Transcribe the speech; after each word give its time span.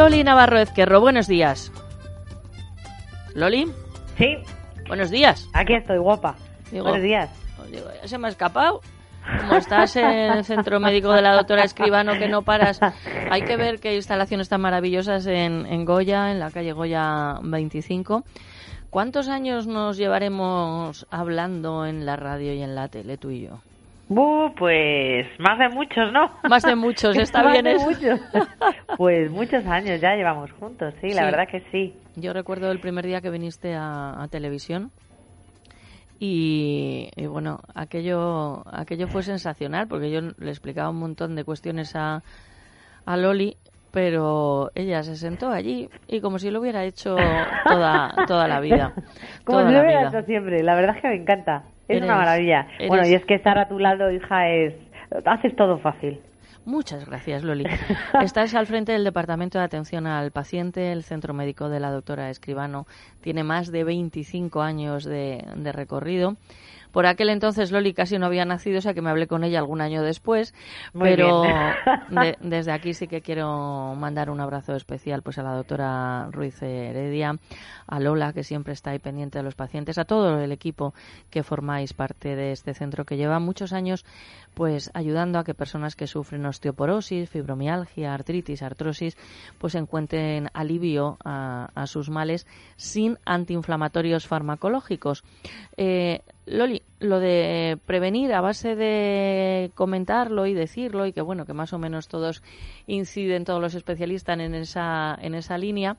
Loli 0.00 0.24
Navarro 0.24 0.58
Ezquerro, 0.58 0.98
buenos 1.02 1.26
días. 1.26 1.70
Loli, 3.34 3.70
Sí, 4.16 4.38
buenos 4.88 5.10
días. 5.10 5.46
aquí 5.52 5.74
estoy, 5.74 5.98
guapa. 5.98 6.36
Digo, 6.72 6.84
Buenos 6.84 7.02
días. 7.02 7.28
Digo, 7.70 7.84
ya 8.00 8.08
se 8.08 8.16
me 8.16 8.28
ha 8.28 8.30
escapado. 8.30 8.80
Como 9.40 9.56
estás 9.56 9.94
en 9.96 10.06
el 10.06 10.44
centro 10.46 10.80
médico 10.80 11.12
de 11.12 11.20
la 11.20 11.34
doctora 11.34 11.64
Escribano, 11.64 12.14
que 12.18 12.28
no 12.28 12.40
paras. 12.40 12.80
Hay 13.30 13.42
que 13.42 13.58
ver 13.58 13.78
qué 13.78 13.94
instalaciones 13.94 14.48
tan 14.48 14.62
maravillosas 14.62 15.26
en, 15.26 15.66
en 15.66 15.84
Goya, 15.84 16.32
en 16.32 16.40
la 16.40 16.50
calle 16.50 16.72
Goya 16.72 17.34
25. 17.42 18.24
¿Cuántos 18.88 19.28
años 19.28 19.66
nos 19.66 19.98
llevaremos 19.98 21.06
hablando 21.10 21.84
en 21.84 22.06
la 22.06 22.16
radio 22.16 22.54
y 22.54 22.62
en 22.62 22.74
la 22.74 22.88
tele, 22.88 23.18
tú 23.18 23.28
y 23.28 23.42
yo? 23.42 23.60
Buh, 24.10 24.52
pues 24.56 25.24
más 25.38 25.56
de 25.56 25.68
muchos, 25.68 26.12
¿no? 26.12 26.32
Más 26.48 26.64
de 26.64 26.74
muchos, 26.74 27.16
está 27.16 27.48
bien 27.52 27.64
eso. 27.68 27.86
muchos. 27.86 28.20
Pues 28.96 29.30
muchos 29.30 29.64
años 29.66 30.00
ya 30.00 30.14
llevamos 30.16 30.50
juntos, 30.52 30.92
sí, 31.00 31.14
la 31.14 31.24
verdad 31.24 31.46
que 31.48 31.62
sí. 31.70 31.94
Yo 32.16 32.32
recuerdo 32.32 32.70
el 32.72 32.80
primer 32.80 33.06
día 33.06 33.20
que 33.20 33.30
viniste 33.30 33.72
a, 33.74 34.20
a 34.20 34.26
televisión 34.28 34.90
y, 36.18 37.08
y 37.16 37.26
bueno, 37.26 37.60
aquello, 37.74 38.62
aquello 38.70 39.06
fue 39.06 39.22
sensacional 39.22 39.86
porque 39.86 40.10
yo 40.10 40.20
le 40.20 40.50
explicaba 40.50 40.90
un 40.90 40.98
montón 40.98 41.36
de 41.36 41.44
cuestiones 41.44 41.94
a, 41.94 42.22
a 43.06 43.16
Loli, 43.16 43.56
pero 43.92 44.70
ella 44.74 45.02
se 45.04 45.16
sentó 45.16 45.50
allí 45.50 45.88
y 46.08 46.20
como 46.20 46.38
si 46.38 46.50
lo 46.50 46.60
hubiera 46.60 46.84
hecho 46.84 47.16
toda, 47.64 48.12
toda 48.26 48.48
la 48.48 48.60
vida. 48.60 48.92
Como 49.44 49.66
si 49.66 49.72
lo 49.72 49.80
hubiera 49.80 50.08
hecho 50.08 50.22
siempre, 50.22 50.62
la 50.62 50.74
verdad 50.74 50.96
es 50.96 51.02
que 51.02 51.08
me 51.08 51.16
encanta. 51.16 51.62
Es 51.96 52.02
una 52.02 52.16
maravilla. 52.16 52.66
eres- 52.78 52.88
Bueno, 52.88 53.06
y 53.06 53.14
es 53.14 53.24
que 53.24 53.34
estar 53.34 53.58
a 53.58 53.68
tu 53.68 53.78
lado, 53.78 54.10
hija, 54.10 54.48
es... 54.48 54.74
Haces 55.24 55.56
todo 55.56 55.78
fácil. 55.78 56.20
Muchas 56.66 57.06
gracias, 57.06 57.42
Loli. 57.42 57.64
Estás 58.22 58.54
al 58.54 58.66
frente 58.66 58.92
del 58.92 59.02
Departamento 59.02 59.58
de 59.58 59.64
Atención 59.64 60.06
al 60.06 60.30
Paciente, 60.30 60.92
el 60.92 61.02
Centro 61.04 61.32
Médico 61.34 61.68
de 61.68 61.80
la 61.80 61.90
doctora 61.90 62.28
Escribano. 62.30 62.86
Tiene 63.22 63.42
más 63.44 63.72
de 63.72 63.82
25 63.82 64.60
años 64.62 65.04
de, 65.04 65.42
de 65.56 65.72
recorrido. 65.72 66.36
Por 66.92 67.06
aquel 67.06 67.28
entonces 67.30 67.70
Loli 67.72 67.94
casi 67.94 68.18
no 68.18 68.26
había 68.26 68.44
nacido, 68.44 68.78
o 68.78 68.80
sea 68.80 68.94
que 68.94 69.02
me 69.02 69.10
hablé 69.10 69.26
con 69.26 69.44
ella 69.44 69.58
algún 69.58 69.80
año 69.80 70.02
después. 70.02 70.54
Muy 70.92 71.08
pero 71.10 71.42
de- 72.10 72.36
desde 72.40 72.72
aquí 72.72 72.94
sí 72.94 73.06
que 73.06 73.20
quiero 73.20 73.94
mandar 73.96 74.30
un 74.30 74.40
abrazo 74.40 74.74
especial 74.74 75.22
pues 75.22 75.38
a 75.38 75.42
la 75.42 75.54
doctora 75.54 76.28
Ruiz 76.32 76.60
Heredia, 76.62 77.36
a 77.86 78.00
Lola, 78.00 78.32
que 78.32 78.44
siempre 78.44 78.72
está 78.72 78.90
ahí 78.90 78.98
pendiente 78.98 79.38
de 79.38 79.44
los 79.44 79.54
pacientes, 79.54 79.98
a 79.98 80.04
todo 80.04 80.40
el 80.40 80.52
equipo 80.52 80.94
que 81.30 81.42
formáis 81.42 81.92
parte 81.92 82.34
de 82.36 82.52
este 82.52 82.74
centro 82.74 83.04
que 83.04 83.16
lleva 83.16 83.38
muchos 83.38 83.72
años 83.72 84.04
pues 84.54 84.90
ayudando 84.94 85.38
a 85.38 85.44
que 85.44 85.54
personas 85.54 85.94
que 85.96 86.06
sufren 86.08 86.44
osteoporosis, 86.44 87.30
fibromialgia, 87.30 88.12
artritis, 88.12 88.62
artrosis, 88.62 89.16
pues 89.58 89.74
encuentren 89.76 90.48
alivio 90.54 91.18
a, 91.24 91.68
a 91.74 91.86
sus 91.86 92.10
males 92.10 92.46
sin 92.76 93.16
antiinflamatorios 93.24 94.26
farmacológicos. 94.26 95.22
Eh, 95.76 96.20
Loli, 96.50 96.82
lo 96.98 97.20
de 97.20 97.78
prevenir 97.86 98.32
a 98.34 98.40
base 98.40 98.74
de 98.74 99.70
comentarlo 99.74 100.46
y 100.46 100.54
decirlo 100.54 101.06
y 101.06 101.12
que 101.12 101.22
bueno, 101.22 101.46
que 101.46 101.52
más 101.54 101.72
o 101.72 101.78
menos 101.78 102.08
todos 102.08 102.42
inciden, 102.86 103.44
todos 103.44 103.60
los 103.60 103.74
especialistas 103.74 104.38
en 104.38 104.54
esa, 104.54 105.16
en 105.20 105.34
esa 105.34 105.58
línea, 105.58 105.96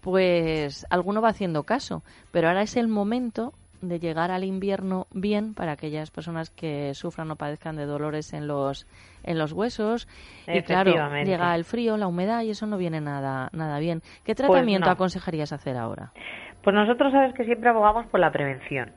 pues 0.00 0.86
alguno 0.90 1.20
va 1.20 1.30
haciendo 1.30 1.64
caso, 1.64 2.02
pero 2.30 2.48
ahora 2.48 2.62
es 2.62 2.76
el 2.76 2.86
momento 2.86 3.52
de 3.80 3.98
llegar 3.98 4.30
al 4.30 4.44
invierno 4.44 5.06
bien 5.12 5.54
para 5.54 5.72
aquellas 5.72 6.10
personas 6.10 6.50
que 6.50 6.94
sufran 6.94 7.30
o 7.30 7.36
padezcan 7.36 7.76
de 7.76 7.86
dolores 7.86 8.32
en 8.32 8.48
los 8.48 8.86
en 9.22 9.38
los 9.38 9.52
huesos 9.52 10.08
y 10.48 10.62
claro 10.62 10.90
Efectivamente. 10.90 11.30
llega 11.30 11.54
el 11.54 11.64
frío 11.64 11.96
la 11.96 12.08
humedad 12.08 12.42
y 12.42 12.50
eso 12.50 12.66
no 12.66 12.76
viene 12.76 13.00
nada 13.00 13.50
nada 13.52 13.78
bien 13.78 14.02
qué 14.24 14.34
tratamiento 14.34 14.86
no. 14.86 14.92
aconsejarías 14.92 15.52
hacer 15.52 15.76
ahora 15.76 16.10
Pues 16.64 16.74
nosotros 16.74 17.12
sabes 17.12 17.34
que 17.34 17.44
siempre 17.44 17.70
abogamos 17.70 18.06
por 18.06 18.18
la 18.18 18.32
prevención. 18.32 18.90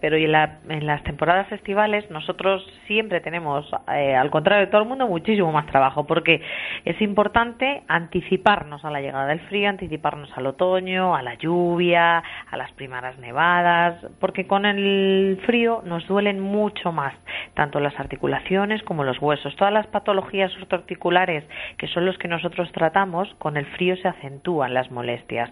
Pero 0.00 0.16
en, 0.16 0.32
la- 0.32 0.58
en 0.68 0.86
las 0.86 1.02
temporadas 1.04 1.50
estivales 1.52 2.10
nosotros 2.10 2.64
siempre 2.86 3.20
tenemos, 3.20 3.68
eh, 3.94 4.14
al 4.16 4.30
contrario 4.30 4.66
de 4.66 4.70
todo 4.70 4.82
el 4.82 4.88
mundo, 4.88 5.06
muchísimo 5.06 5.52
más 5.52 5.66
trabajo 5.66 6.06
porque 6.06 6.40
es 6.84 7.00
importante 7.00 7.82
anticiparnos 7.88 8.84
a 8.84 8.90
la 8.90 9.00
llegada 9.00 9.26
del 9.26 9.40
frío, 9.40 9.68
anticiparnos 9.68 10.30
al 10.36 10.46
otoño, 10.46 11.14
a 11.14 11.22
la 11.22 11.34
lluvia, 11.34 12.22
a 12.50 12.56
las 12.56 12.72
primeras 12.72 13.18
nevadas, 13.18 14.04
porque 14.20 14.46
con 14.46 14.64
el 14.66 15.40
frío 15.46 15.82
nos 15.84 16.06
duelen 16.06 16.40
mucho 16.40 16.92
más 16.92 17.14
tanto 17.54 17.80
las 17.80 17.98
articulaciones 17.98 18.82
como 18.84 19.04
los 19.04 19.20
huesos. 19.20 19.54
Todas 19.56 19.72
las 19.72 19.86
patologías 19.88 20.54
ortoarticulares 20.56 21.44
que 21.76 21.88
son 21.88 22.06
los 22.06 22.16
que 22.18 22.28
nosotros 22.28 22.70
tratamos, 22.72 23.28
con 23.38 23.56
el 23.56 23.66
frío 23.66 23.96
se 23.96 24.08
acentúan 24.08 24.74
las 24.74 24.90
molestias. 24.90 25.50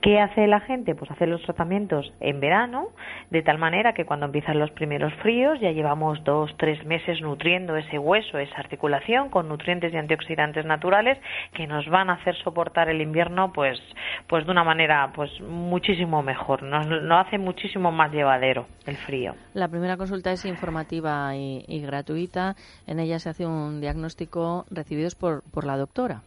¿Qué 0.00 0.20
hace 0.20 0.46
la 0.46 0.60
gente? 0.60 0.94
Pues 0.94 1.10
hace 1.10 1.26
los 1.26 1.42
tratamientos 1.42 2.12
en 2.20 2.40
verano, 2.40 2.88
de 3.30 3.42
tal 3.42 3.53
manera 3.58 3.94
que 3.94 4.04
cuando 4.04 4.26
empiezan 4.26 4.58
los 4.58 4.70
primeros 4.70 5.12
fríos 5.14 5.58
ya 5.60 5.72
llevamos 5.72 6.22
dos, 6.24 6.54
tres 6.56 6.84
meses 6.84 7.20
nutriendo 7.20 7.76
ese 7.76 7.98
hueso, 7.98 8.38
esa 8.38 8.56
articulación, 8.56 9.30
con 9.30 9.48
nutrientes 9.48 9.92
y 9.92 9.96
antioxidantes 9.96 10.64
naturales 10.64 11.18
que 11.52 11.66
nos 11.66 11.88
van 11.88 12.10
a 12.10 12.14
hacer 12.14 12.36
soportar 12.36 12.88
el 12.88 13.00
invierno 13.00 13.52
pues, 13.52 13.78
pues 14.26 14.44
de 14.44 14.50
una 14.50 14.64
manera 14.64 15.12
pues 15.14 15.30
muchísimo 15.40 16.22
mejor. 16.22 16.62
Nos 16.62 16.86
hace 17.26 17.38
muchísimo 17.38 17.92
más 17.92 18.12
llevadero 18.12 18.66
el 18.86 18.96
frío. 18.96 19.34
La 19.54 19.68
primera 19.68 19.96
consulta 19.96 20.32
es 20.32 20.44
informativa 20.44 21.34
y, 21.36 21.64
y 21.66 21.80
gratuita. 21.80 22.56
En 22.86 22.98
ella 22.98 23.18
se 23.18 23.30
hace 23.30 23.46
un 23.46 23.80
diagnóstico 23.80 24.64
recibidos 24.70 25.14
por, 25.14 25.42
por 25.50 25.64
la 25.64 25.76
doctora. 25.76 26.22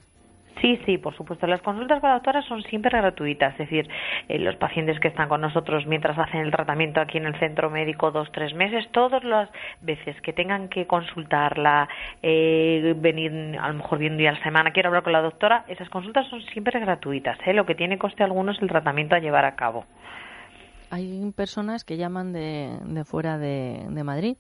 Sí, 0.62 0.80
sí, 0.86 0.98
por 0.98 1.16
supuesto. 1.16 1.46
Las 1.46 1.62
consultas 1.62 2.00
con 2.00 2.10
la 2.10 2.16
doctora 2.16 2.42
son 2.42 2.64
siempre 2.64 2.98
gratuitas, 2.98 3.54
es 3.54 3.58
decir, 3.60 3.88
eh, 4.28 4.40
los 4.40 4.56
pacientes 4.56 5.00
que 5.00 5.08
están 5.08 5.30
con 5.30 5.42
nosotros 5.42 5.86
mientras 5.86 6.18
hacen 6.18 6.42
el 6.42 6.52
tratamiento 6.52 7.00
aquí 7.00 7.18
en 7.18 7.26
el 7.26 7.38
centro 7.40 7.70
médico 7.70 8.12
dos, 8.12 8.32
tres 8.32 8.54
meses, 8.56 8.88
todas 8.92 9.24
las 9.24 9.50
veces 9.82 10.20
que 10.22 10.34
tengan 10.34 10.70
que 10.70 10.88
consultarla, 10.88 11.88
eh, 12.24 12.96
venir 12.98 13.58
a 13.60 13.68
lo 13.68 13.76
mejor 13.76 14.00
bien 14.00 14.14
un 14.14 14.18
día 14.18 14.30
a 14.32 14.34
la 14.34 14.44
semana, 14.44 14.72
quiero 14.72 14.90
hablar 14.90 15.04
con 15.04 15.14
la 15.14 15.22
doctora, 15.22 15.66
esas 15.68 15.90
consultas 15.90 16.28
son 16.28 16.42
siempre 16.54 16.80
gratuitas. 16.80 17.38
¿eh? 17.46 17.54
Lo 17.54 17.66
que 17.66 17.76
tiene 17.76 17.98
coste 17.98 18.24
alguno 18.24 18.52
es 18.52 18.62
el 18.62 18.68
tratamiento 18.68 19.16
a 19.16 19.20
llevar 19.20 19.46
a 19.46 19.56
cabo. 19.56 19.86
Hay 20.90 21.32
personas 21.36 21.84
que 21.84 21.98
llaman 21.98 22.32
de, 22.34 22.78
de 22.84 23.04
fuera 23.04 23.38
de, 23.38 23.86
de 23.90 24.04
Madrid. 24.04 24.38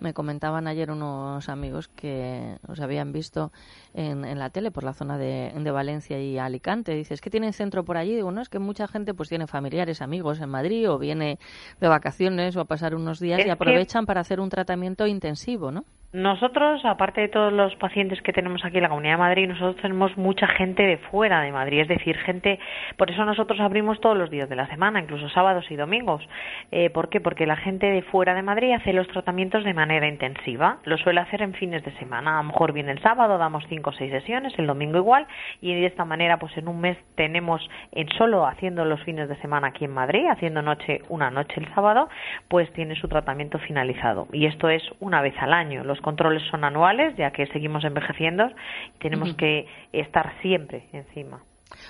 Me 0.00 0.14
comentaban 0.14 0.66
ayer 0.68 0.90
unos 0.90 1.48
amigos 1.48 1.88
que 1.88 2.56
os 2.68 2.80
habían 2.80 3.12
visto 3.12 3.50
en, 3.94 4.24
en 4.24 4.38
la 4.38 4.50
tele 4.50 4.70
por 4.70 4.84
la 4.84 4.92
zona 4.94 5.18
de, 5.18 5.52
de 5.54 5.70
Valencia 5.72 6.20
y 6.20 6.38
Alicante. 6.38 6.94
Dices 6.94 7.20
que 7.20 7.30
tienen 7.30 7.52
centro 7.52 7.84
por 7.84 7.96
allí. 7.96 8.14
Digo, 8.14 8.30
no, 8.30 8.40
es 8.40 8.48
que 8.48 8.58
mucha 8.60 8.86
gente 8.86 9.12
pues 9.14 9.28
tiene 9.28 9.46
familiares, 9.46 10.00
amigos 10.00 10.40
en 10.40 10.50
Madrid 10.50 10.88
o 10.88 10.98
viene 10.98 11.38
de 11.80 11.88
vacaciones 11.88 12.56
o 12.56 12.60
a 12.60 12.64
pasar 12.66 12.94
unos 12.94 13.18
días 13.18 13.40
Es 13.40 13.44
y 13.44 13.48
que- 13.48 13.52
aprovechan 13.52 14.06
para 14.06 14.20
hacer 14.20 14.38
un 14.40 14.48
tratamiento 14.50 15.06
intensivo, 15.06 15.72
¿no? 15.72 15.84
Nosotros, 16.10 16.82
aparte 16.86 17.20
de 17.20 17.28
todos 17.28 17.52
los 17.52 17.76
pacientes 17.76 18.22
que 18.22 18.32
tenemos 18.32 18.64
aquí 18.64 18.78
en 18.78 18.84
la 18.84 18.88
Comunidad 18.88 19.16
de 19.16 19.18
Madrid, 19.18 19.46
nosotros 19.46 19.76
tenemos 19.76 20.16
mucha 20.16 20.46
gente 20.46 20.84
de 20.84 20.96
fuera 20.96 21.42
de 21.42 21.52
Madrid, 21.52 21.80
es 21.80 21.88
decir, 21.88 22.16
gente, 22.16 22.58
por 22.96 23.10
eso 23.10 23.26
nosotros 23.26 23.60
abrimos 23.60 24.00
todos 24.00 24.16
los 24.16 24.30
días 24.30 24.48
de 24.48 24.56
la 24.56 24.66
semana, 24.68 25.02
incluso 25.02 25.28
sábados 25.28 25.70
y 25.70 25.76
domingos. 25.76 26.26
Eh, 26.70 26.88
¿Por 26.88 27.10
qué? 27.10 27.20
Porque 27.20 27.44
la 27.44 27.56
gente 27.56 27.84
de 27.90 28.00
fuera 28.00 28.32
de 28.32 28.40
Madrid 28.40 28.72
hace 28.72 28.94
los 28.94 29.06
tratamientos 29.08 29.64
de 29.64 29.74
manera 29.74 30.08
intensiva, 30.08 30.78
lo 30.84 30.96
suele 30.96 31.20
hacer 31.20 31.42
en 31.42 31.52
fines 31.52 31.84
de 31.84 31.92
semana, 31.98 32.38
a 32.38 32.42
lo 32.42 32.48
mejor 32.48 32.72
viene 32.72 32.92
el 32.92 33.02
sábado, 33.02 33.36
damos 33.36 33.64
cinco 33.68 33.90
o 33.90 33.92
seis 33.92 34.10
sesiones, 34.10 34.58
el 34.58 34.66
domingo 34.66 34.96
igual, 34.96 35.26
y 35.60 35.74
de 35.74 35.84
esta 35.84 36.06
manera, 36.06 36.38
pues 36.38 36.56
en 36.56 36.68
un 36.68 36.80
mes 36.80 36.96
tenemos, 37.16 37.60
en 37.92 38.08
solo 38.16 38.46
haciendo 38.46 38.86
los 38.86 39.02
fines 39.02 39.28
de 39.28 39.36
semana 39.42 39.66
aquí 39.68 39.84
en 39.84 39.92
Madrid, 39.92 40.24
haciendo 40.30 40.62
noche, 40.62 41.02
una 41.10 41.30
noche 41.30 41.60
el 41.60 41.68
sábado, 41.74 42.08
pues 42.48 42.72
tiene 42.72 42.94
su 42.94 43.08
tratamiento 43.08 43.58
finalizado. 43.58 44.26
Y 44.32 44.46
esto 44.46 44.70
es 44.70 44.82
una 45.00 45.20
vez 45.20 45.34
al 45.42 45.52
año. 45.52 45.84
Los 45.98 46.04
controles 46.04 46.42
son 46.50 46.64
anuales, 46.64 47.16
ya 47.16 47.30
que 47.30 47.46
seguimos 47.48 47.84
envejeciendo 47.84 48.46
y 48.94 48.98
tenemos 48.98 49.34
que 49.34 49.66
estar 49.92 50.32
siempre 50.42 50.84
encima. 50.92 51.40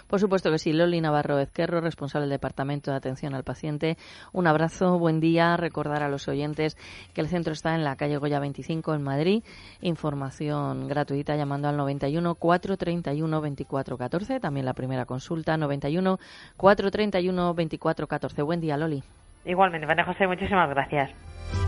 Por 0.08 0.18
supuesto 0.18 0.50
que 0.50 0.58
sí. 0.58 0.72
Loli 0.72 1.00
Navarro 1.00 1.38
Ezquerro, 1.38 1.80
responsable 1.80 2.24
del 2.24 2.32
Departamento 2.36 2.90
de 2.90 2.96
Atención 2.96 3.34
al 3.34 3.44
Paciente. 3.44 3.96
Un 4.32 4.48
abrazo, 4.48 4.98
buen 4.98 5.20
día. 5.20 5.56
Recordar 5.56 6.02
a 6.02 6.08
los 6.08 6.26
oyentes 6.26 6.74
que 7.14 7.20
el 7.20 7.28
centro 7.28 7.52
está 7.52 7.76
en 7.76 7.84
la 7.84 7.94
calle 7.94 8.16
Goya 8.16 8.40
25 8.40 8.94
en 8.94 9.02
Madrid. 9.02 9.44
Información 9.80 10.88
gratuita 10.88 11.36
llamando 11.36 11.68
al 11.68 11.76
91 11.76 12.34
431 12.34 13.36
2414. 13.36 14.40
También 14.40 14.66
la 14.66 14.72
primera 14.72 15.04
consulta 15.04 15.56
91 15.56 16.18
431 16.56 17.42
2414. 17.44 18.42
Buen 18.42 18.60
día, 18.60 18.76
Loli. 18.76 19.04
Igualmente, 19.44 19.86
María 19.86 20.04
José, 20.04 20.26
muchísimas 20.26 20.68
gracias. 20.70 21.67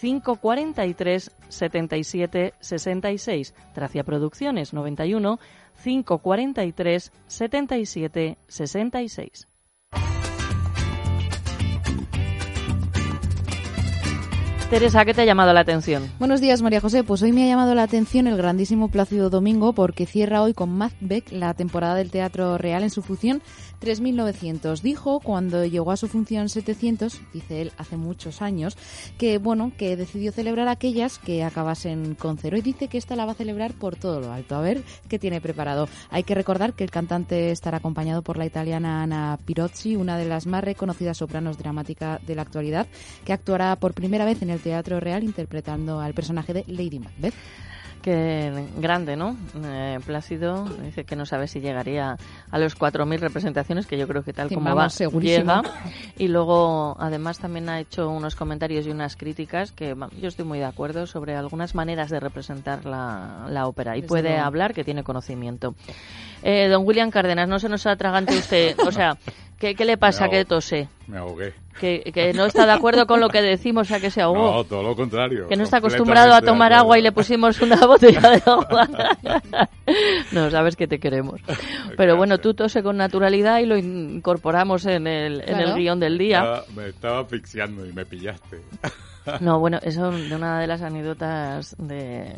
543 0.00 1.30
77 1.48 2.54
66. 2.60 3.54
Tracia 3.74 4.04
Producciones 4.04 4.72
91 4.74 5.38
543 5.82 7.12
77 7.26 8.38
66. 8.48 9.53
Teresa, 14.74 15.04
¿qué 15.04 15.14
te 15.14 15.22
ha 15.22 15.24
llamado 15.24 15.52
la 15.52 15.60
atención? 15.60 16.10
Buenos 16.18 16.40
días, 16.40 16.60
María 16.60 16.80
José. 16.80 17.04
Pues 17.04 17.22
hoy 17.22 17.30
me 17.30 17.44
ha 17.44 17.46
llamado 17.46 17.76
la 17.76 17.84
atención 17.84 18.26
el 18.26 18.36
grandísimo 18.36 18.88
Plácido 18.88 19.30
Domingo 19.30 19.72
porque 19.72 20.04
cierra 20.04 20.42
hoy 20.42 20.52
con 20.52 20.76
Macbeth 20.76 21.30
la 21.30 21.54
temporada 21.54 21.94
del 21.94 22.10
Teatro 22.10 22.58
Real 22.58 22.82
en 22.82 22.90
su 22.90 23.00
función 23.00 23.40
3900. 23.78 24.82
Dijo 24.82 25.20
cuando 25.20 25.64
llegó 25.64 25.92
a 25.92 25.96
su 25.96 26.08
función 26.08 26.48
700, 26.48 27.20
dice 27.32 27.62
él 27.62 27.72
hace 27.76 27.96
muchos 27.96 28.42
años, 28.42 28.76
que 29.16 29.38
bueno, 29.38 29.70
que 29.78 29.96
decidió 29.96 30.32
celebrar 30.32 30.66
aquellas 30.66 31.18
que 31.18 31.44
acabasen 31.44 32.16
con 32.16 32.36
cero 32.36 32.56
y 32.56 32.62
dice 32.62 32.88
que 32.88 32.98
esta 32.98 33.14
la 33.14 33.26
va 33.26 33.32
a 33.32 33.36
celebrar 33.36 33.74
por 33.74 33.94
todo 33.94 34.18
lo 34.18 34.32
alto. 34.32 34.56
A 34.56 34.60
ver 34.60 34.82
qué 35.08 35.20
tiene 35.20 35.40
preparado. 35.40 35.88
Hay 36.10 36.24
que 36.24 36.34
recordar 36.34 36.72
que 36.72 36.82
el 36.82 36.90
cantante 36.90 37.52
estará 37.52 37.76
acompañado 37.76 38.22
por 38.22 38.38
la 38.38 38.46
italiana 38.46 39.04
Ana 39.04 39.38
Pirozzi, 39.44 39.94
una 39.94 40.18
de 40.18 40.24
las 40.24 40.46
más 40.46 40.64
reconocidas 40.64 41.18
sopranos 41.18 41.58
dramáticas 41.58 42.26
de 42.26 42.34
la 42.34 42.42
actualidad, 42.42 42.88
que 43.24 43.32
actuará 43.32 43.76
por 43.76 43.94
primera 43.94 44.24
vez 44.24 44.42
en 44.42 44.50
el 44.50 44.63
Teatro 44.64 44.98
Real 44.98 45.22
interpretando 45.22 46.00
al 46.00 46.14
personaje 46.14 46.54
de 46.54 46.64
Lady 46.66 46.98
Macbeth. 46.98 47.34
Qué 48.02 48.66
grande, 48.76 49.16
¿no? 49.16 49.34
Eh, 49.64 49.98
Plácido 50.04 50.64
dice 50.82 51.04
que 51.04 51.16
no 51.16 51.24
sabe 51.24 51.48
si 51.48 51.60
llegaría 51.60 52.18
a 52.50 52.58
los 52.58 52.76
4.000 52.78 53.18
representaciones, 53.18 53.86
que 53.86 53.96
yo 53.96 54.06
creo 54.06 54.22
que 54.22 54.34
tal 54.34 54.48
como 54.48 54.64
vamos, 54.66 54.82
va, 54.84 54.90
segurísimo. 54.90 55.62
llega. 55.62 55.62
Y 56.18 56.28
luego, 56.28 56.96
además, 57.00 57.38
también 57.38 57.68
ha 57.70 57.80
hecho 57.80 58.10
unos 58.10 58.36
comentarios 58.36 58.86
y 58.86 58.90
unas 58.90 59.16
críticas 59.16 59.72
que 59.72 59.96
yo 60.20 60.28
estoy 60.28 60.44
muy 60.44 60.58
de 60.58 60.66
acuerdo 60.66 61.06
sobre 61.06 61.34
algunas 61.34 61.74
maneras 61.74 62.10
de 62.10 62.20
representar 62.20 62.84
la, 62.84 63.46
la 63.48 63.66
ópera. 63.66 63.96
Y 63.96 64.02
Desde 64.02 64.08
puede 64.08 64.28
luego. 64.30 64.44
hablar, 64.44 64.74
que 64.74 64.84
tiene 64.84 65.02
conocimiento. 65.02 65.74
Eh, 66.46 66.68
don 66.68 66.86
William 66.86 67.10
Cárdenas, 67.10 67.48
no 67.48 67.58
se 67.58 67.70
nos 67.70 67.86
atragante 67.86 68.36
usted. 68.36 68.78
O 68.86 68.92
sea, 68.92 69.16
¿qué, 69.58 69.74
qué 69.74 69.84
le 69.86 69.96
pasa 69.96 70.28
que 70.28 70.44
tose? 70.44 70.88
Me 71.06 71.16
ahogué. 71.16 71.54
Que, 71.80 72.02
que 72.14 72.32
no 72.34 72.44
está 72.44 72.66
de 72.66 72.72
acuerdo 72.72 73.06
con 73.06 73.18
lo 73.18 73.28
que 73.30 73.40
decimos, 73.42 73.86
o 73.86 73.88
sea, 73.88 73.98
que 73.98 74.10
se 74.10 74.20
ahogó. 74.20 74.52
No, 74.58 74.64
todo 74.64 74.82
lo 74.82 74.94
contrario. 74.94 75.48
Que 75.48 75.56
no 75.56 75.64
está 75.64 75.78
acostumbrado 75.78 76.32
a 76.34 76.40
tomar 76.42 76.72
agua 76.72 76.98
y 76.98 77.02
le 77.02 77.12
pusimos 77.12 77.60
una 77.62 77.76
botella 77.86 78.20
de 78.20 78.42
agua. 78.46 78.88
no, 80.32 80.50
sabes 80.50 80.76
que 80.76 80.86
te 80.86 80.98
queremos. 81.00 81.40
Pero 81.96 82.16
bueno, 82.16 82.38
tú 82.38 82.54
tose 82.54 82.82
con 82.82 82.96
naturalidad 82.96 83.58
y 83.60 83.66
lo 83.66 83.76
incorporamos 83.76 84.86
en 84.86 85.06
el, 85.06 85.40
en 85.48 85.58
el 85.60 85.74
guion 85.74 85.98
del 85.98 86.18
día. 86.18 86.38
Estaba- 86.38 86.64
me 86.76 86.88
estaba 86.88 87.20
asfixiando 87.20 87.86
y 87.86 87.92
me 87.92 88.04
pillaste. 88.04 88.60
No, 89.40 89.58
bueno, 89.58 89.78
eso 89.82 90.10
de 90.10 90.34
una 90.34 90.60
de 90.60 90.66
las 90.66 90.82
anécdotas 90.82 91.74
de, 91.78 92.36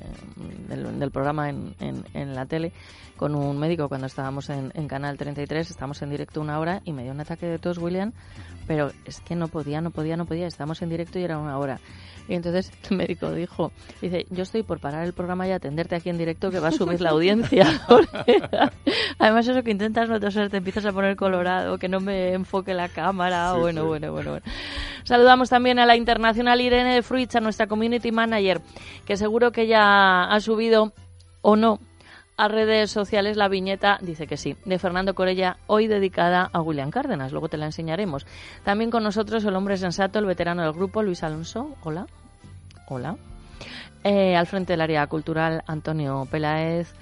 del, 0.69 0.99
del 0.99 1.11
programa 1.11 1.49
en, 1.51 1.75
en, 1.81 2.05
en 2.15 2.35
la 2.35 2.47
tele 2.47 2.73
con 3.17 3.35
un 3.35 3.59
médico 3.59 3.89
cuando 3.89 4.07
estábamos 4.07 4.51
en, 4.51 4.71
en 4.75 4.89
Canal 4.89 5.17
33, 5.17 5.71
estábamos 5.71 6.01
en 6.03 6.11
directo 6.11 6.41
una 6.41 6.59
hora 6.59 6.83
y 6.85 6.93
me 6.93 7.03
dio 7.03 7.13
un 7.13 7.21
ataque 7.21 7.47
de 7.47 7.59
tos, 7.59 7.79
William, 7.79 8.13
pero 8.67 8.91
es 9.05 9.21
que 9.21 9.35
no 9.35 9.49
podía, 9.49 9.81
no 9.81 9.91
podía, 9.91 10.17
no 10.17 10.27
podía, 10.27 10.47
estábamos 10.47 10.83
en 10.83 10.91
directo 10.91 11.19
y 11.19 11.25
era 11.25 11.39
una 11.39 11.59
hora. 11.59 11.81
Y 12.29 12.35
entonces 12.35 12.71
el 12.91 12.97
médico 12.97 13.33
dijo, 13.33 13.73
dice, 14.03 14.27
yo 14.31 14.43
estoy 14.43 14.63
por 14.63 14.81
parar 14.81 15.05
el 15.05 15.13
programa 15.13 15.47
y 15.49 15.53
atenderte 15.53 15.95
aquí 15.95 16.11
en 16.11 16.19
directo 16.19 16.51
que 16.51 16.61
va 16.61 16.69
a 16.69 16.73
subir 16.73 17.01
la 17.01 17.11
audiencia. 17.11 17.67
Además 19.19 19.49
eso 19.49 19.63
que 19.63 19.71
intentas 19.71 20.09
no 20.09 20.21
te 20.21 20.57
empiezas 20.57 20.85
a 20.87 20.93
poner 20.93 21.17
colorado, 21.17 21.79
que 21.79 21.89
no 21.89 22.01
me 22.01 22.33
enfoque 22.35 22.75
la 22.75 22.89
cámara, 22.89 23.55
Sí, 23.55 23.61
bueno, 23.61 23.83
sí. 23.83 23.87
bueno, 23.87 24.13
bueno, 24.13 24.31
bueno. 24.33 24.47
Saludamos 25.07 25.49
también 25.49 25.79
a 25.79 25.87
la 25.87 25.95
internacional 25.95 26.61
Irene 26.61 26.93
de 26.93 27.03
Fruits, 27.03 27.37
a 27.37 27.41
nuestra 27.41 27.69
community 27.69 28.11
manager, 28.11 28.61
que 29.05 29.17
seguro 29.17 29.53
que 29.53 29.69
ya 29.69 30.25
ha 30.25 30.41
subido 30.41 30.93
o 31.43 31.55
no 31.55 31.79
a 32.37 32.49
redes 32.49 32.91
sociales 32.91 33.37
la 33.37 33.47
viñeta, 33.47 33.99
dice 34.03 34.27
que 34.27 34.37
sí, 34.37 34.57
de 34.65 34.81
Fernando 34.81 35.15
Corella, 35.15 35.59
hoy 35.69 35.87
dedicada 35.87 36.51
a 36.53 36.61
William 36.61 36.91
Cárdenas. 36.91 37.31
Luego 37.31 37.49
te 37.49 37.57
la 37.57 37.67
enseñaremos. 37.67 38.27
También 38.65 38.91
con 38.91 39.05
nosotros 39.05 39.45
el 39.45 39.55
hombre 39.55 39.77
sensato, 39.77 40.19
el 40.19 40.27
veterano 40.27 40.63
del 40.63 40.73
grupo, 40.73 41.05
Luis 41.05 41.23
Alonso. 41.23 41.77
Hola. 41.85 42.09
Hola. 42.89 43.17
Eh, 44.03 44.35
al 44.35 44.49
frente 44.49 44.73
del 44.73 44.81
área 44.81 45.07
cultural, 45.07 45.63
Antonio 45.69 46.27
Peláez. 46.29 46.93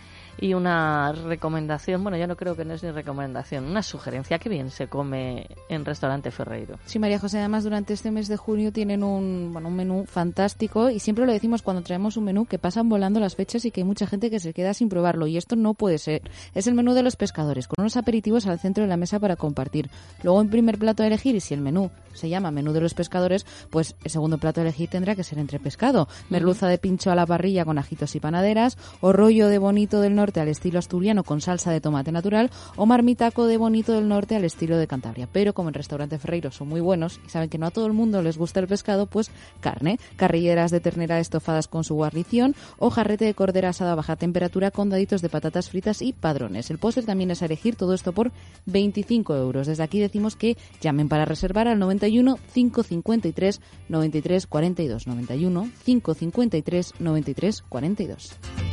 Y 0.40 0.54
una 0.54 1.12
recomendación, 1.12 2.02
bueno, 2.02 2.18
yo 2.18 2.26
no 2.26 2.36
creo 2.36 2.56
que 2.56 2.64
no 2.64 2.74
es 2.74 2.82
ni 2.82 2.90
recomendación, 2.90 3.64
una 3.64 3.82
sugerencia, 3.82 4.38
que 4.38 4.48
bien 4.48 4.70
se 4.70 4.88
come 4.88 5.46
en 5.68 5.84
Restaurante 5.84 6.30
Ferreiro. 6.30 6.78
Sí, 6.86 6.98
María 6.98 7.18
José, 7.18 7.38
además 7.38 7.64
durante 7.64 7.94
este 7.94 8.10
mes 8.10 8.28
de 8.28 8.36
junio 8.36 8.72
tienen 8.72 9.02
un, 9.02 9.50
bueno, 9.52 9.68
un 9.68 9.76
menú 9.76 10.04
fantástico 10.06 10.90
y 10.90 10.98
siempre 10.98 11.26
lo 11.26 11.32
decimos 11.32 11.62
cuando 11.62 11.82
traemos 11.82 12.16
un 12.16 12.24
menú 12.24 12.46
que 12.46 12.58
pasan 12.58 12.88
volando 12.88 13.20
las 13.20 13.36
fechas 13.36 13.64
y 13.64 13.70
que 13.70 13.80
hay 13.80 13.84
mucha 13.84 14.06
gente 14.06 14.30
que 14.30 14.40
se 14.40 14.52
queda 14.52 14.74
sin 14.74 14.88
probarlo 14.88 15.26
y 15.26 15.36
esto 15.36 15.56
no 15.56 15.74
puede 15.74 15.98
ser. 15.98 16.22
Es 16.54 16.66
el 16.66 16.74
menú 16.74 16.94
de 16.94 17.02
los 17.02 17.16
pescadores, 17.16 17.68
con 17.68 17.82
unos 17.82 17.96
aperitivos 17.96 18.46
al 18.46 18.58
centro 18.58 18.82
de 18.82 18.88
la 18.88 18.96
mesa 18.96 19.18
para 19.18 19.36
compartir. 19.36 19.90
Luego 20.22 20.40
en 20.40 20.50
primer 20.50 20.78
plato 20.78 21.02
a 21.02 21.06
elegir 21.06 21.34
y 21.36 21.40
si 21.40 21.54
el 21.54 21.60
menú 21.60 21.90
se 22.12 22.28
llama 22.28 22.50
menú 22.50 22.72
de 22.72 22.80
los 22.80 22.94
pescadores, 22.94 23.44
pues 23.70 23.96
el 24.04 24.10
segundo 24.10 24.38
plato 24.38 24.60
a 24.60 24.62
elegir 24.62 24.88
tendrá 24.88 25.14
que 25.14 25.24
ser 25.24 25.38
entre 25.38 25.58
pescado. 25.58 26.08
Merluza 26.30 26.68
de 26.68 26.78
pincho 26.78 27.10
a 27.10 27.14
la 27.14 27.26
parrilla 27.26 27.64
con 27.64 27.78
ajitos 27.78 28.14
y 28.14 28.20
panaderas, 28.20 28.78
o 29.00 29.12
rollo 29.12 29.48
de 29.48 29.58
bonito 29.58 30.00
del 30.00 30.14
norte 30.14 30.23
al 30.40 30.48
estilo 30.48 30.78
asturiano 30.78 31.24
con 31.24 31.40
salsa 31.40 31.70
de 31.70 31.80
tomate 31.80 32.12
natural, 32.12 32.50
o 32.76 32.86
marmitaco 32.86 33.46
de 33.46 33.56
bonito 33.56 33.92
del 33.92 34.08
norte 34.08 34.36
al 34.36 34.44
estilo 34.44 34.76
de 34.76 34.86
Cantabria. 34.86 35.28
Pero 35.30 35.52
como 35.52 35.68
en 35.68 35.74
restaurante 35.74 36.18
Ferreiro 36.18 36.50
son 36.50 36.68
muy 36.68 36.80
buenos 36.80 37.20
y 37.26 37.30
saben 37.30 37.48
que 37.48 37.58
no 37.58 37.66
a 37.66 37.70
todo 37.70 37.86
el 37.86 37.92
mundo 37.92 38.22
les 38.22 38.38
gusta 38.38 38.60
el 38.60 38.66
pescado, 38.66 39.06
pues 39.06 39.30
carne, 39.60 39.98
carrilleras 40.16 40.70
de 40.70 40.80
ternera 40.80 41.20
estofadas 41.20 41.68
con 41.68 41.84
su 41.84 41.94
guarnición, 41.94 42.54
o 42.78 42.90
jarrete 42.90 43.24
de 43.24 43.34
cordera 43.34 43.70
asada 43.70 43.92
a 43.92 43.96
baja 43.96 44.16
temperatura 44.16 44.70
con 44.70 44.90
daditos 44.90 45.22
de 45.22 45.28
patatas 45.28 45.68
fritas 45.70 46.02
y 46.02 46.12
padrones. 46.12 46.70
El 46.70 46.78
postre 46.78 47.02
también 47.02 47.30
es 47.30 47.42
elegir 47.42 47.76
todo 47.76 47.94
esto 47.94 48.12
por 48.12 48.32
25 48.66 49.36
euros. 49.36 49.66
Desde 49.66 49.82
aquí 49.82 50.00
decimos 50.00 50.36
que 50.36 50.56
llamen 50.80 51.08
para 51.08 51.24
reservar 51.24 51.68
al 51.68 51.78
91 51.78 52.38
553 52.52 53.60
93 53.88 54.46
42 54.46 55.06
91 55.06 55.70
553 55.84 56.94
93 56.98 57.62
42. 57.68 58.63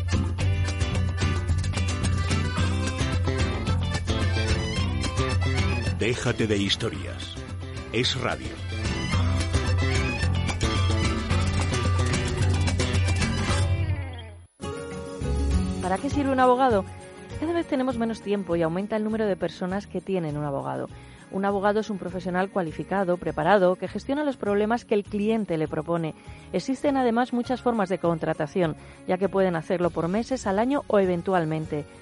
Déjate 6.02 6.48
de 6.48 6.58
historias. 6.58 7.36
Es 7.94 8.20
radio. 8.20 8.48
¿Para 15.84 16.00
qué 16.00 16.10
sirve 16.10 16.32
un 16.32 16.40
abogado? 16.40 16.86
Cada 17.40 17.54
vez 17.54 17.68
tenemos 17.68 18.00
menos 18.00 18.24
tiempo 18.24 18.56
y 18.56 18.64
aumenta 18.64 18.96
el 18.96 19.04
número 19.04 19.28
de 19.28 19.36
personas 19.36 19.86
que 19.86 20.02
tienen 20.02 20.38
un 20.38 20.44
abogado. 20.44 20.90
Un 21.30 21.46
abogado 21.46 21.82
es 21.82 21.92
un 21.92 22.00
profesional 22.00 22.50
cualificado, 22.50 23.18
preparado, 23.18 23.76
que 23.76 23.88
gestiona 23.88 24.24
los 24.24 24.38
problemas 24.38 24.86
que 24.86 24.96
el 24.96 25.04
cliente 25.04 25.56
le 25.60 25.68
propone. 25.68 26.16
Existen 26.52 26.98
además 26.98 27.32
muchas 27.32 27.62
formas 27.62 27.90
de 27.90 28.00
contratación, 28.00 28.76
ya 29.08 29.20
que 29.20 29.30
pueden 29.30 29.56
hacerlo 29.56 29.92
por 29.92 30.08
meses, 30.08 30.48
al 30.48 30.58
año 30.58 30.82
o 30.88 30.98
eventualmente. 30.98 31.86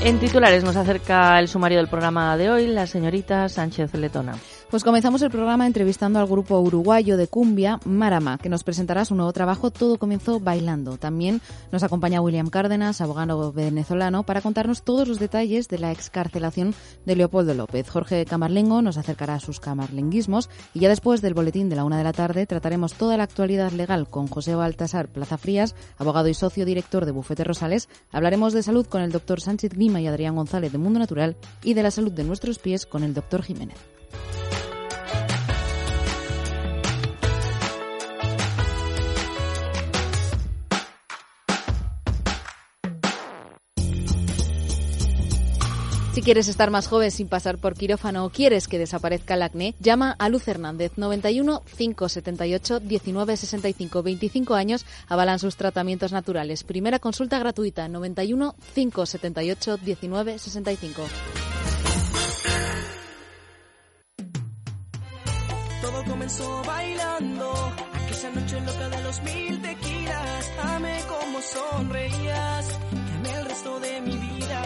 En 0.00 0.20
titulares 0.20 0.62
nos 0.62 0.76
acerca 0.76 1.38
el 1.40 1.48
sumario 1.48 1.78
del 1.78 1.88
programa 1.88 2.36
de 2.36 2.50
hoy 2.50 2.66
la 2.68 2.86
señorita 2.86 3.48
Sánchez 3.48 3.92
Letona. 3.94 4.34
Pues 4.70 4.84
comenzamos 4.84 5.22
el 5.22 5.30
programa 5.30 5.66
entrevistando 5.66 6.18
al 6.18 6.26
grupo 6.26 6.60
uruguayo 6.60 7.16
de 7.16 7.26
cumbia 7.26 7.80
Marama, 7.86 8.36
que 8.36 8.50
nos 8.50 8.64
presentará 8.64 9.06
su 9.06 9.14
nuevo 9.14 9.32
trabajo 9.32 9.70
Todo 9.70 9.96
comenzó 9.96 10.40
bailando. 10.40 10.98
También 10.98 11.40
nos 11.72 11.84
acompaña 11.84 12.20
William 12.20 12.50
Cárdenas, 12.50 13.00
abogado 13.00 13.50
venezolano, 13.50 14.24
para 14.24 14.42
contarnos 14.42 14.82
todos 14.82 15.08
los 15.08 15.18
detalles 15.18 15.68
de 15.68 15.78
la 15.78 15.90
excarcelación 15.90 16.74
de 17.06 17.16
Leopoldo 17.16 17.54
López. 17.54 17.88
Jorge 17.88 18.26
Camarlengo 18.26 18.82
nos 18.82 18.98
acercará 18.98 19.36
a 19.36 19.40
sus 19.40 19.58
camarlenguismos 19.58 20.50
y 20.74 20.80
ya 20.80 20.90
después 20.90 21.22
del 21.22 21.32
boletín 21.32 21.70
de 21.70 21.76
la 21.76 21.84
una 21.84 21.96
de 21.96 22.04
la 22.04 22.12
tarde 22.12 22.44
trataremos 22.44 22.92
toda 22.92 23.16
la 23.16 23.22
actualidad 23.22 23.72
legal 23.72 24.06
con 24.10 24.26
José 24.26 24.54
Baltasar 24.54 25.08
Plaza 25.08 25.38
Frías, 25.38 25.74
abogado 25.96 26.28
y 26.28 26.34
socio 26.34 26.66
director 26.66 27.06
de 27.06 27.12
Bufete 27.12 27.42
Rosales. 27.42 27.88
Hablaremos 28.12 28.52
de 28.52 28.62
salud 28.62 28.86
con 28.86 29.00
el 29.00 29.12
doctor 29.12 29.40
Sánchez 29.40 29.72
Grima 29.72 30.02
y 30.02 30.06
Adrián 30.08 30.36
González 30.36 30.72
de 30.72 30.78
Mundo 30.78 30.98
Natural 30.98 31.36
y 31.64 31.72
de 31.72 31.82
la 31.82 31.90
salud 31.90 32.12
de 32.12 32.24
nuestros 32.24 32.58
pies 32.58 32.84
con 32.84 33.02
el 33.02 33.14
doctor 33.14 33.42
Jiménez. 33.42 33.97
Si 46.18 46.22
quieres 46.22 46.48
estar 46.48 46.72
más 46.72 46.88
joven 46.88 47.12
sin 47.12 47.28
pasar 47.28 47.58
por 47.58 47.74
quirófano 47.74 48.24
o 48.24 48.30
quieres 48.30 48.66
que 48.66 48.76
desaparezca 48.76 49.34
el 49.34 49.42
acné, 49.42 49.76
llama 49.78 50.16
a 50.18 50.28
Luz 50.28 50.48
Hernández 50.48 50.94
91 50.96 51.62
578 51.76 52.80
19 52.80 53.36
65 53.36 54.02
25 54.02 54.54
años 54.56 54.84
avalan 55.06 55.38
sus 55.38 55.54
tratamientos 55.54 56.10
naturales. 56.10 56.64
Primera 56.64 56.98
consulta 56.98 57.38
gratuita 57.38 57.86
91 57.86 58.56
578 58.74 59.76
19 59.76 60.38
Comenzó 66.06 66.62
bailando, 66.64 67.52
aquella 67.94 68.30
noche 68.30 68.60
loca 68.60 68.88
de 68.88 69.02
los 69.02 69.22
mil 69.22 69.62
tequilas. 69.62 70.50
Amé 70.62 71.00
como 71.08 71.40
sonreías, 71.40 72.66
que 72.90 73.12
amé 73.14 73.34
el 73.38 73.44
resto 73.44 73.80
de 73.80 74.00
mi 74.00 74.16
vida. 74.16 74.62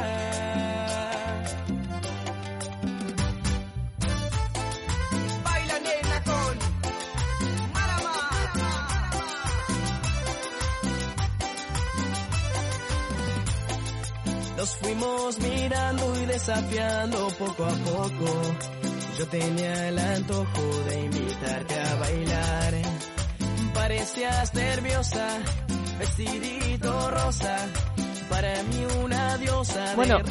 Nos 14.57 14.77
fuimos 14.77 15.39
mirando 15.41 16.23
y 16.23 16.27
desafiando 16.27 17.29
poco 17.39 17.65
a 17.65 17.71
poco. 17.71 18.82
Yo 19.19 19.27
tenía 19.29 19.89
el 19.89 19.99
antojo 19.99 20.63
de 20.89 21.05
invitarte 21.05 21.81
a 21.81 21.95
bailar. 21.97 22.75
Parecías 23.75 24.55
nerviosa, 24.55 25.39
vestidito 25.99 27.11
rosa. 27.11 27.57
Para 28.31 28.63
mí 28.63 28.87
una 29.05 29.37
diosa. 29.39 29.91
de 29.91 29.97
Bueno. 29.97 30.23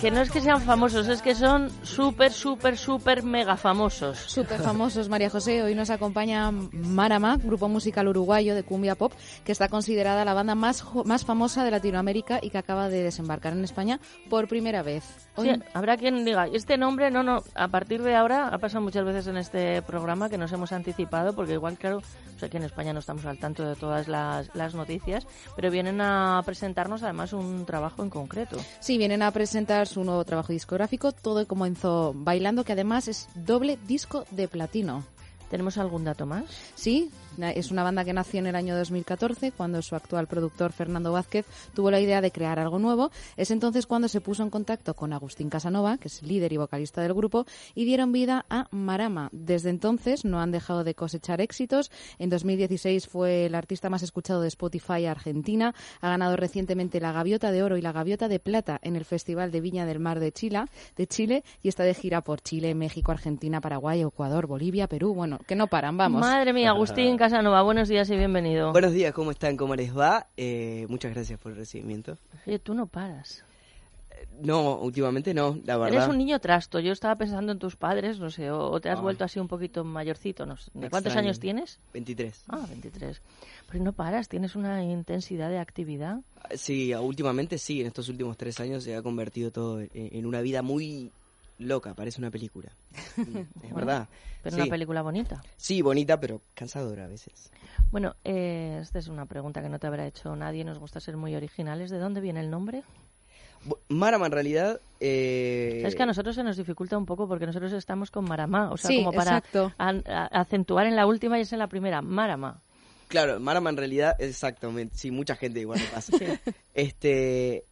Que 0.00 0.10
no 0.10 0.20
es 0.20 0.30
que 0.30 0.42
sean 0.42 0.60
famosos, 0.60 1.08
es 1.08 1.22
que 1.22 1.34
son 1.34 1.70
súper, 1.82 2.30
súper, 2.30 2.76
súper 2.76 3.22
mega 3.22 3.56
famosos. 3.56 4.18
Súper 4.18 4.60
famosos, 4.60 5.08
María 5.08 5.30
José. 5.30 5.62
Hoy 5.62 5.74
nos 5.74 5.88
acompaña 5.88 6.50
Marama, 6.50 7.38
grupo 7.42 7.66
musical 7.68 8.06
uruguayo 8.06 8.54
de 8.54 8.62
cumbia 8.62 8.94
pop, 8.94 9.12
que 9.44 9.52
está 9.52 9.68
considerada 9.68 10.24
la 10.26 10.34
banda 10.34 10.54
más, 10.54 10.84
más 11.06 11.24
famosa 11.24 11.64
de 11.64 11.70
Latinoamérica 11.70 12.40
y 12.42 12.50
que 12.50 12.58
acaba 12.58 12.90
de 12.90 13.02
desembarcar 13.02 13.54
en 13.54 13.64
España 13.64 13.98
por 14.28 14.48
primera 14.48 14.82
vez. 14.82 15.02
Hoy- 15.34 15.46
Sí, 15.54 15.62
habrá 15.72 15.96
quien 15.96 16.24
diga, 16.26 16.46
este 16.46 16.76
nombre, 16.76 17.10
no, 17.10 17.22
no, 17.22 17.42
a 17.54 17.68
partir 17.68 18.02
de 18.02 18.14
ahora, 18.16 18.48
ha 18.48 18.58
pasado 18.58 18.82
muchas 18.82 19.04
veces 19.04 19.26
en 19.28 19.38
este 19.38 19.80
programa 19.82 20.28
que 20.28 20.36
nos 20.38 20.52
hemos 20.52 20.72
anticipado, 20.72 21.34
porque 21.34 21.54
igual, 21.54 21.78
claro, 21.78 21.98
o 21.98 22.38
sea, 22.38 22.48
que 22.50 22.58
en 22.58 22.64
España 22.64 22.92
no 22.92 22.98
estamos 22.98 23.24
al 23.24 23.38
tanto 23.38 23.64
de 23.66 23.76
todas 23.76 24.08
las, 24.08 24.54
las 24.54 24.74
noticias, 24.74 25.26
pero 25.56 25.70
vienen 25.70 26.00
a 26.02 26.42
presentarnos 26.44 27.02
además 27.02 27.32
un 27.32 27.64
trabajo 27.64 28.02
en 28.02 28.10
concreto. 28.10 28.58
Sí, 28.80 28.98
vienen 28.98 29.22
a 29.22 29.30
presentar 29.30 29.85
su 29.86 30.04
nuevo 30.04 30.24
trabajo 30.24 30.52
discográfico, 30.52 31.12
Todo 31.12 31.46
comenzó 31.46 32.12
bailando, 32.14 32.64
que 32.64 32.72
además 32.72 33.08
es 33.08 33.28
doble 33.34 33.78
disco 33.86 34.24
de 34.30 34.48
platino. 34.48 35.04
¿Tenemos 35.50 35.78
algún 35.78 36.04
dato 36.04 36.26
más? 36.26 36.44
Sí, 36.74 37.10
es 37.38 37.70
una 37.70 37.82
banda 37.82 38.04
que 38.04 38.12
nació 38.12 38.40
en 38.40 38.46
el 38.46 38.56
año 38.56 38.76
2014, 38.76 39.52
cuando 39.52 39.82
su 39.82 39.94
actual 39.94 40.26
productor 40.26 40.72
Fernando 40.72 41.12
Vázquez 41.12 41.46
tuvo 41.74 41.90
la 41.90 42.00
idea 42.00 42.20
de 42.20 42.30
crear 42.30 42.58
algo 42.58 42.78
nuevo. 42.78 43.10
Es 43.36 43.50
entonces 43.50 43.86
cuando 43.86 44.08
se 44.08 44.20
puso 44.20 44.42
en 44.42 44.50
contacto 44.50 44.94
con 44.94 45.12
Agustín 45.12 45.50
Casanova, 45.50 45.98
que 45.98 46.08
es 46.08 46.22
líder 46.22 46.52
y 46.52 46.56
vocalista 46.56 47.02
del 47.02 47.14
grupo, 47.14 47.46
y 47.74 47.84
dieron 47.84 48.12
vida 48.12 48.46
a 48.48 48.68
Marama. 48.70 49.28
Desde 49.32 49.70
entonces 49.70 50.24
no 50.24 50.40
han 50.40 50.50
dejado 50.50 50.84
de 50.84 50.94
cosechar 50.94 51.40
éxitos. 51.40 51.90
En 52.18 52.30
2016 52.30 53.06
fue 53.06 53.46
el 53.46 53.54
artista 53.54 53.90
más 53.90 54.02
escuchado 54.02 54.40
de 54.40 54.48
Spotify 54.48 55.06
Argentina. 55.06 55.74
Ha 56.00 56.08
ganado 56.08 56.36
recientemente 56.36 57.00
la 57.00 57.12
Gaviota 57.12 57.50
de 57.50 57.62
Oro 57.62 57.76
y 57.76 57.82
la 57.82 57.92
Gaviota 57.92 58.28
de 58.28 58.38
Plata 58.38 58.78
en 58.82 58.96
el 58.96 59.04
Festival 59.04 59.50
de 59.50 59.60
Viña 59.60 59.86
del 59.86 60.00
Mar 60.00 60.20
de 60.20 60.32
Chile, 60.32 60.64
de 60.96 61.06
Chile 61.06 61.44
y 61.62 61.68
está 61.68 61.84
de 61.84 61.94
gira 61.94 62.20
por 62.22 62.40
Chile, 62.40 62.74
México, 62.74 63.12
Argentina, 63.12 63.60
Paraguay, 63.60 64.02
Ecuador, 64.02 64.46
Bolivia, 64.46 64.86
Perú. 64.86 65.14
Bueno, 65.14 65.38
que 65.46 65.56
no 65.56 65.66
paran, 65.66 65.96
vamos. 65.96 66.20
Madre 66.20 66.52
mía, 66.52 66.70
Agustín 66.70 67.16
Casanova, 67.26 67.60
buenos 67.62 67.88
días 67.88 68.08
y 68.10 68.16
bienvenido. 68.16 68.70
Buenos 68.70 68.92
días, 68.92 69.12
¿cómo 69.12 69.32
están? 69.32 69.56
¿Cómo 69.56 69.74
les 69.74 69.96
va? 69.98 70.28
Eh, 70.36 70.86
muchas 70.88 71.12
gracias 71.12 71.40
por 71.40 71.50
el 71.50 71.58
recibimiento. 71.58 72.16
Oye, 72.46 72.60
tú 72.60 72.72
no 72.72 72.86
paras. 72.86 73.42
No, 74.40 74.76
últimamente 74.76 75.34
no, 75.34 75.58
la 75.64 75.76
verdad. 75.76 75.96
Eres 76.02 76.08
un 76.08 76.18
niño 76.18 76.38
trasto. 76.38 76.78
Yo 76.78 76.92
estaba 76.92 77.16
pensando 77.16 77.50
en 77.50 77.58
tus 77.58 77.74
padres, 77.74 78.20
no 78.20 78.30
sé, 78.30 78.52
o, 78.52 78.80
te 78.80 78.90
has 78.90 79.00
Ah. 79.00 79.02
vuelto 79.02 79.24
así 79.24 79.40
un 79.40 79.48
poquito 79.48 79.82
mayorcito. 79.82 80.46
No 80.46 80.56
sé. 80.56 80.70
¿De 80.72 80.88
¿Cuántos 80.88 81.10
Extraño. 81.10 81.26
años 81.26 81.40
tienes? 81.40 81.80
23. 81.94 82.44
Ah, 82.46 82.64
23. 82.68 83.20
Pero 83.72 83.82
no 83.82 83.92
paras, 83.92 84.28
tienes 84.28 84.54
una 84.54 84.84
intensidad 84.84 85.50
de 85.50 85.58
actividad. 85.58 86.20
Sí, 86.54 86.94
últimamente 86.94 87.58
sí, 87.58 87.80
en 87.80 87.88
estos 87.88 88.08
últimos 88.08 88.36
tres 88.36 88.60
años 88.60 88.84
se 88.84 88.94
ha 88.94 89.02
convertido 89.02 89.50
todo 89.50 89.80
en, 89.80 89.90
en 89.94 90.26
una 90.26 90.42
vida 90.42 90.62
muy 90.62 91.10
loca, 91.58 91.94
parece 91.94 92.20
una 92.20 92.30
película. 92.30 92.70
Es 93.16 93.24
Bueno, 93.54 93.74
verdad. 93.76 94.08
Pero 94.42 94.56
Sí. 94.56 94.62
una 94.62 94.70
película 94.70 95.02
bonita. 95.02 95.42
Sí, 95.56 95.82
bonita, 95.82 96.20
pero 96.20 96.40
cansadora 96.54 97.04
a 97.04 97.08
veces. 97.08 97.50
Bueno, 97.90 98.14
eh, 98.24 98.78
esta 98.82 98.98
es 98.98 99.08
una 99.08 99.26
pregunta 99.26 99.60
que 99.62 99.68
no 99.68 99.78
te 99.78 99.86
habrá 99.86 100.06
hecho 100.06 100.34
nadie. 100.36 100.64
Nos 100.64 100.78
gusta 100.78 101.00
ser 101.00 101.16
muy 101.16 101.34
originales. 101.34 101.90
¿De 101.90 101.98
dónde 101.98 102.20
viene 102.20 102.40
el 102.40 102.50
nombre? 102.50 102.82
Marama 103.88 104.26
en 104.26 104.32
realidad... 104.32 104.80
Eh... 105.00 105.82
Es 105.84 105.96
que 105.96 106.02
a 106.02 106.06
nosotros 106.06 106.36
se 106.36 106.44
nos 106.44 106.56
dificulta 106.56 106.96
un 106.96 107.06
poco 107.06 107.26
porque 107.26 107.46
nosotros 107.46 107.72
estamos 107.72 108.10
con 108.12 108.24
Maramá. 108.24 108.70
O 108.70 108.76
sea, 108.76 108.88
Sí, 108.88 108.98
como 108.98 109.12
para 109.12 109.42
a- 109.78 110.40
acentuar 110.40 110.86
en 110.86 110.94
la 110.94 111.06
última 111.06 111.38
y 111.38 111.42
es 111.42 111.52
en 111.52 111.58
la 111.58 111.66
primera. 111.66 112.00
Marama. 112.02 112.60
Claro, 113.08 113.40
Marama 113.40 113.70
en 113.70 113.76
realidad, 113.76 114.14
exactamente, 114.20 114.96
sí, 114.96 115.10
mucha 115.10 115.34
gente 115.36 115.60
igual 115.60 115.78
le 115.80 115.86
pasa. 115.86 116.12
Este, 116.74 117.64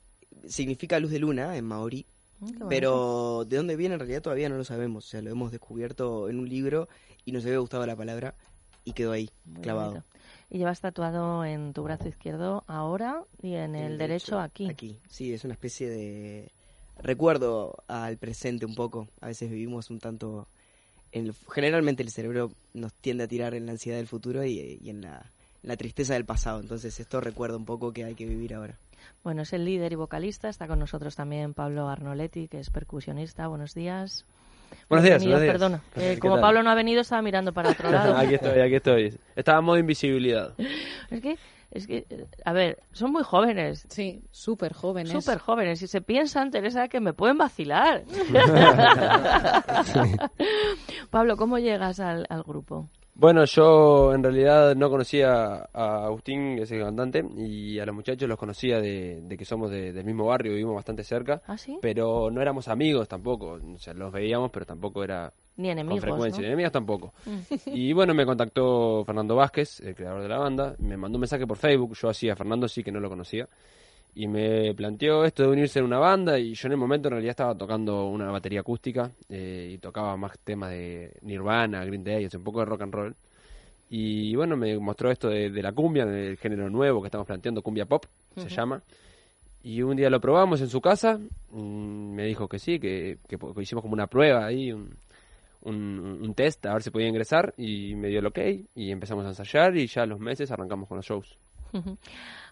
significa 0.48 0.98
luz 0.98 1.10
de 1.10 1.18
luna 1.18 1.56
en 1.56 1.64
maorí, 1.64 2.06
qué 2.40 2.44
bonito. 2.46 2.68
pero 2.68 3.44
de 3.46 3.56
dónde 3.56 3.76
viene 3.76 3.94
en 3.94 4.00
realidad 4.00 4.22
todavía 4.22 4.48
no 4.48 4.56
lo 4.56 4.64
sabemos. 4.64 5.06
O 5.06 5.08
sea, 5.08 5.22
lo 5.22 5.30
hemos 5.30 5.50
descubierto 5.52 6.28
en 6.28 6.38
un 6.38 6.48
libro 6.48 6.88
y 7.24 7.32
nos 7.32 7.44
había 7.44 7.58
gustado 7.58 7.86
la 7.86 7.96
palabra 7.96 8.34
y 8.84 8.92
quedó 8.92 9.12
ahí, 9.12 9.30
Muy 9.44 9.62
clavado. 9.62 9.90
bonito. 9.92 10.06
Y 10.50 10.58
llevas 10.58 10.80
tatuado 10.80 11.44
en 11.44 11.72
tu 11.72 11.82
brazo 11.82 12.06
izquierdo 12.08 12.62
ahora 12.66 13.24
y 13.42 13.54
en 13.54 13.74
el, 13.74 13.98
derecho, 13.98 14.38
aquí. 14.38 14.68
Aquí, 14.68 14.98
sí, 15.08 15.32
es 15.32 15.44
una 15.44 15.54
especie 15.54 15.88
de 15.88 16.52
recuerdo 17.02 17.76
al 17.88 18.18
presente 18.18 18.66
un 18.66 18.74
poco. 18.74 19.08
A 19.20 19.26
veces 19.28 19.50
vivimos 19.50 19.90
un 19.90 20.00
tanto... 20.00 20.46
En 21.12 21.26
el- 21.26 21.34
generalmente 21.52 22.02
el 22.02 22.10
cerebro 22.10 22.52
nos 22.72 22.92
tiende 22.92 23.24
a 23.24 23.28
tirar 23.28 23.54
en 23.54 23.66
la 23.66 23.72
ansiedad 23.72 23.98
del 23.98 24.06
futuro 24.08 24.44
y, 24.44 24.78
y 24.82 24.90
en 24.90 25.00
la, 25.00 25.24
la 25.62 25.76
tristeza 25.76 26.14
del 26.14 26.24
pasado. 26.24 26.60
Entonces 26.60 26.98
esto 27.00 27.20
recuerda 27.20 27.56
un 27.56 27.64
poco 27.64 27.92
que 27.92 28.04
hay 28.04 28.14
que 28.14 28.26
vivir 28.26 28.54
ahora. 28.54 28.76
Bueno, 29.22 29.42
es 29.42 29.52
el 29.52 29.64
líder 29.64 29.92
y 29.92 29.96
vocalista. 29.96 30.48
Está 30.48 30.66
con 30.66 30.78
nosotros 30.78 31.16
también 31.16 31.54
Pablo 31.54 31.88
Arnoletti, 31.88 32.48
que 32.48 32.60
es 32.60 32.70
percusionista. 32.70 33.46
Buenos 33.48 33.74
días. 33.74 34.26
Buenos 34.88 35.04
días, 35.04 35.22
Bienvenido, 35.22 35.38
buenos 35.38 35.42
días. 35.42 35.52
Perdona. 35.52 35.82
Eh, 35.96 36.14
¿Qué 36.14 36.20
como 36.20 36.34
tal? 36.34 36.42
Pablo 36.42 36.62
no 36.62 36.70
ha 36.70 36.74
venido, 36.74 37.00
estaba 37.00 37.22
mirando 37.22 37.52
para 37.52 37.70
otro 37.70 37.90
lado. 37.90 38.16
aquí 38.16 38.34
estoy, 38.34 38.60
aquí 38.60 38.74
estoy. 38.74 39.18
Estaba 39.36 39.58
en 39.58 39.64
modo 39.64 39.78
invisibilidad. 39.78 40.54
Es 41.10 41.20
que, 41.20 41.38
es 41.70 41.86
que, 41.86 42.06
eh, 42.10 42.26
a 42.44 42.52
ver, 42.52 42.78
son 42.92 43.12
muy 43.12 43.22
jóvenes. 43.22 43.86
Sí, 43.88 44.22
súper 44.30 44.72
jóvenes. 44.72 45.12
Súper 45.12 45.38
jóvenes. 45.38 45.80
Y 45.82 45.86
se 45.86 46.00
piensan, 46.00 46.50
Teresa, 46.50 46.88
que 46.88 46.98
me 46.98 47.12
pueden 47.12 47.38
vacilar. 47.38 48.04
Pablo, 51.10 51.36
¿cómo 51.36 51.58
llegas 51.58 52.00
al, 52.00 52.26
al 52.30 52.42
grupo? 52.42 52.88
Bueno, 53.16 53.44
yo 53.44 54.12
en 54.12 54.24
realidad 54.24 54.74
no 54.74 54.90
conocía 54.90 55.68
a 55.72 56.04
Agustín, 56.06 56.56
que 56.56 56.62
es 56.62 56.70
el 56.72 56.82
cantante, 56.82 57.24
y 57.36 57.78
a 57.78 57.86
los 57.86 57.94
muchachos 57.94 58.28
los 58.28 58.36
conocía 58.36 58.80
de, 58.80 59.20
de 59.22 59.36
que 59.36 59.44
somos 59.44 59.70
de- 59.70 59.92
del 59.92 60.04
mismo 60.04 60.26
barrio, 60.26 60.50
vivimos 60.52 60.74
bastante 60.74 61.04
cerca, 61.04 61.40
¿Ah, 61.46 61.56
sí? 61.56 61.78
pero 61.80 62.28
no 62.32 62.42
éramos 62.42 62.66
amigos 62.66 63.06
tampoco, 63.06 63.60
o 63.72 63.78
sea, 63.78 63.94
los 63.94 64.12
veíamos, 64.12 64.50
pero 64.50 64.66
tampoco 64.66 65.04
era 65.04 65.32
Ni 65.56 65.70
enemigos, 65.70 66.00
con 66.00 66.08
frecuencia, 66.10 66.40
¿no? 66.42 66.46
enemigos 66.48 66.72
tampoco. 66.72 67.14
Mm. 67.24 67.38
Y 67.66 67.92
bueno, 67.92 68.14
me 68.14 68.26
contactó 68.26 69.04
Fernando 69.04 69.36
Vázquez, 69.36 69.78
el 69.80 69.94
creador 69.94 70.20
de 70.22 70.28
la 70.28 70.38
banda, 70.38 70.74
me 70.80 70.96
mandó 70.96 71.16
un 71.16 71.20
mensaje 71.20 71.46
por 71.46 71.56
Facebook, 71.56 71.94
yo 71.94 72.08
así 72.08 72.28
a 72.28 72.34
Fernando 72.34 72.66
sí 72.66 72.82
que 72.82 72.90
no 72.90 72.98
lo 72.98 73.08
conocía, 73.08 73.48
y 74.14 74.28
me 74.28 74.74
planteó 74.74 75.24
esto 75.24 75.42
de 75.42 75.48
unirse 75.48 75.80
en 75.80 75.86
una 75.86 75.98
banda, 75.98 76.38
y 76.38 76.54
yo 76.54 76.68
en 76.68 76.72
el 76.72 76.78
momento 76.78 77.08
en 77.08 77.12
realidad 77.12 77.30
estaba 77.30 77.56
tocando 77.56 78.06
una 78.06 78.30
batería 78.30 78.60
acústica, 78.60 79.10
eh, 79.28 79.72
y 79.74 79.78
tocaba 79.78 80.16
más 80.16 80.38
temas 80.38 80.70
de 80.70 81.16
Nirvana, 81.22 81.84
Green 81.84 82.04
Day, 82.04 82.28
un 82.32 82.44
poco 82.44 82.60
de 82.60 82.66
rock 82.66 82.82
and 82.82 82.94
roll. 82.94 83.16
Y 83.90 84.34
bueno, 84.36 84.56
me 84.56 84.78
mostró 84.78 85.10
esto 85.10 85.28
de, 85.28 85.50
de 85.50 85.62
la 85.62 85.72
cumbia, 85.72 86.06
del 86.06 86.36
género 86.36 86.70
nuevo 86.70 87.00
que 87.00 87.08
estamos 87.08 87.26
planteando, 87.26 87.62
cumbia 87.62 87.86
pop, 87.86 88.04
se 88.36 88.48
llama. 88.48 88.82
Y 89.62 89.82
un 89.82 89.96
día 89.96 90.10
lo 90.10 90.20
probamos 90.20 90.60
en 90.60 90.68
su 90.68 90.80
casa, 90.80 91.18
mm, 91.50 92.14
me 92.14 92.24
dijo 92.26 92.48
que 92.48 92.58
sí, 92.58 92.78
que, 92.78 93.18
que 93.28 93.38
hicimos 93.62 93.82
como 93.82 93.94
una 93.94 94.06
prueba 94.06 94.46
ahí, 94.46 94.72
un, 94.72 94.94
un, 95.62 96.20
un 96.22 96.34
test, 96.34 96.64
a 96.66 96.74
ver 96.74 96.82
si 96.82 96.90
podía 96.90 97.08
ingresar, 97.08 97.54
y 97.56 97.94
me 97.94 98.08
dio 98.08 98.20
el 98.20 98.26
ok, 98.26 98.38
y 98.74 98.90
empezamos 98.90 99.24
a 99.24 99.30
ensayar, 99.30 99.76
y 99.76 99.86
ya 99.86 100.02
a 100.02 100.06
los 100.06 100.20
meses 100.20 100.50
arrancamos 100.50 100.88
con 100.88 100.98
los 100.98 101.06
shows. 101.06 101.38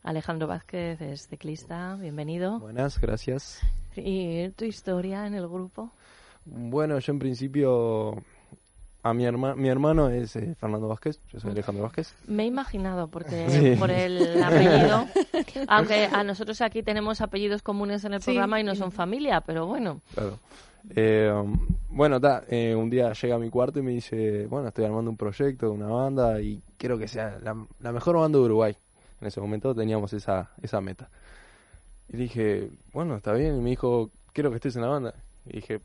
Alejandro 0.03 0.47
Vázquez 0.49 1.01
es 1.01 1.29
ciclista, 1.29 1.97
bienvenido. 2.01 2.59
Buenas, 2.61 3.01
gracias. 3.01 3.61
¿Y 3.97 4.49
tu 4.51 4.65
historia 4.65 5.27
en 5.27 5.35
el 5.35 5.47
grupo? 5.49 5.91
Bueno, 6.45 6.99
yo 6.99 7.13
en 7.13 7.19
principio 7.19 8.17
a 9.05 9.15
mi 9.15 9.25
hermano, 9.25 9.57
mi 9.57 9.69
hermano 9.69 10.09
es 10.11 10.35
eh, 10.37 10.55
Fernando 10.59 10.89
Vázquez, 10.89 11.21
yo 11.33 11.39
soy 11.41 11.51
Alejandro 11.53 11.85
Vázquez. 11.85 12.15
Me 12.27 12.45
he 12.45 12.47
imaginado, 12.47 13.09
porque 13.09 13.49
Sí. 13.51 13.77
por 13.79 13.91
el 13.91 14.43
apellido, 14.43 15.07
aunque 15.69 16.07
a 16.07 16.25
nosotros 16.25 16.61
aquí 16.61 16.83
tenemos 16.83 17.21
apellidos 17.21 17.63
comunes 17.63 18.05
en 18.05 18.15
el 18.15 18.21
Sí. 18.23 18.27
programa 18.27 18.61
y 18.61 18.65
no 18.65 18.75
son 18.75 18.91
familia, 18.93 19.41
pero 19.41 19.67
bueno. 19.67 20.01
Claro. 20.15 20.39
Eh, 20.97 21.31
bueno, 21.91 22.21
ta, 22.21 22.43
eh, 22.49 22.75
un 22.75 22.91
día 22.91 23.13
llega 23.13 23.37
a 23.37 23.39
mi 23.39 23.51
cuarto 23.51 23.79
y 23.79 23.83
me 23.83 23.93
dice, 23.93 24.47
bueno, 24.47 24.67
estoy 24.69 24.85
armando 24.85 25.11
un 25.13 25.17
proyecto, 25.17 25.71
una 25.71 25.87
banda 25.87 26.41
y 26.41 26.61
quiero 26.77 26.99
que 26.99 27.07
sea 27.07 27.39
la, 27.41 27.55
la 27.81 27.93
mejor 27.93 28.17
banda 28.17 28.39
de 28.39 28.45
Uruguay. 28.47 28.77
En 29.23 29.29
ese 29.29 29.41
momento 29.41 29.75
teníamos 29.75 30.13
esa, 30.13 30.51
esa 30.61 30.81
meta. 30.81 31.09
Y 32.13 32.17
dije, 32.17 32.69
bueno, 32.93 33.17
está 33.17 33.33
bien. 33.33 33.57
Y 33.57 33.61
me 33.61 33.71
dijo, 33.71 34.11
quiero 34.33 34.51
que 34.51 34.57
estés 34.57 34.77
en 34.77 34.83
la 34.83 34.89
banda. 34.89 35.15
Y 35.47 35.53
dije, 35.55 35.81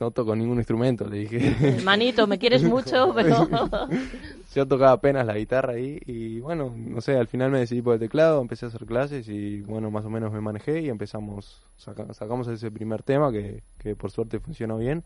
no 0.00 0.10
toco 0.10 0.34
ningún 0.34 0.56
instrumento, 0.56 1.06
le 1.06 1.18
dije. 1.18 1.78
Manito, 1.84 2.26
me 2.26 2.38
quieres 2.38 2.62
mucho, 2.64 3.12
pero... 3.14 3.46
Yo 4.54 4.66
tocaba 4.66 4.92
apenas 4.92 5.26
la 5.26 5.34
guitarra 5.36 5.74
ahí 5.74 5.98
y 6.04 6.40
bueno, 6.40 6.74
no 6.76 7.00
sé, 7.00 7.16
al 7.16 7.26
final 7.26 7.50
me 7.50 7.58
decidí 7.60 7.80
por 7.80 7.94
el 7.94 8.00
teclado, 8.00 8.40
empecé 8.42 8.66
a 8.66 8.68
hacer 8.68 8.84
clases 8.84 9.26
y 9.28 9.62
bueno, 9.62 9.90
más 9.90 10.04
o 10.04 10.10
menos 10.10 10.30
me 10.30 10.42
manejé 10.42 10.80
y 10.82 10.90
empezamos, 10.90 11.62
saca- 11.78 12.12
sacamos 12.12 12.48
ese 12.48 12.70
primer 12.70 13.02
tema 13.02 13.32
que, 13.32 13.62
que 13.78 13.96
por 13.96 14.10
suerte 14.10 14.40
funcionó 14.40 14.76
bien 14.76 15.04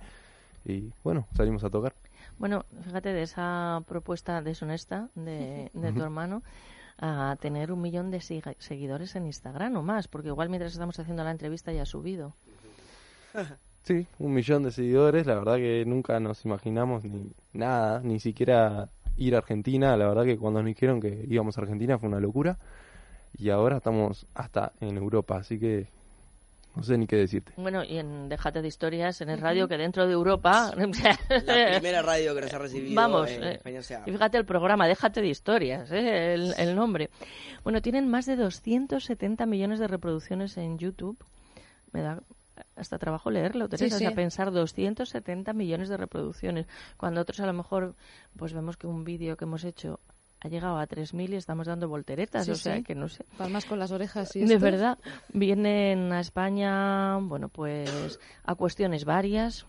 y 0.65 0.91
bueno, 1.05 1.29
salimos 1.37 1.63
a 1.63 1.71
tocar. 1.71 1.95
Bueno, 2.39 2.65
fíjate 2.85 3.13
de 3.13 3.23
esa 3.23 3.83
propuesta 3.87 4.43
deshonesta 4.43 5.11
de, 5.15 5.71
de 5.73 5.93
tu 5.93 6.03
hermano 6.03 6.43
a 6.99 7.37
tener 7.41 7.73
un 7.73 7.81
millón 7.81 8.11
de 8.11 8.21
seguidores 8.21 9.17
en 9.17 9.27
Instagram 9.27 9.77
o 9.77 9.83
más, 9.83 10.09
porque 10.09 10.29
igual 10.29 10.49
mientras 10.49 10.73
estamos 10.73 10.99
haciendo 10.99 11.25
la 11.25 11.31
entrevista 11.31 11.73
ya 11.73 11.83
ha 11.83 11.87
subido. 11.87 12.35
Sí, 13.87 14.05
un 14.19 14.35
millón 14.35 14.65
de 14.65 14.73
seguidores, 14.73 15.29
la 15.29 15.37
verdad 15.37 15.59
que 15.59 15.85
nunca 15.87 16.19
nos 16.19 16.45
imaginamos 16.45 17.05
ni 17.05 17.31
nada, 17.53 18.01
ni 18.01 18.19
siquiera 18.19 18.89
ir 19.17 19.37
a 19.37 19.39
Argentina, 19.39 19.97
la 19.97 20.09
verdad 20.09 20.25
que 20.25 20.37
cuando 20.37 20.61
nos 20.61 20.67
dijeron 20.67 21.01
que 21.01 21.25
íbamos 21.29 21.57
a 21.57 21.61
Argentina 21.61 21.97
fue 21.97 22.09
una 22.09 22.19
locura 22.19 22.59
y 23.39 23.51
ahora 23.51 23.77
estamos 23.77 24.27
hasta 24.35 24.73
en 24.81 24.97
Europa, 24.97 25.37
así 25.37 25.61
que 25.61 25.87
no 26.77 26.83
sé 26.83 26.99
ni 26.99 27.07
qué 27.07 27.17
decirte. 27.17 27.53
Bueno, 27.57 27.83
y 27.83 27.97
en 27.97 28.29
Déjate 28.29 28.61
de 28.61 28.69
Historias, 28.69 29.21
en 29.23 29.31
el 29.31 29.41
radio, 29.41 29.67
que 29.67 29.79
dentro 29.79 30.07
de 30.07 30.13
Europa... 30.13 30.71
La 30.77 30.81
primera 31.81 32.03
radio 32.03 32.35
que 32.35 32.43
nos 32.43 32.53
ha 32.53 32.59
recibido 32.59 32.95
Vamos, 32.95 33.31
en 33.31 33.45
eh, 33.45 33.53
España, 33.53 33.81
o 33.81 33.83
sea, 33.83 34.03
y 34.05 34.13
fíjate 34.13 34.37
el 34.37 34.45
programa, 34.45 34.87
Déjate 34.87 35.23
de 35.23 35.29
Historias, 35.29 35.91
eh, 35.91 36.35
el, 36.35 36.55
el 36.59 36.77
nombre. 36.77 37.11
Bueno, 37.65 37.81
tienen 37.81 38.09
más 38.09 38.27
de 38.27 38.37
270 38.37 39.47
millones 39.47 39.79
de 39.79 39.89
reproducciones 39.89 40.57
en 40.59 40.79
YouTube. 40.79 41.19
Me 41.93 42.03
da 42.03 42.23
hasta 42.75 42.99
trabajo 42.99 43.31
leerlo, 43.31 43.69
Teresa, 43.69 43.89
Sí, 43.89 43.95
o 43.95 43.99
sea, 43.99 44.11
sí. 44.11 44.15
pensar 44.15 44.53
270 44.53 45.53
millones 45.53 45.89
de 45.89 45.97
reproducciones, 45.97 46.67
cuando 46.97 47.21
otros 47.21 47.41
a 47.41 47.47
lo 47.47 47.53
mejor 47.53 47.95
pues 48.37 48.53
vemos 48.53 48.77
que 48.77 48.87
un 48.87 49.05
vídeo 49.05 49.37
que 49.37 49.45
hemos 49.45 49.65
hecho 49.65 50.01
ha 50.47 50.49
llegado 50.49 50.79
a 50.79 50.87
3.000 50.87 51.31
y 51.31 51.37
estamos 51.37 51.67
dando 51.67 51.89
volteretas, 51.89 52.47
Sí, 52.47 52.53
o 52.53 52.55
sea, 52.55 52.77
sí. 52.77 52.83
que 52.83 52.95
no 52.95 53.09
sé. 53.09 53.25
Palmas 53.37 53.65
con 53.67 53.79
las 53.79 53.91
orejas 53.91 54.35
y 54.37 54.45
De 54.45 54.59
verdad, 54.59 54.99
vienen 55.33 56.13
a 56.13 56.21
España, 56.21 57.19
bueno, 57.19 57.49
pues 57.49 58.19
a 58.45 58.55
cuestiones 58.55 59.05
varias 59.05 59.67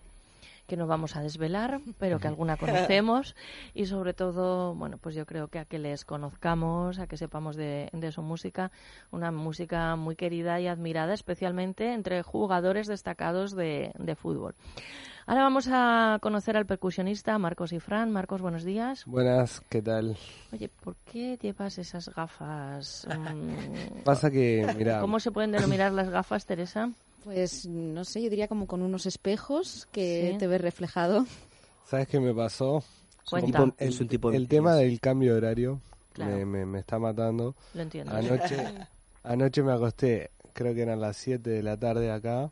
que 0.68 0.78
no 0.78 0.86
vamos 0.86 1.16
a 1.16 1.22
desvelar, 1.22 1.80
pero 1.98 2.20
que 2.20 2.28
alguna 2.28 2.58
conocemos 2.58 3.36
y 3.74 3.86
sobre 3.86 4.14
todo, 4.14 4.76
bueno, 4.76 4.98
pues 4.98 5.16
yo 5.16 5.26
creo 5.26 5.48
que 5.48 5.60
a 5.60 5.66
que 5.66 5.80
les 5.80 6.06
conozcamos, 6.06 7.00
a 7.00 7.08
que 7.08 7.18
sepamos 7.18 7.56
de, 7.56 7.90
de 7.94 8.12
su 8.12 8.22
música, 8.22 8.72
una 9.12 9.32
música 9.32 9.96
muy 9.96 10.16
querida 10.16 10.60
y 10.60 10.68
admirada, 10.68 11.14
especialmente 11.14 11.94
entre 11.94 12.22
jugadores 12.22 12.88
destacados 12.88 13.56
de, 13.56 13.92
de 13.98 14.16
fútbol. 14.16 14.54
Ahora 15.30 15.44
vamos 15.44 15.68
a 15.70 16.20
conocer 16.22 16.56
al 16.56 16.66
percusionista 16.66 17.38
Marcos 17.38 17.74
y 17.74 17.82
Fran. 17.82 18.12
Marcos, 18.12 18.42
buenos 18.42 18.64
días. 18.64 19.04
Buenas, 19.06 19.60
¿qué 19.68 19.82
tal? 19.82 20.16
Oye, 20.54 20.70
¿por 20.70 20.96
qué 21.12 21.38
llevas 21.42 21.78
esas 21.80 22.08
gafas? 22.16 23.06
Mm, 23.10 24.04
Pasa 24.06 24.32
que, 24.32 24.66
mira, 24.78 25.02
¿Cómo 25.02 25.20
se 25.20 25.32
pueden 25.32 25.52
denominar 25.52 25.92
las 25.92 26.10
gafas, 26.10 26.46
Teresa? 26.46 26.92
Pues 27.24 27.66
no 27.66 28.06
sé, 28.06 28.22
yo 28.22 28.30
diría 28.30 28.48
como 28.48 28.68
con 28.68 28.82
unos 28.82 29.06
espejos 29.06 29.88
que 29.92 30.32
Sí. 30.34 30.38
te 30.38 30.48
ves 30.48 30.62
reflejado. 30.62 31.26
¿sabes 31.86 32.08
qué 32.08 32.20
me 32.20 32.34
pasó? 32.34 32.84
Cuenta. 33.30 33.64
El, 33.64 33.74
es 33.90 34.00
un 34.02 34.08
tipo 34.08 34.32
de 34.32 34.38
el 34.38 34.48
tema 34.48 34.76
del 34.76 35.00
cambio 35.00 35.32
de 35.34 35.38
horario 35.38 35.82
Claro. 36.14 36.32
me, 36.38 36.46
me, 36.46 36.66
me 36.66 36.80
está 36.80 37.00
matando. 37.00 37.56
Lo 37.74 37.82
entiendo. 37.82 38.14
Anoche, 38.14 38.58
anoche 39.24 39.64
me 39.64 39.72
acosté, 39.74 40.32
creo 40.54 40.74
que 40.74 40.82
eran 40.82 41.00
las 41.02 41.18
7 41.18 41.50
de 41.50 41.64
la 41.64 41.78
tarde 41.78 42.12
acá, 42.12 42.52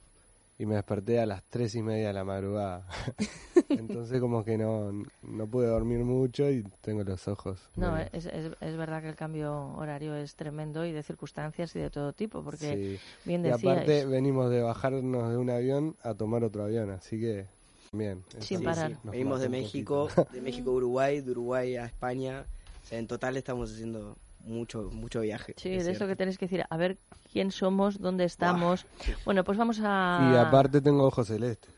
y 0.57 0.65
me 0.65 0.75
desperté 0.75 1.19
a 1.19 1.25
las 1.25 1.43
3 1.49 1.75
y 1.75 1.81
media 1.81 2.07
de 2.07 2.13
la 2.13 2.23
madrugada. 2.23 2.87
Entonces 3.69 4.19
como 4.21 4.43
que 4.45 4.57
no, 4.57 4.91
no 5.23 5.47
pude 5.47 5.67
dormir 5.67 5.99
mucho 5.99 6.49
y 6.49 6.63
tengo 6.81 7.03
los 7.03 7.27
ojos. 7.27 7.59
No, 7.75 7.97
es, 7.97 8.25
es, 8.25 8.51
es 8.59 8.77
verdad 8.77 9.01
que 9.01 9.09
el 9.09 9.15
cambio 9.15 9.73
horario 9.75 10.15
es 10.15 10.35
tremendo 10.35 10.85
y 10.85 10.91
de 10.91 11.03
circunstancias 11.03 11.75
y 11.75 11.79
de 11.79 11.89
todo 11.89 12.13
tipo, 12.13 12.43
porque 12.43 12.99
Sí. 12.99 12.99
bien 13.25 13.41
Y 13.45 13.49
decías, 13.49 13.73
aparte 13.73 14.05
venimos 14.05 14.49
de 14.49 14.61
bajarnos 14.61 15.29
de 15.29 15.37
un 15.37 15.49
avión 15.49 15.95
a 16.03 16.13
tomar 16.13 16.43
otro 16.43 16.63
avión, 16.63 16.89
así 16.91 17.19
que 17.19 17.45
bien. 17.91 18.23
Sin 18.39 18.63
parar. 18.63 18.91
nos 19.03 19.11
venimos 19.11 19.41
de 19.41 19.49
México, 19.49 20.07
poquito. 20.13 20.33
de 20.33 20.41
México 20.41 20.69
a 20.71 20.73
Uruguay, 20.73 21.21
de 21.21 21.31
Uruguay 21.31 21.75
a 21.75 21.85
España. 21.85 22.45
O 22.83 22.87
sea, 22.87 22.99
en 22.99 23.07
total 23.07 23.35
estamos 23.35 23.73
haciendo 23.73 24.15
mucho, 24.45 24.89
mucho 24.91 25.21
viaje. 25.21 25.53
sí, 25.57 25.73
es 25.73 25.85
de 25.85 25.91
eso 25.91 26.07
que 26.07 26.15
tenéis 26.15 26.37
que 26.37 26.45
decir, 26.45 26.63
a 26.69 26.77
ver 26.77 26.97
quién 27.31 27.51
somos, 27.51 27.99
dónde 27.99 28.23
estamos. 28.23 28.85
Bueno, 29.25 29.43
pues 29.43 29.57
vamos 29.57 29.79
a... 29.83 30.31
Y 30.33 30.37
aparte 30.37 30.81
tengo 30.81 31.03
ojos 31.03 31.27
celestes. 31.27 31.74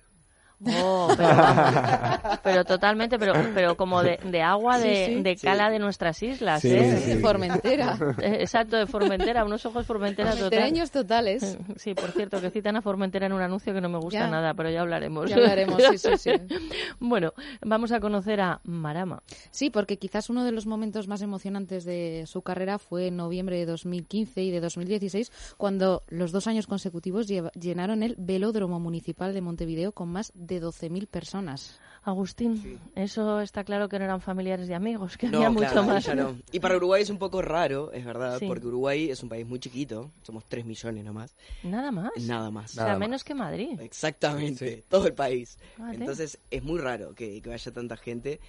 Oh, 0.66 1.14
pero, 1.16 1.30
vamos, 1.38 2.40
pero 2.44 2.66
totalmente, 2.66 3.20
pero, 3.20 3.34
pero 3.54 3.78
como 3.78 4.02
de, 4.02 4.18
de 4.24 4.42
agua 4.42 4.80
de, 4.80 5.06
Sí, 5.06 5.16
sí. 5.18 5.22
de 5.22 5.36
cala 5.36 5.70
de 5.70 5.78
nuestras 5.78 6.24
islas, 6.24 6.62
Sí, 6.62 6.70
¿eh? 6.74 6.98
sí. 7.04 7.10
De 7.12 7.18
Formentera. 7.20 7.98
Eh, 8.20 8.38
Exacto, 8.42 8.76
de 8.78 8.88
Formentera, 8.88 9.46
unos 9.46 9.66
ojos 9.68 9.86
Formentera 9.86 10.32
total. 10.32 10.46
Formentereños 10.50 10.90
totales. 10.92 11.58
Sí, 11.76 11.94
por 11.94 12.12
cierto, 12.12 12.42
que 12.42 12.50
citan 12.50 12.76
a 12.76 12.82
Formentera 12.82 13.28
en 13.28 13.34
un 13.34 13.42
anuncio 13.42 13.72
que 13.74 13.82
no 13.82 13.90
me 13.90 14.00
gusta 14.00 14.20
Ya. 14.22 14.28
nada, 14.30 14.54
pero 14.56 14.72
ya 14.72 14.82
hablaremos. 14.82 15.30
Ya 15.30 15.36
hablaremos, 15.36 15.82
sí, 15.92 15.98
sí, 16.00 16.18
sí. 16.18 16.32
Bueno, 17.00 17.34
vamos 17.62 17.92
a 17.92 18.00
conocer 18.00 18.42
a 18.42 18.60
Marama. 18.64 19.22
Sí, 19.52 19.70
porque 19.70 19.98
quizás 19.98 20.30
uno 20.32 20.44
de 20.44 20.52
los 20.52 20.66
momentos 20.66 21.08
más 21.08 21.22
emocionantes 21.22 21.86
de 21.86 22.24
su 22.26 22.42
carrera 22.42 22.80
fue 22.80 23.08
en 23.08 23.18
noviembre 23.18 23.58
de 23.58 23.66
2015 23.68 24.42
y 24.42 24.50
de 24.52 24.60
2016, 24.60 25.32
cuando 25.58 26.02
los 26.08 26.32
dos 26.32 26.48
años 26.48 26.66
consecutivos 26.66 27.28
llenaron 27.28 28.02
el 28.02 28.16
Velódromo 28.18 28.80
Municipal 28.80 29.34
de 29.36 29.42
Montevideo 29.42 29.92
con 29.92 30.10
más 30.10 30.32
de 30.34 30.47
12.000 30.48 31.08
personas. 31.08 31.80
Agustín, 32.04 32.80
eso 32.96 33.42
está 33.42 33.66
claro 33.66 33.90
que 33.90 34.00
no 34.00 34.06
eran 34.06 34.22
familiares 34.22 34.70
y 34.70 34.74
amigos, 34.74 35.18
que 35.18 35.28
No, 35.28 35.40
había 35.44 35.54
claro, 35.58 35.84
mucho 35.84 35.94
más. 35.94 36.16
no. 36.16 36.38
Y 36.54 36.60
para 36.62 36.78
Uruguay 36.78 37.02
es 37.02 37.10
un 37.10 37.18
poco 37.18 37.42
raro, 37.42 37.92
es 37.92 38.06
verdad, 38.06 38.40
Sí. 38.40 38.48
porque 38.48 38.66
Uruguay 38.66 39.10
es 39.12 39.22
un 39.24 39.28
país 39.28 39.46
muy 39.46 39.60
chiquito, 39.60 40.10
somos 40.24 40.46
3 40.48 40.66
millones 40.66 41.04
nomás, 41.04 41.36
Nada 41.64 41.92
más. 41.92 42.12
nada 42.22 42.50
más. 42.50 42.72
o 42.72 42.76
sea, 42.76 42.98
menos 42.98 43.26
que 43.26 43.36
Madrid. 43.36 43.78
Exactamente, 43.82 44.86
todo 44.88 45.06
el 45.08 45.14
país. 45.14 45.58
Entonces 45.92 46.40
es 46.50 46.64
muy 46.64 46.80
raro 46.80 47.14
que, 47.14 47.42
que 47.42 47.50
vaya 47.50 47.72
tanta 47.74 47.98
gente. 47.98 48.40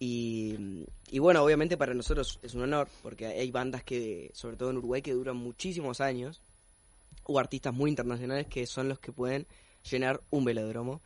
Y, 0.00 0.84
y 1.10 1.18
bueno, 1.20 1.42
obviamente 1.44 1.76
para 1.76 1.94
nosotros 1.94 2.38
es 2.42 2.54
un 2.54 2.62
honor, 2.62 2.88
porque 3.02 3.26
hay 3.26 3.50
bandas 3.52 3.84
que, 3.84 4.30
sobre 4.34 4.56
todo 4.56 4.70
en 4.70 4.78
Uruguay, 4.78 5.00
que 5.00 5.12
duran 5.12 5.36
muchísimos 5.36 6.00
años, 6.00 6.40
o 7.22 7.38
artistas 7.38 7.72
muy 7.72 7.88
internacionales 7.90 8.46
que 8.48 8.66
son 8.66 8.88
los 8.88 8.98
que 8.98 9.12
pueden 9.12 9.46
llenar 9.88 10.20
un 10.30 10.44
velódromo 10.44 11.00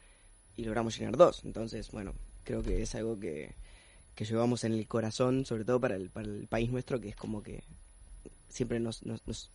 y 0.60 0.64
logramos 0.64 0.98
llenar 0.98 1.16
dos. 1.16 1.42
Entonces, 1.44 1.90
bueno, 1.90 2.12
creo 2.44 2.62
que 2.62 2.82
es 2.82 2.94
algo 2.94 3.18
que, 3.18 3.54
que 4.14 4.24
llevamos 4.24 4.64
en 4.64 4.72
el 4.72 4.86
corazón, 4.86 5.44
sobre 5.46 5.64
todo 5.64 5.80
para 5.80 5.96
el, 5.96 6.10
para 6.10 6.26
el 6.28 6.46
país 6.48 6.70
nuestro, 6.70 7.00
que 7.00 7.08
es 7.08 7.16
como 7.16 7.42
que 7.42 7.62
siempre 8.48 8.78
nos, 8.80 9.04
nos, 9.06 9.26
nos 9.26 9.50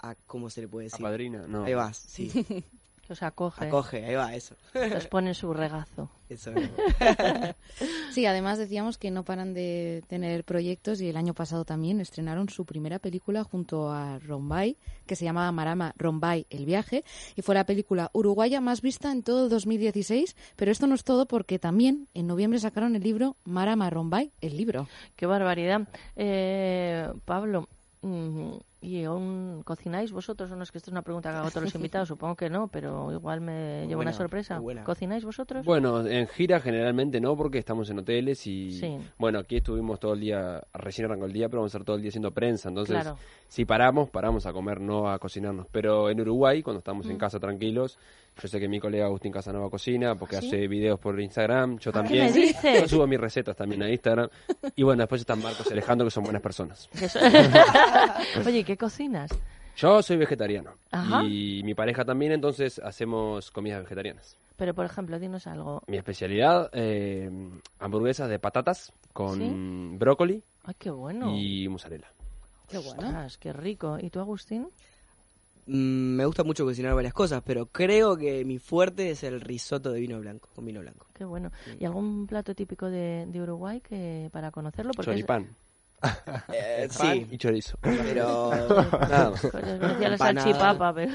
a- 0.00 0.16
¿cómo 0.26 0.50
se 0.50 0.62
le 0.62 0.68
puede 0.68 0.84
decir? 0.84 1.00
Apadrina, 1.06 1.46
no. 1.46 1.64
Ahí 1.64 1.74
vas, 1.74 1.96
sí. 1.96 2.30
Os 3.08 3.22
acoge. 3.22 3.66
Acoge, 3.66 4.04
ahí 4.04 4.14
va, 4.14 4.34
eso. 4.34 4.54
Os 4.96 5.06
pone 5.06 5.30
en 5.30 5.34
su 5.34 5.52
regazo. 5.54 6.10
Eso. 6.28 6.52
Sí, 8.12 8.26
además 8.26 8.58
decíamos 8.58 8.98
que 8.98 9.10
no 9.10 9.22
paran 9.22 9.54
de 9.54 10.02
tener 10.08 10.42
proyectos 10.42 11.00
y 11.00 11.08
el 11.08 11.16
año 11.16 11.34
pasado 11.34 11.64
también 11.64 12.00
estrenaron 12.00 12.48
su 12.48 12.64
primera 12.64 12.98
película 12.98 13.44
junto 13.44 13.92
a 13.92 14.18
Rombay, 14.18 14.76
que 15.06 15.14
se 15.14 15.24
llamaba 15.24 15.52
Marama 15.52 15.94
Rombay 15.96 16.46
El 16.50 16.64
viaje, 16.64 17.04
y 17.36 17.42
fue 17.42 17.54
la 17.54 17.64
película 17.64 18.10
uruguaya 18.12 18.60
más 18.60 18.80
vista 18.80 19.12
en 19.12 19.22
todo 19.22 19.44
el 19.44 19.50
2016, 19.50 20.34
pero 20.56 20.72
esto 20.72 20.86
no 20.86 20.96
es 20.96 21.04
todo 21.04 21.26
porque 21.26 21.58
también 21.58 22.08
en 22.14 22.26
noviembre 22.26 22.58
sacaron 22.58 22.96
el 22.96 23.02
libro 23.02 23.36
Marama 23.44 23.88
Rombay 23.88 24.32
El 24.40 24.56
libro. 24.56 24.88
Qué 25.14 25.26
barbaridad. 25.26 25.88
Eh, 26.16 27.08
Pablo, 27.24 27.68
mm, 28.02 28.52
¿y 28.80 29.02
aún 29.04 29.62
cocináis 29.64 30.12
vosotros? 30.12 30.50
O 30.50 30.56
no 30.56 30.62
es 30.62 30.70
que 30.70 30.78
esta 30.78 30.90
es 30.90 30.92
una 30.92 31.02
pregunta 31.02 31.30
que 31.30 31.36
hago 31.36 31.48
a 31.48 31.50
todos 31.50 31.64
los 31.64 31.74
invitados, 31.76 32.08
supongo 32.08 32.36
que 32.36 32.48
no, 32.48 32.68
pero 32.68 33.12
igual 33.12 33.40
me 33.40 33.82
llevo 33.82 33.96
buena, 33.96 34.10
una 34.10 34.16
sorpresa. 34.16 34.60
¿Cocináis 34.84 35.24
vosotros? 35.24 35.64
Bueno, 35.64 36.06
en 36.06 36.26
gira 36.28 36.60
generalmente 36.60 37.20
no, 37.20 37.36
porque 37.36 37.58
estamos 37.58 37.90
en 37.90 37.98
hoteles 37.98 38.46
y... 38.46 38.72
Sí. 38.78 38.98
Bueno, 39.18 39.40
aquí 39.40 39.56
estuvimos 39.56 39.98
todo 40.00 40.14
el 40.14 40.20
día, 40.20 40.62
recién 40.74 41.06
arrancó 41.06 41.26
el 41.26 41.32
día, 41.32 41.48
pero 41.48 41.60
vamos 41.62 41.74
a 41.74 41.78
estar 41.78 41.84
todo 41.84 41.96
el 41.96 42.02
día 42.02 42.10
haciendo 42.10 42.30
prensa. 42.32 42.68
Entonces, 42.68 42.94
Claro. 43.00 43.18
si 43.48 43.64
paramos, 43.64 44.10
paramos 44.10 44.46
a 44.46 44.52
comer, 44.52 44.80
no 44.80 45.10
a 45.10 45.18
cocinarnos. 45.18 45.66
Pero 45.72 46.08
en 46.10 46.20
Uruguay, 46.20 46.62
cuando 46.62 46.78
estamos 46.78 47.06
en 47.06 47.16
Mm. 47.16 47.18
casa 47.18 47.40
tranquilos, 47.40 47.98
yo 48.40 48.46
sé 48.46 48.60
que 48.60 48.68
mi 48.68 48.78
colega 48.78 49.06
Agustín 49.06 49.32
Casanova 49.32 49.68
cocina, 49.68 50.14
porque 50.14 50.36
¿Ah, 50.36 50.40
¿Sí? 50.40 50.46
hace 50.46 50.68
videos 50.68 51.00
por 51.00 51.18
Instagram, 51.20 51.78
yo 51.78 51.90
¿Ah, 51.90 51.92
qué 51.92 51.98
también. 51.98 52.24
me 52.26 52.32
dices? 52.32 52.80
Yo 52.82 52.88
subo 52.88 53.06
mis 53.08 53.18
recetas 53.18 53.56
también 53.56 53.82
a 53.82 53.90
Instagram. 53.90 54.28
Y 54.76 54.84
bueno, 54.84 55.02
después 55.02 55.20
están 55.22 55.42
Marcos 55.42 55.66
y 55.68 55.72
Alejandro, 55.72 56.06
que 56.06 56.10
son 56.12 56.22
buenas 56.22 56.40
personas. 56.42 56.88
Oye, 58.46 58.58
¿y 58.60 58.64
¿qué 58.68 58.76
cocinas? 58.76 59.30
Yo 59.76 60.02
soy 60.02 60.18
vegetariano. 60.18 60.74
Ajá. 60.90 61.24
Y 61.24 61.62
mi 61.64 61.74
pareja 61.74 62.04
también, 62.04 62.32
entonces 62.32 62.78
hacemos 62.80 63.50
comidas 63.50 63.82
vegetarianas. 63.82 64.36
Pero, 64.56 64.74
por 64.74 64.84
ejemplo, 64.84 65.18
dinos 65.18 65.46
algo. 65.46 65.82
Mi 65.86 65.96
especialidad, 65.96 66.68
eh, 66.74 67.30
hamburguesas 67.78 68.28
de 68.28 68.38
patatas 68.38 68.92
con 69.14 69.38
¿Sí? 69.38 69.96
brócoli 69.98 70.42
Ay, 70.64 70.74
qué 70.78 70.90
bueno. 70.90 71.34
y 71.34 71.66
mozzarella. 71.68 72.12
Qué 72.68 72.76
bueno. 72.76 73.26
qué 73.40 73.52
rico. 73.54 73.96
¿Y 73.98 74.10
tú, 74.10 74.20
Agustín? 74.20 74.68
Mm, 75.66 76.16
me 76.16 76.26
gusta 76.26 76.44
mucho 76.44 76.64
cocinar 76.66 76.94
varias 76.94 77.14
cosas, 77.14 77.42
pero 77.42 77.66
creo 77.66 78.16
que 78.18 78.44
mi 78.44 78.58
fuerte 78.58 79.10
es 79.10 79.22
el 79.22 79.40
risotto 79.40 79.92
de 79.92 80.00
vino 80.00 80.18
blanco, 80.20 80.50
con 80.54 80.66
vino 80.66 80.80
blanco. 80.80 81.06
Qué 81.14 81.24
bueno. 81.24 81.50
¿Y 81.78 81.86
algún 81.86 82.26
plato 82.26 82.54
típico 82.54 82.90
de, 82.90 83.24
de 83.28 83.40
Uruguay 83.40 83.80
que 83.80 84.28
para 84.32 84.50
conocerlo? 84.50 84.92
Porque 84.94 85.12
es- 85.12 85.16
Choripán. 85.16 85.56
Eh, 86.52 86.88
Pan 86.98 87.12
sí, 87.16 87.26
y 87.30 87.38
chorizo. 87.38 87.76
pero... 87.80 88.50
Nada 88.50 89.30
más. 89.30 89.40
Pues 89.40 90.00
la 90.10 90.18
salchipapa, 90.18 90.94
pero... 90.94 91.12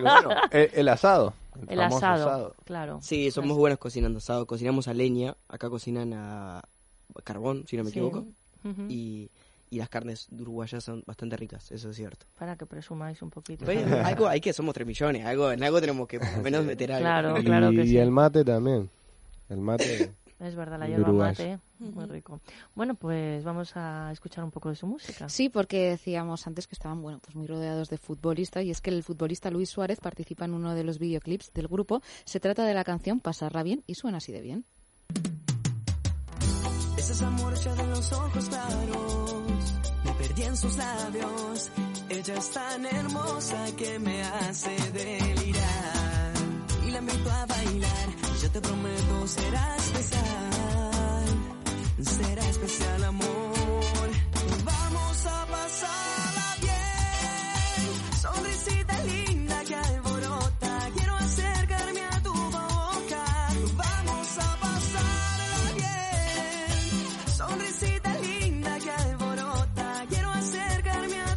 Bueno, 0.00 0.30
el, 0.50 0.70
el 0.74 0.88
asado. 0.88 1.32
El 1.68 1.78
famoso 1.78 2.06
asado, 2.06 2.54
claro. 2.64 2.98
Sí, 3.02 3.30
somos 3.30 3.56
buenos 3.56 3.78
cocinando 3.78 4.18
asado. 4.18 4.46
Cocinamos 4.46 4.88
a 4.88 4.94
leña, 4.94 5.36
acá 5.48 5.68
cocinan 5.68 6.12
a 6.14 6.62
carbón, 7.24 7.64
si 7.66 7.76
no 7.76 7.84
me 7.84 7.90
Sí. 7.90 7.98
equivoco. 7.98 8.26
Ujú. 8.62 8.82
y, 8.90 9.30
y 9.70 9.78
las 9.78 9.88
carnes 9.88 10.28
uruguayas 10.38 10.84
son 10.84 11.02
bastante 11.06 11.36
ricas, 11.36 11.72
eso 11.72 11.88
es 11.90 11.96
cierto. 11.96 12.26
Para 12.38 12.56
que 12.56 12.66
presumáis 12.66 13.22
un 13.22 13.30
poquito. 13.30 13.64
Pero 13.64 13.80
algo 14.04 14.28
hay 14.28 14.40
que, 14.40 14.52
somos 14.52 14.74
tres 14.74 14.86
millones, 14.86 15.24
algo, 15.24 15.50
en 15.50 15.62
algo 15.62 15.80
tenemos 15.80 16.06
que 16.06 16.18
por 16.20 16.30
lo 16.36 16.42
menos 16.42 16.64
meter 16.64 16.92
algo. 16.92 17.02
Claro, 17.04 17.38
y, 17.38 17.44
claro 17.44 17.70
que 17.70 17.82
y 17.84 17.88
sí. 17.88 17.96
el 17.98 18.10
mate 18.10 18.44
también. 18.44 18.90
El 19.48 19.58
mate. 19.58 20.12
Es 20.40 20.54
verdad, 20.54 20.78
la 20.78 20.88
yerba 20.88 21.12
mate, 21.12 21.52
¿eh? 21.52 21.58
muy 21.80 22.06
rico. 22.06 22.40
Bueno, 22.74 22.94
pues 22.94 23.44
vamos 23.44 23.76
a 23.76 24.10
escuchar 24.10 24.42
un 24.42 24.50
poco 24.50 24.70
de 24.70 24.74
su 24.74 24.86
música. 24.86 25.28
Sí, 25.28 25.50
porque 25.50 25.90
decíamos 25.90 26.46
antes 26.46 26.66
que 26.66 26.74
estaban 26.74 27.02
bueno, 27.02 27.18
pues 27.22 27.36
muy 27.36 27.46
rodeados 27.46 27.90
de 27.90 27.98
futbolistas 27.98 28.64
y 28.64 28.70
es 28.70 28.80
que 28.80 28.90
el 28.90 29.02
futbolista 29.02 29.50
Luis 29.50 29.68
Suárez 29.68 30.00
participa 30.00 30.46
en 30.46 30.54
uno 30.54 30.74
de 30.74 30.84
los 30.84 30.98
videoclips 30.98 31.52
del 31.52 31.68
grupo. 31.68 32.00
Se 32.24 32.40
trata 32.40 32.64
de 32.64 32.72
la 32.72 32.84
canción 32.84 33.20
Pasarla 33.20 33.62
bien 33.62 33.84
y 33.86 33.96
suena 33.96 34.16
así 34.18 34.32
de 34.32 34.40
bien. 34.40 34.64
Es 36.96 37.10
esa 37.10 37.30
morcha 37.30 37.74
de 37.74 37.86
los 37.86 38.12
ojos 38.12 38.48
claros, 38.48 39.44
me 40.04 40.12
perdí 40.12 40.42
en 40.42 40.56
sus 40.56 40.76
labios. 40.76 41.70
Ella 42.08 42.34
es 42.34 42.50
tan 42.50 42.86
hermosa 42.86 43.76
que 43.76 43.98
me 43.98 44.22
hace 44.22 44.76
delirar. 44.92 46.19
Y 46.90 46.96
invito 46.96 47.30
a 47.30 47.46
bailar, 47.46 48.08
yo 48.42 48.50
te 48.50 48.60
prometo 48.60 49.26
será 49.28 49.76
especial. 49.76 51.26
Será 52.02 52.48
especial 52.48 53.04
amor. 53.04 54.08
Vamos 54.64 55.26
a 55.26 55.46
pasarla 55.46 56.09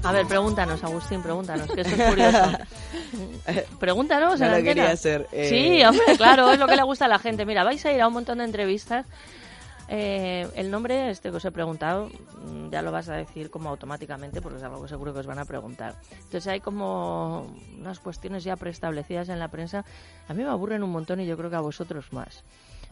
a 0.03 0.11
ver, 0.11 0.25
pregúntanos, 0.27 0.83
Agustín, 0.83 1.21
pregúntanos, 1.21 1.69
que 1.71 1.81
eso 1.81 1.95
es 1.95 2.09
curioso. 2.09 2.51
Pregúntanos 3.79 4.39
No 4.39 4.45
en 4.45 4.51
lo 4.51 4.57
antena. 4.57 4.73
quería 4.75 4.91
hacer, 4.91 5.27
eh. 5.31 5.49
Sí, 5.49 5.83
hombre, 5.83 6.17
claro, 6.17 6.51
es 6.51 6.59
lo 6.59 6.67
que 6.67 6.75
le 6.75 6.83
gusta 6.83 7.05
a 7.05 7.07
la 7.07 7.19
gente. 7.19 7.45
Mira, 7.45 7.63
vais 7.63 7.85
a 7.85 7.91
ir 7.91 8.01
a 8.01 8.07
un 8.07 8.13
montón 8.13 8.39
de 8.39 8.45
entrevistas. 8.45 9.05
Eh, 9.89 10.47
el 10.55 10.71
nombre 10.71 11.09
este 11.09 11.29
que 11.29 11.35
os 11.37 11.45
he 11.45 11.51
preguntado 11.51 12.09
mm, 12.45 12.69
ya 12.71 12.81
lo 12.81 12.91
vas 12.91 13.09
a 13.09 13.15
decir 13.15 13.49
como 13.51 13.69
automáticamente 13.69 14.41
porque 14.41 14.57
es 14.57 14.63
algo 14.63 14.81
que 14.81 14.87
seguro 14.87 15.13
que 15.13 15.19
os 15.19 15.27
van 15.27 15.39
a 15.39 15.45
preguntar. 15.45 15.95
Entonces 16.11 16.47
hay 16.47 16.61
como 16.61 17.53
unas 17.77 17.99
cuestiones 17.99 18.43
ya 18.45 18.55
preestablecidas 18.55 19.29
en 19.29 19.39
la 19.39 19.49
prensa. 19.49 19.83
A 20.29 20.33
mí 20.33 20.41
me 20.43 20.49
aburren 20.49 20.83
un 20.83 20.89
montón 20.91 21.19
y 21.19 21.25
yo 21.25 21.35
creo 21.37 21.49
que 21.49 21.57
a 21.57 21.61
vosotros 21.61 22.05
más. 22.13 22.43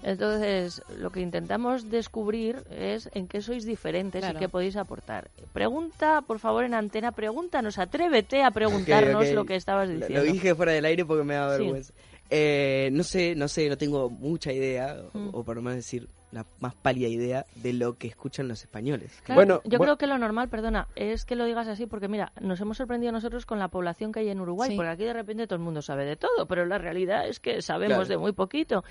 Entonces, 0.04 0.82
lo 0.98 1.12
que 1.12 1.22
intentamos 1.22 1.90
descubrir 1.90 2.64
es 2.72 3.10
en 3.14 3.28
qué 3.28 3.42
sois 3.42 3.66
diferentes 3.66 4.22
Claro. 4.22 4.38
y 4.38 4.40
qué 4.40 4.50
podéis 4.50 4.76
aportar. 4.76 5.30
Pregunta, 5.54 6.22
por 6.22 6.40
favor, 6.40 6.64
en 6.64 6.74
antena, 6.74 7.12
pregúntanos, 7.12 7.78
atrévete 7.78 8.44
a 8.44 8.52
preguntarnos 8.52 9.30
lo 9.32 9.46
que 9.46 9.56
estabas 9.56 9.90
diciendo. 9.90 10.24
Lo 10.26 10.32
dije 10.32 10.56
fuera 10.56 10.72
del 10.72 10.86
aire 10.86 11.06
porque 11.06 11.24
me 11.24 11.36
da 11.36 11.56
Sí. 11.58 11.64
vergüenza. 11.64 11.94
Eh, 12.30 12.90
no 12.94 13.04
sé, 13.04 13.36
no 13.36 13.48
sé, 13.48 13.68
no 13.68 13.78
tengo 13.78 14.10
mucha 14.10 14.54
idea, 14.54 14.98
o- 15.14 15.18
Mm. 15.18 15.30
o, 15.34 15.44
por 15.44 15.56
lo 15.58 15.62
menos 15.62 15.78
decir 15.78 16.08
la 16.32 16.46
más 16.60 16.74
pálida 16.76 17.08
idea 17.08 17.46
de 17.56 17.74
lo 17.74 17.98
que 17.98 18.08
escuchan 18.08 18.48
los 18.48 18.62
españoles. 18.62 19.22
Claro, 19.24 19.62
yo 19.66 19.80
creo 19.80 19.98
que 19.98 20.08
lo 20.08 20.18
normal, 20.18 20.50
perdona, 20.50 20.88
es 20.96 21.26
que 21.26 21.36
lo 21.36 21.46
digas 21.46 21.68
así 21.68 21.86
porque 21.88 22.08
mira, 22.08 22.32
nos 22.40 22.60
hemos 22.62 22.78
sorprendido 22.78 23.12
nosotros 23.12 23.46
con 23.46 23.60
la 23.60 23.68
población 23.68 24.12
que 24.12 24.22
hay 24.22 24.30
en 24.30 24.40
Uruguay, 24.40 24.70
Sí. 24.72 24.76
porque 24.76 24.90
aquí 24.92 25.04
de 25.04 25.14
repente 25.14 25.46
todo 25.48 25.56
el 25.58 25.62
mundo 25.64 25.82
sabe 25.82 26.06
de 26.06 26.16
todo, 26.16 26.46
pero 26.48 26.66
la 26.66 26.78
realidad 26.78 27.28
es 27.28 27.40
que 27.40 27.62
sabemos 27.62 27.98
Claro. 27.98 28.10
de 28.10 28.18
muy 28.18 28.32
poquito. 28.32 28.84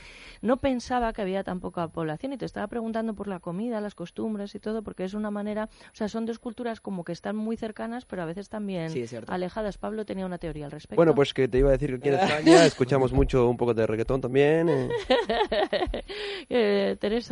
No 0.43 0.59
pensaba 0.59 1.13
que 1.13 1.23
había 1.23 1.43
tan 1.45 1.61
poca 1.61 1.89
población 1.89 2.33
y 2.33 2.37
te 2.39 2.45
estaba 2.45 2.67
preguntando 2.67 3.15
por 3.15 3.27
la 3.29 3.41
comida, 3.41 3.81
las 3.81 3.95
costumbres 3.95 4.55
y 4.55 4.61
todo, 4.61 4.83
porque 4.83 5.05
es 5.05 5.15
una 5.15 5.31
manera, 5.31 5.69
o 5.93 5.95
sea, 5.95 6.09
son 6.09 6.27
dos 6.27 6.39
culturas 6.39 6.81
como 6.81 7.05
que 7.05 7.13
están 7.13 7.37
muy 7.37 7.57
cercanas, 7.57 8.05
pero 8.05 8.23
a 8.23 8.27
veces 8.27 8.49
también 8.49 8.91
Sí, 8.91 9.05
alejadas. 9.29 9.79
Pablo 9.79 10.05
tenía 10.05 10.27
una 10.27 10.39
teoría 10.39 10.67
al 10.67 10.71
respecto. 10.73 10.97
Bueno, 10.97 11.15
pues 11.15 11.33
que 11.33 11.49
te 11.49 11.59
iba 11.59 11.69
a 11.69 11.73
decir 11.73 11.91
que 11.91 11.97
aquí 11.97 12.09
en 12.09 12.15
España 12.55 12.67
escuchamos 12.67 13.13
mucho 13.13 13.49
un 13.49 13.57
poco 13.57 13.73
de 13.75 13.87
reggaetón 13.87 14.21
también. 14.21 14.69
eh. 14.69 14.89
Eh, 16.53 16.97
Teresa, 17.01 17.30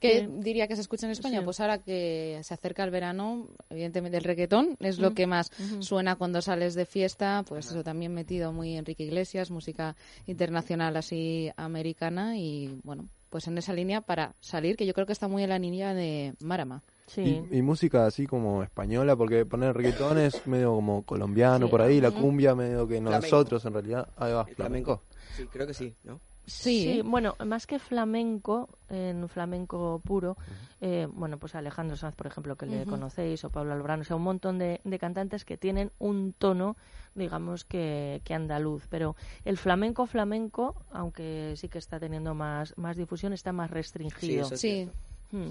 ¿Qué 0.00 0.28
diría 0.38 0.68
que 0.68 0.76
se 0.76 0.82
escucha 0.82 1.06
en 1.06 1.12
España? 1.12 1.38
Sí. 1.40 1.44
Pues 1.44 1.60
ahora 1.60 1.78
que 1.78 2.40
se 2.42 2.54
acerca 2.54 2.84
el 2.84 2.90
verano, 2.90 3.48
evidentemente 3.70 4.18
el 4.18 4.24
reggaetón 4.24 4.76
es 4.80 4.98
lo 4.98 5.14
que 5.14 5.26
más 5.26 5.50
suena 5.80 6.16
cuando 6.16 6.42
sales 6.42 6.74
de 6.74 6.86
fiesta, 6.86 7.44
pues 7.48 7.66
eso 7.70 7.82
también 7.82 8.12
metido 8.14 8.52
muy 8.52 8.76
Enrique 8.76 9.04
Iglesias, 9.04 9.50
música 9.50 9.96
internacional 10.26 10.96
así 10.96 11.50
americana 11.56 12.36
y 12.38 12.78
bueno, 12.84 13.06
pues 13.30 13.46
en 13.46 13.56
esa 13.58 13.72
línea 13.72 14.00
para 14.00 14.34
salir, 14.40 14.76
que 14.76 14.86
yo 14.86 14.92
creo 14.94 15.06
que 15.06 15.12
está 15.12 15.28
muy 15.28 15.42
en 15.44 15.50
la 15.50 15.58
línea 15.58 15.94
de 15.94 16.34
Marama. 16.40 16.82
Sí. 17.06 17.42
Y, 17.50 17.58
y 17.58 17.62
música 17.62 18.06
así 18.06 18.26
como 18.26 18.62
española, 18.62 19.16
porque 19.16 19.44
poner 19.46 19.76
reggaetón 19.76 20.18
es 20.18 20.46
medio 20.46 20.74
como 20.74 21.02
colombiano 21.04 21.66
Sí. 21.66 21.70
por 21.70 21.82
ahí, 21.82 22.00
la 22.00 22.10
cumbia 22.12 22.54
medio 22.54 22.86
que 22.86 23.00
Flamenco. 23.00 23.22
nosotros 23.26 23.64
en 23.64 23.72
realidad. 23.72 24.08
Ahí 24.16 24.32
va, 24.32 24.44
Flamenco. 24.46 25.02
Sí, 25.36 25.44
creo 25.46 25.66
que 25.66 25.74
sí, 25.74 25.94
¿no? 26.04 26.20
Sí, 26.50 27.02
bueno, 27.04 27.36
más 27.44 27.66
que 27.66 27.78
flamenco, 27.78 28.68
en 28.88 29.28
flamenco 29.28 30.00
puro, 30.04 30.36
eh, 30.80 31.06
bueno, 31.10 31.38
pues 31.38 31.54
Alejandro 31.54 31.96
Sanz, 31.96 32.14
por 32.14 32.26
ejemplo, 32.26 32.56
que 32.56 32.66
le 32.66 32.86
conocéis, 32.86 33.44
o 33.44 33.50
Pablo 33.50 33.72
Alborán, 33.72 34.00
o 34.00 34.04
sea, 34.04 34.16
un 34.16 34.22
montón 34.22 34.58
de, 34.58 34.80
de 34.84 34.98
cantantes 34.98 35.44
que 35.44 35.56
tienen 35.56 35.92
un 35.98 36.32
tono, 36.32 36.76
digamos, 37.14 37.64
que, 37.64 38.20
que 38.24 38.34
andaluz. 38.34 38.86
Pero 38.88 39.16
el 39.44 39.56
flamenco, 39.56 40.06
flamenco, 40.06 40.74
aunque 40.90 41.54
sí 41.56 41.68
que 41.68 41.78
está 41.78 41.98
teniendo 41.98 42.34
más, 42.34 42.76
más 42.76 42.96
difusión, 42.96 43.32
está 43.32 43.52
más 43.52 43.70
restringido. 43.70 44.46
eso 44.46 44.54
es 44.54 44.60
sí. 44.60 44.90
Mm. 45.32 45.50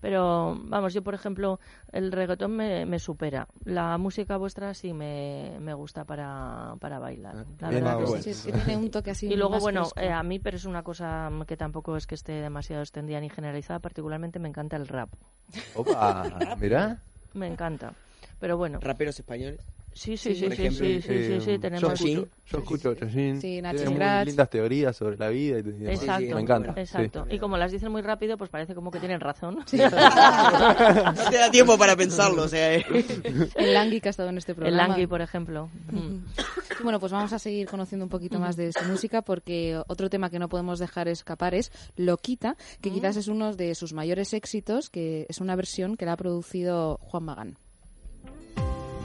Pero, 0.00 0.56
vamos, 0.62 0.94
yo, 0.94 1.02
por 1.02 1.14
ejemplo, 1.14 1.58
el 1.90 2.12
reggaetón 2.12 2.52
me, 2.52 2.86
me 2.86 3.00
supera. 3.00 3.48
La 3.64 3.98
música 3.98 4.36
vuestra 4.36 4.72
sí 4.74 4.92
me, 4.92 5.56
me 5.60 5.74
gusta 5.74 6.04
para, 6.04 6.74
para 6.78 7.00
bailar. 7.00 7.46
La 7.58 7.68
bien, 7.68 7.82
verdad 7.82 7.98
que 7.98 8.22
sí. 8.22 8.34
Sí, 8.34 8.34
sí, 8.34 8.52
tiene 8.52 8.76
un 8.76 8.90
toque 8.92 9.10
así 9.10 9.26
Y 9.26 9.34
luego, 9.34 9.50
más 9.54 9.62
bueno, 9.62 9.88
eh, 9.96 10.10
a 10.10 10.22
mí, 10.22 10.38
pero 10.38 10.56
es 10.56 10.66
una 10.66 10.84
cosa 10.84 11.30
que 11.48 11.56
tampoco 11.56 11.96
es 11.96 12.06
que 12.06 12.14
esté 12.14 12.32
demasiado 12.32 12.82
extendida 12.82 13.18
ni 13.20 13.28
generalizada. 13.28 13.80
Particularmente 13.80 14.38
me 14.38 14.48
encanta 14.48 14.76
el 14.76 14.86
rap. 14.86 15.10
Opa, 15.74 16.56
mirá. 16.60 16.98
Me 17.34 17.48
encanta. 17.48 17.92
Pero 18.38 18.56
bueno. 18.56 18.78
¿Raperos 18.80 19.18
españoles? 19.18 19.60
Sí, 19.98 20.16
sí, 20.16 20.32
sí, 20.32 20.48
sí, 20.48 20.56
sí, 20.56 20.70
sí, 20.70 21.02
sí, 21.02 21.40
sí, 21.40 21.50
Eh, 21.50 21.58
tenemos... 21.58 21.80
Yo 21.80 21.92
escucho, 21.92 22.28
yo 22.46 22.58
escucho. 22.58 23.10
Sí, 23.10 23.60
muy 23.60 23.78
Scratch. 23.78 24.26
lindas 24.28 24.48
teorías 24.48 24.96
sobre 24.96 25.16
la 25.16 25.28
vida 25.28 25.58
y 25.58 25.62
demás. 25.62 26.00
Exacto, 26.00 26.34
Me 26.36 26.40
encanta. 26.40 26.72
sí. 26.74 26.80
exacto. 26.80 27.26
Y 27.28 27.40
como 27.40 27.56
las 27.56 27.72
dicen 27.72 27.90
muy 27.90 28.02
rápido, 28.02 28.38
pues 28.38 28.48
parece 28.48 28.76
como 28.76 28.92
que 28.92 29.00
tienen 29.00 29.18
razón. 29.18 29.58
No 29.72 31.30
te 31.30 31.36
da 31.36 31.50
tiempo 31.50 31.76
para 31.76 31.96
pensarlo, 31.96 32.44
o 32.44 32.48
sea... 32.48 32.76
eh. 32.76 32.86
El 33.56 33.74
Langui 33.74 34.00
que 34.00 34.08
ha 34.08 34.10
estado 34.10 34.28
en 34.28 34.38
este 34.38 34.52
El 34.52 34.56
programa. 34.56 34.88
Langui, 34.88 35.08
por 35.08 35.20
ejemplo. 35.20 35.68
Mm. 35.90 36.18
Y 36.78 36.82
Bueno, 36.84 37.00
pues 37.00 37.10
vamos 37.10 37.32
a 37.32 37.40
seguir 37.40 37.66
conociendo 37.66 38.04
un 38.04 38.08
poquito 38.08 38.38
más 38.38 38.54
de 38.54 38.72
su 38.72 38.84
música 38.84 39.22
porque 39.22 39.80
otro 39.88 40.08
tema 40.08 40.30
que 40.30 40.38
no 40.38 40.48
podemos 40.48 40.78
dejar 40.78 41.08
escapar 41.08 41.56
es 41.56 41.72
Loquita, 41.96 42.56
que 42.80 42.92
quizás 42.92 43.16
es 43.16 43.26
uno 43.26 43.52
de 43.52 43.74
sus 43.74 43.92
mayores 43.94 44.32
éxitos, 44.32 44.90
que 44.90 45.26
es 45.28 45.40
una 45.40 45.56
versión 45.56 45.96
que 45.96 46.06
la 46.06 46.12
ha 46.12 46.16
producido 46.16 46.98
Juan 47.02 47.24
Magán. 47.24 47.58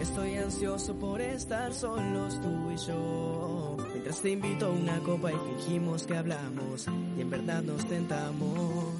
Estoy 0.04 0.36
ansioso 0.36 0.94
por 0.96 1.22
estar 1.22 1.74
solos 1.74 2.42
tú 2.42 2.72
y 2.72 2.76
yo. 2.76 3.78
Mientras 3.94 4.20
te 4.20 4.32
invito 4.32 4.66
a 4.66 4.70
una 4.70 5.00
copa 5.00 5.32
y 5.32 5.36
fingimos 5.36 6.06
que 6.06 6.18
hablamos 6.18 6.88
y 7.18 7.22
en 7.22 7.30
verdad 7.30 7.63
nos 7.63 7.86
tentamos. 7.86 9.00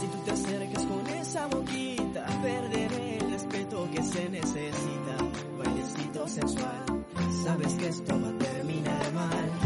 Si 0.00 0.06
tú 0.06 0.18
te 0.24 0.30
acercas 0.30 0.84
con 0.84 1.06
esa 1.08 1.48
boquita, 1.48 2.26
perderé 2.40 3.16
el 3.16 3.32
respeto 3.32 3.88
que 3.92 4.02
se 4.04 4.28
necesita. 4.28 5.16
Bailecito 5.58 6.28
sensual, 6.28 7.04
sabes 7.44 7.74
que 7.74 7.88
esto 7.88 8.20
va 8.22 8.28
a 8.28 8.38
terminar 8.38 9.12
mal. 9.12 9.63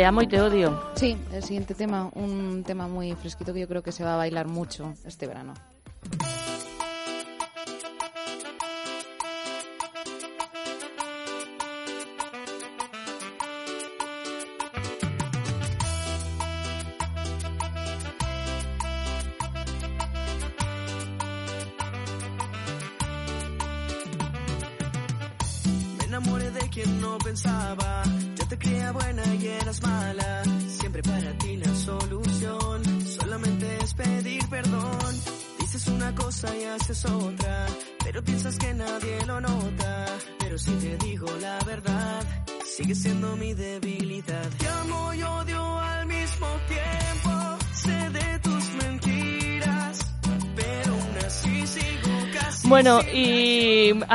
Te 0.00 0.06
amo 0.06 0.22
y 0.22 0.26
te 0.26 0.40
odio. 0.40 0.80
Sí, 0.94 1.14
el 1.30 1.42
siguiente 1.42 1.74
tema, 1.74 2.10
un 2.14 2.64
tema 2.64 2.88
muy 2.88 3.12
fresquito 3.12 3.52
que 3.52 3.60
yo 3.60 3.68
creo 3.68 3.82
que 3.82 3.92
se 3.92 4.02
va 4.02 4.14
a 4.14 4.16
bailar 4.16 4.48
mucho 4.48 4.94
este 5.04 5.26
verano. 5.26 5.52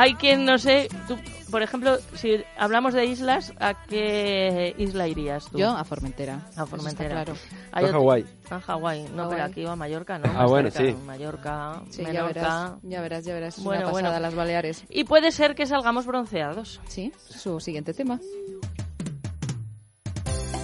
Hay 0.06 0.14
quien, 0.14 0.44
no 0.44 0.56
sé, 0.58 0.88
tú, 1.08 1.16
por 1.50 1.62
ejemplo, 1.62 1.98
si 2.14 2.42
hablamos 2.56 2.94
de 2.94 3.06
islas, 3.06 3.52
¿a 3.60 3.74
qué 3.86 4.74
isla 4.78 5.08
irías 5.08 5.46
tú? 5.50 5.58
Yo 5.58 5.70
a 5.70 5.84
Formentera. 5.84 6.40
A 6.56 6.64
Formentera. 6.66 7.10
claro. 7.10 7.34
Hay 7.72 7.84
a 7.84 7.88
otro- 7.88 8.00
Hawái. 8.00 8.24
A 8.50 8.60
Hawái. 8.60 9.06
No, 9.14 9.28
pero 9.28 9.44
aquí 9.44 9.60
iba 9.62 9.72
a 9.72 9.76
Mallorca, 9.76 10.18
¿no? 10.18 10.30
Ah, 10.30 10.42
Más 10.42 10.50
bueno, 10.50 10.70
cerca. 10.70 10.92
sí. 10.92 11.04
Mallorca, 11.06 11.82
Sí, 11.90 12.02
ya 12.02 12.08
Menorca. 12.08 12.28
verás, 12.32 12.72
ya 12.82 13.00
verás, 13.02 13.24
ya 13.24 13.34
verás. 13.34 13.58
Es 13.58 13.64
Bueno, 13.64 13.82
una 13.82 13.90
pasada 13.92 14.08
bueno. 14.10 14.20
las 14.22 14.34
Baleares. 14.34 14.84
Y 14.88 15.04
puede 15.04 15.32
ser 15.32 15.54
que 15.54 15.66
salgamos 15.66 16.06
bronceados. 16.06 16.80
Sí, 16.86 17.12
su 17.28 17.58
siguiente 17.60 17.92
tema. 17.94 18.20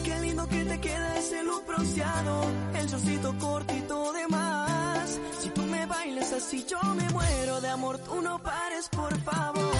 Qué 0.04 0.18
lindo 0.20 0.46
que 0.48 0.64
te 0.64 0.80
queda 0.80 1.16
ese 1.18 1.42
look 1.44 1.64
bronceado, 1.66 2.40
el 2.78 2.86
shortcito 2.86 3.34
cortito 3.38 4.12
de 4.12 4.28
más. 4.28 5.20
Si 5.40 5.48
tú 5.50 5.61
me 5.92 5.98
bailas 5.98 6.32
así 6.32 6.64
yo 6.68 6.80
me 6.94 7.08
muero 7.10 7.60
de 7.60 7.68
amor, 7.68 7.98
tú 7.98 8.20
no 8.22 8.38
pares 8.38 8.88
por 8.88 9.18
favor. 9.20 9.72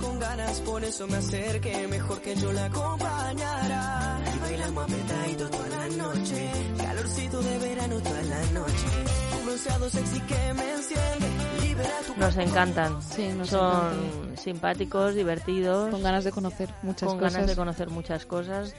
Con 0.00 0.18
ganas, 0.18 0.60
por 0.60 0.82
eso 0.82 1.06
me 1.06 1.16
acerqué, 1.18 1.86
mejor 1.88 2.20
que 2.20 2.34
yo 2.34 2.52
la 2.52 2.64
acompañara. 2.64 4.20
Y 4.34 4.38
bailamos 4.38 4.84
apretadito 4.84 5.50
toda 5.50 5.68
la 5.68 5.88
noche, 5.88 6.50
calorcito 6.78 7.42
de 7.42 7.58
verano 7.58 8.00
toda 8.00 8.22
la 8.22 8.42
noche. 8.50 9.13
Un 9.54 9.60
bronceado 9.60 9.88
sexy 9.88 10.20
que 10.22 10.52
me 10.54 10.72
enciende, 10.72 11.28
libera 11.62 11.88
tu 12.04 12.20
Nos 12.20 12.36
encantan. 12.38 13.00
Sí, 13.00 13.28
nos 13.28 13.50
Son 13.50 13.86
encantan. 13.86 14.36
simpáticos, 14.36 15.14
divertidos. 15.14 15.90
Con 15.90 16.02
ganas 16.02 16.24
de 16.24 16.32
conocer 16.32 16.70
muchas 16.82 17.08
con 17.08 17.18
cosas. 17.18 17.34
ganas 17.34 17.48
de 17.48 17.54
conocer 17.54 17.88
muchas 17.88 18.26
cosas, 18.26 18.74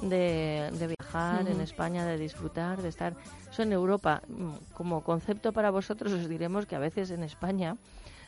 de, 0.00 0.70
de 0.78 0.94
viajar 0.96 1.48
en. 1.48 1.60
España, 1.60 2.06
de 2.06 2.18
disfrutar, 2.18 2.80
de 2.82 2.88
estar. 2.90 3.14
Eso 3.50 3.64
en 3.64 3.72
Europa, 3.72 4.22
mm, 4.28 4.74
como 4.74 5.02
concepto 5.02 5.52
para 5.52 5.70
vosotros, 5.72 6.12
os 6.12 6.28
diremos 6.28 6.66
que 6.66 6.76
a 6.76 6.78
veces 6.78 7.10
en 7.10 7.24
España, 7.24 7.76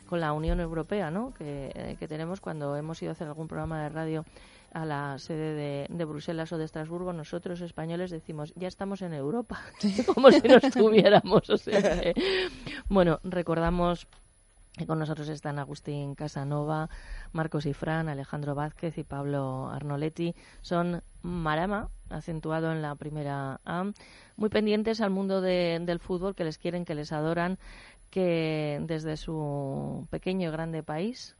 con 0.08 0.18
la 0.20 0.32
Unión 0.32 0.58
Europea, 0.58 1.12
¿no? 1.12 1.32
que, 1.32 1.70
eh, 1.76 1.96
que 2.00 2.08
tenemos 2.08 2.40
cuando 2.40 2.76
hemos 2.76 3.00
ido 3.02 3.10
a 3.10 3.12
hacer 3.12 3.28
algún 3.28 3.46
programa 3.46 3.84
de 3.84 3.88
radio 3.90 4.24
a 4.74 4.84
la 4.84 5.18
sede 5.18 5.54
de, 5.54 5.86
de 5.88 6.04
Bruselas 6.04 6.52
o 6.52 6.58
de 6.58 6.64
Estrasburgo, 6.66 7.12
nosotros 7.12 7.60
españoles 7.62 8.10
decimos, 8.10 8.52
ya 8.56 8.68
estamos 8.68 9.00
en 9.02 9.14
Europa, 9.14 9.60
como 10.14 10.30
si 10.30 10.46
no 10.46 10.56
estuviéramos. 10.56 11.48
O 11.48 11.56
sea 11.56 11.80
que, 12.00 12.14
bueno, 12.88 13.20
recordamos 13.24 14.06
y 14.76 14.86
con 14.86 14.98
nosotros 14.98 15.28
están 15.28 15.60
Agustín 15.60 16.16
Casanova, 16.16 16.90
Marcos 17.32 17.64
Ifrán, 17.64 18.08
Alejandro 18.08 18.56
Vázquez 18.56 18.98
y 18.98 19.04
Pablo 19.04 19.68
Arnoletti. 19.70 20.34
Son 20.62 21.00
Marama, 21.22 21.88
acentuado 22.10 22.72
en 22.72 22.82
la 22.82 22.96
primera 22.96 23.60
A, 23.64 23.84
muy 24.36 24.48
pendientes 24.48 25.00
al 25.00 25.10
mundo 25.10 25.40
de- 25.40 25.78
del 25.80 26.00
fútbol, 26.00 26.34
que 26.34 26.42
les 26.42 26.58
quieren, 26.58 26.84
que 26.84 26.96
les 26.96 27.12
adoran, 27.12 27.56
que 28.10 28.80
desde 28.82 29.16
su 29.16 30.06
pequeño 30.10 30.48
y 30.48 30.52
grande 30.52 30.82
país 30.82 31.36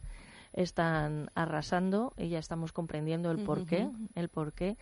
están 0.55 1.31
arrasando 1.35 2.13
y 2.17 2.29
ya 2.29 2.39
estamos 2.39 2.73
comprendiendo 2.73 3.31
el 3.31 3.39
porqué, 3.39 3.89
el 4.15 4.29
porqué. 4.29 4.77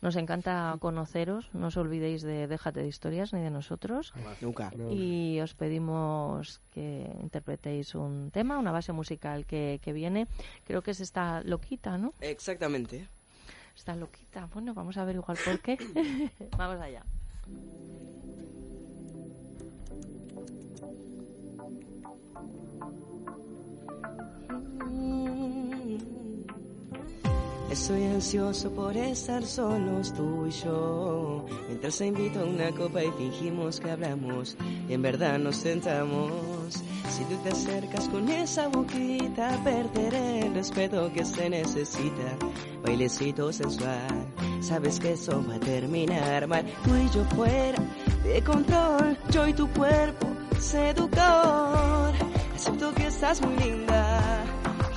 Nos 0.00 0.16
encanta 0.16 0.76
conoceros, 0.80 1.50
no 1.52 1.68
os 1.68 1.76
olvidéis 1.76 2.22
de 2.22 2.46
Déjate 2.46 2.80
de 2.80 2.88
historias 2.88 3.32
ni 3.32 3.40
de 3.40 3.50
nosotros. 3.50 4.12
Nunca. 4.40 4.72
Y 4.90 5.40
os 5.40 5.54
pedimos 5.54 6.60
que 6.70 7.10
interpretéis 7.20 7.94
un 7.94 8.30
tema, 8.30 8.58
una 8.58 8.72
base 8.72 8.92
musical 8.92 9.44
que, 9.44 9.80
que 9.82 9.92
viene. 9.92 10.26
Creo 10.64 10.82
que 10.82 10.92
es 10.92 11.00
esta 11.00 11.42
loquita, 11.42 11.98
¿no? 11.98 12.14
Exactamente. 12.20 13.08
Está 13.76 13.94
loquita. 13.96 14.48
Bueno, 14.52 14.72
vamos 14.72 14.96
a 14.96 15.04
ver 15.04 15.16
igual 15.16 15.36
por 15.44 15.60
qué. 15.60 15.76
vamos 16.56 16.80
allá. 16.80 17.04
Estoy 27.70 28.04
ansioso 28.04 28.70
por 28.70 28.96
estar 28.96 29.44
solos 29.44 30.14
tú 30.14 30.46
y 30.46 30.50
yo. 30.50 31.44
Mientras 31.68 31.98
te 31.98 32.06
invito 32.06 32.40
a 32.40 32.44
una 32.44 32.70
copa 32.70 33.04
y 33.04 33.10
fingimos 33.12 33.78
que 33.78 33.90
hablamos. 33.90 34.56
Y 34.88 34.94
en 34.94 35.02
verdad 35.02 35.38
nos 35.38 35.56
sentamos. 35.56 36.32
Si 37.10 37.24
tú 37.24 37.36
te 37.42 37.50
acercas 37.50 38.08
con 38.08 38.28
esa 38.30 38.68
boquita, 38.68 39.60
perderé 39.62 40.46
el 40.46 40.54
respeto 40.54 41.12
que 41.12 41.24
se 41.26 41.50
necesita. 41.50 42.38
Bailecito 42.82 43.52
sensual, 43.52 44.26
sabes 44.60 44.98
que 44.98 45.12
eso 45.12 45.44
va 45.46 45.56
a 45.56 45.60
terminar 45.60 46.46
mal. 46.46 46.64
Tú 46.84 46.96
y 46.96 47.08
yo 47.10 47.22
fuera 47.36 47.78
de 48.24 48.42
control, 48.42 49.18
yo 49.30 49.46
y 49.46 49.52
tu 49.52 49.68
cuerpo 49.72 50.26
seductor. 50.58 52.14
Acepto 52.54 52.94
que 52.94 53.06
estás 53.06 53.40
muy 53.42 53.56
linda, 53.56 54.44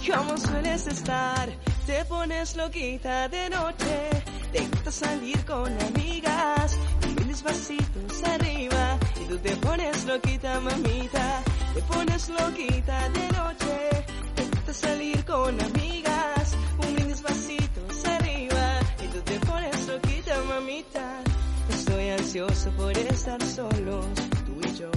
como 0.07 0.37
sueles 0.37 0.87
estar. 0.87 1.49
Te 1.91 2.05
pones 2.05 2.55
loquita 2.55 3.27
de 3.27 3.49
noche, 3.49 4.09
te 4.53 4.65
gusta 4.65 4.91
salir 4.91 5.43
con 5.43 5.67
amigas, 5.81 6.77
y 7.03 7.25
mis 7.25 7.43
vasitos 7.43 8.23
arriba, 8.23 8.97
y 9.21 9.25
tú 9.25 9.37
te 9.39 9.53
pones 9.57 10.05
loquita, 10.05 10.61
mamita, 10.61 11.43
te 11.73 11.81
pones 11.81 12.29
loquita 12.29 13.09
de 13.09 13.27
noche, 13.37 14.05
te 14.35 14.43
gusta 14.43 14.73
salir 14.73 15.25
con 15.25 15.61
amigas, 15.61 16.55
un 16.79 17.07
mis 17.07 17.21
vasitos 17.21 18.05
arriba, 18.05 18.79
y 19.03 19.07
tú 19.07 19.21
te 19.25 19.39
pones 19.39 19.87
loquita, 19.89 20.41
mamita, 20.47 21.23
estoy 21.71 22.09
ansioso 22.09 22.71
por 22.77 22.97
estar 22.97 23.43
solos, 23.43 24.05
tú 24.45 24.61
y 24.65 24.77
yo. 24.79 24.91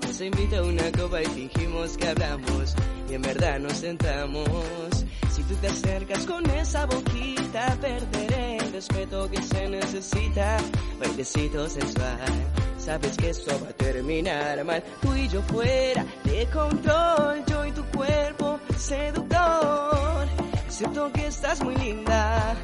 Nos 0.00 0.20
invita 0.22 0.58
a 0.60 0.62
una 0.62 0.90
copa 0.90 1.20
y 1.20 1.26
fingimos 1.26 1.98
que 1.98 2.08
hablamos 2.08 2.74
y 3.10 3.14
en 3.14 3.20
verdad 3.22 3.60
nos 3.60 3.74
sentamos. 3.74 4.48
Tú 5.48 5.54
te 5.56 5.68
acercas 5.68 6.26
con 6.26 6.48
esa 6.50 6.84
boquita, 6.84 7.74
perderé 7.80 8.58
el 8.58 8.70
respeto 8.70 9.30
que 9.30 9.42
se 9.42 9.66
necesita. 9.66 10.58
Bailecito 11.00 11.66
sensual, 11.70 12.18
sabes 12.78 13.16
que 13.16 13.30
esto 13.30 13.58
va 13.64 13.70
a 13.70 13.72
terminar 13.72 14.62
mal. 14.64 14.84
Tú 15.00 15.14
y 15.14 15.26
yo 15.26 15.40
fuera 15.42 16.04
de 16.24 16.46
control, 16.52 17.44
yo 17.46 17.64
y 17.64 17.72
tu 17.72 17.82
cuerpo 17.96 18.60
seductor. 18.76 20.28
Siento 20.68 21.10
que 21.14 21.26
estás 21.28 21.62
muy 21.64 21.76
linda, 21.76 22.54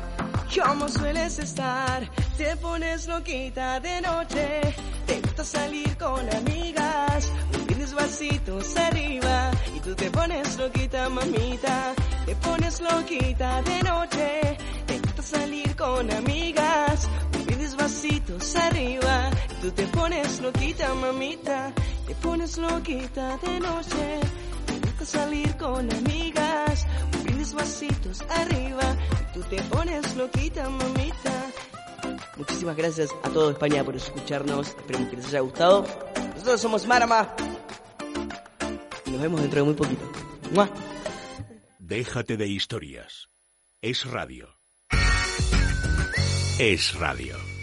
como 0.62 0.86
sueles 0.86 1.38
estar. 1.38 2.06
Te 2.36 2.54
pones 2.58 3.08
loquita 3.08 3.80
de 3.80 4.02
noche, 4.02 4.60
te 5.06 5.20
gusta 5.22 5.42
salir 5.42 5.96
con 5.96 6.20
amigas. 6.28 7.30
Vasitos 7.94 8.76
arriba 8.76 9.50
y 9.74 9.80
tú 9.80 9.94
te 9.94 10.10
pones 10.10 10.58
loquita, 10.58 11.08
mamita. 11.08 11.94
Te 12.26 12.36
pones 12.36 12.80
loquita 12.80 13.62
de 13.62 13.82
noche, 13.82 14.58
te 14.86 14.98
gusta 14.98 15.22
salir 15.22 15.76
con 15.76 16.10
amigas. 16.10 17.08
Brindis 17.44 17.76
vasitos 17.76 18.56
arriba 18.56 19.30
y 19.50 19.54
tú 19.62 19.70
te 19.70 19.86
pones 19.86 20.40
loquita, 20.40 20.94
mamita. 20.94 21.72
Te 22.06 22.14
pones 22.16 22.58
loquita 22.58 23.36
de 23.38 23.60
noche, 23.60 24.20
te 24.66 24.80
gusta 24.80 25.04
salir 25.04 25.56
con 25.56 25.92
amigas. 25.92 26.86
Brindis 27.22 27.54
vasitos 27.54 28.22
arriba 28.28 28.96
y 29.30 29.34
tú 29.34 29.42
te 29.48 29.62
pones 29.62 30.16
loquita, 30.16 30.68
mamita. 30.68 31.46
Muchísimas 32.36 32.76
gracias 32.76 33.10
a 33.22 33.30
todo 33.30 33.50
España 33.50 33.84
por 33.84 33.94
escucharnos. 33.96 34.68
Esperemos 34.68 35.08
que 35.08 35.16
les 35.16 35.26
haya 35.26 35.40
gustado. 35.40 35.86
Nosotros 36.34 36.60
somos 36.60 36.86
Marama. 36.86 37.34
Nos 39.14 39.22
vemos 39.22 39.40
dentro 39.42 39.60
de 39.60 39.64
muy 39.64 39.74
poquito. 39.74 40.10
¡Mua! 40.50 40.68
Déjate 41.78 42.36
de 42.36 42.48
historias. 42.48 43.28
Es 43.80 44.04
radio. 44.06 44.48
Es 46.58 46.98
radio. 46.98 47.53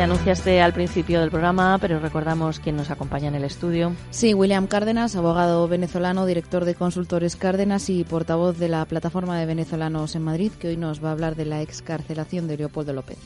Le 0.00 0.04
anunciaste 0.04 0.62
al 0.62 0.72
principio 0.72 1.20
del 1.20 1.30
programa, 1.30 1.76
pero 1.78 1.98
recordamos 1.98 2.58
quién 2.58 2.74
nos 2.74 2.90
acompaña 2.90 3.28
en 3.28 3.34
el 3.34 3.44
estudio. 3.44 3.92
Sí, 4.08 4.32
William 4.32 4.66
Cárdenas, 4.66 5.14
abogado 5.14 5.68
venezolano, 5.68 6.24
director 6.24 6.64
de 6.64 6.74
Consultores 6.74 7.36
Cárdenas 7.36 7.90
y 7.90 8.02
portavoz 8.04 8.56
de 8.56 8.70
la 8.70 8.86
Plataforma 8.86 9.38
de 9.38 9.44
Venezolanos 9.44 10.16
en 10.16 10.22
Madrid, 10.22 10.52
que 10.58 10.68
hoy 10.68 10.78
nos 10.78 11.04
va 11.04 11.10
a 11.10 11.12
hablar 11.12 11.36
de 11.36 11.44
la 11.44 11.60
excarcelación 11.60 12.48
de 12.48 12.56
Leopoldo 12.56 12.94
López. 12.94 13.18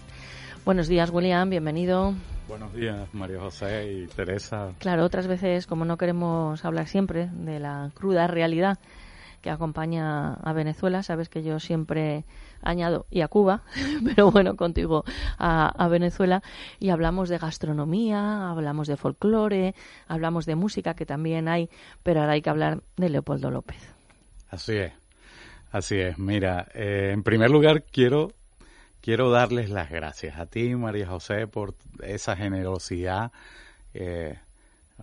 Buenos 0.65 0.89
días, 0.89 1.11
William, 1.11 1.49
bienvenido. 1.49 2.13
Buenos 2.49 2.75
días, 2.75 3.07
María 3.13 3.39
José 3.39 3.93
y 3.93 4.07
Teresa. 4.09 4.73
Claro, 4.81 5.05
otras 5.05 5.29
veces, 5.29 5.69
como 5.69 5.85
no 5.85 5.97
queremos 5.97 6.65
hablar 6.65 6.89
siempre 6.89 7.31
de 7.33 7.61
la 7.61 7.93
cruda 7.95 8.27
realidad 8.27 8.81
que 9.43 9.51
acompaña 9.51 10.35
a 10.35 10.53
Venezuela, 10.53 11.05
sabes 11.05 11.29
que 11.29 11.45
yo 11.45 11.61
siempre 11.61 12.25
añado 12.65 13.07
y 13.11 13.21
a 13.21 13.29
Cuba, 13.29 13.63
pero 14.05 14.31
bueno, 14.31 14.57
contigo 14.57 15.05
a, 15.39 15.69
a, 15.69 15.89
Venezuela 15.89 16.43
y 16.81 16.91
hablamos 16.91 17.29
de 17.29 17.39
gastronomía, 17.39 18.51
hablamos 18.51 18.89
de 18.89 18.97
folclore, 18.97 19.75
hablamos 20.09 20.47
de 20.47 20.57
música 20.57 20.95
que 20.95 21.07
también 21.07 21.49
hay, 21.49 21.69
pero 22.03 22.21
ahora 22.21 22.33
hay 22.33 22.43
que 22.43 22.51
hablar 22.51 22.83
de 22.97 23.09
Leopoldo 23.09 23.51
López. 23.51 23.95
Así 24.51 24.77
es, 24.77 24.93
así 25.71 25.97
es. 25.97 26.19
Mira, 26.19 26.69
eh, 26.75 27.11
en 27.13 27.23
primer 27.23 27.51
lugar 27.51 27.83
quiero 27.85 28.33
quiero 29.05 29.31
darles 29.31 29.69
las 29.69 29.91
gracias 29.91 30.39
a 30.39 30.47
ti, 30.47 30.75
María 30.75 31.07
José, 31.07 31.47
por 31.47 31.75
esa 32.03 32.37
generosidad, 32.37 33.33
eh, 33.93 34.39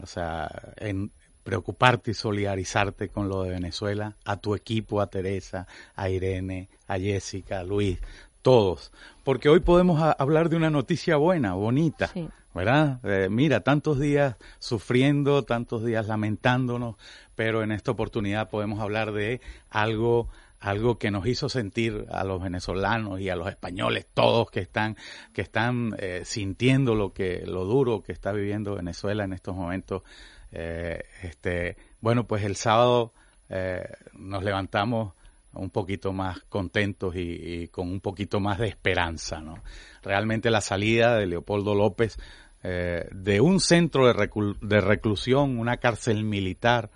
o 0.01 0.07
sea, 0.07 0.49
en, 0.77 1.11
preocuparte 1.43 2.11
y 2.11 2.13
solidarizarte 2.13 3.09
con 3.09 3.29
lo 3.29 3.43
de 3.43 3.51
Venezuela, 3.51 4.15
a 4.25 4.37
tu 4.37 4.55
equipo, 4.55 5.01
a 5.01 5.07
Teresa, 5.07 5.67
a 5.95 6.09
Irene, 6.09 6.69
a 6.87 6.97
Jessica, 6.97 7.59
a 7.59 7.63
Luis, 7.63 7.99
todos. 8.41 8.91
Porque 9.23 9.49
hoy 9.49 9.59
podemos 9.59 10.01
hablar 10.17 10.49
de 10.49 10.57
una 10.57 10.69
noticia 10.69 11.17
buena, 11.17 11.53
bonita, 11.53 12.07
sí. 12.07 12.27
¿verdad? 12.53 12.99
Eh, 13.03 13.29
mira, 13.29 13.61
tantos 13.61 13.99
días 13.99 14.35
sufriendo, 14.59 15.43
tantos 15.43 15.83
días 15.83 16.07
lamentándonos, 16.07 16.95
pero 17.35 17.63
en 17.63 17.71
esta 17.71 17.91
oportunidad 17.91 18.49
podemos 18.49 18.79
hablar 18.79 19.11
de 19.11 19.41
algo 19.69 20.29
algo 20.59 20.99
que 20.99 21.09
nos 21.09 21.25
hizo 21.25 21.49
sentir 21.49 22.05
a 22.11 22.23
los 22.23 22.41
venezolanos 22.41 23.19
y 23.19 23.29
a 23.29 23.35
los 23.35 23.49
españoles 23.49 24.05
todos 24.13 24.51
que 24.51 24.59
están 24.59 24.95
que 25.33 25.41
están 25.41 25.95
eh, 25.97 26.21
sintiendo 26.23 26.93
lo 26.93 27.13
que 27.13 27.43
lo 27.47 27.65
duro 27.65 28.03
que 28.03 28.11
está 28.11 28.31
viviendo 28.31 28.75
Venezuela 28.75 29.23
en 29.23 29.33
estos 29.33 29.55
momentos 29.55 30.03
eh, 30.51 31.03
este, 31.23 31.77
bueno, 32.01 32.25
pues 32.25 32.43
el 32.43 32.55
sábado 32.55 33.13
eh, 33.49 33.83
nos 34.13 34.43
levantamos 34.43 35.13
un 35.53 35.69
poquito 35.69 36.13
más 36.13 36.39
contentos 36.49 37.15
y, 37.15 37.67
con 37.69 37.89
un 37.89 37.99
poquito 37.99 38.39
más 38.39 38.57
de 38.57 38.67
esperanza, 38.67 39.41
¿no? 39.41 39.55
Realmente 40.01 40.49
la 40.49 40.61
salida 40.61 41.17
de 41.17 41.27
Leopoldo 41.27 41.75
López 41.75 42.17
eh, 42.63 43.07
de 43.11 43.41
un 43.41 43.59
centro 43.59 44.07
de, 44.07 44.29
de, 44.61 44.81
reclusión, 44.81 45.59
una 45.59 45.77
cárcel 45.77 46.23
militar 46.23 46.89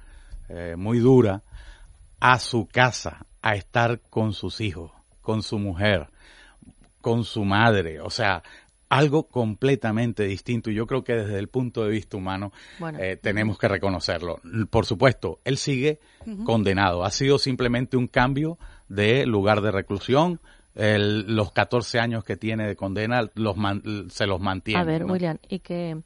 muy 0.77 0.99
dura, 0.99 1.41
a 2.19 2.37
su 2.37 2.67
casa, 2.67 3.25
a 3.41 3.55
estar 3.55 3.99
con 4.11 4.33
sus 4.33 4.61
hijos, 4.61 4.91
con 5.21 5.41
su 5.41 5.57
mujer, 5.57 6.09
con 7.01 7.23
su 7.23 7.43
madre, 7.43 7.99
o 7.99 8.11
sea, 8.11 8.43
algo 8.89 9.27
completamente 9.27 10.23
distinto 10.23 10.69
y 10.69 10.75
yo 10.75 10.85
creo 10.85 11.03
que 11.03 11.13
desde 11.13 11.39
el 11.39 11.47
punto 11.47 11.83
de 11.83 11.89
vista 11.91 12.17
humano 12.17 12.51
bueno. 12.79 12.99
eh, 12.99 13.17
tenemos 13.17 13.57
que 13.57 13.67
reconocerlo. 13.67 14.39
Por 14.69 14.85
supuesto, 14.85 15.39
él 15.43 15.57
sigue 15.57 15.99
uh 16.25 16.29
-huh. 16.31 16.43
condenado. 16.43 17.03
Ha 17.03 17.11
sido 17.11 17.37
simplemente 17.37 17.97
un 17.97 18.07
cambio 18.07 18.57
de 18.87 19.25
lugar 19.25 19.61
de 19.61 19.71
reclusión. 19.71 20.39
El, 20.75 21.35
los 21.35 21.51
14 21.51 21.99
años 21.99 22.23
que 22.23 22.35
tiene 22.35 22.67
de 22.67 22.75
condena 22.75 23.29
los 23.35 23.55
man, 23.55 23.81
se 24.09 24.27
los 24.27 24.41
mantiene. 24.41 24.81
A 24.81 24.83
ver, 24.83 25.05
¿no? 25.05 25.13
William, 25.13 25.37
y 25.47 25.59
que 25.59 25.97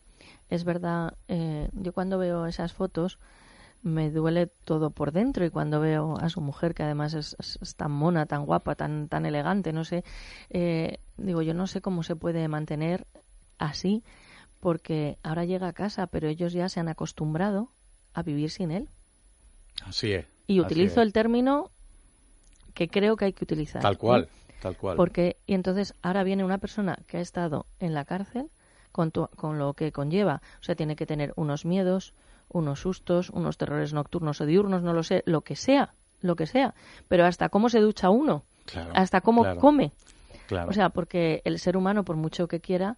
es 0.49 0.63
verdad, 0.63 1.13
eh, 1.27 1.69
yo 1.73 1.91
cuando 1.91 2.17
veo 2.17 2.45
esas 2.45 2.73
fotos 2.73 3.17
me 3.81 4.11
duele 4.11 4.47
todo 4.65 4.89
por 4.91 5.11
dentro 5.11 5.45
y 5.45 5.49
cuando 5.49 5.79
veo 5.79 6.17
a 6.19 6.29
su 6.29 6.41
mujer 6.41 6.73
que 6.73 6.83
además 6.83 7.13
es, 7.13 7.35
es, 7.39 7.57
es 7.61 7.75
tan 7.75 7.91
mona, 7.91 8.25
tan 8.25 8.45
guapa, 8.45 8.75
tan 8.75 9.07
tan 9.07 9.25
elegante, 9.25 9.71
no 9.73 9.85
sé, 9.85 10.03
eh, 10.49 10.99
digo 11.17 11.41
yo 11.41 11.53
no 11.53 11.65
sé 11.67 11.79
cómo 11.81 12.03
se 12.03 12.15
puede 12.15 12.47
mantener 12.47 13.07
así 13.57 14.03
porque 14.59 15.17
ahora 15.23 15.45
llega 15.45 15.67
a 15.69 15.73
casa, 15.73 16.07
pero 16.07 16.27
ellos 16.27 16.51
ya 16.53 16.67
se 16.67 16.79
han 16.81 16.89
acostumbrado 16.89 17.69
a 18.13 18.23
vivir 18.23 18.51
sin 18.51 18.71
él. 18.71 18.89
Así 19.85 20.11
es. 20.11 20.25
Y 20.47 20.59
utilizo 20.59 20.99
es. 21.01 21.07
el 21.07 21.13
término 21.13 21.71
que 22.73 22.87
creo 22.89 23.15
que 23.15 23.25
hay 23.25 23.33
que 23.33 23.43
utilizar. 23.43 23.81
Tal 23.81 23.97
cual. 23.97 24.27
tal 24.61 24.75
cual. 24.75 24.97
Porque, 24.97 25.37
y 25.45 25.53
entonces 25.53 25.93
ahora 26.01 26.23
viene 26.23 26.43
una 26.43 26.57
persona 26.57 26.97
que 27.07 27.17
ha 27.17 27.21
estado 27.21 27.65
en 27.79 27.93
la 27.93 28.05
cárcel 28.05 28.49
con, 28.91 29.11
tu- 29.11 29.27
con 29.35 29.57
lo 29.59 29.73
que 29.73 29.91
conlleva. 29.91 30.41
O 30.59 30.63
sea, 30.63 30.75
tiene 30.75 30.95
que 30.95 31.05
tener 31.05 31.33
unos 31.35 31.65
miedos, 31.65 32.13
unos 32.49 32.79
sustos, 32.81 33.29
unos 33.29 33.57
terrores 33.57 33.93
nocturnos 33.93 34.41
o 34.41 34.45
diurnos, 34.45 34.81
no 34.83 34.93
lo 34.93 35.03
sé, 35.03 35.23
lo 35.25 35.41
que 35.41 35.55
sea, 35.55 35.93
lo 36.21 36.35
que 36.35 36.45
sea. 36.47 36.73
Pero 37.07 37.25
hasta 37.25 37.49
cómo 37.49 37.69
se 37.69 37.79
ducha 37.79 38.09
uno, 38.09 38.43
Claro, 38.65 38.91
hasta 38.95 39.21
cómo 39.21 39.41
claro. 39.43 39.59
come. 39.59 39.91
Claro. 40.47 40.69
O 40.69 40.73
sea, 40.73 40.89
porque 40.89 41.41
el 41.45 41.59
ser 41.59 41.77
humano, 41.77 42.03
por 42.03 42.15
mucho 42.15 42.47
que 42.47 42.59
quiera, 42.59 42.97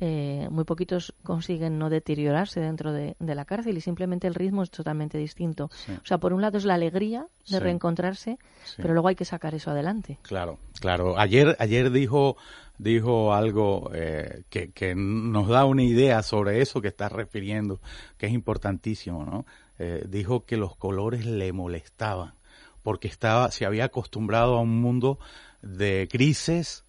eh, 0.00 0.46
muy 0.50 0.62
poquitos 0.64 1.12
consiguen 1.24 1.76
no 1.78 1.90
deteriorarse 1.90 2.60
dentro 2.60 2.92
de, 2.92 3.16
de 3.18 3.34
la 3.34 3.44
cárcel 3.44 3.76
y 3.76 3.80
simplemente 3.80 4.26
el 4.28 4.34
ritmo 4.34 4.62
es 4.62 4.70
totalmente 4.70 5.18
distinto. 5.18 5.70
Sí. 5.74 5.92
O 5.92 6.06
sea, 6.06 6.18
por 6.18 6.32
un 6.32 6.40
lado 6.40 6.56
es 6.58 6.64
la 6.64 6.74
alegría 6.74 7.22
de 7.48 7.56
Sí. 7.56 7.58
reencontrarse, 7.58 8.38
Sí. 8.64 8.76
pero 8.82 8.94
luego 8.94 9.08
hay 9.08 9.16
que 9.16 9.24
sacar 9.24 9.54
eso 9.56 9.70
adelante. 9.72 10.18
Claro, 10.22 10.58
claro. 10.80 11.18
Ayer, 11.18 11.56
ayer 11.58 11.90
dijo, 11.90 12.36
dijo 12.78 13.34
algo 13.34 13.90
eh, 13.94 14.44
que, 14.48 14.70
que 14.70 14.94
nos 14.94 15.48
da 15.48 15.64
una 15.64 15.82
idea 15.82 16.22
sobre 16.22 16.62
eso 16.62 16.80
que 16.80 16.88
estás 16.88 17.12
refiriendo, 17.12 17.80
que 18.16 18.26
es 18.26 18.32
importantísimo, 18.32 19.24
¿no? 19.24 19.44
Eh, 19.78 20.04
dijo 20.08 20.44
que 20.44 20.56
los 20.56 20.76
colores 20.76 21.24
le 21.24 21.52
molestaban 21.52 22.34
porque 22.82 23.08
estaba, 23.08 23.50
se 23.50 23.66
había 23.66 23.84
acostumbrado 23.84 24.56
a 24.56 24.60
un 24.60 24.80
mundo 24.80 25.18
de 25.62 26.08
grises, 26.10 26.84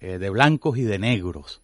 eh, 0.00 0.18
de 0.18 0.30
blancos 0.30 0.78
y 0.78 0.82
de 0.82 0.98
negros. 0.98 1.62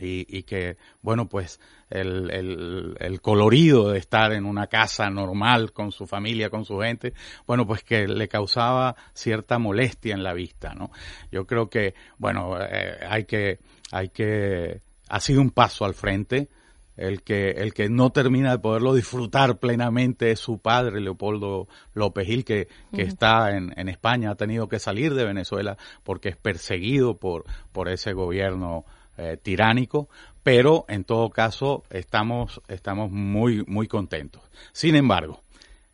Y, 0.00 0.26
y 0.28 0.42
que, 0.42 0.76
bueno, 1.02 1.28
pues 1.28 1.60
el, 1.88 2.30
el, 2.30 2.96
el 2.98 3.20
colorido 3.20 3.90
de 3.90 3.98
estar 3.98 4.32
en 4.32 4.44
una 4.44 4.66
casa 4.66 5.08
normal 5.08 5.72
con 5.72 5.92
su 5.92 6.06
familia, 6.06 6.50
con 6.50 6.64
su 6.64 6.78
gente, 6.80 7.14
bueno, 7.46 7.66
pues 7.66 7.84
que 7.84 8.08
le 8.08 8.26
causaba 8.28 8.96
cierta 9.12 9.58
molestia 9.58 10.14
en 10.14 10.24
la 10.24 10.34
vista, 10.34 10.74
¿no? 10.74 10.90
Yo 11.30 11.46
creo 11.46 11.70
que, 11.70 11.94
bueno, 12.18 12.56
eh, 12.60 12.98
hay 13.08 13.24
que, 13.24 13.60
hay 13.92 14.08
que, 14.08 14.80
ha 15.08 15.20
sido 15.20 15.40
un 15.40 15.50
paso 15.50 15.84
al 15.84 15.94
frente. 15.94 16.48
El 16.96 17.22
que, 17.22 17.50
el 17.50 17.74
que 17.74 17.88
no 17.88 18.10
termina 18.10 18.52
de 18.52 18.60
poderlo 18.60 18.94
disfrutar 18.94 19.58
plenamente 19.58 20.30
es 20.30 20.38
su 20.38 20.58
padre, 20.58 21.00
Leopoldo 21.00 21.66
López 21.92 22.24
Gil, 22.24 22.44
que, 22.44 22.68
que 22.94 23.02
está 23.02 23.50
en, 23.56 23.74
en 23.76 23.88
España, 23.88 24.30
ha 24.30 24.36
tenido 24.36 24.68
que 24.68 24.78
salir 24.78 25.12
de 25.14 25.24
Venezuela 25.24 25.76
porque 26.04 26.28
es 26.28 26.36
perseguido 26.36 27.16
por, 27.16 27.46
por 27.72 27.88
ese 27.88 28.12
gobierno 28.12 28.84
eh, 29.16 29.38
tiránico, 29.40 30.08
pero 30.42 30.84
en 30.88 31.04
todo 31.04 31.30
caso 31.30 31.84
estamos, 31.88 32.60
estamos 32.66 33.12
muy, 33.12 33.64
muy 33.66 33.86
contentos. 33.86 34.42
Sin 34.72 34.96
embargo, 34.96 35.40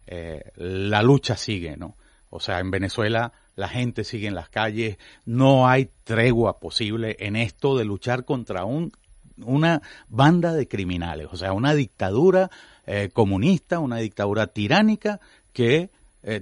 eh, 0.06 0.52
la 0.56 1.02
lucha 1.02 1.36
sigue, 1.36 1.76
¿no? 1.76 1.96
O 2.30 2.40
sea, 2.40 2.60
en 2.60 2.70
Venezuela 2.70 3.32
la 3.56 3.68
gente 3.68 4.04
sigue 4.04 4.26
en 4.26 4.34
las 4.34 4.48
calles, 4.48 4.96
no 5.26 5.68
hay 5.68 5.90
tregua 6.04 6.60
posible 6.60 7.16
en 7.20 7.36
esto 7.36 7.76
de 7.76 7.84
luchar 7.84 8.24
contra 8.24 8.64
un, 8.64 8.90
una 9.44 9.82
banda 10.08 10.54
de 10.54 10.66
criminales, 10.66 11.28
o 11.30 11.36
sea, 11.36 11.52
una 11.52 11.74
dictadura 11.74 12.50
eh, 12.86 13.10
comunista, 13.12 13.80
una 13.80 13.96
dictadura 13.96 14.46
tiránica 14.46 15.20
que 15.52 15.90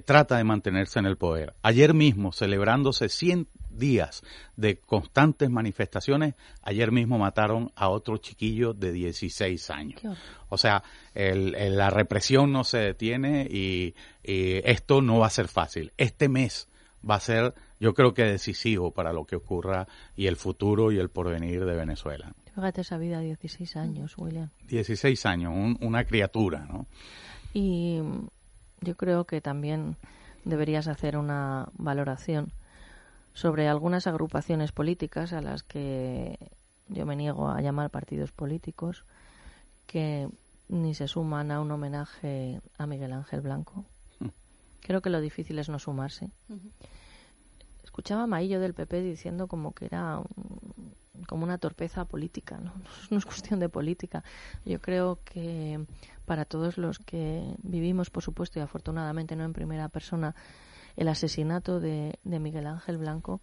trata 0.05 0.35
de 0.35 0.43
mantenerse 0.43 0.99
en 0.99 1.05
el 1.05 1.15
poder. 1.15 1.53
Ayer 1.61 1.93
mismo, 1.93 2.33
celebrándose 2.33 3.07
100 3.07 3.47
días 3.79 4.21
de 4.57 4.77
constantes 4.77 5.49
manifestaciones, 5.49 6.35
ayer 6.61 6.91
mismo 6.91 7.17
mataron 7.17 7.71
a 7.75 7.89
otro 7.89 8.17
chiquillo 8.17 8.73
de 8.73 8.91
16 8.91 9.69
años. 9.71 10.01
O 10.49 10.57
sea, 10.57 10.83
el- 11.15 11.55
el- 11.55 11.77
la 11.77 11.89
represión 11.89 12.51
no 12.51 12.63
se 12.63 12.77
detiene 12.77 13.47
y, 13.49 13.95
y 14.23 14.61
esto 14.69 15.01
no 15.01 15.19
va 15.19 15.27
a 15.27 15.31
ser 15.31 15.47
fácil. 15.47 15.91
Este 15.97 16.29
mes 16.29 16.67
va 17.09 17.15
a 17.15 17.19
ser, 17.21 17.53
yo 17.79 17.93
creo 17.93 18.13
que 18.13 18.23
decisivo 18.23 18.91
para 18.91 19.13
lo 19.13 19.25
que 19.25 19.37
ocurra 19.37 19.87
y 20.15 20.27
el 20.27 20.35
futuro 20.35 20.91
y 20.91 20.99
el 20.99 21.09
porvenir 21.09 21.63
de 21.65 21.75
Venezuela. 21.75 22.33
Fíjate 22.53 22.81
esa 22.81 22.97
vida, 22.97 23.21
16 23.21 23.77
años, 23.77 24.17
William. 24.17 24.49
16 24.67 25.25
años, 25.25 25.53
un- 25.55 25.77
una 25.79 26.03
criatura, 26.03 26.65
¿no? 26.69 26.87
Y 27.53 27.99
yo 28.81 28.95
creo 28.97 29.23
que 29.25 29.39
también 29.39 29.95
deberías 30.43 30.87
hacer 30.87 31.15
una 31.17 31.69
valoración 31.77 32.51
sobre 33.33 33.67
algunas 33.67 34.07
agrupaciones 34.07 34.71
políticas 34.71 35.33
a 35.33 35.41
las 35.41 35.63
que 35.63 36.37
yo 36.87 37.05
me 37.05 37.15
niego 37.15 37.49
a 37.49 37.61
llamar 37.61 37.89
partidos 37.89 38.31
políticos 38.31 39.03
que 39.87 40.27
ni 40.67 40.93
se 40.93 41.07
suman 41.07 41.51
a 41.51 41.61
un 41.61 41.71
homenaje 41.71 42.61
a 42.77 42.85
Miguel 42.85 43.13
Ángel 43.13 43.41
Blanco. 43.41 43.85
Creo 44.81 45.01
que 45.01 45.09
lo 45.09 45.21
difícil 45.21 45.59
es 45.59 45.69
no 45.69 45.79
sumarse. 45.79 46.29
Escuchaba 47.83 48.23
a 48.23 48.27
Maillo 48.27 48.59
del 48.59 48.73
PP 48.73 49.01
diciendo 49.01 49.47
como 49.47 49.73
que 49.73 49.85
era 49.85 50.19
un- 50.19 50.93
como 51.27 51.43
una 51.43 51.57
torpeza 51.57 52.05
política, 52.05 52.57
¿no? 52.57 52.71
No 53.11 53.17
es 53.17 53.25
cuestión 53.25 53.59
de 53.59 53.69
política. 53.69 54.23
Yo 54.65 54.79
creo 54.79 55.19
que 55.25 55.85
para 56.25 56.45
todos 56.45 56.77
los 56.77 56.99
que 56.99 57.55
vivimos, 57.63 58.09
por 58.09 58.23
supuesto, 58.23 58.59
y 58.59 58.61
afortunadamente 58.61 59.35
no 59.35 59.43
en 59.43 59.53
primera 59.53 59.89
persona, 59.89 60.33
el 60.99 61.07
asesinato 61.07 61.79
de, 61.79 62.19
Miguel 62.25 62.67
Ángel 62.67 62.97
Blanco, 62.97 63.39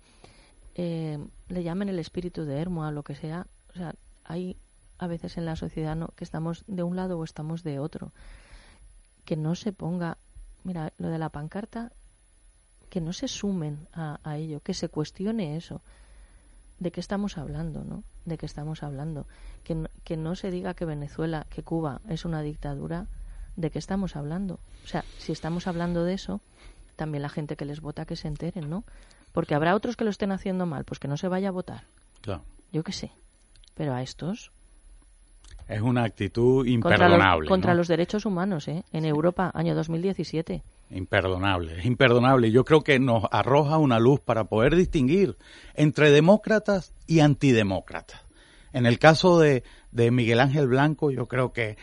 eh, 0.75 1.19
le 1.49 1.63
llamen 1.63 1.89
el 1.89 1.99
espíritu 1.99 2.45
de 2.45 2.61
Hermoa, 2.61 2.91
lo 2.93 3.03
que 3.03 3.15
sea, 3.15 3.47
o 3.75 3.79
sea, 3.79 3.95
hay 4.25 4.59
a 4.99 5.07
veces 5.07 5.39
en 5.39 5.47
la 5.47 5.57
sociedad 5.57 5.97
¿no? 5.97 6.09
que 6.09 6.25
estamos 6.25 6.65
de 6.67 6.83
un 6.83 6.97
lado 6.97 7.19
o 7.19 7.25
estamos 7.25 7.63
de 7.63 7.79
otro. 7.79 8.13
Que 9.25 9.37
no 9.37 9.55
se 9.55 9.73
ponga, 9.73 10.19
mira, 10.65 10.93
lo 10.99 11.09
de 11.09 11.19
la 11.19 11.31
pancarta, 11.31 11.93
que 12.91 13.01
no 13.01 13.15
se 13.15 13.27
sumen 13.27 13.89
a, 13.95 14.21
a 14.23 14.37
ello, 14.37 14.61
que 14.61 14.75
se 14.75 14.91
cuestione 14.91 15.57
eso. 15.57 15.81
¿De 16.79 16.91
qué 16.91 17.01
estamos 17.01 17.39
hablando, 17.39 17.85
no? 17.85 18.03
¿De 18.27 18.37
qué 18.37 18.45
estamos 18.45 18.83
hablando? 18.83 19.27
Que 19.65 19.75
no, 19.75 19.89
que 20.05 20.19
no 20.19 20.37
se 20.37 20.51
diga 20.51 20.75
que 20.75 20.85
Venezuela, 20.85 21.47
que 21.49 21.63
Cuba 21.63 22.03
es 22.07 22.27
una 22.27 22.43
dictadura, 22.43 23.07
¿de 23.57 23.71
qué 23.71 23.79
estamos 23.79 24.15
hablando? 24.15 24.61
O 24.85 24.89
sea, 24.89 25.07
si 25.17 25.33
estamos 25.33 25.67
hablando 25.67 26.05
de 26.05 26.13
eso, 26.13 26.43
también 26.97 27.23
la 27.23 27.29
gente 27.29 27.57
que 27.57 27.65
les 27.65 27.81
vota 27.81 28.07
que 28.07 28.17
se 28.17 28.29
enteren, 28.29 28.69
¿no? 28.69 28.85
Porque 29.33 29.55
habrá 29.55 29.75
otros 29.75 29.97
que 29.97 30.05
lo 30.05 30.11
estén 30.11 30.33
haciendo 30.33 30.67
mal, 30.67 30.85
pues 30.85 30.99
que 30.99 31.09
no 31.09 31.17
se 31.17 31.29
vaya 31.29 31.49
a 31.49 31.53
votar. 31.53 31.85
Claro. 32.23 32.43
Yo 32.73 32.83
qué 32.83 32.93
sé. 32.93 33.13
Pero 33.75 33.95
a 33.95 34.03
estos, 34.03 34.51
Es 35.69 35.81
una 35.83 36.05
actitud 36.05 36.65
contra, 36.81 37.09
los, 37.09 37.17
imperdonable. 37.17 37.49
contra 37.49 37.73
¿no? 37.73 37.79
los 37.79 37.89
derechos 37.89 38.25
humanos, 38.25 38.69
¿eh? 38.69 38.85
En 38.93 39.05
Europa, 39.05 39.51
año 39.55 39.75
2017. 39.75 40.63
Imperdonable, 40.91 41.81
es 41.81 41.85
imperdonable. 41.85 42.51
Yo 42.53 42.65
creo 42.65 42.83
que 42.83 42.99
nos 42.99 43.25
arroja 43.31 43.77
una 43.77 43.99
luz 43.99 44.21
para 44.21 44.45
poder 44.45 44.77
distinguir 44.77 45.37
entre 45.75 46.11
demócratas 46.11 46.93
y 47.07 47.21
antidemócratas. 47.21 48.21
En 48.73 48.87
el 48.87 48.99
caso 48.99 49.39
de, 49.41 49.65
de 49.97 50.11
Miguel 50.11 50.41
Ángel 50.41 50.67
Blanco, 50.69 51.11
yo 51.11 51.27
creo 51.27 51.53
que 51.53 51.77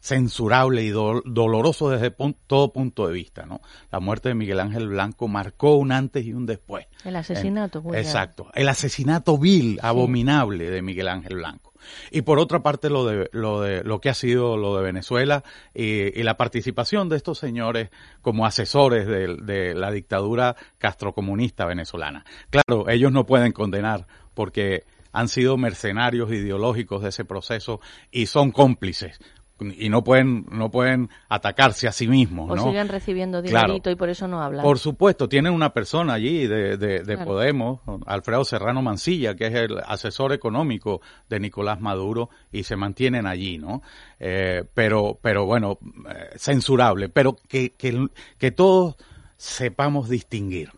censurable 0.00 0.82
y 0.82 0.88
do- 0.90 1.22
doloroso 1.24 1.88
desde 1.90 2.10
pun- 2.14 2.36
todo 2.46 2.72
punto 2.72 3.06
de 3.06 3.14
vista, 3.14 3.46
¿no? 3.46 3.60
La 3.90 4.00
muerte 4.00 4.28
de 4.30 4.34
Miguel 4.34 4.58
Ángel 4.60 4.88
Blanco 4.88 5.28
marcó 5.28 5.76
un 5.76 5.92
antes 5.92 6.24
y 6.24 6.32
un 6.34 6.44
después. 6.44 6.86
El 7.04 7.14
asesinato. 7.16 7.82
Exacto. 7.94 8.48
El 8.54 8.68
asesinato 8.68 9.38
vil, 9.38 9.78
abominable 9.82 10.70
de 10.70 10.82
Miguel 10.82 11.08
Ángel 11.08 11.36
Blanco. 11.36 11.72
Y 12.10 12.22
por 12.22 12.38
otra 12.38 12.62
parte 12.62 12.90
lo 12.90 13.04
de 13.06 13.28
lo 13.32 13.60
de 13.60 13.82
lo 13.82 14.00
que 14.00 14.08
ha 14.08 14.14
sido 14.14 14.56
lo 14.56 14.76
de 14.76 14.84
Venezuela 14.84 15.42
y, 15.74 16.18
y 16.18 16.22
la 16.22 16.36
participación 16.36 17.08
de 17.08 17.16
estos 17.16 17.38
señores 17.38 17.90
como 18.22 18.46
asesores 18.46 19.06
de, 19.06 19.36
de 19.36 19.74
la 19.74 19.90
dictadura 19.90 20.54
castrocomunista 20.78 21.64
venezolana. 21.66 22.24
Claro, 22.50 22.88
ellos 22.88 23.10
no 23.12 23.26
pueden 23.26 23.52
condenar 23.52 24.06
porque 24.34 24.84
han 25.12 25.28
sido 25.28 25.56
mercenarios 25.56 26.30
ideológicos 26.32 27.02
de 27.02 27.10
ese 27.10 27.24
proceso 27.24 27.80
y 28.10 28.26
son 28.26 28.50
cómplices 28.50 29.18
y 29.60 29.90
no 29.90 30.02
pueden 30.02 30.44
no 30.50 30.72
pueden 30.72 31.08
atacarse 31.28 31.86
a 31.86 31.92
sí 31.92 32.08
mismos, 32.08 32.50
O 32.50 32.56
¿no? 32.56 32.64
siguen 32.64 32.88
recibiendo 32.88 33.40
Claro. 33.42 33.68
dinerito 33.68 33.90
y 33.90 33.94
por 33.94 34.08
eso 34.08 34.26
no 34.26 34.42
hablan. 34.42 34.64
Por 34.64 34.80
supuesto, 34.80 35.28
tienen 35.28 35.52
una 35.52 35.72
persona 35.72 36.14
allí 36.14 36.48
de, 36.48 36.76
de, 36.76 36.98
de 37.04 37.14
Claro. 37.14 37.24
Podemos, 37.24 37.80
Alfredo 38.06 38.44
Serrano 38.44 38.82
Mancilla, 38.82 39.36
que 39.36 39.46
es 39.46 39.54
el 39.54 39.78
asesor 39.86 40.32
económico 40.32 41.00
de 41.28 41.38
Nicolás 41.38 41.80
Maduro, 41.80 42.28
y 42.50 42.64
se 42.64 42.74
mantienen 42.74 43.24
allí, 43.26 43.58
¿no? 43.58 43.82
Eh, 44.18 44.64
pero, 44.74 45.18
pero 45.22 45.46
bueno, 45.46 45.78
eh, 46.08 46.30
censurable, 46.36 47.08
pero 47.08 47.36
que, 47.48 47.70
que, 47.70 48.08
que 48.38 48.50
todos 48.50 48.96
sepamos 49.36 50.08
distinguir 50.08 50.70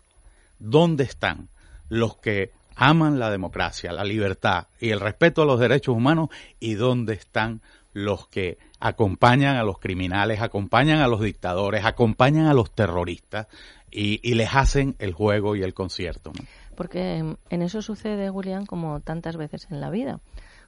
dónde 0.59 1.05
están 1.05 1.49
los 1.89 2.17
que 2.17 2.51
aman 2.75 3.19
la 3.19 3.31
democracia, 3.31 3.91
la 3.91 4.03
libertad 4.03 4.67
y 4.79 4.89
el 4.89 4.99
respeto 4.99 5.41
a 5.41 5.45
los 5.45 5.59
derechos 5.59 5.95
humanos 5.95 6.29
y 6.59 6.75
dónde 6.75 7.13
están 7.13 7.61
los 7.93 8.27
que 8.27 8.57
acompañan 8.79 9.55
a 9.55 9.63
los 9.63 9.79
criminales, 9.79 10.41
acompañan 10.41 10.99
a 10.99 11.07
los 11.07 11.21
dictadores, 11.21 11.85
acompañan 11.85 12.47
a 12.47 12.53
los 12.53 12.71
terroristas 12.71 13.47
y, 13.89 14.33
les 14.35 14.53
hacen 14.53 14.95
el 14.99 15.13
juego 15.13 15.55
y 15.55 15.63
el 15.63 15.73
concierto. 15.73 16.33
Porque 16.75 17.23
en 17.49 17.61
eso 17.61 17.81
sucede, 17.81 18.29
William, 18.29 18.65
como 18.65 18.99
tantas 18.99 19.37
veces 19.37 19.67
en 19.71 19.79
la 19.79 19.89
vida. 19.89 20.19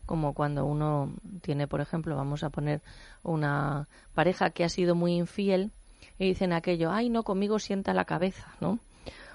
Como 0.06 0.34
cuando 0.34 0.66
uno 0.66 1.14
tiene, 1.42 1.68
por 1.68 1.82
ejemplo, 1.82 2.16
vamos 2.16 2.44
a 2.44 2.50
poner 2.50 2.82
una 3.24 3.90
pareja 4.14 4.52
que 4.52 4.64
ha 4.64 4.70
sido 4.70 4.96
muy 4.96 5.16
infiel 5.16 5.72
y 6.18 6.28
dicen 6.28 6.54
aquello, 6.54 6.92
ay, 6.92 7.10
no, 7.10 7.24
conmigo 7.24 7.60
sienta 7.60 7.94
la 7.94 8.06
cabeza, 8.06 8.48
¿no? 8.62 8.80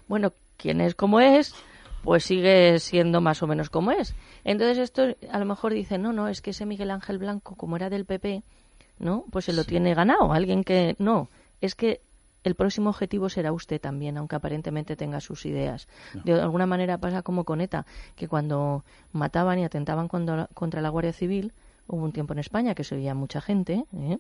Bueno, 0.08 0.32
quien 0.56 0.80
es 0.80 0.94
como 0.94 1.20
es, 1.20 1.54
pues 2.02 2.24
sigue 2.24 2.78
siendo 2.78 3.20
más 3.20 3.42
o 3.42 3.46
menos 3.46 3.70
como 3.70 3.90
es. 3.92 4.14
Entonces 4.44 4.78
esto 4.78 5.02
a 5.30 5.38
lo 5.38 5.44
mejor 5.44 5.72
dicen, 5.72 6.02
no, 6.02 6.12
no, 6.12 6.28
es 6.28 6.42
que 6.42 6.50
ese 6.50 6.66
Miguel 6.66 6.90
Ángel 6.90 7.18
Blanco, 7.18 7.54
como 7.54 7.76
era 7.76 7.90
del 7.90 8.04
PP, 8.04 8.42
¿no? 8.98 9.24
Pues 9.30 9.46
se 9.46 9.52
lo 9.52 9.64
tiene 9.64 9.94
ganado. 9.94 10.32
Alguien 10.32 10.64
que, 10.64 10.96
no, 10.98 11.28
es 11.60 11.74
que 11.74 12.00
el 12.44 12.54
próximo 12.54 12.90
objetivo 12.90 13.28
será 13.28 13.52
usted 13.52 13.80
también, 13.80 14.16
aunque 14.16 14.36
aparentemente 14.36 14.96
tenga 14.96 15.20
sus 15.20 15.46
ideas. 15.46 15.88
De 16.24 16.40
alguna 16.40 16.66
manera 16.66 16.98
pasa 16.98 17.22
como 17.22 17.44
con 17.44 17.60
ETA, 17.60 17.86
que 18.16 18.26
cuando 18.26 18.84
mataban 19.12 19.58
y 19.60 19.64
atentaban 19.64 20.08
contra, 20.08 20.48
contra 20.54 20.80
la 20.80 20.88
Guardia 20.88 21.12
Civil, 21.12 21.52
hubo 21.86 22.04
un 22.04 22.12
tiempo 22.12 22.32
en 22.32 22.40
España 22.40 22.74
que 22.74 22.84
se 22.84 22.96
oía 22.96 23.14
mucha 23.14 23.40
gente 23.40 23.84
¿eh? 23.94 24.18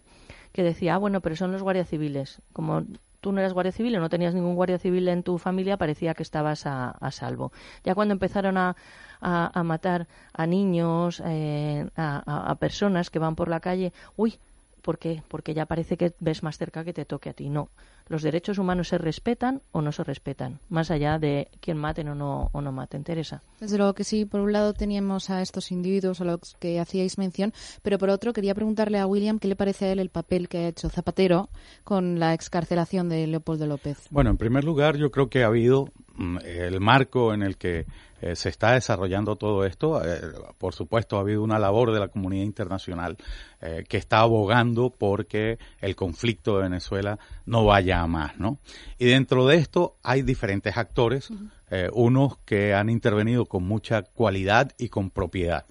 que 0.52 0.62
decía, 0.62 0.94
ah, 0.94 0.98
bueno, 0.98 1.20
pero 1.20 1.36
son 1.36 1.52
los 1.52 1.62
guardias 1.62 1.88
civiles. 1.88 2.40
Como 2.52 2.84
tú 3.22 3.32
no 3.32 3.40
eras 3.40 3.54
guardia 3.54 3.72
civil 3.72 3.96
o 3.96 4.00
no 4.00 4.10
tenías 4.10 4.34
ningún 4.34 4.54
guardia 4.54 4.78
civil 4.78 5.08
en 5.08 5.22
tu 5.22 5.38
familia, 5.38 5.78
parecía 5.78 6.12
que 6.12 6.22
estabas 6.22 6.66
a, 6.66 7.10
salvo. 7.10 7.52
Ya 7.84 7.94
cuando 7.94 8.12
empezaron 8.12 8.58
a, 8.58 8.76
a, 9.20 9.62
matar 9.62 10.08
a 10.34 10.46
niños, 10.46 11.22
eh, 11.24 11.88
a 11.96 12.54
personas 12.60 13.08
que 13.08 13.18
van 13.18 13.36
por 13.36 13.48
la 13.48 13.60
calle, 13.60 13.92
uy, 14.16 14.38
¿Por 14.82 14.98
qué? 14.98 15.22
Porque 15.28 15.54
ya 15.54 15.66
parece 15.66 15.96
que 15.96 16.12
ves 16.18 16.42
más 16.42 16.58
cerca 16.58 16.84
que 16.84 16.92
te 16.92 17.04
toque 17.04 17.30
a 17.30 17.32
ti. 17.32 17.48
No. 17.48 17.68
Los 18.08 18.22
derechos 18.22 18.58
humanos 18.58 18.88
se 18.88 18.98
respetan 18.98 19.62
o 19.72 19.82
no 19.82 19.92
se 19.92 20.04
respetan, 20.04 20.60
más 20.68 20.90
allá 20.90 21.18
de 21.18 21.48
quién 21.60 21.78
maten 21.78 22.08
o 22.08 22.14
no, 22.14 22.50
o 22.52 22.60
no 22.60 22.72
maten. 22.72 23.04
Teresa. 23.04 23.42
Desde 23.60 23.78
luego 23.78 23.94
que 23.94 24.04
sí. 24.04 24.24
Por 24.24 24.40
un 24.40 24.52
lado 24.52 24.74
teníamos 24.74 25.30
a 25.30 25.42
estos 25.42 25.70
individuos 25.72 26.20
a 26.20 26.24
los 26.24 26.56
que 26.58 26.80
hacíais 26.80 27.18
mención, 27.18 27.52
pero 27.82 27.98
por 27.98 28.10
otro 28.10 28.32
quería 28.32 28.54
preguntarle 28.54 28.98
a 28.98 29.06
William 29.06 29.38
qué 29.38 29.48
le 29.48 29.56
parece 29.56 29.86
a 29.86 29.92
él 29.92 29.98
el 29.98 30.10
papel 30.10 30.48
que 30.48 30.58
ha 30.58 30.68
hecho 30.68 30.88
Zapatero 30.88 31.48
con 31.84 32.18
la 32.18 32.34
excarcelación 32.34 33.08
de 33.08 33.26
Leopoldo 33.26 33.66
López. 33.66 34.06
Bueno, 34.10 34.30
en 34.30 34.36
primer 34.36 34.64
lugar, 34.64 34.96
yo 34.96 35.10
creo 35.10 35.28
que 35.28 35.42
ha 35.42 35.46
habido 35.46 35.88
mm, 36.16 36.38
el 36.44 36.80
marco 36.80 37.32
en 37.34 37.42
el 37.42 37.56
que 37.56 37.86
eh, 38.22 38.36
se 38.36 38.50
está 38.50 38.72
desarrollando 38.72 39.34
todo 39.34 39.64
esto. 39.64 40.00
Eh, 40.04 40.20
por 40.56 40.74
supuesto, 40.74 41.16
ha 41.16 41.20
habido 41.20 41.42
una 41.42 41.58
labor 41.58 41.92
de 41.92 41.98
la 41.98 42.06
comunidad 42.06 42.44
internacional 42.44 43.16
eh, 43.60 43.84
que 43.88 43.96
está 43.96 44.20
abogando 44.20 44.90
porque 44.90 45.58
el 45.80 45.96
conflicto 45.96 46.56
de 46.56 46.62
Venezuela 46.62 47.18
no 47.46 47.64
vaya 47.64 47.91
más, 48.06 48.38
¿no? 48.38 48.58
Y 48.98 49.06
dentro 49.06 49.46
de 49.46 49.56
esto 49.56 49.96
hay 50.02 50.22
diferentes 50.22 50.76
actores, 50.76 51.30
unos 51.92 52.36
que 52.44 52.74
han 52.74 52.90
intervenido 52.90 53.46
con 53.46 53.62
mucha 53.64 54.02
cualidad 54.02 54.72
y 54.78 54.88
con 54.88 55.10
propiedad. 55.10 55.64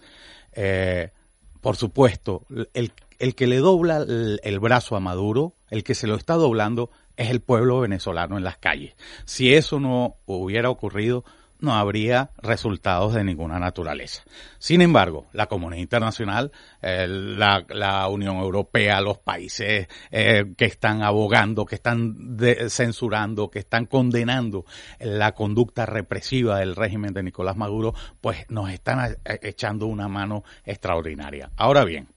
por 1.61 1.75
supuesto, 1.75 2.45
el, 2.73 2.91
el 3.19 3.35
que 3.35 3.47
le 3.47 3.57
dobla 3.57 3.97
el, 3.97 4.39
el 4.43 4.59
brazo 4.59 4.95
a 4.95 4.99
Maduro, 4.99 5.53
el 5.69 5.83
que 5.83 5.93
se 5.93 6.07
lo 6.07 6.15
está 6.15 6.33
doblando, 6.33 6.89
es 7.17 7.29
el 7.29 7.41
pueblo 7.41 7.79
venezolano 7.79 8.37
en 8.37 8.43
las 8.43 8.57
calles. 8.57 8.95
Si 9.25 9.53
eso 9.53 9.79
no 9.79 10.15
hubiera 10.25 10.69
ocurrido, 10.69 11.23
no 11.61 11.73
habría 11.75 12.31
resultados 12.41 13.13
de 13.13 13.23
ninguna 13.23 13.59
naturaleza. 13.59 14.23
Sin 14.59 14.81
embargo, 14.81 15.27
la 15.33 15.47
comunidad 15.47 15.81
internacional, 15.81 16.51
eh, 16.81 17.07
la, 17.07 17.65
la, 17.69 18.07
Unión 18.09 18.37
Europea, 18.37 18.99
los 19.01 19.19
países 19.19 19.87
eh, 20.11 20.53
que 20.57 20.65
están 20.65 21.03
abogando, 21.03 21.65
que 21.65 21.75
están 21.75 22.35
de, 22.37 22.69
censurando, 22.69 23.49
que 23.49 23.59
están 23.59 23.85
condenando 23.85 24.65
la 24.99 25.33
conducta 25.33 25.85
represiva 25.85 26.59
del 26.59 26.75
régimen 26.75 27.13
de 27.13 27.23
Nicolás 27.23 27.55
Maduro, 27.55 27.93
pues 28.19 28.45
nos 28.49 28.69
están 28.69 29.17
eh, 29.23 29.39
echando 29.43 29.85
una 29.85 30.07
mano 30.07 30.43
extraordinaria. 30.65 31.51
Ahora 31.55 31.85
bien, 31.85 32.07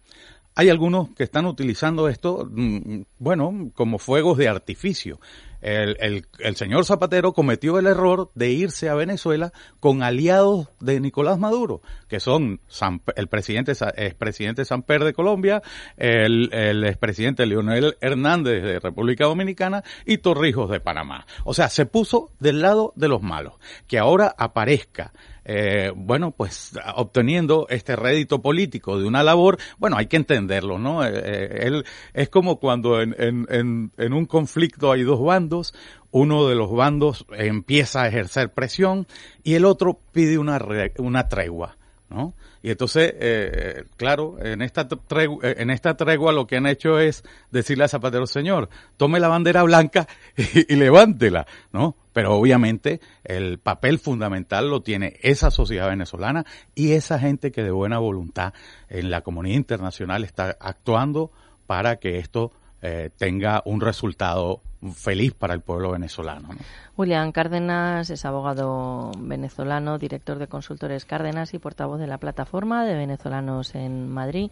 hay 0.56 0.70
algunos 0.70 1.10
que 1.10 1.24
están 1.24 1.46
utilizando 1.46 2.08
esto, 2.08 2.48
mm, 2.50 3.02
bueno, 3.18 3.70
como 3.74 3.98
fuegos 3.98 4.38
de 4.38 4.48
artificio. 4.48 5.18
El, 5.64 5.96
el, 5.98 6.26
el, 6.40 6.56
señor 6.56 6.84
Zapatero 6.84 7.32
cometió 7.32 7.78
el 7.78 7.86
error 7.86 8.30
de 8.34 8.50
irse 8.50 8.90
a 8.90 8.94
Venezuela 8.94 9.50
con 9.80 10.02
aliados 10.02 10.68
de 10.78 11.00
Nicolás 11.00 11.38
Maduro, 11.38 11.80
que 12.06 12.20
son 12.20 12.60
San, 12.68 13.00
el 13.16 13.28
presidente, 13.28 13.72
expresidente 13.96 14.66
Samper 14.66 15.04
de 15.04 15.14
Colombia, 15.14 15.62
el, 15.96 16.52
el 16.52 16.84
expresidente 16.84 17.46
Leonel 17.46 17.96
Hernández 18.02 18.62
de 18.62 18.78
República 18.78 19.24
Dominicana 19.24 19.82
y 20.04 20.18
Torrijos 20.18 20.68
de 20.68 20.80
Panamá. 20.80 21.26
O 21.44 21.54
sea, 21.54 21.70
se 21.70 21.86
puso 21.86 22.30
del 22.40 22.60
lado 22.60 22.92
de 22.94 23.08
los 23.08 23.22
malos. 23.22 23.54
Que 23.86 23.98
ahora 23.98 24.34
aparezca 24.36 25.14
eh, 25.44 25.92
bueno, 25.94 26.30
pues 26.30 26.72
obteniendo 26.96 27.66
este 27.68 27.96
rédito 27.96 28.40
político 28.40 28.98
de 28.98 29.06
una 29.06 29.22
labor, 29.22 29.58
bueno, 29.78 29.96
hay 29.96 30.06
que 30.06 30.16
entenderlo, 30.16 30.78
¿no? 30.78 31.04
Eh, 31.04 31.12
eh, 31.14 31.58
él 31.62 31.84
es 32.14 32.28
como 32.30 32.58
cuando 32.58 33.00
en, 33.00 33.14
en, 33.18 33.92
en, 33.96 34.12
un 34.12 34.26
conflicto 34.26 34.92
hay 34.92 35.02
dos 35.02 35.22
bandos, 35.22 35.74
uno 36.10 36.46
de 36.46 36.54
los 36.54 36.72
bandos 36.72 37.26
empieza 37.36 38.02
a 38.02 38.08
ejercer 38.08 38.52
presión 38.52 39.06
y 39.42 39.54
el 39.54 39.64
otro 39.64 40.00
pide 40.12 40.38
una, 40.38 40.58
una 40.98 41.28
tregua, 41.28 41.76
¿no? 42.08 42.34
Y 42.64 42.70
entonces, 42.70 43.12
eh, 43.20 43.84
claro, 43.98 44.36
en 44.42 44.62
esta, 44.62 44.88
tregua, 44.88 45.38
en 45.42 45.68
esta 45.68 45.98
tregua 45.98 46.32
lo 46.32 46.46
que 46.46 46.56
han 46.56 46.66
hecho 46.66 46.98
es 46.98 47.22
decirle 47.50 47.84
a 47.84 47.88
Zapatero, 47.88 48.26
señor, 48.26 48.70
tome 48.96 49.20
la 49.20 49.28
bandera 49.28 49.62
blanca 49.64 50.08
y 50.34 50.74
levántela, 50.74 51.46
¿no? 51.72 51.94
Pero 52.14 52.34
obviamente 52.34 53.02
el 53.22 53.58
papel 53.58 53.98
fundamental 53.98 54.70
lo 54.70 54.80
tiene 54.80 55.18
esa 55.20 55.50
sociedad 55.50 55.90
venezolana 55.90 56.46
y 56.74 56.92
esa 56.92 57.18
gente 57.18 57.52
que 57.52 57.62
de 57.62 57.70
buena 57.70 57.98
voluntad 57.98 58.54
en 58.88 59.10
la 59.10 59.20
comunidad 59.20 59.56
internacional 59.56 60.24
está 60.24 60.56
actuando 60.58 61.32
para 61.66 61.96
que 61.96 62.16
esto 62.16 62.50
eh, 62.86 63.08
tenga 63.16 63.62
un 63.64 63.80
resultado 63.80 64.60
feliz 64.94 65.32
para 65.32 65.54
el 65.54 65.62
pueblo 65.62 65.92
venezolano. 65.92 66.48
¿no? 66.48 66.58
William 66.98 67.32
Cárdenas 67.32 68.10
es 68.10 68.26
abogado 68.26 69.10
venezolano, 69.16 69.96
director 69.96 70.38
de 70.38 70.48
Consultores 70.48 71.06
Cárdenas 71.06 71.54
y 71.54 71.58
portavoz 71.58 71.98
de 71.98 72.06
la 72.06 72.18
plataforma 72.18 72.84
de 72.84 72.94
venezolanos 72.94 73.74
en 73.74 74.10
Madrid. 74.10 74.50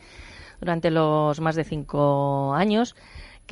Durante 0.61 0.91
los 0.91 1.41
más 1.41 1.57
de 1.57 1.65
cinco 1.65 2.55
años 2.55 2.97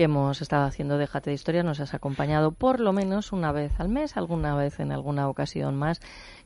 que 0.00 0.04
hemos 0.04 0.40
estado 0.40 0.64
haciendo 0.64 0.96
Déjate 0.96 1.28
de 1.28 1.34
Historia 1.34 1.62
nos 1.62 1.78
has 1.78 1.92
acompañado 1.92 2.52
por 2.52 2.80
lo 2.80 2.94
menos 2.94 3.32
una 3.32 3.52
vez 3.52 3.78
al 3.78 3.90
mes, 3.90 4.16
alguna 4.16 4.54
vez 4.54 4.80
en 4.80 4.92
alguna 4.92 5.28
ocasión 5.28 5.76
más. 5.76 6.00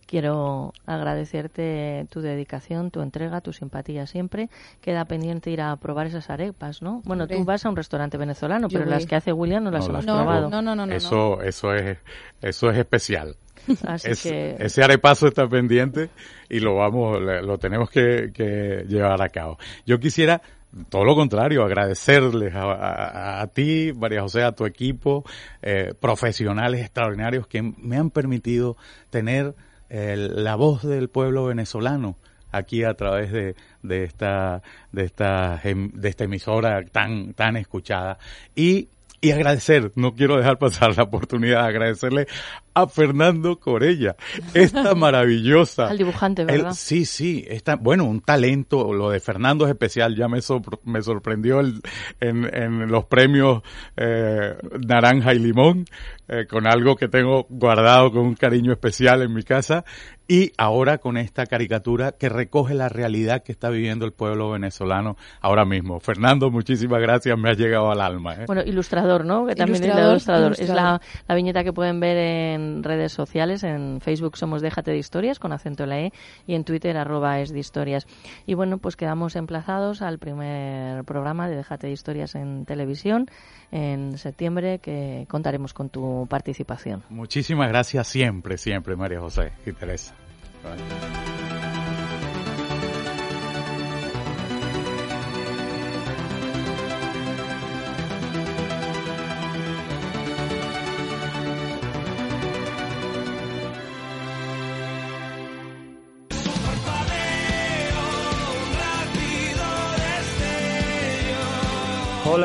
Quiero 0.08 0.72
agradecerte 0.86 2.04
tu 2.10 2.20
dedicación, 2.20 2.90
tu 2.90 3.00
entrega, 3.00 3.40
tu 3.42 3.52
simpatía 3.52 4.08
siempre. 4.08 4.50
Queda 4.80 5.04
pendiente 5.04 5.52
ir 5.52 5.60
a 5.60 5.76
probar 5.76 6.08
esas 6.08 6.30
arepas, 6.30 6.82
¿no? 6.82 7.00
Bueno, 7.04 7.28
tú 7.28 7.44
vas 7.44 7.64
a 7.64 7.68
un 7.68 7.76
restaurante 7.76 8.16
venezolano, 8.16 8.66
Yo 8.66 8.80
pero 8.80 8.90
voy. 8.90 8.94
las 8.94 9.06
que 9.06 9.14
hace 9.14 9.32
William 9.32 9.62
no 9.62 9.70
las 9.70 9.86
no, 9.86 9.94
hemos 9.94 10.06
no, 10.06 10.16
probado. 10.16 10.50
No, 10.50 10.60
no, 10.60 10.74
no, 10.74 10.84
no. 10.86 10.92
Eso, 10.92 11.40
eso 11.40 11.72
es, 11.74 11.98
eso 12.42 12.70
es 12.70 12.76
especial. 12.76 13.36
Así 13.86 14.10
es, 14.10 14.22
que... 14.24 14.56
Ese 14.58 14.82
arepazo 14.82 15.28
está 15.28 15.46
pendiente 15.46 16.10
y 16.48 16.58
lo 16.58 16.74
vamos, 16.74 17.20
lo 17.20 17.56
tenemos 17.58 17.88
que, 17.88 18.32
que 18.34 18.84
llevar 18.88 19.22
a 19.22 19.28
cabo. 19.28 19.58
Yo 19.86 20.00
quisiera 20.00 20.42
todo 20.88 21.04
lo 21.04 21.14
contrario, 21.14 21.64
agradecerles 21.64 22.54
a, 22.54 22.62
a, 22.62 23.42
a, 23.42 23.46
ti, 23.48 23.92
María 23.94 24.22
José, 24.22 24.42
a 24.42 24.52
tu 24.52 24.66
equipo, 24.66 25.24
eh, 25.62 25.94
profesionales 25.98 26.80
extraordinarios 26.80 27.46
que 27.46 27.62
me 27.62 27.96
han 27.96 28.10
permitido 28.10 28.76
tener 29.10 29.54
eh, 29.90 30.16
la 30.16 30.56
voz 30.56 30.82
del 30.82 31.08
pueblo 31.08 31.44
venezolano 31.46 32.16
aquí 32.50 32.84
a 32.84 32.94
través 32.94 33.32
de, 33.32 33.56
de 33.82 34.04
esta 34.04 34.62
de 34.92 35.04
esta 35.04 35.60
de 35.62 36.08
esta 36.08 36.24
emisora 36.24 36.84
tan 36.84 37.34
tan 37.34 37.56
escuchada. 37.56 38.18
Y 38.54 38.88
y 39.24 39.30
agradecer, 39.30 39.90
no 39.94 40.14
quiero 40.14 40.36
dejar 40.36 40.58
pasar 40.58 40.94
la 40.98 41.04
oportunidad 41.04 41.62
de 41.62 41.68
agradecerle 41.68 42.26
a 42.74 42.86
Fernando 42.88 43.58
Corella, 43.58 44.16
esta 44.52 44.94
maravillosa. 44.94 45.86
Al 45.88 45.98
dibujante, 45.98 46.44
¿verdad? 46.44 46.68
El, 46.68 46.74
sí, 46.74 47.04
sí, 47.04 47.44
está, 47.48 47.76
bueno, 47.76 48.04
un 48.04 48.20
talento, 48.20 48.92
lo 48.92 49.10
de 49.10 49.20
Fernando 49.20 49.64
es 49.64 49.70
especial, 49.70 50.16
ya 50.16 50.28
me, 50.28 50.40
sor, 50.42 50.62
me 50.84 51.00
sorprendió 51.02 51.60
el, 51.60 51.80
en, 52.20 52.44
en, 52.52 52.88
los 52.88 53.04
premios 53.04 53.62
eh, 53.96 54.56
Naranja 54.86 55.34
y 55.34 55.38
Limón, 55.38 55.84
eh, 56.28 56.46
con 56.48 56.66
algo 56.66 56.96
que 56.96 57.08
tengo 57.08 57.46
guardado 57.48 58.10
con 58.10 58.22
un 58.22 58.34
cariño 58.34 58.72
especial 58.72 59.22
en 59.22 59.32
mi 59.32 59.44
casa, 59.44 59.84
y 60.26 60.52
ahora 60.56 60.98
con 60.98 61.18
esta 61.18 61.46
caricatura 61.46 62.12
que 62.12 62.28
recoge 62.28 62.74
la 62.74 62.88
realidad 62.88 63.42
que 63.42 63.52
está 63.52 63.68
viviendo 63.68 64.06
el 64.06 64.12
pueblo 64.12 64.50
venezolano 64.50 65.16
ahora 65.40 65.64
mismo. 65.64 66.00
Fernando, 66.00 66.50
muchísimas 66.50 67.00
gracias, 67.00 67.38
me 67.38 67.50
ha 67.50 67.52
llegado 67.52 67.90
al 67.90 68.00
alma. 68.00 68.34
¿eh? 68.34 68.44
Bueno, 68.46 68.62
ilustrador, 68.64 69.24
¿no? 69.24 69.46
Que 69.46 69.54
también 69.54 69.82
ilustrador, 69.82 70.16
es 70.16 70.22
ilustrador. 70.22 70.46
ilustrador. 70.46 70.70
Es 70.70 70.74
la, 70.74 71.00
la 71.28 71.34
viñeta 71.34 71.62
que 71.62 71.72
pueden 71.72 72.00
ver 72.00 72.16
en 72.16 72.63
redes 72.82 73.12
sociales, 73.12 73.62
en 73.64 74.00
Facebook 74.00 74.36
somos 74.36 74.62
Déjate 74.62 74.90
de 74.90 74.98
Historias, 74.98 75.38
con 75.38 75.52
acento 75.52 75.84
en 75.84 75.88
la 75.88 76.00
E, 76.00 76.12
y 76.46 76.54
en 76.54 76.64
Twitter 76.64 76.96
arroba 76.96 77.40
es 77.40 77.50
de 77.50 77.58
historias. 77.58 78.06
Y 78.46 78.54
bueno, 78.54 78.78
pues 78.78 78.96
quedamos 78.96 79.36
emplazados 79.36 80.02
al 80.02 80.18
primer 80.18 81.04
programa 81.04 81.48
de 81.48 81.56
Déjate 81.56 81.86
de 81.86 81.92
Historias 81.92 82.34
en 82.34 82.64
televisión 82.64 83.26
en 83.70 84.18
septiembre, 84.18 84.78
que 84.78 85.26
contaremos 85.28 85.74
con 85.74 85.88
tu 85.88 86.26
participación. 86.28 87.02
Muchísimas 87.10 87.68
gracias 87.68 88.06
siempre, 88.06 88.56
siempre, 88.56 88.96
María 88.96 89.20
José 89.20 89.52
y 89.66 89.72
Teresa. 89.72 90.14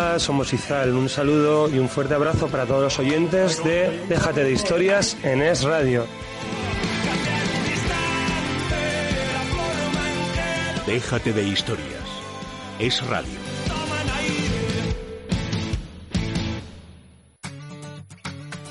Hola, 0.09 0.17
somos 0.17 0.51
Izal. 0.53 0.95
Un 0.95 1.07
saludo 1.07 1.69
y 1.69 1.77
un 1.77 1.87
fuerte 1.87 2.15
abrazo 2.15 2.47
para 2.47 2.65
todos 2.65 2.81
los 2.81 2.97
oyentes 2.97 3.63
de 3.63 4.07
Déjate 4.09 4.43
de 4.43 4.51
Historias 4.51 5.15
en 5.21 5.43
Es 5.43 5.63
Radio. 5.63 6.03
Déjate 10.87 11.31
de 11.31 11.43
historias. 11.43 12.01
Es 12.79 13.05
radio. 13.05 13.37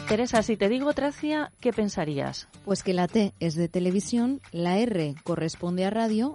Teresa, 0.08 0.42
si 0.42 0.56
te 0.56 0.68
digo 0.68 0.92
Tracia, 0.92 1.52
¿qué 1.60 1.72
pensarías? 1.72 2.48
Pues 2.64 2.82
que 2.82 2.94
la 2.94 3.06
T 3.06 3.32
es 3.38 3.54
de 3.54 3.68
televisión, 3.68 4.40
la 4.50 4.78
R 4.78 5.14
corresponde 5.22 5.84
a 5.84 5.90
radio 5.90 6.34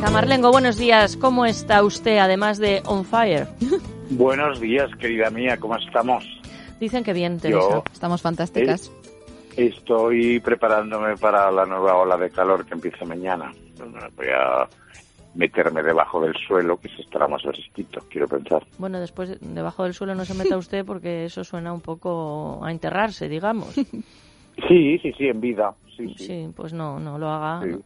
Camarlengo, 0.00 0.50
buenos 0.50 0.76
días. 0.76 1.16
¿Cómo 1.16 1.46
está 1.46 1.82
usted, 1.82 2.18
además 2.18 2.58
de 2.58 2.82
on 2.86 3.04
fire? 3.04 3.46
Buenos 4.10 4.60
días, 4.60 4.90
querida 4.98 5.30
mía. 5.30 5.56
¿Cómo 5.58 5.76
estamos? 5.76 6.24
Dicen 6.80 7.04
que 7.04 7.12
bien, 7.12 7.38
Teresa. 7.38 7.60
Yo- 7.70 7.84
Estamos 7.92 8.20
fantásticas. 8.22 8.90
Estoy 9.56 10.40
preparándome 10.40 11.16
para 11.16 11.50
la 11.52 11.64
nueva 11.64 11.96
ola 11.96 12.16
de 12.16 12.30
calor 12.30 12.64
que 12.66 12.74
empieza 12.74 13.04
mañana. 13.04 13.52
Voy 14.16 14.26
a 14.28 14.66
meterme 15.34 15.82
debajo 15.82 16.20
del 16.20 16.34
suelo, 16.48 16.76
que 16.80 16.88
se 16.88 17.02
estará 17.02 17.28
más 17.28 17.42
fresquito, 17.42 18.00
quiero 18.10 18.26
pensar. 18.26 18.64
Bueno, 18.78 18.98
después 18.98 19.36
debajo 19.40 19.84
del 19.84 19.94
suelo 19.94 20.14
no 20.16 20.24
se 20.24 20.34
meta 20.42 20.56
usted 20.56 20.84
porque 20.84 21.26
eso 21.26 21.44
suena 21.44 21.72
un 21.72 21.80
poco 21.82 22.64
a 22.64 22.70
enterrarse, 22.72 23.28
digamos. 23.28 23.74
Sí, 24.68 24.98
sí, 24.98 25.12
sí, 25.16 25.28
en 25.28 25.40
vida. 25.40 25.74
Sí, 25.96 26.08
sí. 26.16 26.24
Sí, 26.24 26.48
pues 26.56 26.72
no, 26.72 26.98
no 26.98 27.18
lo 27.18 27.28
haga. 27.28 27.66
Sí. 27.66 27.76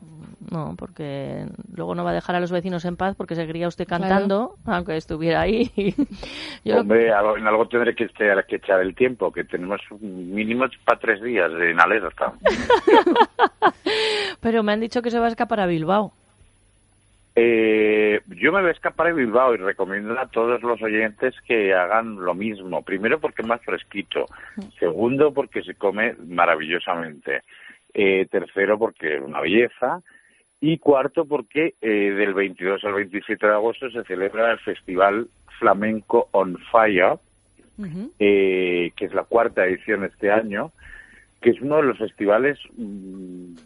No, 0.51 0.75
porque 0.77 1.47
luego 1.75 1.95
no 1.95 2.05
va 2.05 2.11
a 2.11 2.15
dejar 2.15 2.37
a 2.37 2.41
los 2.41 2.53
vecinos 2.53 2.85
en 2.85 2.97
paz 2.97 3.15
porque 3.17 3.35
seguiría 3.35 3.67
usted 3.69 3.87
cantando, 3.89 4.55
aunque 4.67 4.97
estuviera 4.97 5.41
ahí. 5.41 5.71
Yo 6.65 6.81
Hombre, 6.81 7.13
algo- 7.13 7.37
en 7.37 7.47
algo 7.47 7.67
tendré 7.69 7.95
que, 7.95 8.05
este- 8.05 8.31
que 8.49 8.57
echar 8.57 8.81
el 8.81 8.95
tiempo, 8.95 9.33
que 9.33 9.45
tenemos 9.45 9.81
un 9.91 10.33
mínimo 10.35 10.65
para 10.85 10.99
tres 10.99 11.23
días 11.23 11.51
en 11.61 11.81
alerta. 11.81 12.33
Pero 14.41 14.63
me 14.63 14.73
han 14.73 14.81
dicho 14.81 15.03
que 15.03 15.11
se 15.11 15.19
va 15.19 15.27
a 15.27 15.31
escapar 15.31 15.61
a 15.61 15.67
Bilbao. 15.67 16.13
Eh, 17.37 18.21
yo 18.29 18.53
me 18.53 18.61
voy 18.61 18.69
a 18.69 18.73
escapar 18.73 19.09
de 19.09 19.13
Bilbao 19.15 19.55
y 19.55 19.59
recomiendo 19.59 20.19
a 20.19 20.29
todos 20.29 20.63
los 20.63 20.81
oyentes 20.81 21.35
que 21.47 21.75
hagan 21.75 22.17
lo 22.17 22.35
mismo. 22.35 22.83
Primero 22.83 23.19
porque 23.19 23.43
es 23.43 23.49
más 23.49 23.63
fresquito. 23.63 24.27
Segundo 24.79 25.33
porque 25.33 25.63
se 25.63 25.75
come 25.75 26.15
maravillosamente. 26.27 27.43
Eh, 27.93 28.27
tercero 28.31 28.79
porque 28.79 29.17
es 29.17 29.23
una 29.23 29.41
belleza. 29.41 30.01
Y 30.61 30.79
cuarto 30.79 31.25
porque 31.25 31.75
eh, 31.81 31.89
del 31.89 32.35
22 32.35 32.85
al 32.85 32.95
27 32.95 33.47
de 33.47 33.53
agosto 33.53 33.91
se 33.91 34.05
celebra 34.05 34.53
el 34.53 34.59
Festival 34.61 35.29
Flamenco 35.59 36.29
on 36.33 36.57
Fire, 36.71 37.19
eh, 38.19 38.93
que 38.97 39.05
es 39.05 39.13
la 39.13 39.25
cuarta 39.25 39.67
edición 39.67 40.05
este 40.05 40.31
año, 40.31 40.73
que 41.43 41.51
es 41.51 41.61
uno 41.61 41.77
de 41.77 41.83
los 41.83 41.99
festivales 41.99 42.59
mm, 42.77 43.57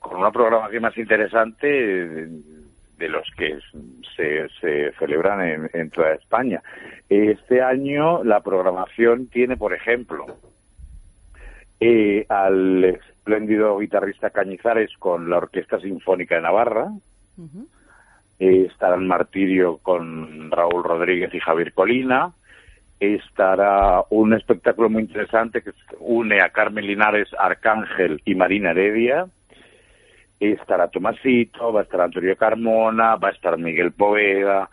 con 0.00 0.16
una 0.16 0.32
programación 0.32 0.82
más 0.82 0.96
interesante 0.96 2.28
de, 3.00 3.08
los 3.08 3.26
que 3.36 3.58
se, 4.16 4.48
se 4.60 4.92
celebran 4.98 5.40
en, 5.40 5.70
en 5.72 5.90
toda 5.90 6.12
España. 6.12 6.62
Este 7.08 7.62
año 7.62 8.22
la 8.22 8.40
programación 8.40 9.26
tiene, 9.26 9.56
por 9.56 9.74
ejemplo, 9.74 10.26
eh, 11.80 12.26
al 12.28 12.84
espléndido 12.84 13.78
guitarrista 13.78 14.30
Cañizares 14.30 14.90
con 14.98 15.30
la 15.30 15.38
Orquesta 15.38 15.80
Sinfónica 15.80 16.34
de 16.34 16.42
Navarra, 16.42 16.90
eh, 18.38 18.66
estará 18.70 18.96
en 18.96 19.06
Martirio 19.06 19.78
con 19.78 20.50
Raúl 20.50 20.84
Rodríguez 20.84 21.32
y 21.32 21.40
Javier 21.40 21.72
Colina, 21.72 22.32
estará 23.00 24.04
un 24.10 24.34
espectáculo 24.34 24.90
muy 24.90 25.02
interesante 25.02 25.62
que 25.62 25.72
une 26.00 26.42
a 26.42 26.50
Carmen 26.50 26.86
Linares, 26.86 27.28
Arcángel 27.38 28.20
y 28.26 28.34
Marina 28.34 28.72
Heredia, 28.72 29.26
estará 30.40 30.88
Tomasito, 30.88 31.72
va 31.72 31.80
a 31.80 31.82
estar 31.84 32.00
Antonio 32.00 32.36
Carmona, 32.36 33.16
va 33.16 33.28
a 33.28 33.32
estar 33.32 33.56
Miguel 33.58 33.92
Poveda, 33.92 34.68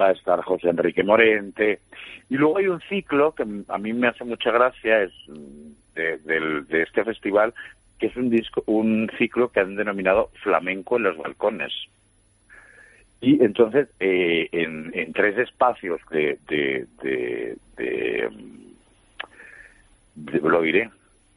va 0.00 0.06
a 0.08 0.12
estar 0.12 0.40
José 0.42 0.70
Enrique 0.70 1.02
Morente, 1.04 1.80
y 2.30 2.36
luego 2.36 2.58
hay 2.58 2.68
un 2.68 2.80
ciclo 2.88 3.34
que 3.34 3.44
a 3.68 3.78
mí 3.78 3.92
me 3.92 4.08
hace 4.08 4.24
mucha 4.24 4.50
gracia, 4.50 5.02
es 5.02 5.12
de, 5.94 6.18
del- 6.18 6.66
de 6.68 6.82
este 6.82 7.04
festival, 7.04 7.52
que 7.98 8.06
es 8.06 8.16
un 8.16 8.30
disco, 8.30 8.62
un 8.66 9.10
ciclo 9.18 9.48
que 9.50 9.60
han 9.60 9.76
denominado 9.76 10.30
Flamenco 10.42 10.96
en 10.96 11.02
los 11.02 11.18
balcones. 11.18 11.72
Y 13.20 13.44
entonces, 13.44 13.88
eh, 14.00 14.48
en, 14.52 14.90
en 14.94 15.12
tres 15.12 15.36
espacios 15.36 16.00
de, 16.10 16.38
de, 16.48 16.86
de, 17.02 17.56
de, 17.76 18.28
de- 20.14 20.40
lo 20.40 20.62
diré, 20.62 20.88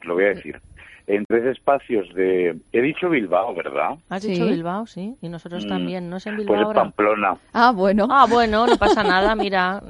lo 0.02 0.14
voy 0.14 0.24
a 0.24 0.28
decir, 0.34 0.58
en 1.06 1.24
tres 1.26 1.44
espacios 1.44 2.08
de, 2.14 2.56
he 2.72 2.80
dicho 2.80 3.10
Bilbao, 3.10 3.54
¿verdad? 3.54 3.96
Has 4.08 4.22
dicho 4.22 4.46
Bilbao, 4.46 4.86
sí, 4.86 5.14
y 5.20 5.28
nosotros 5.28 5.66
Mm, 5.66 5.68
también. 5.68 6.08
No 6.10 6.16
es 6.16 6.26
en 6.26 6.36
Bilbao 6.36 6.54
Pues 6.54 6.60
es 6.60 6.66
ahora. 6.66 6.80
Pamplona. 6.82 7.36
Ah, 7.52 7.72
bueno. 7.74 8.08
Ah, 8.10 8.26
bueno, 8.28 8.66
no 8.66 8.76
pasa 8.78 9.02
nada, 9.02 9.34
mira. 9.34 9.82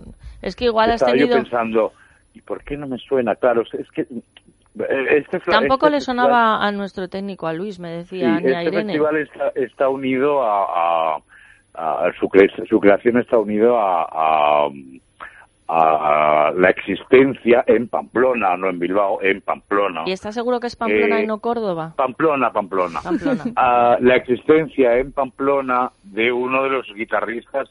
Es 0.42 0.56
que 0.56 0.64
igual 0.66 0.90
has 0.90 0.96
Estaba 0.96 1.12
tenido... 1.12 1.36
yo 1.36 1.42
pensando, 1.42 1.92
¿y 2.34 2.40
por 2.40 2.64
qué 2.64 2.76
no 2.76 2.86
me 2.88 2.98
suena? 2.98 3.34
Claro, 3.36 3.62
es 3.62 3.90
que 3.92 4.02
eh, 4.02 5.06
este 5.18 5.38
fla- 5.40 5.60
Tampoco 5.60 5.86
este 5.86 5.90
le 5.90 5.96
festival- 5.98 6.02
sonaba 6.26 6.66
a 6.66 6.72
nuestro 6.72 7.08
técnico, 7.08 7.46
a 7.46 7.52
Luis, 7.52 7.78
me 7.78 7.90
decía, 7.90 8.38
Sí, 8.38 8.44
ni 8.44 8.52
a 8.52 8.58
este 8.62 8.68
Irene. 8.74 8.92
festival 8.94 9.16
está, 9.18 9.48
está 9.54 9.88
unido 9.88 10.42
a, 10.42 11.14
a- 11.14 11.20
a- 11.74 12.12
su, 12.18 12.26
cre- 12.28 12.68
su 12.68 12.80
creación 12.80 13.18
está 13.18 13.38
unido 13.38 13.78
a, 13.78 14.02
a- 14.02 14.68
a 15.66 16.52
la 16.54 16.70
existencia 16.70 17.64
en 17.66 17.88
Pamplona, 17.88 18.56
no 18.56 18.68
en 18.68 18.78
Bilbao, 18.78 19.22
en 19.22 19.40
Pamplona. 19.40 20.02
¿Y 20.06 20.12
está 20.12 20.30
seguro 20.30 20.60
que 20.60 20.66
es 20.66 20.76
Pamplona 20.76 21.20
Eh, 21.20 21.24
y 21.24 21.26
no 21.26 21.38
Córdoba? 21.38 21.94
Pamplona, 21.96 22.52
Pamplona. 22.52 23.00
Pamplona. 23.02 23.44
a 23.56 23.96
la 24.00 24.16
existencia 24.16 24.98
en 24.98 25.12
Pamplona 25.12 25.90
de 26.02 26.30
uno 26.32 26.64
de 26.64 26.70
los 26.70 26.94
guitarristas 26.94 27.70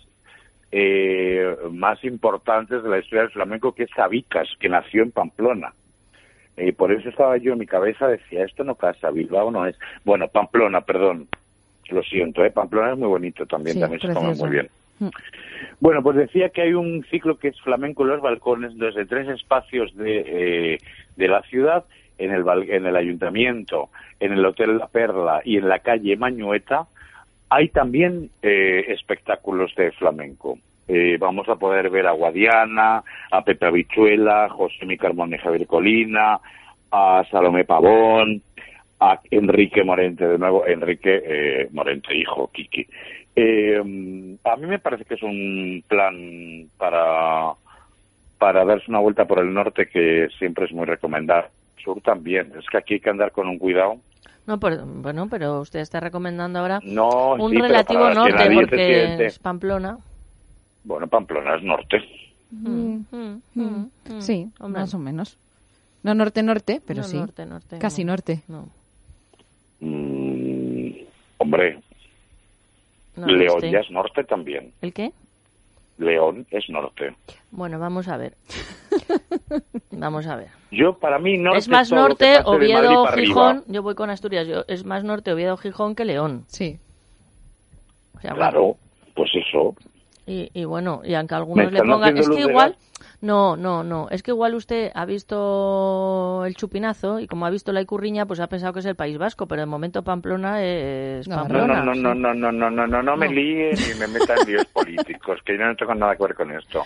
eh, 0.71 1.55
más 1.71 2.03
importantes 2.03 2.81
de 2.81 2.89
la 2.89 2.97
historia 2.97 3.21
del 3.21 3.31
flamenco, 3.31 3.73
que 3.73 3.83
es 3.83 3.91
Sabicas, 3.95 4.47
que 4.59 4.69
nació 4.69 5.03
en 5.03 5.11
Pamplona. 5.11 5.71
Eh, 6.57 6.73
por 6.73 6.91
eso 6.91 7.09
estaba 7.09 7.37
yo 7.37 7.53
en 7.53 7.59
mi 7.59 7.67
cabeza, 7.67 8.07
decía, 8.07 8.43
esto 8.43 8.63
no 8.63 8.73
casa, 8.75 9.11
Bilbao 9.11 9.51
no 9.51 9.67
es. 9.67 9.77
Bueno, 10.03 10.27
Pamplona, 10.27 10.81
perdón. 10.81 11.27
Lo 11.89 12.01
siento, 12.01 12.43
¿eh? 12.43 12.49
Pamplona 12.49 12.93
es 12.93 12.97
muy 12.97 13.07
bonito 13.07 13.45
también, 13.45 13.75
Sí, 13.75 13.81
también 13.81 14.01
se 14.01 14.13
come 14.13 14.33
muy 14.33 14.49
bien. 14.49 14.69
Bueno, 15.80 16.01
pues 16.03 16.18
decía 16.18 16.49
que 16.49 16.61
hay 16.61 16.74
un 16.74 17.03
ciclo 17.11 17.38
que 17.38 17.49
es 17.49 17.61
flamenco 17.61 18.03
en 18.03 18.09
los 18.09 18.22
balcones 18.22 18.78
desde 18.78 19.05
tres 19.05 19.28
espacios 19.30 19.95
de, 19.95 20.24
eh, 20.26 20.78
de 21.16 21.28
la 21.28 21.41
ciudad, 21.43 21.86
en 22.18 22.32
el, 22.32 22.43
en 22.70 22.86
el 22.86 22.95
ayuntamiento, 22.95 23.89
en 24.20 24.34
el 24.34 24.45
Hotel 24.45 24.78
La 24.78 24.88
Perla 24.88 25.41
y 25.43 25.57
en 25.57 25.68
la 25.68 25.80
calle 25.80 26.16
Mañueta, 26.16 26.88
Hay 27.49 27.70
también 27.70 28.30
eh, 28.41 28.86
espectáculos 28.89 29.74
de 29.76 29.91
flamenco. 29.91 30.57
Eh, 30.88 31.18
vamos 31.20 31.47
a 31.49 31.55
poder 31.55 31.89
ver 31.89 32.07
a 32.07 32.11
Guadiana, 32.11 33.03
a 33.32 33.43
Pepe 33.43 33.68
Habichuela, 33.68 34.49
José 34.49 34.86
Mi 34.86 34.97
Carmón 34.97 35.34
y 35.34 35.38
Javier 35.38 35.68
Colina, 35.68 36.39
a 36.91 37.24
Salomé 37.32 37.64
Pavón, 37.64 38.41
a 38.99 39.20
Enrique 39.32 39.84
Morente 39.84 40.28
de 40.28 40.38
nuevo, 40.38 40.66
Enrique 40.66 41.22
eh, 41.26 41.68
Morente, 41.72 42.16
hijo, 42.16 42.49
Kiki. 42.51 42.86
Eh, 43.36 43.77
a 44.43 44.55
mí 44.57 44.67
me 44.67 44.79
parece 44.79 45.05
que 45.05 45.15
es 45.15 45.23
un 45.23 45.84
plan 45.88 46.67
para, 46.77 47.53
para 48.38 48.63
darse 48.65 48.86
una 48.89 48.99
vuelta 48.99 49.25
por 49.25 49.39
el 49.39 49.53
norte 49.53 49.88
que 49.88 50.27
siempre 50.38 50.65
es 50.65 50.71
muy 50.71 50.86
recomendable. 50.86 51.49
Sur 51.84 51.99
también, 52.01 52.51
es 52.57 52.65
que 52.69 52.77
aquí 52.77 52.93
hay 52.95 52.99
que 52.99 53.09
andar 53.09 53.31
con 53.31 53.47
un 53.47 53.57
cuidado. 53.57 53.97
No, 54.45 54.59
pero, 54.59 54.86
bueno, 54.86 55.27
pero 55.29 55.61
usted 55.61 55.79
está 55.79 55.99
recomendando 55.99 56.59
ahora 56.59 56.79
No, 56.84 57.34
un 57.36 57.51
sí, 57.51 57.57
relativo 57.57 58.09
norte 58.09 58.49
porque 58.53 59.25
es 59.25 59.39
Pamplona. 59.39 59.97
Bueno, 60.84 61.07
Pamplona 61.07 61.55
es 61.55 61.63
norte. 61.63 61.97
Mm, 62.51 62.99
mm, 63.11 64.19
Sí, 64.19 64.47
Hombre. 64.59 64.81
más 64.81 64.93
o 64.93 64.99
menos. 64.99 65.38
No 66.03 66.13
norte-norte, 66.13 66.81
pero 66.86 67.01
No, 67.01 67.07
sí. 67.07 67.17
norte, 67.17 67.45
norte, 67.45 67.79
Casi 67.79 68.03
no. 68.03 68.11
norte. 68.11 68.43
No. 68.49 68.67
Mm, 69.79 70.91
hombre, 71.38 71.79
No, 73.16 73.28
León 73.28 73.57
este. 73.57 73.72
ya 73.72 73.80
es 73.80 73.91
norte 73.91 74.24
también. 74.24 74.74
¿El 74.82 74.93
qué? 74.93 75.11
León 75.97 76.47
es 76.49 76.68
norte. 76.70 77.16
Bueno, 77.51 77.80
vamos 77.80 78.07
a 78.07 78.18
ver. 78.18 78.34
vamos 79.91 80.26
a 80.26 80.36
ver. 80.36 80.47
Yo, 80.72 80.93
para 80.97 81.20
mí, 81.20 81.38
norte 81.38 81.59
es 81.59 81.70
más 81.70 81.91
norte 81.91 82.39
Oviedo, 82.45 83.07
arriba. 83.07 83.28
Gijón. 83.28 83.64
Yo 83.68 83.84
voy 83.84 83.93
con 83.93 84.09
Asturias. 84.09 84.47
Yo, 84.47 84.64
es 84.68 84.86
más 84.86 85.03
norte 85.03 85.32
Oviedo, 85.32 85.55
Gijón 85.57 85.95
que 85.95 86.05
León. 86.05 86.45
Sí. 86.47 86.80
O 88.18 88.22
sea, 88.22 88.34
Claro, 88.34 88.78
pues 89.14 89.30
eso. 89.36 89.76
Y, 90.26 90.49
y 90.53 90.66
bueno, 90.66 91.01
y 91.03 91.14
aunque 91.14 91.36
algunos 91.36 91.72
le 91.72 91.80
pongan... 91.82 92.18
Es 92.18 92.30
que 92.30 92.39
igual... 92.39 92.72
gas. 92.72 92.92
No, 93.24 93.55
no, 93.55 93.84
no. 93.86 94.09
Es 94.09 94.21
que 94.21 94.32
igual 94.32 94.53
usted 94.53 94.91
ha 94.93 95.05
visto 95.05 96.43
el 96.45 96.55
chupinazo 96.55 97.21
y 97.21 97.28
como 97.28 97.45
ha 97.45 97.49
visto 97.49 97.71
la 97.71 97.80
Icurriña, 97.82 98.26
pues 98.26 98.41
ha 98.41 98.47
pensado 98.47 98.74
que 98.74 98.80
es 98.80 98.86
el 98.86 98.95
País 98.97 99.17
Vasco, 99.17 99.47
pero 99.47 99.61
de 99.61 99.65
momento 99.65 100.03
Pamplona 100.03 100.61
es 100.61 101.26
No, 101.30 101.38
no, 101.38 101.41
Pamplona. 101.43 101.84
no, 101.86 101.93
sí. 101.93 102.01
no, 102.01 102.13
no, 102.15 102.34
no, 102.34 102.51
no, 102.51 102.69
no, 102.69 102.86
no, 102.86 103.01
no 103.01 103.15
me 103.15 103.30
líe 103.30 103.71
ni 103.76 103.97
me 103.97 104.07
meta 104.07 104.34
en 104.41 104.47
líos 104.47 104.65
políticos, 104.74 105.39
que 105.45 105.57
yo 105.57 105.63
no 105.65 105.74
tengo 105.78 105.95
nada 105.95 106.17
que 106.17 106.24
ver 106.24 106.36
con 106.36 106.51
esto. 106.51 106.84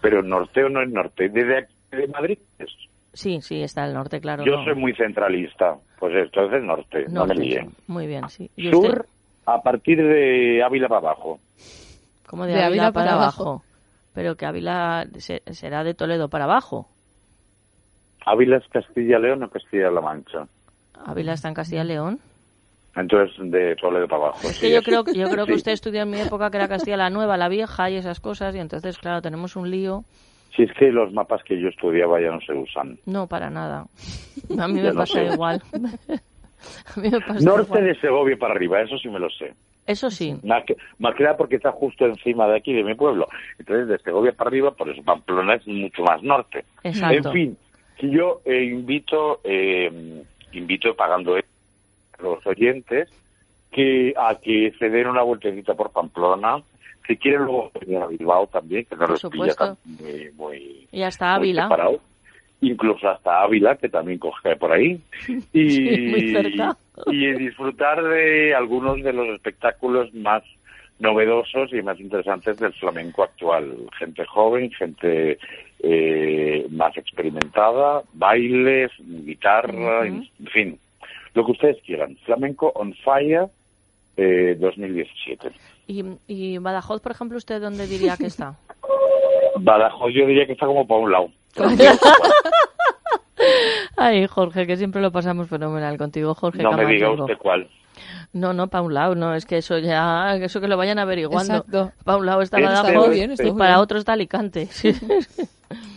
Pero 0.00 0.22
norte 0.22 0.64
o 0.64 0.70
no 0.70 0.80
es 0.82 0.88
norte, 0.90 1.28
desde 1.28 1.58
aquí 1.58 1.74
de 1.92 2.06
Madrid 2.08 2.38
es. 2.58 2.70
Sí, 3.12 3.40
sí, 3.42 3.62
está 3.62 3.84
el 3.86 3.92
norte, 3.92 4.20
claro. 4.22 4.44
Yo 4.46 4.56
no. 4.56 4.64
soy 4.64 4.74
muy 4.74 4.94
centralista, 4.94 5.76
pues 5.98 6.14
entonces 6.14 6.62
norte, 6.62 7.04
no 7.10 7.26
me 7.26 7.34
Norte, 7.34 7.42
líen. 7.42 7.72
Muy 7.88 8.06
bien, 8.06 8.26
sí. 8.30 8.50
¿Y 8.56 8.68
usted? 8.74 8.88
Sur, 8.88 9.06
a 9.44 9.60
partir 9.60 9.98
de 10.02 10.62
Ávila 10.62 10.88
para 10.88 11.00
abajo. 11.00 11.40
como 12.26 12.46
de, 12.46 12.52
de 12.54 12.62
Ávila, 12.62 12.86
Ávila 12.86 12.92
para, 12.92 13.06
para 13.10 13.22
abajo. 13.22 13.42
abajo. 13.42 13.64
Pero 14.18 14.34
que 14.34 14.46
Ávila 14.46 15.06
se- 15.18 15.44
será 15.52 15.84
de 15.84 15.94
Toledo 15.94 16.28
para 16.28 16.42
abajo. 16.42 16.88
Ávila 18.26 18.56
es 18.56 18.66
Castilla-León 18.66 19.44
o 19.44 19.48
Castilla-La 19.48 20.00
Mancha. 20.00 20.48
Ávila 21.06 21.34
está 21.34 21.46
en 21.46 21.54
Castilla 21.54 21.84
y 21.84 21.86
León. 21.86 22.18
Entonces 22.96 23.36
de 23.48 23.76
Toledo 23.76 24.08
para 24.08 24.22
abajo. 24.24 24.48
Es 24.48 24.56
sí, 24.56 24.62
que 24.62 24.72
yo 24.72 24.78
es- 24.80 24.84
creo, 24.84 25.04
yo 25.04 25.28
creo 25.28 25.46
que 25.46 25.54
usted 25.54 25.70
estudió 25.70 26.02
en 26.02 26.10
mi 26.10 26.18
época 26.20 26.50
que 26.50 26.56
era 26.56 26.66
Castilla 26.66 26.96
la 26.96 27.10
Nueva, 27.10 27.36
la 27.36 27.48
Vieja 27.48 27.90
y 27.90 27.94
esas 27.94 28.18
cosas, 28.18 28.56
y 28.56 28.58
entonces, 28.58 28.98
claro, 28.98 29.22
tenemos 29.22 29.54
un 29.54 29.70
lío. 29.70 30.02
Si 30.56 30.64
es 30.64 30.72
que 30.76 30.90
los 30.90 31.12
mapas 31.12 31.44
que 31.44 31.60
yo 31.60 31.68
estudiaba 31.68 32.20
ya 32.20 32.32
no 32.32 32.40
se 32.40 32.54
usan. 32.54 32.98
No, 33.06 33.28
para 33.28 33.50
nada. 33.50 33.86
A 34.58 34.66
mí 34.66 34.78
Ya 34.78 34.82
me 34.88 34.92
no 34.94 34.94
pasa 34.94 35.12
sé. 35.12 35.26
igual. 35.26 35.62
A 36.96 37.00
mí 37.00 37.08
me 37.08 37.20
pasa 37.20 37.38
Norte 37.38 37.66
igual. 37.66 37.84
de 37.84 38.00
Segovia 38.00 38.36
para 38.36 38.54
arriba, 38.54 38.80
eso 38.80 38.98
sí 38.98 39.08
me 39.08 39.20
lo 39.20 39.30
sé. 39.30 39.54
Eso 39.88 40.10
sí. 40.10 40.36
Más 40.42 40.64
que, 40.64 40.76
más 40.98 41.14
que 41.14 41.22
nada 41.22 41.38
porque 41.38 41.56
está 41.56 41.72
justo 41.72 42.04
encima 42.04 42.46
de 42.46 42.58
aquí, 42.58 42.74
de 42.74 42.84
mi 42.84 42.94
pueblo. 42.94 43.26
Entonces, 43.58 43.88
de 43.88 43.98
Segovia 43.98 44.32
para 44.32 44.48
arriba, 44.48 44.70
por 44.72 44.90
eso 44.90 45.02
Pamplona 45.02 45.54
es 45.54 45.66
mucho 45.66 46.02
más 46.02 46.22
norte. 46.22 46.66
Exacto. 46.84 47.28
En 47.30 47.32
fin, 47.32 47.56
que 47.96 48.10
yo 48.10 48.42
eh, 48.44 48.64
invito, 48.64 49.40
eh, 49.44 50.22
invito 50.52 50.94
pagando 50.94 51.36
a 51.36 51.42
los 52.22 52.46
oyentes 52.46 53.08
que 53.70 54.12
a 54.14 54.34
que 54.34 54.74
se 54.78 54.90
den 54.90 55.06
una 55.06 55.22
vueltecita 55.22 55.72
por 55.72 55.90
Pamplona. 55.90 56.62
Si 57.06 57.16
quieren 57.16 57.44
luego 57.44 57.70
venir 57.80 58.02
a 58.02 58.06
Bilbao 58.08 58.46
también, 58.46 58.84
que 58.84 58.94
no 58.94 59.06
les 59.06 59.22
pilla 59.22 59.54
tan 59.54 59.78
muy, 59.86 60.30
muy, 60.36 60.88
Y 60.92 61.00
hasta 61.00 61.34
Ávila. 61.34 61.62
separado. 61.62 62.00
Incluso 62.60 63.08
hasta 63.08 63.42
Ávila, 63.42 63.76
que 63.76 63.88
también 63.88 64.18
coge 64.18 64.56
por 64.56 64.72
ahí. 64.72 65.00
Y, 65.52 66.34
Sí, 66.34 66.56
y 67.06 67.32
disfrutar 67.34 68.02
de 68.02 68.54
algunos 68.54 69.02
de 69.02 69.12
los 69.12 69.28
espectáculos 69.28 70.12
más 70.14 70.42
novedosos 70.98 71.72
y 71.72 71.80
más 71.82 72.00
interesantes 72.00 72.58
del 72.58 72.72
flamenco 72.72 73.22
actual. 73.22 73.76
Gente 73.98 74.24
joven, 74.26 74.70
gente 74.72 75.38
eh, 75.80 76.66
más 76.70 76.96
experimentada, 76.96 78.02
bailes, 78.14 78.90
guitarra, 78.98 80.00
Ujú. 80.00 80.06
en 80.40 80.46
fin, 80.52 80.78
lo 81.34 81.44
que 81.46 81.52
ustedes 81.52 81.76
quieran. 81.84 82.16
Flamenco 82.24 82.72
on 82.74 82.92
Fire 82.94 83.46
eh, 84.16 84.56
2017. 84.58 85.50
Y, 85.86 86.04
y 86.26 86.58
Badajoz, 86.58 87.00
por 87.00 87.12
ejemplo, 87.12 87.38
¿usted 87.38 87.60
dónde 87.60 87.86
diría 87.86 88.16
que 88.16 88.26
está? 88.26 88.56
Badajoz 89.60 90.12
yo 90.12 90.26
diría 90.26 90.46
que 90.46 90.52
está 90.52 90.66
como 90.66 90.86
para 90.86 91.00
un 91.00 91.12
lado. 91.12 91.30
Ay, 93.96 94.26
Jorge, 94.26 94.66
que 94.66 94.76
siempre 94.76 95.00
lo 95.00 95.10
pasamos 95.10 95.48
fenomenal 95.48 95.96
contigo, 95.98 96.34
Jorge. 96.34 96.62
No 96.62 96.72
me 96.72 96.86
diga 96.86 97.10
usted 97.10 97.36
cuál. 97.38 97.68
No, 98.32 98.52
no, 98.52 98.68
para 98.68 98.82
un 98.82 98.94
lado, 98.94 99.14
no, 99.14 99.34
es 99.34 99.46
que 99.46 99.56
eso 99.56 99.78
ya, 99.78 100.36
eso 100.36 100.60
que 100.60 100.68
lo 100.68 100.76
vayan 100.76 100.98
averiguando. 100.98 101.54
Exacto. 101.54 101.92
Para 102.04 102.18
un 102.18 102.26
lado 102.26 102.42
está 102.42 102.58
Este 102.58 102.68
Badajoz 102.68 103.16
este. 103.16 103.48
y 103.48 103.52
para 103.52 103.80
otro 103.80 103.98
está 103.98 104.12
Alicante. 104.12 104.68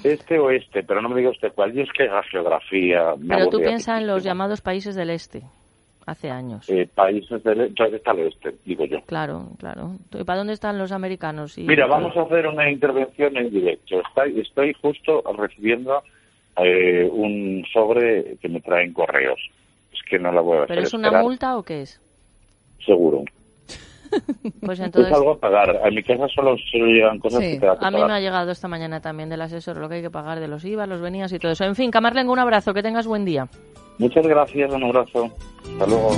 Este 0.03 0.37
o 0.37 0.49
este, 0.49 0.83
pero 0.83 1.01
no 1.01 1.07
me 1.07 1.17
diga 1.17 1.29
usted 1.29 1.53
cuál. 1.53 1.77
Y 1.77 1.81
es 1.81 1.89
que 1.95 2.05
la 2.05 2.23
geografía 2.23 3.13
me 3.17 3.35
Pero 3.35 3.47
tú 3.47 3.59
piensas 3.59 4.01
en 4.01 4.07
los 4.07 4.23
llamados 4.23 4.59
países 4.59 4.95
del 4.95 5.11
este, 5.11 5.43
hace 6.05 6.29
años. 6.29 6.67
Eh, 6.69 6.87
países 6.93 7.43
del 7.43 7.61
entonces 7.61 7.95
está 7.95 8.11
el 8.11 8.19
oeste, 8.21 8.55
digo 8.65 8.85
yo. 8.85 9.01
Claro, 9.05 9.47
claro. 9.59 9.95
¿Y 10.13 10.23
para 10.23 10.39
dónde 10.39 10.53
están 10.53 10.77
los 10.77 10.91
americanos? 10.91 11.57
Y- 11.57 11.63
Mira, 11.63 11.87
vamos 11.87 12.15
a 12.17 12.21
hacer 12.23 12.47
una 12.47 12.69
intervención 12.71 13.35
en 13.37 13.49
directo. 13.49 14.01
Estoy, 14.07 14.39
estoy 14.39 14.73
justo 14.81 15.23
recibiendo 15.37 16.01
eh, 16.57 17.07
un 17.11 17.63
sobre 17.71 18.37
que 18.41 18.49
me 18.49 18.61
traen 18.61 18.93
correos. 18.93 19.39
Es 19.93 19.99
que 20.09 20.19
no 20.19 20.31
la 20.31 20.41
voy 20.41 20.57
a 20.57 20.63
hacer 20.63 20.67
¿Pero 20.75 20.81
es 20.87 20.93
una 20.93 21.07
esperar, 21.07 21.23
multa 21.23 21.57
o 21.57 21.63
qué 21.63 21.81
es? 21.83 22.01
Seguro. 22.85 23.23
Pues 24.59 24.77
Es 24.79 24.85
entonces... 24.87 25.13
algo 25.13 25.31
a 25.31 25.39
pagar. 25.39 25.79
A 25.85 25.89
mi 25.89 26.03
casa 26.03 26.27
solo, 26.35 26.55
solo 26.69 26.85
llegan 26.87 27.17
cosas 27.19 27.39
Sí, 27.41 27.51
que 27.53 27.59
te 27.61 27.65
da 27.65 27.79
que 27.79 27.85
a 27.85 27.89
mí 27.91 27.93
pagar. 27.95 28.09
me 28.09 28.13
ha 28.15 28.19
llegado 28.19 28.51
esta 28.51 28.67
mañana 28.67 28.99
también 28.99 29.29
del 29.29 29.41
asesor 29.41 29.77
lo 29.77 29.87
que 29.87 29.95
hay 29.95 30.01
que 30.01 30.09
pagar 30.09 30.41
de 30.41 30.49
los 30.49 30.65
IVA, 30.65 30.85
los 30.85 30.99
venías 30.99 31.31
y 31.31 31.39
todo 31.39 31.53
eso. 31.53 31.63
En 31.63 31.75
fin, 31.75 31.91
Camarlengo, 31.91 32.33
un 32.33 32.39
abrazo, 32.39 32.73
que 32.73 32.83
tengas 32.83 33.07
buen 33.07 33.23
día. 33.23 33.47
Muchas 34.01 34.25
gracias, 34.25 34.73
un 34.73 34.83
abrazo. 34.83 35.29
Hasta 35.73 35.85
luego. 35.85 36.09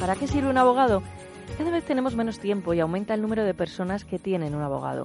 ¿Para 0.00 0.16
qué 0.16 0.26
sirve 0.28 0.48
un 0.48 0.56
abogado? 0.56 1.02
Cada 1.58 1.70
vez 1.70 1.84
tenemos 1.84 2.16
menos 2.16 2.38
tiempo 2.38 2.72
y 2.72 2.80
aumenta 2.80 3.12
el 3.12 3.20
número 3.20 3.44
de 3.44 3.52
personas 3.52 4.06
que 4.06 4.18
tienen 4.18 4.54
un 4.54 4.62
abogado. 4.62 5.04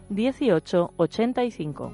18 0.09 0.93
85. 0.97 1.93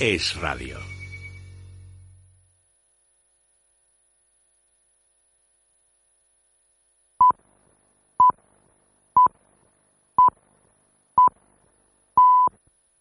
Es 0.00 0.38
radio. 0.40 0.78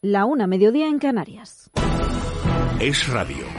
La 0.02 0.26
una 0.26 0.48
mediodía 0.48 0.88
en 0.90 1.00
Canarias. 1.00 1.72
Es 2.82 3.08
Radio. 3.08 3.53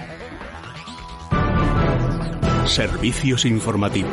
Servicios 2.67 3.45
informativos. 3.45 4.11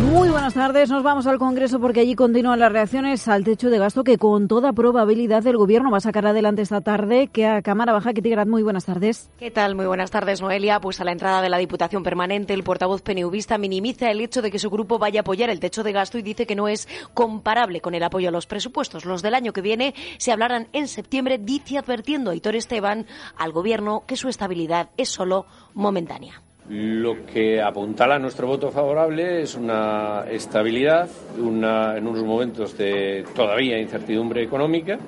Muy 0.00 0.28
buenas 0.28 0.54
tardes. 0.54 0.90
Nos 0.90 1.02
vamos 1.02 1.26
al 1.26 1.38
Congreso 1.38 1.80
porque 1.80 2.00
allí 2.00 2.14
continúan 2.14 2.60
las 2.60 2.70
reacciones 2.70 3.26
al 3.26 3.42
techo 3.42 3.68
de 3.68 3.78
gasto 3.78 4.04
que 4.04 4.16
con 4.16 4.46
toda 4.46 4.72
probabilidad 4.72 5.44
el 5.48 5.56
Gobierno 5.56 5.90
va 5.90 5.96
a 5.98 6.00
sacar 6.00 6.24
adelante 6.24 6.62
esta 6.62 6.80
tarde. 6.80 7.26
Que 7.26 7.46
a 7.46 7.62
Cámara 7.62 7.92
Baja, 7.92 8.14
que 8.14 8.44
muy 8.46 8.62
buenas 8.62 8.84
tardes. 8.84 9.28
¿Qué 9.40 9.50
tal? 9.50 9.74
Muy 9.74 9.86
buenas 9.86 10.12
tardes, 10.12 10.40
Noelia. 10.40 10.80
Pues 10.80 11.00
a 11.00 11.04
la 11.04 11.10
entrada 11.10 11.42
de 11.42 11.48
la 11.48 11.58
Diputación 11.58 12.04
Permanente, 12.04 12.54
el 12.54 12.62
portavoz 12.62 13.02
PNVista 13.02 13.58
minimiza 13.58 14.08
el 14.10 14.20
hecho 14.20 14.40
de 14.40 14.52
que 14.52 14.60
su 14.60 14.70
grupo 14.70 15.00
vaya 15.00 15.20
a 15.20 15.22
apoyar 15.22 15.50
el 15.50 15.58
techo 15.58 15.82
de 15.82 15.92
gasto 15.92 16.16
y 16.16 16.22
dice 16.22 16.46
que 16.46 16.54
no 16.54 16.68
es 16.68 16.86
comparable 17.12 17.80
con 17.80 17.94
el 17.94 18.04
apoyo 18.04 18.28
a 18.28 18.32
los 18.32 18.46
presupuestos. 18.46 19.04
Los 19.04 19.20
del 19.20 19.34
año 19.34 19.52
que 19.52 19.62
viene 19.62 19.94
se 20.18 20.30
hablarán 20.30 20.68
en 20.72 20.86
septiembre, 20.86 21.38
dice 21.38 21.76
advirtiendo 21.76 22.30
a 22.30 22.36
Hitor 22.36 22.54
Esteban 22.54 23.06
al 23.36 23.50
Gobierno 23.50 24.04
que 24.06 24.16
su 24.16 24.28
estabilidad 24.28 24.90
es 24.96 25.08
solo 25.08 25.46
momentánea. 25.74 26.40
Lo 26.70 27.24
que 27.24 27.62
apuntala 27.62 28.16
a 28.16 28.18
nuestro 28.18 28.46
voto 28.46 28.70
favorable 28.70 29.40
es 29.40 29.54
una 29.54 30.24
estabilidad, 30.30 31.08
una, 31.38 31.96
en 31.96 32.06
unos 32.06 32.24
momentos 32.24 32.76
de 32.76 33.24
todavía 33.34 33.80
incertidumbre 33.80 34.42
económica 34.42 34.98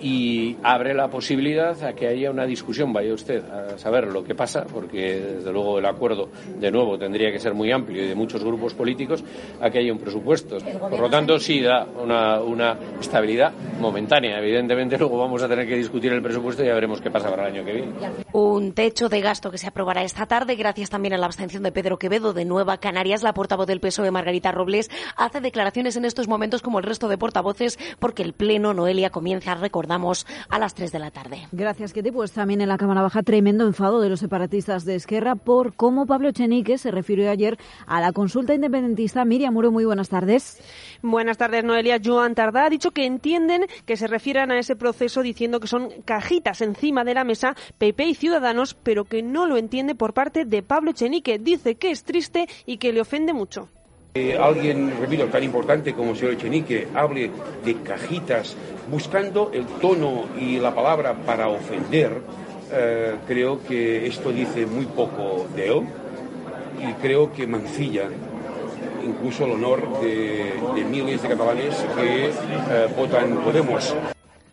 y 0.00 0.56
abre 0.62 0.94
la 0.94 1.08
posibilidad 1.08 1.82
a 1.82 1.92
que 1.92 2.06
haya 2.06 2.30
una 2.30 2.44
discusión, 2.46 2.92
vaya 2.92 3.12
usted 3.12 3.42
a 3.44 3.78
saber 3.78 4.08
lo 4.08 4.22
que 4.22 4.34
pasa, 4.34 4.64
porque 4.64 5.20
desde 5.36 5.52
luego 5.52 5.78
el 5.78 5.86
acuerdo 5.86 6.28
de 6.58 6.70
nuevo 6.70 6.98
tendría 6.98 7.32
que 7.32 7.38
ser 7.38 7.54
muy 7.54 7.72
amplio 7.72 8.04
y 8.04 8.08
de 8.08 8.14
muchos 8.14 8.44
grupos 8.44 8.74
políticos, 8.74 9.24
a 9.60 9.70
que 9.70 9.78
haya 9.78 9.92
un 9.92 9.98
presupuesto. 9.98 10.58
Por 10.58 11.00
lo 11.00 11.10
tanto, 11.10 11.38
sí 11.38 11.60
da 11.60 11.84
una, 11.84 12.40
una 12.40 12.76
estabilidad 13.00 13.52
momentánea. 13.80 14.38
Evidentemente, 14.38 14.98
luego 14.98 15.18
vamos 15.18 15.42
a 15.42 15.48
tener 15.48 15.66
que 15.66 15.76
discutir 15.76 16.12
el 16.12 16.22
presupuesto 16.22 16.62
y 16.62 16.66
ya 16.66 16.74
veremos 16.74 17.00
qué 17.00 17.10
pasa 17.10 17.28
para 17.30 17.48
el 17.48 17.54
año 17.54 17.64
que 17.64 17.72
viene. 17.72 17.92
Un 18.32 18.72
techo 18.72 19.08
de 19.08 19.20
gasto 19.20 19.50
que 19.50 19.58
se 19.58 19.66
aprobará 19.66 20.02
esta 20.02 20.26
tarde, 20.26 20.54
gracias 20.54 20.90
también 20.90 21.14
a 21.14 21.18
la 21.18 21.26
abstención 21.26 21.62
de 21.62 21.72
Pedro 21.72 21.98
Quevedo 21.98 22.32
de 22.32 22.44
Nueva 22.44 22.78
Canarias. 22.78 23.22
La 23.22 23.34
portavoz 23.34 23.66
del 23.66 23.80
PSOE, 23.80 24.10
Margarita 24.10 24.52
Robles, 24.52 24.90
hace 25.16 25.40
declaraciones 25.40 25.96
en 25.96 26.04
estos 26.04 26.28
momentos 26.28 26.62
como 26.62 26.78
el 26.78 26.84
resto 26.84 27.08
de 27.08 27.18
portavoces, 27.18 27.78
porque 27.98 28.22
el 28.22 28.32
Pleno, 28.32 28.74
Noelia, 28.74 29.10
comienza 29.10 29.52
a 29.52 29.54
recordar 29.56 29.87
Damos 29.88 30.26
a 30.48 30.58
las 30.58 30.74
3 30.74 30.92
de 30.92 30.98
la 30.98 31.10
tarde. 31.10 31.48
Gracias, 31.50 31.92
Ketty. 31.92 32.12
Pues 32.12 32.32
también 32.32 32.60
en 32.60 32.68
la 32.68 32.76
Cámara 32.78 33.02
Baja 33.02 33.22
tremendo 33.22 33.66
enfado 33.66 34.00
de 34.00 34.08
los 34.08 34.20
separatistas 34.20 34.84
de 34.84 34.94
Esquerra 34.94 35.34
por 35.34 35.74
cómo 35.74 36.06
Pablo 36.06 36.30
Chenique 36.30 36.78
se 36.78 36.90
refirió 36.90 37.30
ayer 37.30 37.58
a 37.86 38.00
la 38.00 38.12
consulta 38.12 38.54
independentista. 38.54 39.24
Miriam 39.24 39.54
Muro, 39.54 39.72
muy 39.72 39.84
buenas 39.84 40.08
tardes. 40.10 40.60
Buenas 41.02 41.38
tardes, 41.38 41.64
Noelia. 41.64 41.98
Joan 42.04 42.34
Tardá 42.34 42.66
ha 42.66 42.70
dicho 42.70 42.90
que 42.90 43.06
entienden 43.06 43.66
que 43.86 43.96
se 43.96 44.06
refieran 44.06 44.50
a 44.50 44.58
ese 44.58 44.76
proceso 44.76 45.22
diciendo 45.22 45.58
que 45.58 45.66
son 45.66 45.88
cajitas 46.04 46.60
encima 46.60 47.04
de 47.04 47.14
la 47.14 47.24
mesa 47.24 47.56
PP 47.78 48.04
y 48.04 48.14
Ciudadanos, 48.14 48.74
pero 48.74 49.04
que 49.04 49.22
no 49.22 49.46
lo 49.46 49.56
entiende 49.56 49.94
por 49.94 50.12
parte 50.12 50.44
de 50.44 50.62
Pablo 50.62 50.92
Chenique. 50.92 51.38
Dice 51.38 51.76
que 51.76 51.90
es 51.90 52.04
triste 52.04 52.46
y 52.66 52.76
que 52.76 52.92
le 52.92 53.00
ofende 53.00 53.32
mucho. 53.32 53.68
Eh, 54.14 54.36
alguien, 54.36 54.92
repito, 55.00 55.26
tan 55.26 55.44
importante 55.44 55.92
como 55.94 56.10
el 56.10 56.16
señor 56.16 56.34
Echenique 56.34 56.88
hable 56.94 57.30
de 57.64 57.76
cajitas 57.82 58.56
buscando 58.90 59.50
el 59.52 59.66
tono 59.66 60.24
y 60.38 60.58
la 60.58 60.74
palabra 60.74 61.14
para 61.14 61.48
ofender, 61.48 62.22
eh, 62.72 63.16
creo 63.26 63.62
que 63.62 64.06
esto 64.06 64.32
dice 64.32 64.66
muy 64.66 64.86
poco 64.86 65.46
de 65.54 65.68
él 65.68 65.86
y 66.80 66.92
creo 67.02 67.32
que 67.32 67.46
mancilla 67.46 68.08
incluso 69.04 69.44
el 69.44 69.52
honor 69.52 70.00
de, 70.00 70.84
miles 70.90 71.22
de 71.22 71.28
catalanes 71.28 71.74
que 71.96 72.26
eh, 72.26 72.88
votan 72.96 73.36
Podemos. 73.44 73.94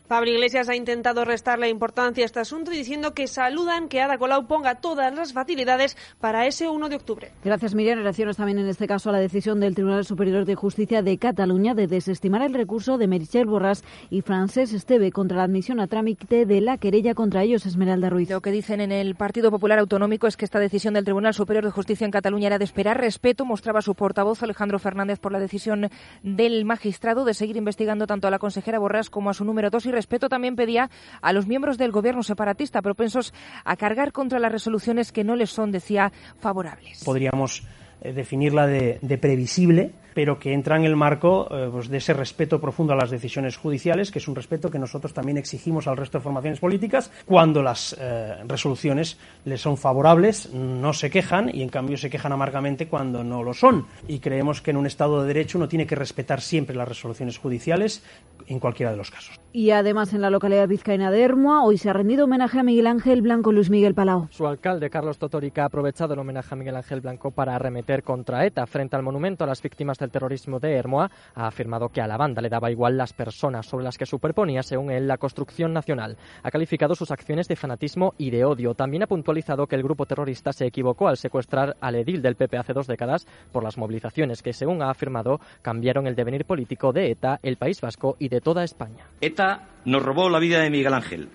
Pablo 0.07 0.29
Iglesias 0.29 0.69
ha 0.69 0.75
intentado 0.75 1.25
restarle 1.25 1.67
importancia 1.69 2.23
a 2.23 2.27
este 2.27 2.39
asunto 2.39 2.69
diciendo 2.69 3.13
que 3.13 3.27
saludan 3.27 3.89
que 3.89 4.01
Ada 4.01 4.19
Colau 4.19 4.45
ponga 4.45 4.75
todas 4.75 5.13
las 5.15 5.33
facilidades 5.33 5.97
para 6.19 6.45
ese 6.45 6.69
1 6.69 6.89
de 6.89 6.95
octubre. 6.95 7.31
Gracias, 7.43 7.73
Miriam. 7.73 7.97
Relaciones 7.97 8.37
también 8.37 8.59
en 8.59 8.67
este 8.67 8.87
caso 8.87 9.09
a 9.09 9.13
la 9.13 9.19
decisión 9.19 9.59
del 9.59 9.73
Tribunal 9.73 10.05
Superior 10.05 10.45
de 10.45 10.53
Justicia 10.53 11.01
de 11.01 11.17
Cataluña 11.17 11.73
de 11.73 11.87
desestimar 11.87 12.43
el 12.43 12.53
recurso 12.53 12.99
de 12.99 13.07
Merichel 13.07 13.47
Borras 13.47 13.83
y 14.11 14.21
Francés 14.21 14.73
Esteve 14.73 15.11
contra 15.11 15.37
la 15.37 15.43
admisión 15.43 15.79
a 15.79 15.87
trámite 15.87 16.45
de 16.45 16.61
la 16.61 16.77
querella 16.77 17.15
contra 17.15 17.41
ellos, 17.41 17.65
Esmeralda 17.65 18.09
Ruiz. 18.09 18.29
Lo 18.29 18.41
que 18.41 18.51
dicen 18.51 18.81
en 18.81 18.91
el 18.91 19.15
Partido 19.15 19.49
Popular 19.49 19.79
Autonómico 19.79 20.27
es 20.27 20.37
que 20.37 20.45
esta 20.45 20.59
decisión 20.59 20.93
del 20.93 21.05
Tribunal 21.05 21.33
Superior 21.33 21.65
de 21.65 21.71
Justicia 21.71 22.05
en 22.05 22.11
Cataluña 22.11 22.47
era 22.47 22.59
de 22.59 22.65
esperar 22.65 22.99
respeto, 22.99 23.43
mostraba 23.43 23.81
su 23.81 23.95
portavoz 23.95 24.43
Alejandro 24.43 24.77
Fernández 24.77 25.19
por 25.19 25.31
la 25.31 25.39
decisión 25.39 25.89
del 26.21 26.63
magistrado 26.65 27.25
de 27.25 27.33
seguir 27.33 27.57
investigando 27.57 28.05
tanto 28.05 28.27
a 28.27 28.31
la 28.31 28.39
consejera 28.39 28.77
Borras 28.77 29.09
como 29.09 29.31
a 29.31 29.33
su 29.33 29.45
número 29.45 29.71
dos 29.71 29.85
y 29.87 29.94
respeto 29.95 30.29
también 30.29 30.55
pedía 30.55 30.89
a 31.21 31.33
los 31.33 31.47
miembros 31.47 31.77
del 31.77 31.91
gobierno 31.91 32.21
separatista 32.21 32.81
propensos 32.81 33.33
a 33.63 33.75
cargar 33.75 34.11
contra 34.11 34.37
las 34.37 34.51
resoluciones 34.51 35.11
que 35.11 35.23
no 35.23 35.35
les 35.35 35.49
son, 35.49 35.71
decía, 35.71 36.11
favorables. 36.39 37.03
Podríamos 37.03 37.63
eh, 38.01 38.13
definirla 38.13 38.67
de, 38.67 38.99
de 39.01 39.17
previsible 39.17 39.93
pero 40.15 40.39
que 40.39 40.53
entra 40.53 40.77
en 40.77 40.85
el 40.85 40.95
marco 40.95 41.47
eh, 41.51 41.69
pues, 41.71 41.89
de 41.89 41.97
ese 41.97 42.13
respeto 42.13 42.59
profundo 42.59 42.93
a 42.93 42.95
las 42.95 43.11
decisiones 43.11 43.57
judiciales, 43.57 44.09
que 44.09 44.19
es 44.19 44.27
un 44.27 44.35
respeto 44.35 44.71
que 44.71 44.79
nosotros 44.79 45.13
también 45.13 45.37
exigimos 45.37 45.87
al 45.87 45.97
resto 45.97 46.17
de 46.17 46.23
formaciones 46.23 46.59
políticas. 46.59 47.11
Cuando 47.25 47.61
las 47.61 47.95
eh, 47.99 48.35
resoluciones 48.47 49.19
les 49.43 49.61
son 49.61 49.77
favorables, 49.77 50.51
no 50.53 50.93
se 50.93 51.09
quejan 51.09 51.51
y 51.53 51.61
en 51.61 51.69
cambio 51.69 51.97
se 51.97 52.09
quejan 52.09 52.31
amargamente 52.31 52.87
cuando 52.87 53.23
no 53.23 53.43
lo 53.43 53.53
son. 53.53 53.85
Y 54.07 54.19
creemos 54.19 54.61
que 54.61 54.71
en 54.71 54.77
un 54.77 54.85
Estado 54.85 55.21
de 55.21 55.27
Derecho 55.27 55.57
uno 55.57 55.67
tiene 55.67 55.85
que 55.85 55.95
respetar 55.95 56.39
siempre 56.39 56.75
las 56.75 56.87
resoluciones 56.87 57.37
judiciales 57.37 58.01
en 58.47 58.59
cualquiera 58.59 58.91
de 58.91 58.97
los 58.97 59.11
casos. 59.11 59.39
Y 59.51 59.71
además 59.71 60.13
en 60.13 60.21
la 60.21 60.29
localidad 60.29 60.67
vizcaína 60.67 61.11
de 61.11 61.21
Hermoa 61.21 61.63
hoy 61.63 61.77
se 61.77 61.89
ha 61.89 61.93
rendido 61.93 62.25
homenaje 62.25 62.59
a 62.59 62.63
Miguel 62.63 62.87
Ángel 62.87 63.21
Blanco 63.21 63.51
Luis 63.51 63.69
Miguel 63.69 63.95
Palau. 63.95 64.27
Su 64.31 64.47
alcalde 64.47 64.89
Carlos 64.89 65.17
Totorica 65.17 65.63
ha 65.63 65.65
aprovechado 65.65 66.13
el 66.13 66.19
homenaje 66.19 66.53
a 66.53 66.57
Miguel 66.57 66.75
Ángel 66.77 67.01
Blanco 67.01 67.31
para 67.31 67.55
arremeter 67.55 68.03
contra 68.03 68.45
ETA 68.45 68.65
frente 68.65 68.95
al 68.95 69.03
monumento 69.03 69.43
a 69.43 69.47
las 69.47 69.61
víctimas 69.61 69.97
el 70.05 70.11
terrorismo 70.11 70.59
de 70.59 70.73
Hermoa, 70.73 71.11
ha 71.33 71.47
afirmado 71.47 71.89
que 71.89 72.01
a 72.01 72.07
la 72.07 72.17
banda 72.17 72.41
le 72.41 72.49
daba 72.49 72.71
igual 72.71 72.97
las 72.97 73.13
personas 73.13 73.65
sobre 73.65 73.83
las 73.83 73.97
que 73.97 74.05
superponía, 74.05 74.63
según 74.63 74.91
él, 74.91 75.07
la 75.07 75.17
construcción 75.17 75.73
nacional. 75.73 76.17
Ha 76.43 76.51
calificado 76.51 76.95
sus 76.95 77.11
acciones 77.11 77.47
de 77.47 77.55
fanatismo 77.55 78.13
y 78.17 78.29
de 78.29 78.45
odio. 78.45 78.73
También 78.73 79.03
ha 79.03 79.07
puntualizado 79.07 79.67
que 79.67 79.75
el 79.75 79.83
grupo 79.83 80.05
terrorista 80.05 80.53
se 80.53 80.65
equivocó 80.65 81.07
al 81.07 81.17
secuestrar 81.17 81.75
al 81.81 81.95
edil 81.95 82.21
del 82.21 82.35
PP 82.35 82.57
hace 82.57 82.73
dos 82.73 82.87
décadas 82.87 83.27
por 83.51 83.63
las 83.63 83.77
movilizaciones 83.77 84.41
que, 84.41 84.53
según 84.53 84.81
ha 84.81 84.89
afirmado, 84.89 85.39
cambiaron 85.61 86.07
el 86.07 86.15
devenir 86.15 86.45
político 86.45 86.93
de 86.93 87.11
ETA, 87.11 87.39
el 87.43 87.57
País 87.57 87.81
Vasco 87.81 88.15
y 88.19 88.29
de 88.29 88.41
toda 88.41 88.63
España. 88.63 89.05
ETA 89.21 89.67
nos 89.85 90.03
robó 90.03 90.29
la 90.29 90.39
vida 90.39 90.59
de 90.59 90.69
Miguel 90.69 90.93
Ángel, 90.93 91.29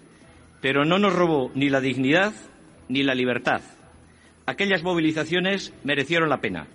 pero 0.61 0.85
no 0.85 0.99
nos 0.99 1.15
robó 1.15 1.51
ni 1.55 1.69
la 1.69 1.81
dignidad 1.81 2.33
ni 2.89 3.03
la 3.03 3.15
libertad. 3.15 3.61
Aquellas 4.47 4.83
movilizaciones 4.83 5.73
merecieron 5.85 6.29
la 6.29 6.41
pena 6.41 6.67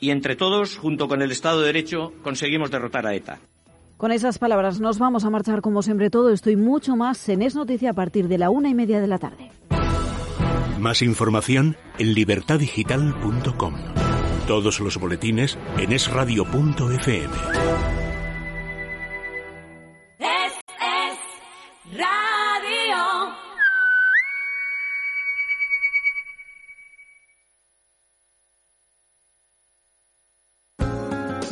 y 0.00 0.10
entre 0.10 0.36
todos, 0.36 0.76
junto 0.76 1.08
con 1.08 1.22
el 1.22 1.30
Estado 1.30 1.60
de 1.60 1.66
Derecho, 1.66 2.12
conseguimos 2.22 2.70
derrotar 2.70 3.06
a 3.06 3.14
ETA. 3.14 3.38
Con 3.96 4.12
esas 4.12 4.38
palabras 4.38 4.80
nos 4.80 4.98
vamos 4.98 5.24
a 5.24 5.30
marchar 5.30 5.60
como 5.60 5.82
siempre 5.82 6.08
todo 6.08 6.30
esto 6.30 6.50
y 6.50 6.56
mucho 6.56 6.96
más 6.96 7.28
en 7.28 7.42
Es 7.42 7.54
Noticia 7.54 7.90
a 7.90 7.92
partir 7.92 8.28
de 8.28 8.38
la 8.38 8.48
una 8.48 8.70
y 8.70 8.74
media 8.74 8.98
de 8.98 9.06
la 9.06 9.18
tarde. 9.18 9.50
Más 10.78 11.02
información 11.02 11.76
en 11.98 12.14
libertadigital.com. 12.14 13.74
Todos 14.46 14.80
los 14.80 14.96
boletines 14.96 15.58
en 15.76 15.92
esradio.fm. 15.92 17.99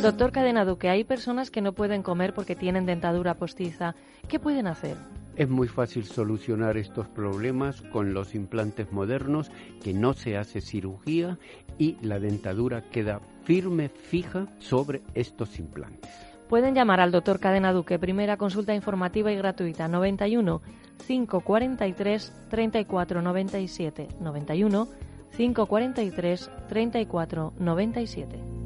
Doctor 0.01 0.31
Cadena 0.31 0.63
Duque, 0.63 0.87
hay 0.87 1.03
personas 1.03 1.51
que 1.51 1.59
no 1.59 1.73
pueden 1.73 2.03
comer 2.03 2.33
porque 2.33 2.55
tienen 2.55 2.85
dentadura 2.85 3.33
postiza. 3.33 3.95
¿Qué 4.29 4.39
pueden 4.39 4.65
hacer? 4.67 4.95
Es 5.35 5.49
muy 5.49 5.67
fácil 5.67 6.05
solucionar 6.05 6.77
estos 6.77 7.09
problemas 7.09 7.81
con 7.81 8.13
los 8.13 8.33
implantes 8.33 8.93
modernos, 8.93 9.51
que 9.83 9.93
no 9.93 10.13
se 10.13 10.37
hace 10.37 10.61
cirugía 10.61 11.37
y 11.77 11.97
la 12.01 12.17
dentadura 12.19 12.81
queda 12.89 13.19
firme, 13.43 13.89
fija 13.89 14.47
sobre 14.59 15.01
estos 15.15 15.59
implantes. 15.59 16.09
Pueden 16.47 16.75
llamar 16.75 17.01
al 17.01 17.11
doctor 17.11 17.41
Cadena 17.41 17.73
Duque, 17.73 17.99
primera 17.99 18.37
consulta 18.37 18.73
informativa 18.73 19.33
y 19.33 19.35
gratuita, 19.35 19.89
91 19.89 20.61
543 21.07 22.33
34 22.49 23.21
97. 23.21 24.07
91 24.21 24.87
543 25.35 26.51
34 26.69 27.53
97. 27.59 28.58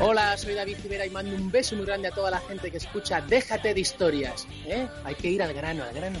Hola, 0.00 0.36
soy 0.36 0.54
David 0.54 0.76
Rivera 0.84 1.06
y 1.06 1.10
mando 1.10 1.34
un 1.34 1.50
beso 1.50 1.74
muy 1.74 1.84
grande 1.84 2.06
a 2.06 2.12
toda 2.12 2.30
la 2.30 2.38
gente 2.38 2.70
que 2.70 2.76
escucha 2.76 3.20
Déjate 3.20 3.74
de 3.74 3.80
historias. 3.80 4.46
¿eh? 4.64 4.86
Hay 5.02 5.16
que 5.16 5.28
ir 5.28 5.42
al 5.42 5.52
grano, 5.52 5.82
al 5.82 5.92
grano. 5.92 6.20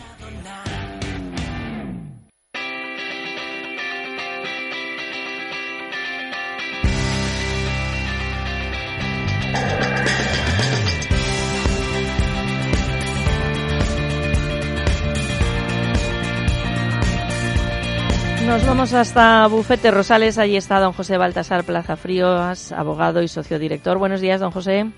Nos 18.48 18.66
vamos 18.66 18.94
hasta 18.94 19.46
Bufete 19.46 19.90
Rosales. 19.90 20.38
Allí 20.38 20.56
está 20.56 20.80
don 20.80 20.94
José 20.94 21.18
Baltasar 21.18 21.64
Plaza 21.64 21.96
Fríos, 21.96 22.72
abogado 22.72 23.22
y 23.22 23.28
socio 23.28 23.58
director. 23.58 23.98
Buenos 23.98 24.22
días, 24.22 24.40
don 24.40 24.50
José. 24.52 24.90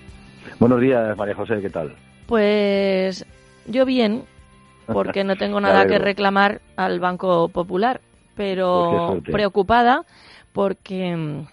Buenos 0.57 0.79
días, 0.79 1.17
María 1.17 1.35
José, 1.35 1.59
¿qué 1.61 1.69
tal? 1.69 1.93
Pues 2.27 3.25
yo 3.67 3.85
bien, 3.85 4.23
porque 4.85 5.25
no 5.25 5.35
tengo 5.35 5.59
nada 5.61 5.85
que 5.85 5.99
reclamar 5.99 6.61
al 6.77 7.01
Banco 7.01 7.49
Popular, 7.49 7.99
pero 8.37 9.19
Pues 9.21 9.23
preocupada 9.33 10.05
porque 10.53 11.13
mm, 11.13 11.45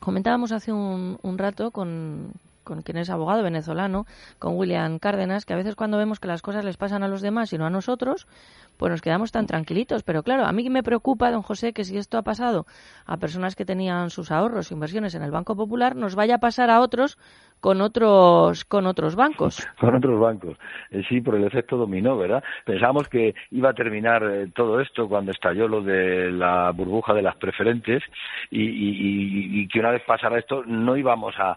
comentábamos 0.00 0.50
hace 0.50 0.72
un, 0.72 1.18
un 1.20 1.36
rato 1.36 1.72
con, 1.72 2.32
con 2.64 2.80
quien 2.80 2.96
es 2.96 3.10
abogado 3.10 3.42
venezolano, 3.42 4.06
con 4.38 4.56
William 4.56 4.98
Cárdenas, 4.98 5.44
que 5.44 5.52
a 5.52 5.56
veces 5.56 5.76
cuando 5.76 5.98
vemos 5.98 6.18
que 6.18 6.26
las 6.26 6.42
cosas 6.42 6.64
les 6.64 6.78
pasan 6.78 7.02
a 7.02 7.08
los 7.08 7.20
demás 7.20 7.52
y 7.52 7.58
no 7.58 7.66
a 7.66 7.70
nosotros, 7.70 8.26
pues 8.76 8.90
nos 8.90 9.02
quedamos 9.02 9.32
tan 9.32 9.46
tranquilitos. 9.46 10.02
Pero 10.02 10.22
claro, 10.22 10.44
a 10.44 10.52
mí 10.52 10.68
me 10.70 10.82
preocupa, 10.82 11.30
don 11.30 11.42
José, 11.42 11.72
que 11.72 11.84
si 11.84 11.96
esto 11.96 12.18
ha 12.18 12.22
pasado 12.22 12.66
a 13.06 13.16
personas 13.16 13.56
que 13.56 13.64
tenían 13.64 14.10
sus 14.10 14.30
ahorros, 14.30 14.72
inversiones 14.72 15.14
en 15.14 15.22
el 15.22 15.30
Banco 15.30 15.56
Popular, 15.56 15.96
nos 15.96 16.14
vaya 16.14 16.36
a 16.36 16.38
pasar 16.38 16.70
a 16.70 16.80
otros 16.80 17.18
con 17.64 17.80
otros 17.80 18.66
con 18.66 18.86
otros 18.86 19.16
bancos. 19.16 19.66
Con 19.80 19.94
otros 19.94 20.20
bancos. 20.20 20.58
Eh, 20.90 21.02
sí, 21.08 21.22
por 21.22 21.34
el 21.34 21.44
efecto 21.44 21.78
dominó, 21.78 22.16
¿verdad? 22.18 22.44
Pensábamos 22.66 23.08
que 23.08 23.34
iba 23.50 23.70
a 23.70 23.74
terminar 23.74 24.22
eh, 24.22 24.48
todo 24.54 24.80
esto 24.80 25.08
cuando 25.08 25.32
estalló 25.32 25.66
lo 25.66 25.80
de 25.80 26.30
la 26.30 26.70
burbuja 26.72 27.14
de 27.14 27.22
las 27.22 27.36
preferentes 27.36 28.02
y, 28.50 29.66
que 29.68 29.80
una 29.80 29.92
vez 29.92 30.02
pasara 30.06 30.38
esto 30.38 30.62
no 30.66 30.94
íbamos 30.96 31.34
a, 31.38 31.56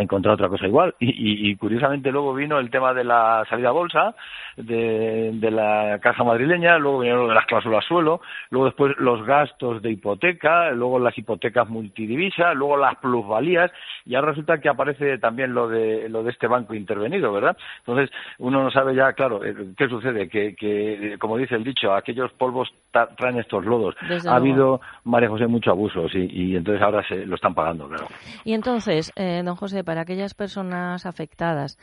encontrar 0.00 0.34
otra 0.34 0.48
cosa 0.48 0.66
igual. 0.66 0.94
Y, 1.00 1.56
curiosamente 1.56 2.12
luego 2.12 2.34
vino 2.34 2.58
el 2.58 2.70
tema 2.70 2.94
de 2.94 3.02
la 3.02 3.44
salida 3.50 3.70
a 3.70 3.72
bolsa 3.72 4.14
de, 4.56 5.30
de 5.34 5.50
la 5.50 5.98
caja 6.00 6.22
madrileña, 6.42 6.78
luego 6.78 7.00
vinieron 7.00 7.22
lo 7.22 7.28
de 7.28 7.34
las 7.34 7.46
cláusulas 7.46 7.84
suelo, 7.84 8.20
luego 8.50 8.66
después 8.66 8.94
los 8.98 9.24
gastos 9.24 9.82
de 9.82 9.90
hipoteca, 9.90 10.70
luego 10.70 10.98
las 10.98 11.16
hipotecas 11.16 11.68
multidivisa, 11.68 12.54
luego 12.54 12.76
las 12.76 12.96
plusvalías 12.96 13.70
y 14.04 14.14
ahora 14.14 14.30
resulta 14.30 14.58
que 14.58 14.68
aparece 14.68 15.18
también 15.18 15.54
lo 15.54 15.68
de 15.68 16.08
lo 16.08 16.22
de 16.22 16.30
este 16.30 16.46
banco 16.46 16.74
intervenido, 16.74 17.32
¿verdad? 17.32 17.56
Entonces 17.78 18.10
uno 18.38 18.62
no 18.62 18.70
sabe 18.70 18.94
ya, 18.94 19.12
claro, 19.12 19.44
eh, 19.44 19.54
qué 19.76 19.88
sucede, 19.88 20.28
que, 20.28 20.54
que 20.54 21.16
como 21.18 21.36
dice 21.36 21.54
el 21.54 21.64
dicho, 21.64 21.92
aquellos 21.94 22.32
polvos 22.32 22.72
traen 22.90 23.38
estos 23.38 23.64
lodos. 23.64 23.94
Desde 24.08 24.28
ha 24.28 24.38
luego. 24.38 24.52
habido, 24.52 24.80
María 25.04 25.28
José, 25.28 25.46
mucho 25.46 25.70
abuso, 25.70 26.08
sí, 26.08 26.28
y 26.30 26.56
entonces 26.56 26.82
ahora 26.82 27.06
se 27.06 27.24
lo 27.26 27.36
están 27.36 27.54
pagando, 27.54 27.88
claro. 27.88 28.06
Y 28.44 28.54
entonces, 28.54 29.12
eh, 29.16 29.42
don 29.44 29.56
José, 29.56 29.84
para 29.84 30.02
aquellas 30.02 30.34
personas 30.34 31.06
afectadas 31.06 31.78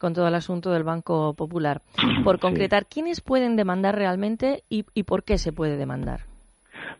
con 0.00 0.14
todo 0.14 0.26
el 0.26 0.34
asunto 0.34 0.70
del 0.70 0.82
Banco 0.82 1.34
Popular, 1.34 1.82
por 2.24 2.40
concretar, 2.40 2.86
¿quiénes 2.86 3.20
pueden 3.20 3.54
demandar 3.54 3.94
realmente 3.94 4.64
y, 4.68 4.84
y 4.94 5.04
por 5.04 5.22
qué 5.22 5.38
se 5.38 5.52
puede 5.52 5.76
demandar? 5.76 6.20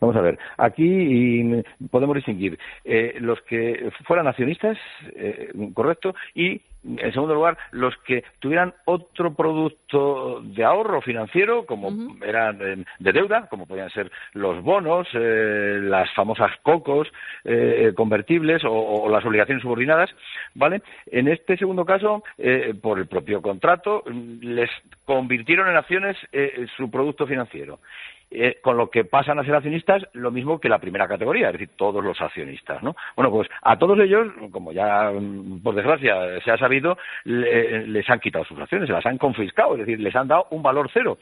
Vamos 0.01 0.17
a 0.17 0.21
ver, 0.21 0.39
aquí 0.57 1.63
podemos 1.91 2.15
distinguir 2.15 2.59
eh, 2.85 3.17
los 3.21 3.41
que 3.43 3.91
fueran 4.07 4.27
accionistas, 4.29 4.79
eh, 5.15 5.53
correcto, 5.75 6.15
y 6.35 6.61
en 6.85 7.13
segundo 7.13 7.35
lugar, 7.35 7.59
los 7.73 7.95
que 7.99 8.25
tuvieran 8.39 8.73
otro 8.87 9.35
producto 9.35 10.41
de 10.43 10.65
ahorro 10.65 11.03
financiero, 11.03 11.67
como 11.67 12.17
eran 12.25 12.59
eh, 12.63 12.85
de 12.99 13.13
deuda, 13.13 13.49
como 13.49 13.67
podían 13.67 13.91
ser 13.91 14.11
los 14.33 14.63
bonos, 14.63 15.07
eh, 15.13 15.79
las 15.83 16.13
famosas 16.15 16.53
cocos 16.63 17.09
eh, 17.45 17.93
convertibles 17.95 18.65
o, 18.65 18.73
o 18.73 19.09
las 19.11 19.25
obligaciones 19.25 19.63
subordinadas, 19.63 20.11
¿vale? 20.55 20.83
En 21.07 21.29
este 21.29 21.57
segundo 21.57 21.85
caso, 21.85 22.23
eh, 22.39 22.75
por 22.81 22.99
el 22.99 23.07
propio 23.07 23.43
contrato, 23.43 24.03
mm, 24.07 24.39
les 24.43 24.71
convirtieron 25.05 25.69
en 25.69 25.77
acciones 25.77 26.17
eh, 26.33 26.67
su 26.77 26.91
producto 26.91 27.27
financiero. 27.27 27.81
Eh, 28.33 28.59
con 28.63 28.77
lo 28.77 28.91
que 28.91 29.05
pasan 29.05 29.41
a 29.41 29.45
ser 29.45 29.57
accionistas 29.57 30.07
lo 30.13 30.31
mismo 30.31 30.61
que 30.61 30.69
la 30.69 30.79
primera 30.79 31.09
categoría, 31.09 31.49
es 31.49 31.55
decir, 31.55 31.71
todos 31.75 32.05
los 32.05 32.21
accionistas, 32.21 32.81
¿no? 32.81 32.95
Bueno, 33.17 33.29
pues 33.33 33.49
a 33.63 33.77
todos 33.77 33.99
ellos, 33.99 34.29
como 34.53 34.71
ya 34.73 35.11
mm, 35.11 35.61
por 35.65 35.75
desgracia 35.75 36.41
se 36.45 36.53
ha 36.53 36.57
sabido, 36.57 36.97
le- 37.25 37.89
les 37.89 38.09
han 38.09 38.21
quitado 38.21 38.45
sus 38.45 38.57
acciones, 38.61 38.87
se 38.87 38.93
las 38.93 39.05
han 39.05 39.19
confiscado, 39.19 39.73
es 39.75 39.81
decir, 39.81 39.99
les 39.99 40.15
han 40.15 40.29
dado 40.29 40.47
un 40.51 40.63
valor 40.63 40.89
cero. 40.93 41.19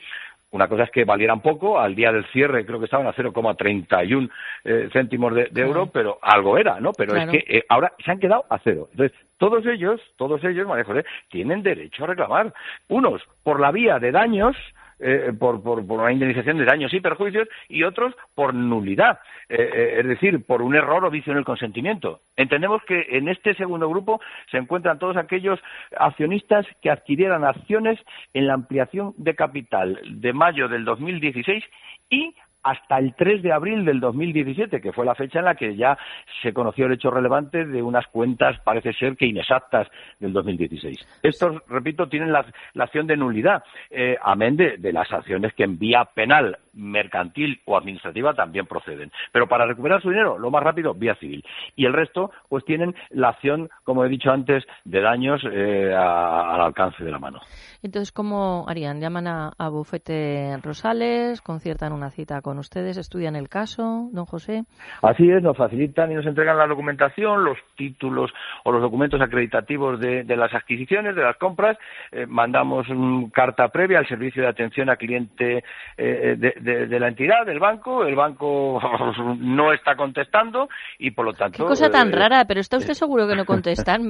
Una 0.50 0.68
cosa 0.68 0.82
es 0.84 0.90
que 0.90 1.04
valieran 1.06 1.40
poco, 1.40 1.78
al 1.80 1.94
día 1.94 2.12
del 2.12 2.26
cierre 2.26 2.66
creo 2.66 2.78
que 2.78 2.84
estaban 2.86 3.06
a 3.06 3.14
0,31 3.14 4.30
eh, 4.64 4.88
céntimos 4.92 5.34
de, 5.34 5.48
de 5.50 5.62
euro, 5.62 5.86
pero 5.92 6.18
algo 6.20 6.58
era, 6.58 6.78
¿no? 6.78 6.92
Pero 6.92 7.12
Claro. 7.14 7.32
es 7.32 7.42
que 7.44 7.56
eh, 7.58 7.64
ahora 7.70 7.92
se 8.04 8.10
han 8.10 8.18
quedado 8.20 8.44
a 8.50 8.58
cero. 8.58 8.88
Entonces, 8.92 9.18
todos 9.38 9.64
ellos, 9.66 9.98
todos 10.16 10.42
ellos, 10.44 10.66
María 10.66 10.84
José, 10.84 11.04
tienen 11.30 11.62
derecho 11.62 12.04
a 12.04 12.08
reclamar. 12.08 12.52
Unos 12.88 13.22
por 13.42 13.60
la 13.60 13.70
vía 13.72 13.98
de 13.98 14.10
daños, 14.12 14.56
eh, 15.00 15.32
por, 15.38 15.62
por, 15.62 15.86
por 15.86 16.00
una 16.00 16.12
indemnización 16.12 16.58
de 16.58 16.64
daños 16.64 16.92
y 16.92 17.00
perjuicios 17.00 17.48
y 17.68 17.82
otros 17.84 18.14
por 18.34 18.54
nulidad, 18.54 19.20
eh, 19.48 19.56
eh, 19.58 19.96
es 20.00 20.06
decir, 20.06 20.44
por 20.44 20.62
un 20.62 20.74
error 20.74 21.04
o 21.04 21.10
vicio 21.10 21.32
en 21.32 21.38
el 21.38 21.44
consentimiento. 21.44 22.20
Entendemos 22.36 22.82
que 22.84 23.06
en 23.10 23.28
este 23.28 23.54
segundo 23.54 23.88
grupo 23.88 24.20
se 24.50 24.58
encuentran 24.58 24.98
todos 24.98 25.16
aquellos 25.16 25.60
accionistas 25.96 26.66
que 26.82 26.90
adquirieran 26.90 27.44
acciones 27.44 27.98
en 28.34 28.46
la 28.46 28.54
ampliación 28.54 29.14
de 29.16 29.34
capital 29.34 30.00
de 30.04 30.32
mayo 30.32 30.68
del 30.68 30.84
2016 30.84 31.64
y 32.10 32.34
hasta 32.70 32.98
el 32.98 33.14
3 33.14 33.42
de 33.42 33.52
abril 33.52 33.84
del 33.84 34.00
2017, 34.00 34.80
que 34.80 34.92
fue 34.92 35.06
la 35.06 35.14
fecha 35.14 35.38
en 35.38 35.46
la 35.46 35.54
que 35.54 35.74
ya 35.76 35.96
se 36.42 36.52
conoció 36.52 36.86
el 36.86 36.92
hecho 36.92 37.10
relevante 37.10 37.64
de 37.64 37.82
unas 37.82 38.06
cuentas, 38.08 38.58
parece 38.60 38.92
ser 38.92 39.16
que 39.16 39.26
inexactas, 39.26 39.88
del 40.18 40.32
2016. 40.32 41.20
Estos, 41.22 41.62
repito, 41.68 42.08
tienen 42.08 42.32
la, 42.32 42.44
acción 42.78 43.06
de 43.06 43.16
nulidad, 43.16 43.62
eh, 43.90 44.16
amén 44.22 44.56
de, 44.56 44.76
de 44.76 44.92
las 44.92 45.10
acciones 45.12 45.52
que 45.54 45.64
en 45.64 45.78
vía 45.78 46.04
penal, 46.04 46.58
mercantil 46.78 47.60
o 47.66 47.76
administrativa 47.76 48.34
también 48.34 48.66
proceden. 48.66 49.10
Pero 49.32 49.48
para 49.48 49.66
recuperar 49.66 50.00
su 50.00 50.10
dinero, 50.10 50.38
lo 50.38 50.50
más 50.50 50.62
rápido, 50.62 50.94
vía 50.94 51.14
civil. 51.16 51.44
Y 51.76 51.84
el 51.84 51.92
resto, 51.92 52.30
pues 52.48 52.64
tienen 52.64 52.94
la 53.10 53.30
acción, 53.30 53.68
como 53.84 54.04
he 54.04 54.08
dicho 54.08 54.30
antes, 54.30 54.64
de 54.84 55.00
daños 55.00 55.42
eh, 55.50 55.92
a- 55.94 56.54
al 56.54 56.60
alcance 56.60 57.04
de 57.04 57.10
la 57.10 57.18
mano. 57.18 57.40
Entonces, 57.82 58.12
¿cómo 58.12 58.64
harían? 58.68 59.00
¿Llaman 59.00 59.26
a, 59.26 59.52
a 59.58 59.68
Bufete 59.68 60.56
Rosales? 60.62 61.40
¿Conciertan 61.42 61.92
una 61.92 62.10
cita 62.10 62.40
con 62.42 62.58
ustedes? 62.58 62.96
¿Estudian 62.96 63.36
el 63.36 63.48
caso, 63.48 64.08
don 64.12 64.24
José? 64.24 64.64
Así 65.02 65.30
es, 65.30 65.42
nos 65.42 65.56
facilitan 65.56 66.10
y 66.10 66.14
nos 66.14 66.26
entregan 66.26 66.58
la 66.58 66.66
documentación, 66.66 67.44
los 67.44 67.58
títulos 67.76 68.32
o 68.64 68.72
los 68.72 68.82
documentos 68.82 69.20
acreditativos 69.20 70.00
de, 70.00 70.24
de 70.24 70.36
las 70.36 70.52
adquisiciones, 70.54 71.14
de 71.14 71.22
las 71.22 71.36
compras. 71.36 71.76
Eh, 72.12 72.26
mandamos 72.26 72.88
una 72.88 73.30
carta 73.30 73.68
previa 73.68 73.98
al 73.98 74.08
servicio 74.08 74.42
de 74.42 74.48
atención 74.48 74.90
a 74.90 74.96
cliente 74.96 75.62
eh, 75.96 76.36
de, 76.38 76.54
de- 76.60 76.67
de 76.86 77.00
la 77.00 77.08
entidad, 77.08 77.44
del 77.46 77.58
banco. 77.58 78.04
El 78.04 78.14
banco 78.14 78.80
no 79.40 79.72
está 79.72 79.96
contestando 79.96 80.68
y, 80.98 81.10
por 81.10 81.24
lo 81.24 81.32
tanto. 81.32 81.56
Qué 81.58 81.64
cosa 81.64 81.90
tan 81.90 82.08
eh, 82.08 82.16
rara, 82.16 82.44
pero 82.46 82.60
¿está 82.60 82.76
usted 82.76 82.94
seguro 82.94 83.26
que 83.26 83.36
no 83.36 83.44
contestan? 83.46 84.02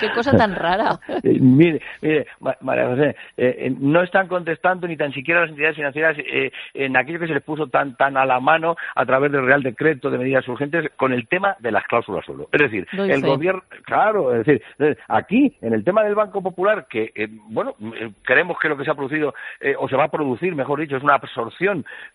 Qué 0.00 0.10
cosa 0.14 0.36
tan 0.36 0.54
rara. 0.54 0.98
Mire, 1.24 1.80
mire, 2.02 2.26
Ma- 2.40 2.56
María 2.60 2.86
José, 2.88 3.08
eh, 3.36 3.56
eh, 3.66 3.74
no 3.78 4.02
están 4.02 4.28
contestando 4.28 4.86
ni 4.86 4.96
tan 4.96 5.12
siquiera 5.12 5.42
las 5.42 5.50
entidades 5.50 5.76
financieras 5.76 6.16
eh, 6.18 6.50
en 6.74 6.96
aquello 6.96 7.18
que 7.20 7.26
se 7.28 7.34
les 7.34 7.42
puso 7.42 7.66
tan 7.66 7.96
tan 7.96 8.16
a 8.16 8.24
la 8.24 8.40
mano 8.40 8.76
a 8.94 9.04
través 9.06 9.32
del 9.32 9.44
Real 9.44 9.62
Decreto 9.62 10.10
de 10.10 10.18
medidas 10.18 10.46
urgentes 10.48 10.90
con 10.96 11.12
el 11.12 11.26
tema 11.28 11.56
de 11.60 11.72
las 11.72 11.84
cláusulas 11.86 12.24
suelo. 12.24 12.48
Es 12.52 12.60
decir, 12.60 12.86
Doy 12.92 13.10
el 13.10 13.20
fe. 13.20 13.26
gobierno, 13.26 13.62
claro, 13.84 14.34
es 14.34 14.46
decir, 14.46 14.62
eh, 14.78 14.96
aquí 15.08 15.56
en 15.60 15.72
el 15.74 15.84
tema 15.84 16.02
del 16.04 16.14
Banco 16.14 16.42
Popular, 16.42 16.86
que 16.88 17.10
eh, 17.14 17.28
bueno, 17.50 17.74
creemos 18.22 18.58
que 18.60 18.68
lo 18.68 18.76
que 18.76 18.84
se 18.84 18.90
ha 18.90 18.94
producido 18.94 19.34
eh, 19.60 19.74
o 19.78 19.88
se 19.88 19.96
va 19.96 20.04
a 20.04 20.08
producir, 20.10 20.54
mejor 20.54 20.80
dicho, 20.80 20.96
es 20.96 21.02
una 21.02 21.14
absorción, 21.14 21.57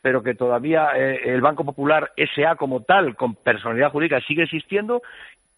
pero 0.02 0.24
que 0.24 0.36
todavía 0.36 0.90
eh, 0.96 1.34
el 1.34 1.42
Banco 1.42 1.64
Popular 1.64 2.12
SA 2.18 2.56
como 2.56 2.82
tal, 2.82 3.16
con 3.16 3.36
personalidad 3.36 3.92
jurídica, 3.92 4.22
sigue 4.22 4.44
existiendo 4.44 5.02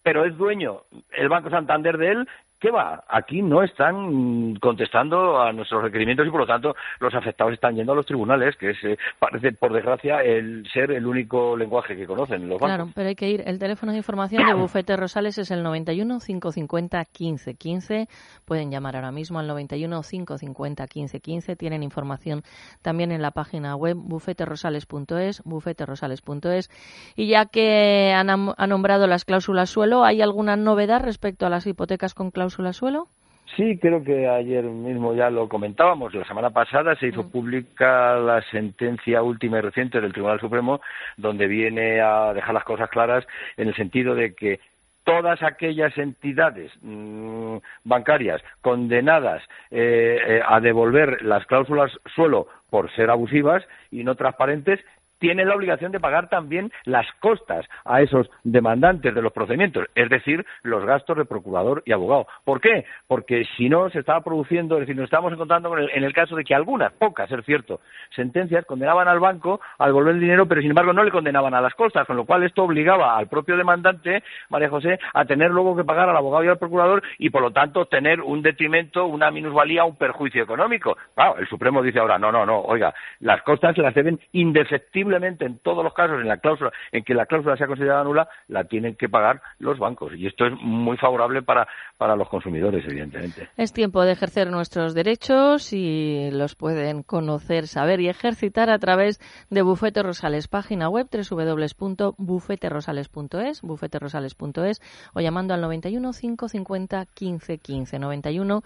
pero 0.06 0.24
es 0.24 0.38
dueño 0.38 0.84
el 1.14 1.30
Banco 1.30 1.50
Santander 1.50 1.98
de 1.98 2.12
él, 2.12 2.30
¿qué 2.60 2.72
va? 2.72 3.04
Aquí 3.08 3.42
no 3.42 3.62
están 3.64 4.56
contestando 4.56 5.42
a 5.42 5.52
nuestros 5.54 5.84
requerimientos 5.84 6.26
y 6.26 6.30
por 6.32 6.40
lo 6.42 6.48
tanto 6.48 6.76
los 7.00 7.14
afectados 7.14 7.54
están 7.54 7.76
yendo 7.76 7.92
a 7.92 7.96
los 7.96 8.06
tribunales, 8.06 8.56
que 8.58 8.72
es, 8.72 8.84
eh, 8.84 8.98
parece 9.20 9.52
por 9.54 9.72
desgracia 9.74 10.22
el 10.24 10.68
ser 10.74 10.92
el 10.92 11.06
único 11.06 11.56
lenguaje 11.58 11.96
que 11.96 12.08
conocen 12.08 12.48
los. 12.50 12.60
Claro, 12.60 12.90
pero 12.96 13.10
hay 13.10 13.16
que 13.16 13.30
ir. 13.30 13.44
El 13.46 13.60
teléfono 13.60 13.92
de 13.92 14.00
información 14.00 14.46
de 14.46 14.54
Bufete 14.54 14.96
Rosales 14.98 15.38
es 15.38 15.52
el 15.52 15.62
91 15.64 16.20
550 16.20 17.06
15 17.06 17.54
15. 17.56 18.08
Pueden 18.46 18.72
llamar 18.72 18.96
ahora 18.96 19.12
mismo 19.12 19.40
al 19.40 19.48
91 19.48 20.02
550 20.02 20.88
15 20.88 21.20
15. 21.20 21.56
Tienen 21.56 21.84
información 21.84 22.42
también 22.82 23.12
en 23.12 23.22
la 23.22 23.32
página 23.32 23.76
web 23.76 23.96
bufeterosales.es, 23.98 25.42
bufeterosales.es. 25.44 26.70
Y 27.16 27.28
ya 27.28 27.46
que 27.46 28.14
han, 28.16 28.30
am- 28.30 28.54
ha 28.58 28.68
nombrado 28.68 29.08
las 29.08 29.26
cláusulas 29.26 29.70
suelo, 29.70 30.04
¿hay 30.04 30.22
alguna 30.22 30.56
novedad 30.56 31.02
respecto 31.02 31.46
a 31.46 31.50
las 31.50 31.68
hipotecas 31.68 32.14
con 32.14 32.32
cláusula 32.46 32.74
suelo? 32.74 33.08
Sí, 33.56 33.78
creo 33.80 34.04
que 34.04 34.28
ayer 34.28 34.64
mismo 34.64 35.16
ya 35.16 35.30
lo 35.30 35.48
comentábamos. 35.50 36.14
La 36.14 36.26
semana 36.26 36.50
pasada 36.52 36.96
se 36.96 37.08
hizo 37.08 37.30
pública 37.30 38.18
la 38.18 38.42
sentencia 38.52 39.24
última 39.24 39.58
y 39.58 39.62
reciente 39.62 40.00
del 40.02 40.14
Tribunal 40.14 40.40
Supremo, 40.40 40.82
donde 41.18 41.48
viene 41.48 42.02
a 42.02 42.34
dejar 42.34 42.54
las 42.54 42.64
cosas 42.64 42.90
claras 42.90 43.26
en 43.58 43.70
el 43.70 43.76
sentido 43.76 44.14
de 44.14 44.36
que 44.36 44.60
todas 45.06 45.42
aquellas 45.42 45.98
entidades 45.98 46.72
mm, 46.82 47.58
bancarias 47.84 48.42
condenadas 48.62 49.42
eh, 49.72 50.20
eh, 50.28 50.42
a 50.46 50.60
devolver 50.60 51.24
las 51.24 51.46
cláusulas 51.46 51.92
suelo 52.16 52.48
por 52.70 52.92
ser 52.96 53.10
abusivas 53.10 53.64
y 53.90 54.04
no 54.04 54.16
transparentes 54.16 54.80
tienen 55.26 55.50
la 55.50 55.56
obligación 55.56 55.92
de 55.92 56.00
pagar 56.00 56.30
también 56.30 56.72
las 56.84 57.08
costas 57.20 57.66
a 57.84 58.00
esos 58.00 58.30
demandantes 58.44 59.16
de 59.16 59.24
los 59.24 59.34
procedimientos, 59.34 59.88
es 59.96 60.08
decir, 60.08 60.46
los 60.62 60.86
gastos 60.86 61.18
de 61.18 61.26
procurador 61.26 61.82
y 61.84 61.94
abogado. 61.94 62.28
¿Por 62.44 62.62
qué? 62.62 62.86
Porque 63.08 63.44
si 63.58 63.68
no 63.68 63.90
se 63.90 63.98
estaba 63.98 64.22
produciendo, 64.22 64.76
es 64.76 64.82
decir, 64.82 64.96
nos 64.96 65.06
estábamos 65.06 65.34
encontrando 65.34 65.70
con 65.70 65.80
el, 65.80 65.90
en 65.96 66.04
el 66.04 66.14
caso 66.14 66.36
de 66.36 66.44
que 66.44 66.54
algunas, 66.54 66.94
pocas, 66.94 67.32
es 67.32 67.44
cierto, 67.44 67.80
sentencias 68.16 68.68
condenaban 68.68 69.08
al 69.08 69.20
banco 69.20 69.60
al 69.80 69.90
devolver 69.90 70.14
el 70.14 70.22
dinero, 70.22 70.48
pero 70.48 70.62
sin 70.62 70.70
embargo 70.70 70.94
no 70.94 71.04
le 71.04 71.10
condenaban 71.10 71.56
a 71.56 71.62
las 71.62 71.74
costas, 71.74 72.06
con 72.06 72.18
lo 72.18 72.26
cual 72.26 72.44
esto 72.44 72.62
obligaba 72.62 73.18
al 73.18 73.28
propio 73.28 73.58
demandante, 73.58 74.22
María 74.50 74.70
José, 74.70 75.00
a 75.12 75.26
tener 75.26 75.50
luego 75.50 75.76
que 75.76 75.84
pagar 75.84 76.08
al 76.08 76.18
abogado 76.18 76.44
y 76.44 76.50
al 76.50 76.60
procurador 76.60 77.02
y 77.18 77.32
por 77.32 77.42
lo 77.42 77.50
tanto 77.50 77.88
tener 77.88 78.22
un 78.22 78.44
detrimento, 78.44 79.08
una 79.08 79.32
minusvalía, 79.32 79.86
un 79.86 79.96
perjuicio 79.96 80.44
económico. 80.44 80.96
Claro, 81.16 81.40
el 81.40 81.48
Supremo 81.48 81.82
dice 81.82 81.98
ahora, 81.98 82.20
no, 82.20 82.32
no, 82.32 82.46
no, 82.46 82.60
oiga, 82.60 82.94
las 83.22 83.42
costas 83.42 83.76
se 83.76 83.82
las 83.82 83.96
deben 83.96 84.20
indefectiblemente 84.34 85.15
en 85.24 85.60
todos 85.60 85.84
los 85.84 85.94
casos 85.94 86.22
en 86.22 86.28
la 86.28 86.38
cláusula 86.38 86.72
en 86.92 87.04
que 87.04 87.14
la 87.14 87.26
cláusula 87.26 87.58
sea 87.58 87.68
considerada 87.68 88.04
nula, 88.04 88.28
la 88.48 88.64
tienen 88.66 88.96
que 88.96 89.10
pagar 89.10 89.42
los 89.60 89.78
bancos 89.80 90.14
y 90.16 90.28
esto 90.28 90.46
es 90.46 90.54
muy 90.60 90.98
favorable 90.98 91.42
para, 91.42 91.68
para 91.98 92.16
los 92.16 92.30
consumidores, 92.30 92.86
evidentemente. 92.86 93.50
Es 93.58 93.74
tiempo 93.74 94.04
de 94.04 94.12
ejercer 94.12 94.52
nuestros 94.52 94.94
derechos 94.94 95.74
y 95.74 96.30
los 96.32 96.56
pueden 96.56 97.02
conocer, 97.04 97.68
saber 97.68 98.00
y 98.02 98.10
ejercitar 98.10 98.70
a 98.70 98.80
través 98.80 99.20
de 99.50 99.62
Bufete 99.62 100.04
Rosales, 100.04 100.48
página 100.48 100.88
web 100.90 101.08
www.bufeterosales.es, 101.12 103.62
bufeterosales.es 103.62 104.82
o 105.14 105.22
llamando 105.22 105.54
al 105.54 105.62
91 105.62 106.12
550 106.12 107.06
15 107.14 107.58
15, 107.58 108.00
91 108.00 108.64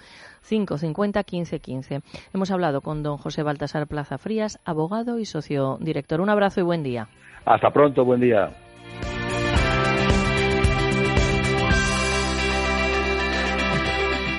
550 0.47 1.23
15 1.23 1.59
15. 1.59 2.01
Hemos 2.33 2.51
hablado 2.51 2.81
con 2.81 3.03
don 3.03 3.17
José 3.17 3.43
Baltasar 3.43 3.87
Plaza 3.87 4.17
Frías, 4.17 4.59
abogado 4.65 5.19
y 5.19 5.25
socio 5.25 5.77
director. 5.79 6.21
Un 6.29 6.33
abrazo 6.33 6.59
y 6.59 6.63
buen 6.63 6.83
día. 6.83 7.07
Hasta 7.43 7.73
pronto, 7.73 8.05
buen 8.05 8.21
día. 8.21 8.51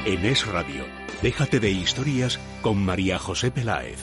En 0.07 0.25
Es 0.25 0.47
Radio, 0.47 0.85
déjate 1.21 1.59
de 1.59 1.71
historias 1.73 2.39
con 2.63 2.77
María 2.85 3.19
José 3.19 3.51
Peláez. 3.51 3.99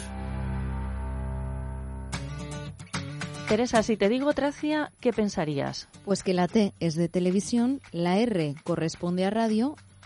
Teresa, 3.47 3.81
si 3.83 3.95
te 3.95 4.09
digo 4.09 4.33
Tracia, 4.33 4.91
¿qué 4.99 5.13
pensarías? 5.13 5.87
Pues 6.03 6.23
que 6.23 6.33
la 6.33 6.49
T 6.49 6.73
es 6.81 6.95
de 6.95 7.07
televisión, 7.07 7.79
la 7.93 8.17
R 8.17 8.55
corresponde 8.65 9.23
a 9.23 9.29
radio 9.29 9.77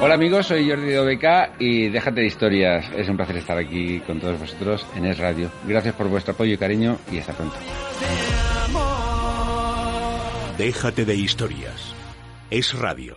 Hola 0.00 0.14
amigos, 0.14 0.46
soy 0.46 0.70
Jordi 0.70 0.94
OBK 0.94 1.58
y 1.58 1.88
déjate 1.88 2.20
de 2.20 2.26
historias. 2.26 2.88
Es 2.96 3.08
un 3.08 3.16
placer 3.16 3.36
estar 3.36 3.58
aquí 3.58 3.98
con 4.00 4.20
todos 4.20 4.38
vosotros 4.38 4.86
en 4.94 5.04
Es 5.06 5.18
Radio. 5.18 5.50
Gracias 5.66 5.92
por 5.94 6.08
vuestro 6.08 6.34
apoyo 6.34 6.54
y 6.54 6.56
cariño 6.56 6.98
y 7.10 7.18
hasta 7.18 7.32
pronto. 7.32 7.56
Déjate 10.56 11.04
de 11.04 11.14
historias. 11.16 11.94
Es 12.48 12.78
Radio. 12.78 13.16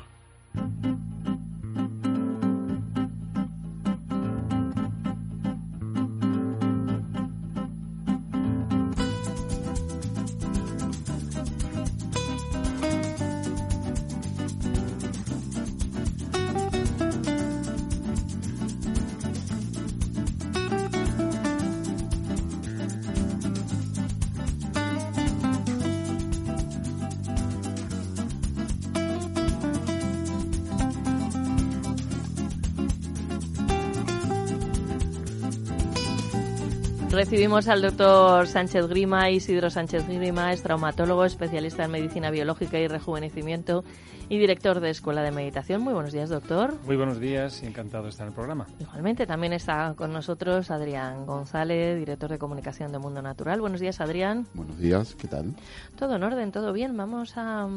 Recibimos 37.31 37.69
al 37.69 37.81
doctor 37.81 38.45
Sánchez 38.45 38.87
Grima, 38.87 39.29
Isidro 39.29 39.69
Sánchez 39.69 40.05
Grima, 40.05 40.51
es 40.51 40.63
traumatólogo, 40.63 41.23
especialista 41.23 41.85
en 41.85 41.91
medicina 41.91 42.29
biológica 42.29 42.77
y 42.77 42.89
rejuvenecimiento 42.89 43.85
y 44.27 44.37
director 44.37 44.81
de 44.81 44.89
Escuela 44.89 45.21
de 45.21 45.31
Meditación. 45.31 45.81
Muy 45.81 45.93
buenos 45.93 46.11
días, 46.11 46.29
doctor. 46.29 46.73
Muy 46.85 46.97
buenos 46.97 47.21
días 47.21 47.63
y 47.63 47.67
encantado 47.67 48.03
de 48.03 48.09
estar 48.09 48.25
en 48.25 48.31
el 48.31 48.35
programa. 48.35 48.67
Igualmente, 48.81 49.25
también 49.25 49.53
está 49.53 49.93
con 49.95 50.11
nosotros 50.11 50.71
Adrián 50.71 51.25
González, 51.25 51.97
director 51.97 52.29
de 52.29 52.37
comunicación 52.37 52.91
de 52.91 52.99
Mundo 52.99 53.21
Natural. 53.21 53.61
Buenos 53.61 53.79
días, 53.79 54.01
Adrián. 54.01 54.45
Buenos 54.53 54.77
días, 54.77 55.15
¿qué 55.15 55.29
tal? 55.29 55.55
Todo 55.95 56.17
en 56.17 56.23
orden, 56.23 56.51
todo 56.51 56.73
bien. 56.73 56.97
Vamos 56.97 57.37
a 57.37 57.69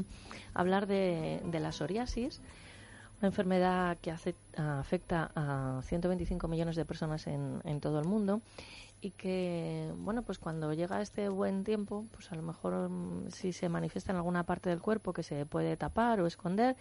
hablar 0.52 0.88
de, 0.88 1.40
de 1.44 1.60
la 1.60 1.70
psoriasis 1.70 2.40
una 3.20 3.28
enfermedad 3.28 3.96
que 4.02 4.10
hace, 4.10 4.34
afecta 4.56 5.30
a 5.36 5.80
125 5.84 6.48
millones 6.48 6.74
de 6.74 6.84
personas 6.84 7.26
en, 7.28 7.60
en 7.64 7.80
todo 7.80 8.00
el 8.00 8.04
mundo 8.04 8.42
y 9.04 9.10
que, 9.10 9.92
bueno, 9.98 10.22
pues 10.22 10.38
cuando 10.38 10.72
llega 10.72 11.02
este 11.02 11.28
buen 11.28 11.62
tiempo, 11.62 12.06
pues 12.12 12.32
a 12.32 12.36
lo 12.36 12.42
mejor 12.42 12.88
mm, 12.88 13.30
si 13.30 13.52
se 13.52 13.68
manifiesta 13.68 14.12
en 14.12 14.16
alguna 14.16 14.44
parte 14.44 14.70
del 14.70 14.80
cuerpo 14.80 15.12
que 15.12 15.22
se 15.22 15.44
puede 15.44 15.76
tapar 15.76 16.22
o 16.22 16.26
esconder, 16.26 16.74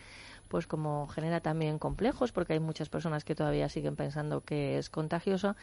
pues 0.47 0.65
como 0.65 1.07
genera 1.07 1.41
también 1.41 1.79
complejos, 1.79 2.31
porque 2.31 2.53
hay 2.53 2.61
muchas 2.61 2.87
personas 2.87 3.25
que 3.25 3.35
todavía 3.35 3.67
siguen 3.67 3.97
pensando 3.97 4.39
que 4.39 4.77
es 4.77 4.89
contagioso, 4.89 5.57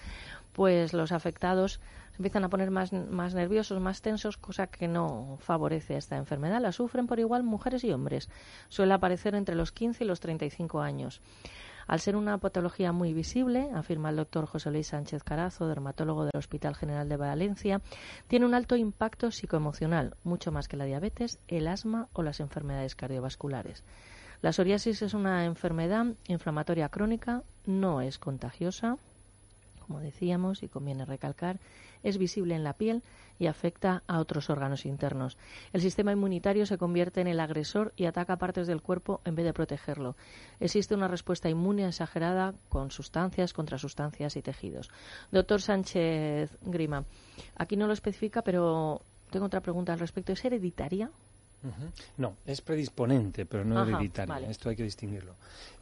pues 0.52 0.92
los 0.92 1.12
afectados 1.12 1.80
se 2.10 2.16
empiezan 2.18 2.44
a 2.44 2.50
poner 2.50 2.70
más, 2.70 2.92
más 2.92 3.32
nerviosos, 3.32 3.80
más 3.80 4.02
tensos, 4.02 4.36
cosa 4.36 4.66
que 4.66 4.86
no 4.86 5.38
favorece 5.40 5.96
esta 5.96 6.18
enfermedad. 6.18 6.60
La 6.60 6.72
sufren 6.72 7.06
por 7.06 7.20
igual 7.20 7.42
mujeres 7.42 7.84
y 7.84 7.92
hombres. 7.92 8.28
Suele 8.68 8.92
aparecer 8.92 9.34
entre 9.34 9.54
los 9.54 9.72
15 9.72 10.04
y 10.04 10.06
los 10.06 10.20
35 10.20 10.82
años. 10.82 11.22
Al 11.90 11.98
ser 11.98 12.14
una 12.14 12.38
patología 12.38 12.92
muy 12.92 13.12
visible, 13.12 13.68
afirma 13.74 14.10
el 14.10 14.16
doctor 14.16 14.46
José 14.46 14.70
Luis 14.70 14.86
Sánchez 14.86 15.24
Carazo, 15.24 15.66
dermatólogo 15.66 16.22
del 16.22 16.38
Hospital 16.38 16.76
General 16.76 17.08
de 17.08 17.16
Valencia, 17.16 17.80
tiene 18.28 18.46
un 18.46 18.54
alto 18.54 18.76
impacto 18.76 19.32
psicoemocional, 19.32 20.14
mucho 20.22 20.52
más 20.52 20.68
que 20.68 20.76
la 20.76 20.84
diabetes, 20.84 21.40
el 21.48 21.66
asma 21.66 22.06
o 22.12 22.22
las 22.22 22.38
enfermedades 22.38 22.94
cardiovasculares. 22.94 23.82
La 24.40 24.52
psoriasis 24.52 25.02
es 25.02 25.14
una 25.14 25.44
enfermedad 25.44 26.06
inflamatoria 26.28 26.90
crónica, 26.90 27.42
no 27.66 28.00
es 28.02 28.20
contagiosa, 28.20 28.96
como 29.90 30.02
decíamos, 30.02 30.62
y 30.62 30.68
conviene 30.68 31.04
recalcar, 31.04 31.58
es 32.04 32.16
visible 32.16 32.54
en 32.54 32.62
la 32.62 32.74
piel 32.74 33.02
y 33.40 33.48
afecta 33.48 34.04
a 34.06 34.20
otros 34.20 34.48
órganos 34.48 34.86
internos. 34.86 35.36
El 35.72 35.80
sistema 35.80 36.12
inmunitario 36.12 36.64
se 36.64 36.78
convierte 36.78 37.20
en 37.20 37.26
el 37.26 37.40
agresor 37.40 37.92
y 37.96 38.04
ataca 38.04 38.36
partes 38.36 38.68
del 38.68 38.82
cuerpo 38.82 39.20
en 39.24 39.34
vez 39.34 39.44
de 39.44 39.52
protegerlo. 39.52 40.14
Existe 40.60 40.94
una 40.94 41.08
respuesta 41.08 41.50
inmune 41.50 41.88
exagerada 41.88 42.54
con 42.68 42.92
sustancias, 42.92 43.52
contra 43.52 43.78
sustancias 43.78 44.36
y 44.36 44.42
tejidos. 44.42 44.90
Doctor 45.32 45.60
Sánchez 45.60 46.56
Grima, 46.62 47.04
aquí 47.56 47.76
no 47.76 47.88
lo 47.88 47.92
especifica, 47.92 48.42
pero 48.42 49.02
tengo 49.30 49.46
otra 49.46 49.60
pregunta 49.60 49.92
al 49.92 49.98
respecto. 49.98 50.30
¿Es 50.30 50.44
hereditaria? 50.44 51.10
No, 52.16 52.36
es 52.46 52.60
predisponente, 52.60 53.44
pero 53.46 53.64
no 53.64 53.78
Ajá, 53.78 53.90
hereditaria. 53.90 54.34
vale. 54.34 54.50
Esto 54.50 54.70
hay 54.70 54.76
que 54.76 54.84
distinguirlo. 54.84 55.34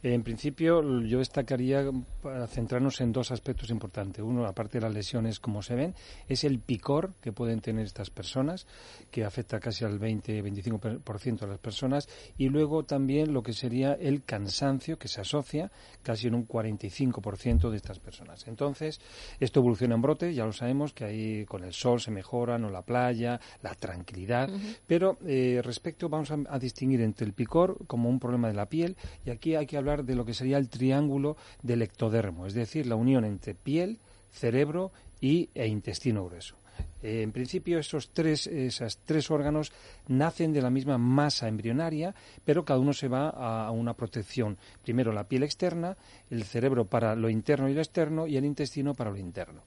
En 0.03 0.23
principio, 0.23 0.81
yo 1.01 1.19
destacaría 1.19 1.83
para 2.21 2.47
centrarnos 2.47 3.01
en 3.01 3.11
dos 3.11 3.31
aspectos 3.31 3.69
importantes. 3.69 4.23
Uno, 4.23 4.45
aparte 4.45 4.77
de 4.79 4.85
las 4.85 4.93
lesiones, 4.93 5.39
como 5.39 5.61
se 5.61 5.75
ven, 5.75 5.95
es 6.27 6.43
el 6.43 6.59
picor 6.59 7.13
que 7.21 7.31
pueden 7.31 7.59
tener 7.59 7.85
estas 7.85 8.09
personas, 8.09 8.65
que 9.11 9.25
afecta 9.25 9.59
casi 9.59 9.83
al 9.85 9.99
20-25% 9.99 11.39
de 11.39 11.47
las 11.47 11.59
personas, 11.59 12.07
y 12.37 12.49
luego 12.49 12.83
también 12.83 13.33
lo 13.33 13.43
que 13.43 13.53
sería 13.53 13.93
el 13.93 14.23
cansancio, 14.23 14.97
que 14.97 15.07
se 15.07 15.21
asocia 15.21 15.71
casi 16.03 16.27
en 16.27 16.35
un 16.35 16.47
45% 16.47 17.69
de 17.69 17.77
estas 17.77 17.99
personas. 17.99 18.47
Entonces, 18.47 18.99
esto 19.39 19.59
evoluciona 19.59 19.95
en 19.95 20.01
brote, 20.01 20.33
ya 20.33 20.45
lo 20.45 20.53
sabemos, 20.53 20.93
que 20.93 21.05
ahí 21.05 21.45
con 21.45 21.63
el 21.63 21.73
sol 21.73 21.99
se 21.99 22.11
mejoran, 22.11 22.63
o 22.63 22.69
la 22.69 22.81
playa, 22.81 23.39
la 23.61 23.75
tranquilidad, 23.75 24.49
pero 24.87 25.17
eh, 25.25 25.61
respecto, 25.69 26.09
vamos 26.09 26.31
a, 26.31 26.59
distinguir 26.59 27.01
entre 27.01 27.25
el 27.25 27.33
picor 27.33 27.77
como 27.87 28.09
un 28.09 28.19
problema 28.19 28.47
de 28.47 28.55
la 28.55 28.67
piel 28.67 28.97
y 29.25 29.29
aquí 29.29 29.55
hay 29.55 29.67
que 29.67 29.77
hablar 29.77 30.03
de 30.03 30.15
lo 30.15 30.25
que 30.25 30.33
sería 30.33 30.57
el 30.57 30.67
triángulo 30.67 31.37
del 31.61 31.81
ectodermo, 31.83 32.45
es 32.47 32.53
decir, 32.53 32.87
la 32.87 32.95
unión 32.95 33.23
entre 33.23 33.53
piel, 33.53 33.99
cerebro 34.31 34.91
y, 35.21 35.49
e 35.53 35.67
intestino 35.67 36.25
grueso. 36.25 36.55
Eh, 37.01 37.21
en 37.21 37.31
principio, 37.31 37.79
esos 37.79 38.09
tres, 38.11 38.47
esos 38.47 38.97
tres 39.05 39.31
órganos 39.31 39.71
nacen 40.07 40.51
de 40.51 40.61
la 40.61 40.69
misma 40.69 40.97
masa 40.97 41.47
embrionaria, 41.47 42.13
pero 42.43 42.65
cada 42.65 42.79
uno 42.79 42.93
se 42.93 43.07
va 43.07 43.29
a 43.29 43.71
una 43.71 43.93
protección. 43.93 44.57
Primero 44.83 45.13
la 45.13 45.27
piel 45.27 45.43
externa, 45.43 45.95
el 46.29 46.43
cerebro 46.43 46.85
para 46.85 47.15
lo 47.15 47.29
interno 47.29 47.69
y 47.69 47.73
lo 47.73 47.81
externo, 47.81 48.27
y 48.27 48.37
el 48.37 48.45
intestino 48.45 48.93
para 48.93 49.11
lo 49.11 49.17
interno. 49.17 49.63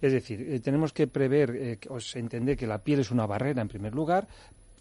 Es 0.00 0.12
decir, 0.12 0.40
eh, 0.42 0.60
tenemos 0.60 0.92
que 0.92 1.06
prever, 1.06 1.56
eh, 1.56 1.78
o 1.88 1.98
entender 2.14 2.56
que 2.56 2.66
la 2.66 2.82
piel 2.82 3.00
es 3.00 3.10
una 3.10 3.26
barrera 3.26 3.62
en 3.62 3.68
primer 3.68 3.94
lugar, 3.94 4.28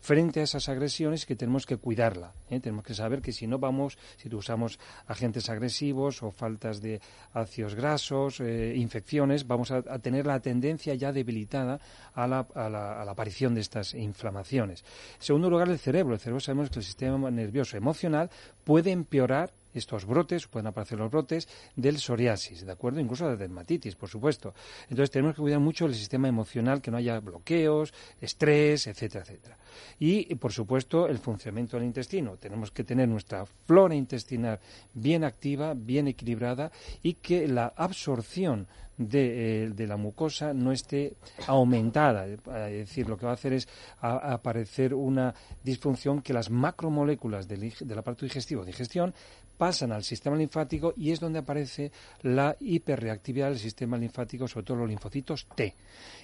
frente 0.04 0.42
a 0.42 0.44
esas 0.44 0.68
agresiones 0.68 1.26
que 1.26 1.38
tenemos 1.38 1.66
que 1.66 1.78
cuidarla. 1.78 2.34
¿eh? 2.50 2.60
Tenemos 2.60 2.84
que 2.84 2.94
saber 2.94 3.22
que 3.22 3.32
si 3.32 3.48
no 3.48 3.58
vamos, 3.58 3.98
si 4.18 4.28
usamos 4.36 4.78
agentes 5.08 5.50
agresivos 5.50 6.22
o 6.24 6.30
faltas 6.30 6.82
de 6.82 7.00
ácidos 7.34 7.74
grasos, 7.74 8.42
eh, 8.42 8.74
infecciones, 8.76 9.48
vamos 9.48 9.72
a, 9.72 9.82
tener 10.00 10.26
la 10.26 10.42
tendencia 10.42 10.94
ya 10.96 11.14
debilitada 11.14 11.80
a 12.14 12.28
la, 12.28 12.46
a, 12.54 12.70
la, 12.70 13.02
a 13.02 13.06
la, 13.06 13.12
aparición 13.12 13.56
de 13.56 13.62
estas 13.62 13.94
inflamaciones. 13.94 14.84
En 15.16 15.24
segundo 15.24 15.50
lugar, 15.50 15.70
el 15.70 15.80
cerebro. 15.80 16.16
El 16.16 16.20
cerebro 16.20 16.42
sabemos 16.42 16.70
que 16.70 16.80
el 16.80 16.86
sistema 16.86 17.32
nervioso 17.32 17.78
emocional 17.78 18.30
puede 18.66 18.92
empeorar 18.92 19.54
estos 19.74 20.06
brotes, 20.06 20.48
pueden 20.48 20.68
aparecer 20.68 21.00
los 21.00 21.12
brotes 21.12 21.48
del 21.76 21.98
psoriasis, 21.98 22.66
¿de 22.66 22.72
acuerdo? 22.72 23.00
Incluso 23.00 23.28
de 23.30 23.38
dermatitis, 23.38 23.96
por 23.96 24.10
supuesto. 24.10 24.54
Entonces 24.84 25.12
tenemos 25.12 25.36
que 25.36 25.42
cuidar 25.42 25.60
mucho 25.60 25.86
el 25.86 25.96
sistema 25.96 26.28
emocional, 26.28 26.82
que 26.82 26.92
no 26.92 26.98
haya 26.98 27.20
bloqueos, 27.20 27.94
estrés, 28.22 28.88
etcétera, 28.88 29.24
etcétera. 29.24 29.58
Y, 30.00 30.36
por 30.36 30.52
supuesto, 30.52 31.08
el 31.08 31.18
funcionamiento 31.18 31.78
del 31.78 31.86
intestino. 31.86 32.38
Tenemos 32.38 32.72
que 32.72 32.84
tener 32.84 33.08
nuestra 33.08 33.46
flora 33.46 33.96
intestinal 33.96 34.60
bien 34.94 35.24
activa, 35.24 35.74
bien 35.76 36.08
equilibrada 36.08 36.72
y 37.02 37.16
que 37.16 37.48
la 37.48 37.74
absorción 37.76 38.68
de, 38.98 39.66
eh, 39.66 39.88
la 39.88 39.98
mucosa 39.98 40.54
no 40.54 40.72
esté 40.72 41.16
aumentada. 41.48 42.28
Es 42.28 42.44
decir, 42.88 43.10
lo 43.10 43.18
que 43.18 43.26
va 43.26 43.32
a 43.32 43.36
hacer 43.36 43.54
es 43.54 43.68
aparecer 44.00 44.94
una 44.94 45.34
disfunción 45.64 46.22
que 46.22 46.34
las 46.34 46.50
macromoléculas 46.50 47.48
del, 47.48 47.74
del 47.80 47.98
aparato 47.98 48.26
digestivo, 48.26 48.64
digestión, 48.64 49.14
pasan 49.58 49.92
al 49.92 50.04
sistema 50.04 50.36
linfático 50.36 50.94
y 50.96 51.12
es 51.12 51.20
donde 51.20 51.40
aparece 51.40 51.92
la 52.22 52.56
hiperreactividad 52.60 53.50
del 53.50 53.60
sistema 53.60 53.98
linfático, 53.98 54.48
sobre 54.48 54.66
todo 54.66 54.78
los 54.78 54.90
linfocitos 54.90 55.48
T. 55.56 55.76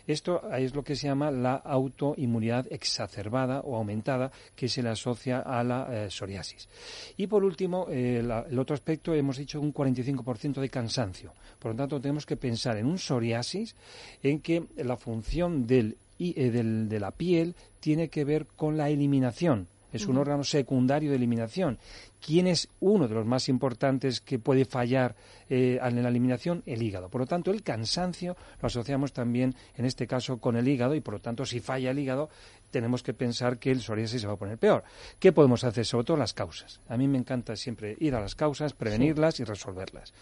Esto 0.08 0.42
es 0.52 0.74
lo 0.74 0.84
que 0.84 0.96
se 0.96 1.08
llama 1.08 1.32
la 1.32 1.56
autoinmunidad 1.56 2.66
exacerbada 2.72 3.62
o 3.62 3.76
aumentada 3.76 4.32
que 4.56 4.68
se 4.68 4.82
le 4.82 4.90
asocia 4.90 5.40
a 5.40 5.64
la 5.64 5.88
eh, 5.90 6.10
psoriasis. 6.10 6.68
Y 7.18 7.28
por 7.28 7.44
último, 7.44 7.88
eh, 7.90 8.20
el 8.20 8.60
otro 8.60 8.74
aspecto, 8.74 9.14
hemos 9.14 9.38
dicho 9.38 9.62
un 9.62 9.74
45% 9.74 10.60
de 10.60 10.70
cansancio. 10.70 11.34
Por 11.60 11.72
lo 11.72 11.78
tanto, 11.78 12.02
tenemos 12.02 12.26
que 12.26 12.38
pensar 12.38 12.78
en 12.78 12.88
un 12.88 12.98
psoriasis 12.98 13.76
en 14.24 14.40
que 14.40 14.66
la 14.78 14.98
función 14.98 15.68
del, 15.68 15.98
eh, 16.18 16.50
del, 16.50 16.90
de 16.90 17.00
la 17.00 17.12
piel 17.12 17.56
tiene 17.80 18.10
que 18.10 18.26
ver 18.26 18.48
con 18.56 18.78
la 18.78 18.90
eliminación 18.90 19.68
es 19.92 20.06
un 20.06 20.18
órgano 20.18 20.44
secundario 20.44 21.10
de 21.10 21.16
eliminación. 21.16 21.80
¿Quién 22.26 22.48
es 22.48 22.68
uno 22.80 23.08
de 23.08 23.16
los 23.16 23.26
más 23.26 23.50
importantes 23.50 24.22
que 24.22 24.40
puede 24.40 24.66
fallar 24.66 25.16
eh, 25.50 25.80
en 25.82 26.04
la 26.04 26.10
eliminación? 26.10 26.64
El 26.66 26.82
hígado. 26.82 27.10
Por 27.10 27.22
lo 27.22 27.28
tanto, 27.28 27.52
el 27.52 27.64
cansancio 27.64 28.36
lo 28.62 28.68
asociamos 28.68 29.14
también, 29.14 29.56
en 29.78 29.86
este 29.86 30.08
caso, 30.08 30.38
con 30.38 30.56
el 30.58 30.68
hígado 30.68 30.96
y, 30.96 31.02
por 31.02 31.16
lo 31.16 31.20
tanto, 31.20 31.46
si 31.46 31.60
falla 31.60 31.92
el 31.92 32.00
hígado, 32.00 32.30
tenemos 32.72 33.04
que 33.04 33.14
pensar 33.14 33.58
que 33.58 33.72
el 33.72 33.82
psoriasis 33.82 34.22
se 34.22 34.28
va 34.28 34.34
a 34.34 34.38
poner 34.38 34.58
peor. 34.58 34.84
¿Qué 35.20 35.32
podemos 35.32 35.64
hacer? 35.64 35.86
Sobre 35.86 36.06
todo 36.06 36.18
las 36.18 36.34
causas. 36.34 36.80
A 36.88 36.98
mí 36.98 37.08
me 37.08 37.18
encanta 37.18 37.56
siempre 37.56 37.96
ir 38.00 38.16
a 38.16 38.22
las 38.22 38.36
causas, 38.36 38.74
prevenirlas 38.74 39.40
y 39.40 39.44
resolverlas. 39.44 40.14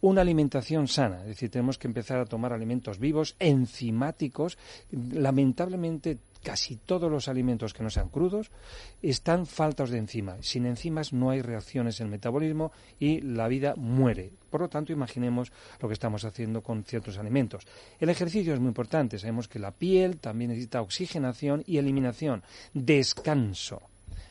Una 0.00 0.20
alimentación 0.20 0.88
sana, 0.88 1.20
es 1.22 1.28
decir, 1.28 1.50
tenemos 1.50 1.78
que 1.78 1.88
empezar 1.88 2.18
a 2.18 2.26
tomar 2.26 2.52
alimentos 2.52 2.98
vivos, 2.98 3.36
enzimáticos. 3.38 4.58
Lamentablemente, 4.90 6.18
casi 6.42 6.76
todos 6.76 7.10
los 7.10 7.26
alimentos 7.26 7.72
que 7.72 7.82
no 7.82 7.90
sean 7.90 8.10
crudos 8.10 8.50
están 9.02 9.46
faltos 9.46 9.90
de 9.90 9.98
enzimas. 9.98 10.46
Sin 10.46 10.66
enzimas 10.66 11.12
no 11.12 11.30
hay 11.30 11.42
reacciones 11.44 12.00
en 12.00 12.06
el 12.06 12.10
metabolismo 12.10 12.72
y 12.98 13.20
la 13.20 13.48
vida 13.48 13.74
muere. 13.76 14.32
Por 14.50 14.60
lo 14.60 14.68
tanto, 14.68 14.92
imaginemos 14.92 15.52
lo 15.80 15.88
que 15.88 15.94
estamos 15.94 16.24
haciendo 16.24 16.62
con 16.62 16.84
ciertos 16.84 17.18
alimentos. 17.18 17.66
El 17.98 18.08
ejercicio 18.08 18.54
es 18.54 18.60
muy 18.60 18.68
importante. 18.68 19.18
Sabemos 19.18 19.48
que 19.48 19.58
la 19.58 19.72
piel 19.72 20.18
también 20.18 20.50
necesita 20.50 20.80
oxigenación 20.80 21.62
y 21.66 21.78
eliminación. 21.78 22.42
Descanso. 22.72 23.82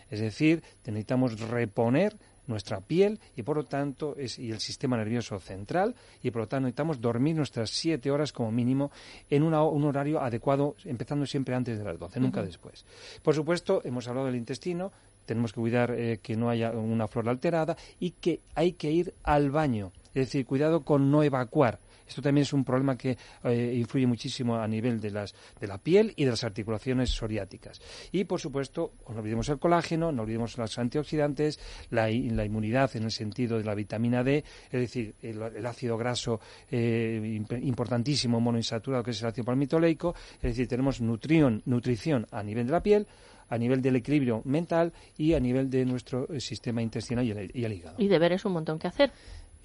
Es 0.10 0.20
decir, 0.20 0.64
necesitamos 0.86 1.40
reponer 1.40 2.16
nuestra 2.48 2.82
piel 2.82 3.20
y 3.36 3.44
por 3.44 3.58
lo 3.58 3.64
tanto 3.64 4.16
es, 4.18 4.38
y 4.38 4.52
el 4.52 4.60
sistema 4.60 4.98
nervioso 4.98 5.40
central 5.40 5.96
y 6.22 6.32
por 6.32 6.42
lo 6.42 6.48
tanto 6.48 6.64
necesitamos 6.64 7.00
dormir 7.00 7.36
nuestras 7.36 7.70
siete 7.70 8.12
horas 8.12 8.32
como 8.34 8.52
mínimo 8.52 8.92
en 9.30 9.44
un 9.44 9.54
horario 9.54 10.22
adecuado 10.22 10.76
empezando 10.84 11.26
siempre 11.26 11.56
antes 11.56 11.78
de 11.78 11.84
las 11.84 11.98
doce, 11.98 12.20
nunca 12.20 12.44
después. 12.44 12.86
Por 13.22 13.34
supuesto, 13.34 13.82
hemos 13.86 14.08
hablado 14.08 14.28
del 14.28 14.36
intestino, 14.36 14.92
tenemos 15.26 15.54
que 15.54 15.62
cuidar 15.62 15.92
eh, 15.92 16.20
que 16.22 16.36
no 16.36 16.50
haya 16.50 16.72
una 16.72 17.08
flora 17.08 17.32
alterada 17.32 17.78
y 18.00 18.12
que 18.12 18.42
hay 18.56 18.74
que 18.74 18.92
ir 18.92 19.14
al 19.24 19.52
baño, 19.52 19.92
es 20.08 20.28
decir, 20.28 20.46
cuidado 20.46 20.82
con 20.82 21.12
no 21.12 21.24
evacuar. 21.24 21.80
Esto 22.08 22.22
también 22.22 22.44
es 22.44 22.54
un 22.54 22.64
problema 22.64 22.98
que 22.98 23.18
eh, 23.44 23.74
influye 23.76 24.06
muchísimo 24.06 24.56
a 24.56 24.68
nivel 24.68 25.00
de, 25.00 25.12
las, 25.12 25.34
de 25.60 25.68
la 25.68 25.78
piel 25.78 26.14
y 26.16 26.26
de 26.26 26.32
las 26.32 26.44
articulaciones 26.44 27.10
psoriáticas. 27.10 27.82
Y, 28.12 28.26
por 28.26 28.40
supuesto, 28.40 28.94
no 29.10 29.20
olvidemos 29.20 29.50
el 29.50 29.60
colágeno, 29.60 30.12
no 30.12 30.24
olvidemos 30.24 30.58
los 30.58 30.78
antioxidantes, 30.78 31.60
la, 31.90 32.12
inmunidad 32.12 32.96
en 32.96 33.04
el 33.04 33.12
sentido 33.12 33.58
de 33.58 33.64
la 33.64 33.74
vitamina 33.74 34.24
D, 34.24 34.44
es 34.66 34.80
decir, 34.80 35.16
el, 35.22 35.66
ácido 35.66 35.98
graso 35.98 36.40
eh, 36.70 37.42
importantísimo 37.62 38.40
monoinsaturado 38.40 39.04
que 39.04 39.12
es 39.12 39.22
el 39.22 39.30
ácido 39.30 39.46
palmitoleico, 39.46 40.14
es 40.36 40.42
decir, 40.42 40.68
tenemos 40.68 41.02
nutrición 41.02 42.28
a 42.32 42.44
nivel 42.44 42.68
de 42.68 42.72
la 42.72 42.84
piel, 42.84 43.08
a 43.50 43.58
nivel 43.58 43.82
del 43.82 43.96
equilibrio 43.96 44.42
mental 44.46 44.94
y 45.18 45.34
a 45.34 45.40
nivel 45.40 45.70
de 45.70 45.86
nuestro 45.86 46.28
eh, 46.34 46.40
sistema 46.40 46.82
intestinal 46.82 47.26
y 47.26 47.32
el, 47.32 47.52
y 47.54 47.64
el 47.64 47.74
hígado. 47.74 47.96
Y 47.98 48.08
deberes 48.08 48.46
un 48.46 48.54
montón 48.54 48.80
que 48.80 48.88
hacer. 48.88 49.12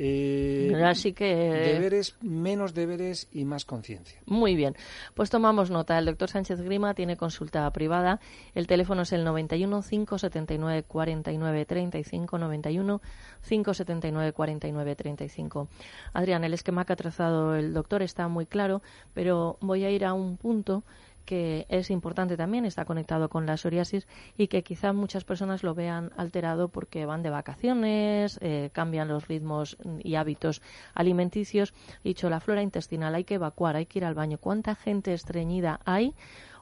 Eh, 0.00 0.72
Así 0.84 1.12
que... 1.12 1.24
Deberes, 1.24 2.16
menos 2.22 2.72
deberes 2.72 3.28
y 3.32 3.44
más 3.44 3.64
conciencia. 3.64 4.20
Muy 4.26 4.55
bien. 4.55 4.76
Pues 5.14 5.28
tomamos 5.28 5.70
nota. 5.70 5.98
El 5.98 6.05
doctor 6.05 6.30
Sánchez 6.30 6.60
Grima 6.60 6.94
tiene 6.94 7.16
consulta 7.16 7.68
privada. 7.72 8.20
El 8.55 8.68
teléfono 8.68 9.02
es 9.02 9.12
el 9.12 9.24
91 9.24 9.82
579 9.82 10.84
49 10.84 11.64
35 11.64 12.38
91 12.38 13.00
579 13.48 14.32
49 14.32 14.96
35. 14.96 15.68
Adrián, 16.12 16.44
el 16.44 16.55
esquema 16.55 16.84
que 16.84 16.92
ha 16.92 16.96
trazado 16.96 17.56
el 17.56 17.74
doctor 17.74 18.02
está 18.02 18.28
muy 18.28 18.46
claro, 18.46 18.82
pero 19.14 19.56
voy 19.60 19.84
a 19.84 19.90
ir 19.90 20.05
a 20.05 20.12
un 20.12 20.36
punto 20.36 20.84
que 21.28 21.66
es 21.68 21.90
importante 21.90 22.38
también, 22.38 22.64
está 22.64 22.86
conectado 22.86 23.28
con 23.28 23.44
la 23.44 23.59
psoriasis 23.59 24.06
y 24.38 24.48
que 24.48 24.62
quizá 24.62 24.94
muchas 24.94 25.24
personas 25.24 25.62
lo 25.62 25.74
vean 25.74 26.10
alterado 26.16 26.68
porque 26.68 27.05
van 27.05 27.22
de 27.22 27.28
vacaciones, 27.28 28.38
eh, 28.40 28.70
cambian 28.72 29.09
los 29.09 29.28
ritmos 29.28 29.76
y 30.02 30.14
hábitos 30.14 30.62
alimenticios. 30.94 31.74
Dicho, 32.02 32.30
la 32.30 32.40
flora 32.40 32.62
intestinal 32.62 33.14
hay 33.14 33.24
que 33.24 33.34
evacuar, 33.34 33.76
hay 33.76 33.84
que 33.84 33.98
ir 33.98 34.06
al 34.06 34.14
baño. 34.14 34.38
¿Cuánta 34.38 34.74
gente 34.74 35.12
estreñida 35.12 35.80
hay 35.84 36.14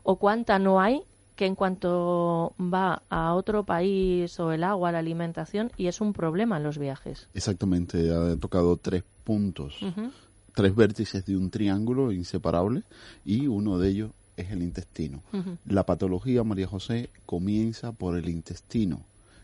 o 0.03 0.17
cuánta 0.17 0.59
no 0.59 0.81
hay 0.81 1.03
que 1.37 1.47
en 1.47 1.55
cuanto 1.55 2.55
va 2.59 3.03
a 3.09 3.35
otro 3.35 3.63
país 3.63 4.41
o 4.41 4.51
el 4.51 4.65
agua, 4.65 4.91
la 4.91 4.99
alimentación, 4.99 5.71
y 5.77 5.87
es 5.87 6.01
un 6.01 6.15
problema 6.15 6.57
en 6.57 6.63
los 6.63 6.79
viajes. 6.79 7.29
Exactamente, 7.35 8.11
ha 8.11 8.37
tocado 8.39 8.79
tres 8.79 9.05
puntos, 9.23 9.79
tres 10.55 10.75
vértices 10.75 11.27
de 11.27 11.37
un 11.37 11.51
triángulo 11.51 12.11
inseparable 12.11 12.85
y 13.23 13.49
uno 13.49 13.79
de 13.79 13.91
ellos 13.91 14.11
es 14.37 14.51
el 14.51 14.63
intestino. 14.63 15.23
La 15.67 15.87
patología, 15.87 16.45
María 16.45 16.67
José, 16.67 17.11
comienza 17.25 17.93
por 17.93 18.17
el 18.17 18.29
intestino, 18.29 19.03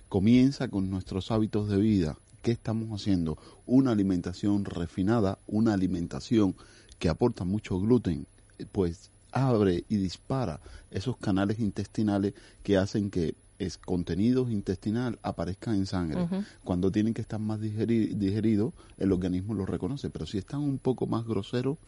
comienza 0.08 0.68
con 0.68 0.90
nuestros 0.90 1.30
hábitos 1.30 1.68
de 1.68 1.78
vida. 1.78 2.16
¿Qué 2.42 2.50
estamos 2.50 3.00
haciendo? 3.00 3.38
Una 3.66 3.92
alimentación 3.92 4.64
refinada, 4.64 5.38
una 5.46 5.74
alimentación 5.74 6.54
que 6.98 7.08
aporta 7.08 7.44
mucho 7.44 7.78
gluten, 7.80 8.26
pues 8.72 9.10
abre 9.30 9.84
y 9.88 9.96
dispara 9.96 10.60
esos 10.90 11.16
canales 11.16 11.58
intestinales 11.58 12.34
que 12.62 12.76
hacen 12.76 13.10
que 13.10 13.34
es 13.58 13.78
contenido 13.78 14.50
intestinal 14.50 15.18
aparezcan 15.22 15.76
en 15.76 15.86
sangre. 15.86 16.28
Cuando 16.64 16.90
tienen 16.90 17.14
que 17.14 17.22
estar 17.22 17.38
más 17.38 17.60
digeridos, 17.60 18.74
el 18.98 19.12
organismo 19.12 19.54
lo 19.54 19.66
reconoce, 19.66 20.10
pero 20.10 20.26
si 20.26 20.38
están 20.38 20.60
un 20.60 20.78
poco 20.78 21.06
más 21.06 21.24
groseros, 21.24 21.78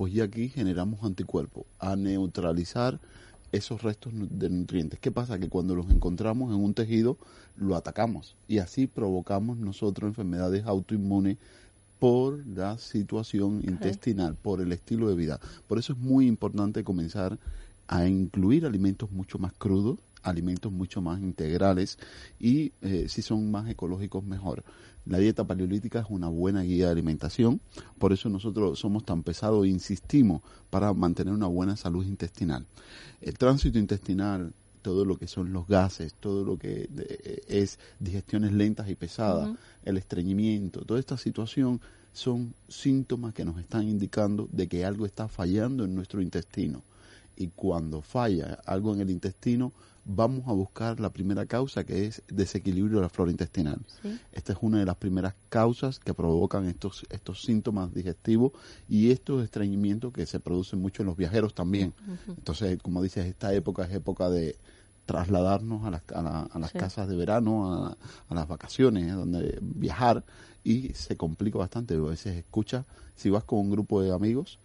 pues 0.00 0.14
ya 0.14 0.24
aquí 0.24 0.48
generamos 0.48 1.04
anticuerpos 1.04 1.66
a 1.78 1.94
neutralizar 1.94 2.98
esos 3.52 3.82
restos 3.82 4.14
de 4.14 4.48
nutrientes. 4.48 4.98
¿Qué 4.98 5.10
pasa? 5.10 5.38
Que 5.38 5.50
cuando 5.50 5.76
los 5.76 5.90
encontramos 5.90 6.54
en 6.54 6.64
un 6.64 6.72
tejido, 6.72 7.18
lo 7.58 7.76
atacamos 7.76 8.34
y 8.48 8.60
así 8.60 8.86
provocamos 8.86 9.58
nosotros 9.58 10.08
enfermedades 10.08 10.64
autoinmunes 10.64 11.36
por 11.98 12.46
la 12.46 12.78
situación 12.78 13.60
intestinal, 13.62 14.36
por 14.36 14.62
el 14.62 14.72
estilo 14.72 15.06
de 15.10 15.16
vida. 15.16 15.38
Por 15.68 15.78
eso 15.78 15.92
es 15.92 15.98
muy 15.98 16.26
importante 16.26 16.82
comenzar 16.82 17.38
a 17.86 18.06
incluir 18.08 18.64
alimentos 18.64 19.12
mucho 19.12 19.38
más 19.38 19.52
crudos, 19.52 19.98
alimentos 20.22 20.72
mucho 20.72 21.02
más 21.02 21.20
integrales 21.20 21.98
y 22.38 22.72
eh, 22.80 23.04
si 23.10 23.20
son 23.20 23.50
más 23.50 23.68
ecológicos 23.68 24.24
mejor. 24.24 24.64
La 25.06 25.18
dieta 25.18 25.44
paleolítica 25.44 26.00
es 26.00 26.06
una 26.08 26.28
buena 26.28 26.62
guía 26.62 26.86
de 26.86 26.92
alimentación, 26.92 27.60
por 27.98 28.12
eso 28.12 28.28
nosotros 28.28 28.78
somos 28.78 29.04
tan 29.04 29.22
pesados 29.22 29.64
e 29.64 29.68
insistimos 29.68 30.42
para 30.68 30.92
mantener 30.92 31.32
una 31.34 31.46
buena 31.46 31.76
salud 31.76 32.04
intestinal. 32.04 32.66
El 33.20 33.36
tránsito 33.38 33.78
intestinal, 33.78 34.52
todo 34.82 35.04
lo 35.04 35.16
que 35.18 35.26
son 35.26 35.52
los 35.52 35.66
gases, 35.66 36.14
todo 36.14 36.44
lo 36.44 36.58
que 36.58 36.86
de- 36.90 37.42
es 37.48 37.78
digestiones 37.98 38.52
lentas 38.52 38.88
y 38.88 38.94
pesadas, 38.94 39.50
el 39.84 39.96
estreñimiento, 39.96 40.84
toda 40.84 41.00
esta 41.00 41.16
situación 41.16 41.80
son 42.12 42.54
síntomas 42.68 43.34
que 43.34 43.44
nos 43.44 43.58
están 43.58 43.88
indicando 43.88 44.48
de 44.52 44.68
que 44.68 44.84
algo 44.84 45.06
está 45.06 45.28
fallando 45.28 45.84
en 45.84 45.94
nuestro 45.94 46.20
intestino. 46.20 46.82
Y 47.36 47.48
cuando 47.48 48.02
falla 48.02 48.58
algo 48.66 48.92
en 48.94 49.00
el 49.00 49.10
intestino, 49.10 49.72
vamos 50.04 50.48
a 50.48 50.52
buscar 50.52 50.98
la 51.00 51.10
primera 51.10 51.46
causa 51.46 51.84
que 51.84 52.06
es 52.06 52.22
desequilibrio 52.28 52.96
de 52.96 53.02
la 53.02 53.08
flora 53.08 53.30
intestinal. 53.30 53.80
Esta 54.32 54.52
es 54.52 54.58
una 54.62 54.78
de 54.78 54.86
las 54.86 54.96
primeras 54.96 55.34
causas 55.48 55.98
que 55.98 56.14
provocan 56.14 56.66
estos, 56.66 57.06
estos 57.10 57.42
síntomas 57.42 57.92
digestivos 57.94 58.52
y 58.88 59.10
estos 59.10 59.44
estreñimientos 59.44 60.12
que 60.12 60.26
se 60.26 60.40
producen 60.40 60.80
mucho 60.80 61.02
en 61.02 61.06
los 61.06 61.16
viajeros 61.16 61.54
también. 61.54 61.94
Entonces, 62.26 62.78
como 62.82 63.02
dices, 63.02 63.26
esta 63.26 63.52
época 63.54 63.84
es 63.84 63.92
época 63.92 64.30
de 64.30 64.56
trasladarnos 65.06 65.84
a 65.84 65.90
las, 65.90 66.02
a 66.14 66.22
la- 66.22 66.42
a 66.42 66.58
las 66.58 66.70
Sí. 66.70 66.78
casas 66.78 67.08
de 67.08 67.16
verano, 67.16 67.72
a, 67.74 67.96
a 68.28 68.34
las 68.34 68.46
vacaciones, 68.46 69.08
¿eh? 69.08 69.12
donde 69.12 69.58
viajar 69.60 70.24
y 70.62 70.90
se 70.94 71.16
complica 71.16 71.58
bastante. 71.58 71.94
A 71.94 71.98
veces 72.00 72.36
escuchas, 72.36 72.84
si 73.16 73.28
vas 73.30 73.44
con 73.44 73.58
un 73.60 73.70
grupo 73.70 74.00
de 74.02 74.12
amigos, 74.12 74.58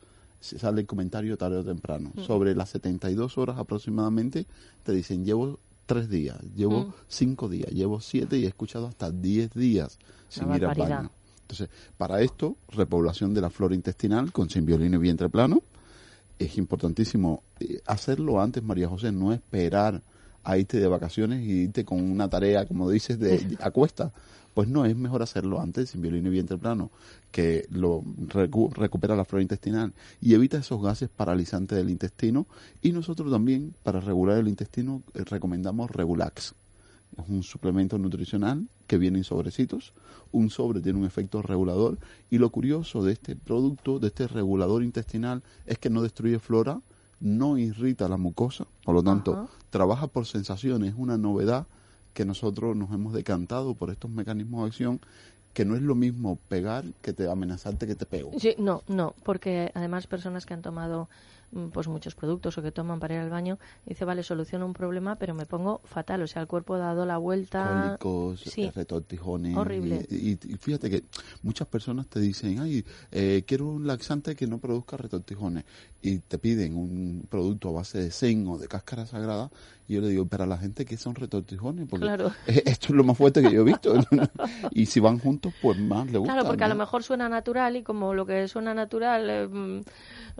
sale 0.45 0.81
el 0.81 0.87
comentario 0.87 1.37
tarde 1.37 1.57
o 1.57 1.63
temprano. 1.63 2.11
Mm. 2.15 2.21
Sobre 2.21 2.55
las 2.55 2.69
72 2.69 3.37
horas 3.37 3.57
aproximadamente, 3.57 4.45
te 4.83 4.91
dicen, 4.91 5.25
llevo 5.25 5.59
tres 5.85 6.09
días, 6.09 6.37
llevo 6.55 6.85
Mm. 6.85 6.93
cinco 7.07 7.49
días, 7.49 7.71
llevo 7.71 7.99
siete 8.01 8.37
y 8.37 8.45
he 8.45 8.47
escuchado 8.47 8.87
hasta 8.87 9.11
10 9.11 9.53
días 9.53 9.97
sin 10.29 10.53
ir 10.55 10.65
al 10.65 10.75
baño. 10.77 11.11
Entonces, 11.41 11.69
para 11.97 12.21
esto, 12.21 12.55
repoblación 12.69 13.33
de 13.33 13.41
la 13.41 13.49
flora 13.51 13.75
intestinal 13.75 14.31
con 14.31 14.49
simbiolino 14.49 14.95
y 14.97 14.99
vientre 14.99 15.29
plano. 15.29 15.61
Es 16.39 16.57
importantísimo 16.57 17.43
eh, 17.59 17.79
hacerlo 17.85 18.41
antes, 18.41 18.63
María 18.63 18.89
José, 18.89 19.11
no 19.11 19.31
esperar 19.31 20.01
a 20.43 20.57
irte 20.57 20.79
de 20.79 20.87
vacaciones 20.87 21.43
y 21.45 21.63
irte 21.63 21.85
con 21.85 22.01
una 22.03 22.27
tarea, 22.29 22.65
como 22.65 22.89
dices, 22.89 23.17
de, 23.19 23.37
de- 23.37 23.57
a 23.61 23.71
cuesta. 23.71 24.11
Pues 24.55 24.69
no, 24.69 24.85
es 24.85 24.95
mejor 24.95 25.21
hacerlo 25.21 25.59
antes, 25.61 25.91
simbiolino 25.91 26.29
y 26.29 26.31
vientre 26.31 26.57
plano, 26.57 26.89
que 27.29 27.67
lo 27.69 28.01
recu- 28.01 28.73
recupera 28.73 29.15
la 29.15 29.25
flora 29.25 29.43
intestinal 29.43 29.93
y 30.21 30.33
evita 30.33 30.57
esos 30.57 30.81
gases 30.81 31.09
paralizantes 31.09 31.77
del 31.77 31.89
intestino. 31.89 32.47
Y 32.81 32.93
nosotros 32.93 33.29
también, 33.29 33.75
para 33.83 33.99
regular 33.99 34.37
el 34.39 34.47
intestino, 34.47 35.03
eh, 35.13 35.23
recomendamos 35.25 35.91
Regulax. 35.91 36.55
Es 37.17 37.29
un 37.29 37.43
suplemento 37.43 37.97
nutricional 37.97 38.67
que 38.87 38.97
viene 38.97 39.17
en 39.19 39.23
sobrecitos. 39.25 39.91
Un 40.31 40.49
sobre 40.49 40.79
tiene 40.79 40.99
un 40.99 41.05
efecto 41.05 41.41
regulador. 41.41 41.97
Y 42.29 42.37
lo 42.37 42.49
curioso 42.49 43.03
de 43.03 43.11
este 43.11 43.35
producto, 43.35 43.99
de 43.99 44.07
este 44.07 44.27
regulador 44.27 44.83
intestinal, 44.83 45.43
es 45.65 45.77
que 45.79 45.89
no 45.89 46.01
destruye 46.01 46.39
flora, 46.39 46.79
no 47.19 47.57
irrita 47.57 48.07
la 48.07 48.17
mucosa. 48.17 48.67
Por 48.85 48.95
lo 48.95 49.03
tanto, 49.03 49.33
Ajá. 49.33 49.47
trabaja 49.69 50.07
por 50.07 50.25
sensaciones. 50.25 50.93
Es 50.93 50.95
una 50.97 51.17
novedad 51.17 51.67
que 52.15 52.25
nosotros 52.25 52.75
nos 52.75 52.91
hemos 52.91 53.13
decantado 53.13 53.75
por 53.75 53.91
estos 53.91 54.09
mecanismos 54.09 54.61
de 54.61 54.67
acción 54.67 55.01
que 55.53 55.65
no 55.65 55.75
es 55.75 55.81
lo 55.81 55.95
mismo 55.95 56.39
pegar 56.47 56.85
que 57.01 57.13
te 57.13 57.29
amenazarte 57.29 57.85
que 57.85 57.95
te 57.95 58.05
pego. 58.05 58.31
Sí, 58.39 58.55
no, 58.57 58.83
no, 58.87 59.13
porque 59.23 59.71
además 59.75 60.07
personas 60.07 60.45
que 60.45 60.53
han 60.53 60.61
tomado 60.61 61.09
pues 61.71 61.87
muchos 61.87 62.15
productos 62.15 62.57
o 62.57 62.61
que 62.61 62.71
toman 62.71 62.99
para 62.99 63.13
ir 63.15 63.19
al 63.21 63.29
baño, 63.29 63.57
dice, 63.85 64.03
vale, 64.05 64.23
soluciono 64.23 64.65
un 64.65 64.73
problema, 64.73 65.15
pero 65.15 65.33
me 65.33 65.45
pongo 65.45 65.79
fatal, 65.85 66.21
o 66.23 66.27
sea, 66.27 66.41
el 66.41 66.47
cuerpo 66.47 66.73
ha 66.75 66.79
dado 66.79 67.05
la 67.05 67.17
vuelta. 67.17 67.97
cólicos, 67.99 68.41
Sí. 68.41 68.69
retortijones. 68.75 69.55
Horrible. 69.55 70.05
Y, 70.09 70.31
y- 70.31 70.39
y 70.43 70.57
fíjate 70.57 70.89
que 70.89 71.03
muchas 71.43 71.67
personas 71.67 72.07
te 72.07 72.19
dicen, 72.19 72.59
ay, 72.59 72.83
eh, 73.11 73.43
quiero 73.47 73.67
un 73.67 73.87
laxante 73.87 74.35
que 74.35 74.47
no 74.47 74.57
produzca 74.59 74.97
retortijones. 74.97 75.63
Y 76.01 76.19
te 76.19 76.37
piden 76.37 76.75
un 76.77 77.25
producto 77.29 77.69
a 77.69 77.71
base 77.71 77.97
de 77.99 78.11
zen 78.11 78.47
o 78.47 78.57
de 78.59 78.67
cáscara 78.67 79.05
sagrada. 79.07 79.49
Y 79.87 79.95
yo 79.95 80.01
le 80.01 80.09
digo, 80.09 80.25
para 80.27 80.45
la 80.45 80.57
gente 80.57 80.85
que 80.85 80.97
son 80.97 81.15
retortijones, 81.15 81.87
porque 81.89 82.05
Claro. 82.05 82.31
eh, 82.47 82.63
esto 82.65 82.87
es 82.87 82.91
lo 82.95 83.03
más 83.03 83.17
fuerte 83.17 83.41
que 83.41 83.51
yo 83.51 83.61
he 83.61 83.63
visto. 83.63 83.95
y 84.71 84.85
si 84.85 84.99
van 84.99 85.17
juntos, 85.19 85.53
pues 85.61 85.79
más 85.79 86.11
le 86.11 86.17
gusta. 86.19 86.33
Claro, 86.33 86.47
porque 86.47 86.63
a 86.63 86.67
lo 86.67 86.75
mejor 86.75 87.01
suena 87.03 87.27
natural 87.29 87.75
y 87.77 87.83
como 87.83 88.13
lo 88.13 88.25
que 88.25 88.47
suena 88.47 88.73
natural, 88.73 89.29
eh, 89.29 89.47
mm, 89.47 89.81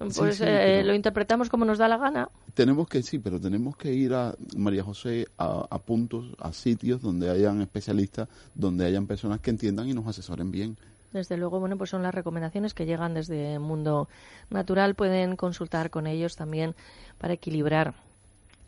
Sí, 0.09 0.19
pues 0.19 0.37
sí, 0.37 0.43
eh, 0.45 0.79
pero- 0.81 0.93
lo 0.95 0.97
interpretamos 0.97 1.49
como 1.49 1.65
nos 1.65 1.77
da 1.77 1.89
la 1.89 1.97
gana. 1.97 2.29
Tenemos 2.53 2.87
que, 2.87 3.03
sí, 3.03 3.19
pero 3.19 3.39
tenemos 3.39 3.75
que 3.75 3.93
ir 3.93 4.13
a, 4.13 4.33
María 4.55 4.81
José, 4.81 5.27
a, 5.37 5.67
a 5.69 5.79
puntos, 5.79 6.33
a 6.39 6.53
sitios 6.53 7.01
donde 7.01 7.29
hayan 7.29 7.61
especialistas, 7.61 8.29
donde 8.53 8.85
hayan 8.85 9.05
personas 9.05 9.41
que 9.41 9.49
entiendan 9.49 9.89
y 9.89 9.93
nos 9.93 10.07
asesoren 10.07 10.51
bien. 10.51 10.77
Desde 11.11 11.35
luego, 11.35 11.59
bueno, 11.59 11.77
pues 11.77 11.89
son 11.89 12.01
las 12.01 12.15
recomendaciones 12.15 12.73
que 12.73 12.85
llegan 12.85 13.13
desde 13.13 13.59
Mundo 13.59 14.07
Natural. 14.49 14.95
Pueden 14.95 15.35
consultar 15.35 15.89
con 15.89 16.07
ellos 16.07 16.37
también 16.37 16.75
para 17.17 17.33
equilibrar 17.33 17.93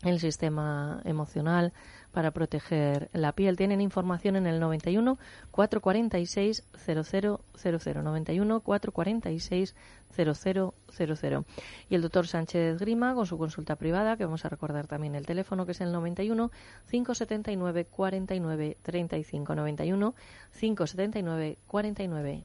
el 0.02 0.20
sistema 0.20 1.00
emocional, 1.04 1.72
para 2.12 2.30
proteger 2.30 3.10
la 3.12 3.32
piel. 3.32 3.56
Tienen 3.56 3.80
información 3.80 4.36
en 4.36 4.46
el 4.46 4.60
91 4.60 5.18
446 5.50 6.64
0000. 6.84 7.38
91 8.02 8.60
446 8.60 9.74
0000. 10.16 11.44
Y 11.88 11.94
el 11.94 12.02
doctor 12.02 12.26
Sánchez 12.26 12.78
Grima 12.78 13.14
con 13.14 13.26
su 13.26 13.38
consulta 13.38 13.76
privada, 13.76 14.16
que 14.16 14.24
vamos 14.24 14.44
a 14.44 14.48
recordar 14.48 14.86
también 14.86 15.14
el 15.14 15.26
teléfono, 15.26 15.66
que 15.66 15.72
es 15.72 15.80
el 15.80 15.92
91 15.92 16.50
579 16.90 17.84
49 17.84 18.76
35. 18.82 19.54
91 19.54 20.14
579 20.58 21.58
49 21.66 22.44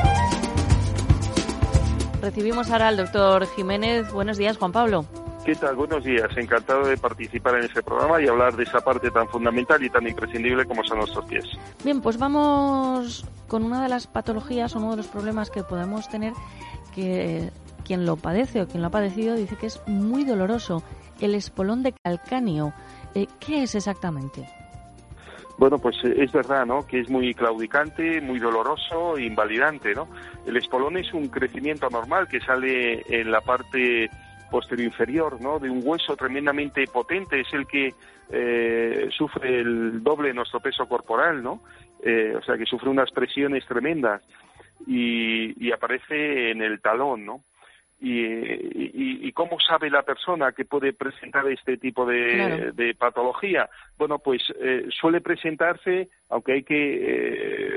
Recibimos 2.21 2.69
ahora 2.69 2.89
al 2.89 2.97
doctor 2.97 3.47
Jiménez. 3.47 4.11
Buenos 4.11 4.37
días, 4.37 4.57
Juan 4.57 4.71
Pablo. 4.71 5.05
¿Qué 5.43 5.55
tal? 5.55 5.75
Buenos 5.75 6.03
días. 6.03 6.29
Encantado 6.37 6.85
de 6.85 6.95
participar 6.95 7.55
en 7.55 7.63
este 7.63 7.81
programa 7.81 8.21
y 8.21 8.27
hablar 8.27 8.55
de 8.55 8.63
esa 8.63 8.79
parte 8.79 9.09
tan 9.09 9.27
fundamental 9.27 9.83
y 9.83 9.89
tan 9.89 10.07
imprescindible 10.07 10.65
como 10.65 10.83
son 10.83 10.99
nuestros 10.99 11.25
pies. 11.25 11.45
Bien, 11.83 11.99
pues 11.99 12.19
vamos 12.19 13.25
con 13.47 13.63
una 13.63 13.81
de 13.81 13.89
las 13.89 14.05
patologías 14.05 14.75
o 14.75 14.79
uno 14.79 14.91
de 14.91 14.97
los 14.97 15.07
problemas 15.07 15.49
que 15.49 15.63
podemos 15.63 16.07
tener 16.09 16.33
que 16.93 17.49
quien 17.83 18.05
lo 18.05 18.17
padece 18.17 18.61
o 18.61 18.67
quien 18.67 18.81
lo 18.83 18.89
ha 18.89 18.91
padecido 18.91 19.35
dice 19.35 19.55
que 19.55 19.65
es 19.65 19.81
muy 19.87 20.23
doloroso, 20.23 20.83
el 21.19 21.33
espolón 21.33 21.81
de 21.81 21.93
calcáneo. 21.93 22.71
Eh, 23.15 23.25
¿Qué 23.39 23.63
es 23.63 23.73
exactamente? 23.73 24.47
Bueno, 25.61 25.77
pues 25.77 25.95
eh, 26.03 26.15
es 26.17 26.31
verdad, 26.31 26.65
¿no? 26.65 26.87
Que 26.87 27.01
es 27.01 27.09
muy 27.11 27.35
claudicante, 27.35 28.19
muy 28.19 28.39
doloroso 28.39 29.19
invalidante, 29.19 29.93
¿no? 29.93 30.07
El 30.47 30.57
espolón 30.57 30.97
es 30.97 31.13
un 31.13 31.27
crecimiento 31.27 31.85
anormal 31.85 32.27
que 32.27 32.39
sale 32.39 33.03
en 33.07 33.29
la 33.29 33.41
parte 33.41 34.09
posterior 34.49 34.87
inferior, 34.87 35.39
¿no? 35.39 35.59
De 35.59 35.69
un 35.69 35.81
hueso 35.83 36.15
tremendamente 36.15 36.87
potente, 36.87 37.41
es 37.41 37.53
el 37.53 37.67
que 37.67 37.93
eh, 38.31 39.07
sufre 39.15 39.59
el 39.59 40.01
doble 40.01 40.29
de 40.29 40.33
nuestro 40.33 40.59
peso 40.61 40.87
corporal, 40.87 41.43
¿no? 41.43 41.61
Eh, 42.03 42.33
o 42.35 42.41
sea, 42.41 42.57
que 42.57 42.65
sufre 42.65 42.89
unas 42.89 43.11
presiones 43.11 43.63
tremendas 43.67 44.23
y, 44.87 45.63
y 45.63 45.71
aparece 45.71 46.49
en 46.49 46.63
el 46.63 46.81
talón, 46.81 47.23
¿no? 47.23 47.43
Y, 48.03 48.19
y, 48.23 49.27
y 49.27 49.31
cómo 49.31 49.59
sabe 49.59 49.91
la 49.91 50.01
persona 50.01 50.53
que 50.53 50.65
puede 50.65 50.91
presentar 50.91 51.47
este 51.47 51.77
tipo 51.77 52.03
de, 52.03 52.33
Claro. 52.33 52.71
de 52.73 52.95
patología? 52.95 53.69
Bueno, 53.95 54.17
pues 54.17 54.41
eh, 54.59 54.87
suele 54.89 55.21
presentarse, 55.21 56.09
aunque 56.29 56.53
hay 56.53 56.63
que, 56.63 56.75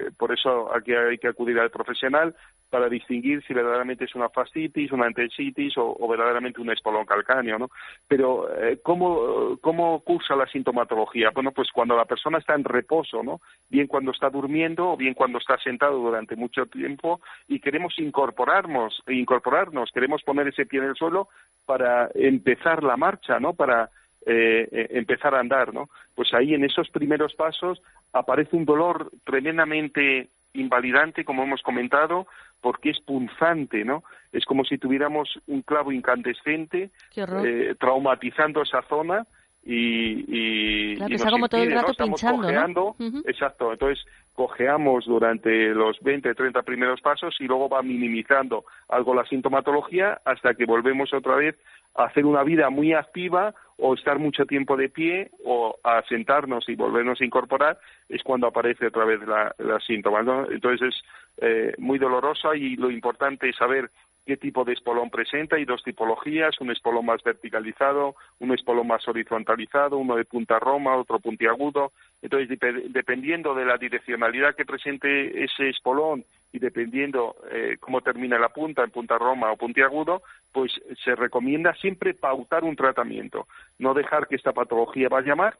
eh, 0.06 0.10
por 0.16 0.32
eso 0.32 0.74
aquí 0.74 0.94
hay 0.94 1.18
que 1.18 1.28
acudir 1.28 1.58
al 1.58 1.70
profesional 1.70 2.34
para 2.74 2.88
distinguir 2.88 3.40
si 3.46 3.54
verdaderamente 3.54 4.04
es 4.04 4.16
una 4.16 4.30
fascitis, 4.30 4.90
una 4.90 5.06
enteritis 5.06 5.78
o, 5.78 5.96
o 5.96 6.08
verdaderamente 6.08 6.60
un 6.60 6.72
espolón 6.72 7.06
calcáneo, 7.06 7.56
¿no? 7.56 7.70
Pero 8.08 8.52
eh, 8.52 8.80
¿cómo, 8.82 9.56
¿cómo 9.60 10.00
cursa 10.00 10.34
la 10.34 10.48
sintomatología? 10.48 11.30
Bueno, 11.32 11.52
pues 11.52 11.68
cuando 11.70 11.96
la 11.96 12.04
persona 12.04 12.38
está 12.38 12.56
en 12.56 12.64
reposo, 12.64 13.22
¿no? 13.22 13.40
Bien 13.70 13.86
cuando 13.86 14.10
está 14.10 14.28
durmiendo 14.28 14.90
o 14.90 14.96
bien 14.96 15.14
cuando 15.14 15.38
está 15.38 15.56
sentado 15.58 15.98
durante 15.98 16.34
mucho 16.34 16.66
tiempo 16.66 17.20
y 17.46 17.60
queremos 17.60 17.96
incorporarnos, 18.00 19.04
incorporarnos, 19.06 19.92
queremos 19.92 20.24
poner 20.24 20.48
ese 20.48 20.66
pie 20.66 20.80
en 20.80 20.86
el 20.86 20.96
suelo 20.96 21.28
para 21.66 22.10
empezar 22.12 22.82
la 22.82 22.96
marcha, 22.96 23.38
¿no? 23.38 23.52
Para 23.54 23.88
eh, 24.26 24.68
eh, 24.72 24.88
empezar 24.90 25.36
a 25.36 25.38
andar, 25.38 25.72
¿no? 25.72 25.90
Pues 26.16 26.34
ahí 26.34 26.54
en 26.54 26.64
esos 26.64 26.90
primeros 26.90 27.34
pasos 27.34 27.80
aparece 28.12 28.56
un 28.56 28.64
dolor 28.64 29.12
tremendamente 29.22 30.28
invalidante, 30.54 31.24
como 31.24 31.42
hemos 31.42 31.62
comentado, 31.62 32.26
porque 32.64 32.88
es 32.88 33.00
punzante, 33.00 33.84
¿no? 33.84 34.04
Es 34.32 34.46
como 34.46 34.64
si 34.64 34.78
tuviéramos 34.78 35.38
un 35.48 35.60
clavo 35.60 35.92
incandescente 35.92 36.90
eh, 37.14 37.74
traumatizando 37.78 38.62
esa 38.62 38.80
zona 38.88 39.26
y, 39.62 40.24
y, 40.26 40.96
claro, 40.96 41.14
está 41.14 41.30
como 41.30 41.46
todo 41.50 41.62
el 41.62 41.72
rato 41.72 41.92
pinchando, 41.92 42.40
cojeando, 42.40 42.96
exacto, 43.26 43.72
entonces 43.72 44.02
cojeamos 44.34 45.06
durante 45.06 45.68
los 45.68 45.98
20, 46.00 46.34
30 46.34 46.62
primeros 46.62 47.00
pasos 47.00 47.36
y 47.40 47.44
luego 47.44 47.68
va 47.68 47.82
minimizando 47.82 48.64
algo 48.88 49.14
la 49.14 49.24
sintomatología 49.26 50.20
hasta 50.24 50.54
que 50.54 50.66
volvemos 50.66 51.14
otra 51.14 51.36
vez 51.36 51.56
a 51.94 52.04
hacer 52.04 52.26
una 52.26 52.42
vida 52.42 52.68
muy 52.70 52.92
activa 52.92 53.54
o 53.76 53.94
estar 53.94 54.18
mucho 54.18 54.44
tiempo 54.44 54.76
de 54.76 54.88
pie 54.88 55.30
o 55.44 55.76
a 55.84 56.02
sentarnos 56.08 56.68
y 56.68 56.74
volvernos 56.74 57.20
a 57.20 57.24
incorporar 57.24 57.78
es 58.08 58.22
cuando 58.22 58.48
aparece 58.48 58.88
otra 58.88 59.04
vez 59.04 59.20
la, 59.26 59.54
la 59.58 59.78
síntoma. 59.80 60.20
Entonces 60.50 60.88
es 60.88 61.04
eh, 61.38 61.74
muy 61.78 61.98
dolorosa 61.98 62.56
y 62.56 62.76
lo 62.76 62.90
importante 62.90 63.48
es 63.48 63.56
saber 63.56 63.90
qué 64.24 64.36
tipo 64.36 64.64
de 64.64 64.72
espolón 64.72 65.10
presenta. 65.10 65.56
Hay 65.56 65.64
dos 65.64 65.82
tipologías, 65.82 66.60
un 66.60 66.70
espolón 66.70 67.06
más 67.06 67.22
verticalizado, 67.22 68.16
un 68.38 68.52
espolón 68.52 68.86
más 68.86 69.06
horizontalizado, 69.06 69.98
uno 69.98 70.16
de 70.16 70.24
punta 70.24 70.58
roma, 70.58 70.96
otro 70.96 71.18
puntiagudo. 71.20 71.92
Entonces, 72.22 72.58
dependiendo 72.88 73.54
de 73.54 73.64
la 73.64 73.76
direccionalidad 73.76 74.54
que 74.54 74.64
presente 74.64 75.44
ese 75.44 75.68
espolón 75.68 76.24
y 76.54 76.60
dependiendo 76.60 77.34
eh, 77.50 77.78
cómo 77.80 78.00
termina 78.00 78.38
la 78.38 78.48
punta, 78.48 78.84
en 78.84 78.92
punta 78.92 79.18
roma 79.18 79.50
o 79.50 79.56
puntiagudo, 79.56 80.22
pues 80.52 80.70
se 81.04 81.16
recomienda 81.16 81.74
siempre 81.74 82.14
pautar 82.14 82.62
un 82.62 82.76
tratamiento, 82.76 83.48
no 83.80 83.92
dejar 83.92 84.28
que 84.28 84.36
esta 84.36 84.52
patología 84.52 85.08
vaya 85.08 85.34
más, 85.34 85.54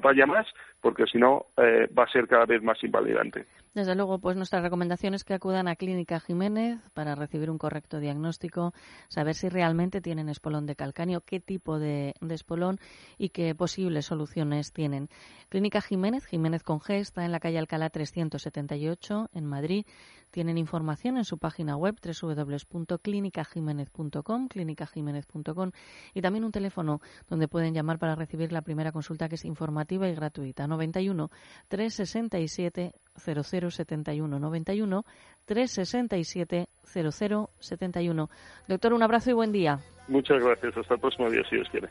vaya 0.00 0.26
más 0.26 0.46
porque 0.80 1.04
si 1.06 1.18
no 1.18 1.46
eh, 1.56 1.88
va 1.96 2.04
a 2.04 2.12
ser 2.12 2.26
cada 2.26 2.46
vez 2.46 2.62
más 2.62 2.82
invalidante. 2.82 3.46
Desde 3.74 3.94
luego, 3.94 4.18
pues 4.18 4.36
nuestra 4.36 4.60
recomendación 4.60 5.14
es 5.14 5.22
que 5.22 5.34
acudan 5.34 5.68
a 5.68 5.76
Clínica 5.76 6.18
Jiménez 6.18 6.80
para 6.92 7.14
recibir 7.14 7.50
un 7.50 7.58
correcto 7.58 8.00
diagnóstico, 8.00 8.72
saber 9.08 9.34
si 9.34 9.48
realmente 9.48 10.00
tienen 10.00 10.28
espolón 10.28 10.66
de 10.66 10.74
calcáneo, 10.74 11.20
qué 11.20 11.38
tipo 11.38 11.78
de, 11.78 12.14
espolón 12.30 12.78
y 13.18 13.28
qué 13.28 13.54
posibles 13.54 14.06
soluciones 14.06 14.72
tienen. 14.72 15.08
Clínica 15.48 15.80
Jiménez, 15.80 16.26
Jiménez 16.26 16.62
con 16.62 16.80
G, 16.80 16.94
está 16.94 17.24
en 17.24 17.32
la 17.32 17.40
calle 17.40 17.58
Alcalá 17.58 17.90
378 17.90 19.28
en 19.34 19.46
Madrid. 19.46 19.86
Tienen 20.30 20.58
información 20.58 21.16
en 21.16 21.24
su 21.24 21.38
página 21.38 21.76
web 21.76 21.96
www.clinicajiménez.com, 22.00 24.48
clinicajiménez.com 24.48 25.72
y 26.14 26.22
también 26.22 26.44
un 26.44 26.52
teléfono 26.52 27.00
donde 27.28 27.48
pueden 27.48 27.74
llamar 27.74 27.98
para 27.98 28.14
recibir 28.14 28.52
la 28.52 28.62
primera 28.62 28.92
consulta 28.92 29.28
que 29.28 29.34
es 29.34 29.44
informativa 29.44 30.08
y 30.08 30.14
gratuita. 30.14 30.66
91 30.66 31.30
367 31.68 32.94
0071 33.16 34.38
91 34.38 35.04
367 35.44 36.66
0071. 36.84 38.30
Doctor, 38.68 38.92
un 38.92 39.02
abrazo 39.02 39.30
y 39.30 39.32
buen 39.32 39.52
día. 39.52 39.80
Muchas 40.08 40.42
gracias. 40.42 40.76
Hasta 40.76 40.94
el 40.94 41.00
próximo 41.00 41.30
día, 41.30 41.42
si 41.48 41.56
Dios 41.56 41.68
quiere. 41.70 41.88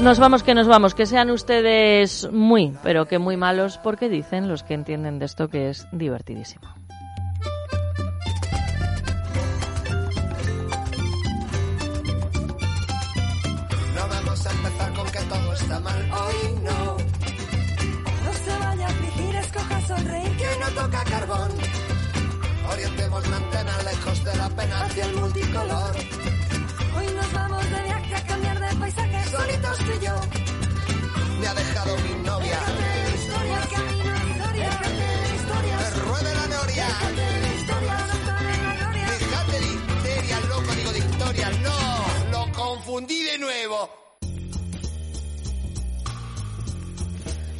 Nos 0.00 0.18
vamos, 0.18 0.42
que 0.42 0.54
nos 0.54 0.66
vamos. 0.66 0.94
Que 0.94 1.06
sean 1.06 1.30
ustedes 1.30 2.30
muy, 2.32 2.72
pero 2.82 3.06
que 3.06 3.18
muy 3.18 3.36
malos, 3.36 3.78
porque 3.78 4.08
dicen 4.08 4.48
los 4.48 4.62
que 4.62 4.74
entienden 4.74 5.18
de 5.18 5.26
esto 5.26 5.48
que 5.48 5.68
es 5.68 5.86
divertidísimo. 5.92 6.83
Pena 24.56 24.84
hacia 24.84 25.06
el 25.06 25.16
multicolor. 25.16 25.93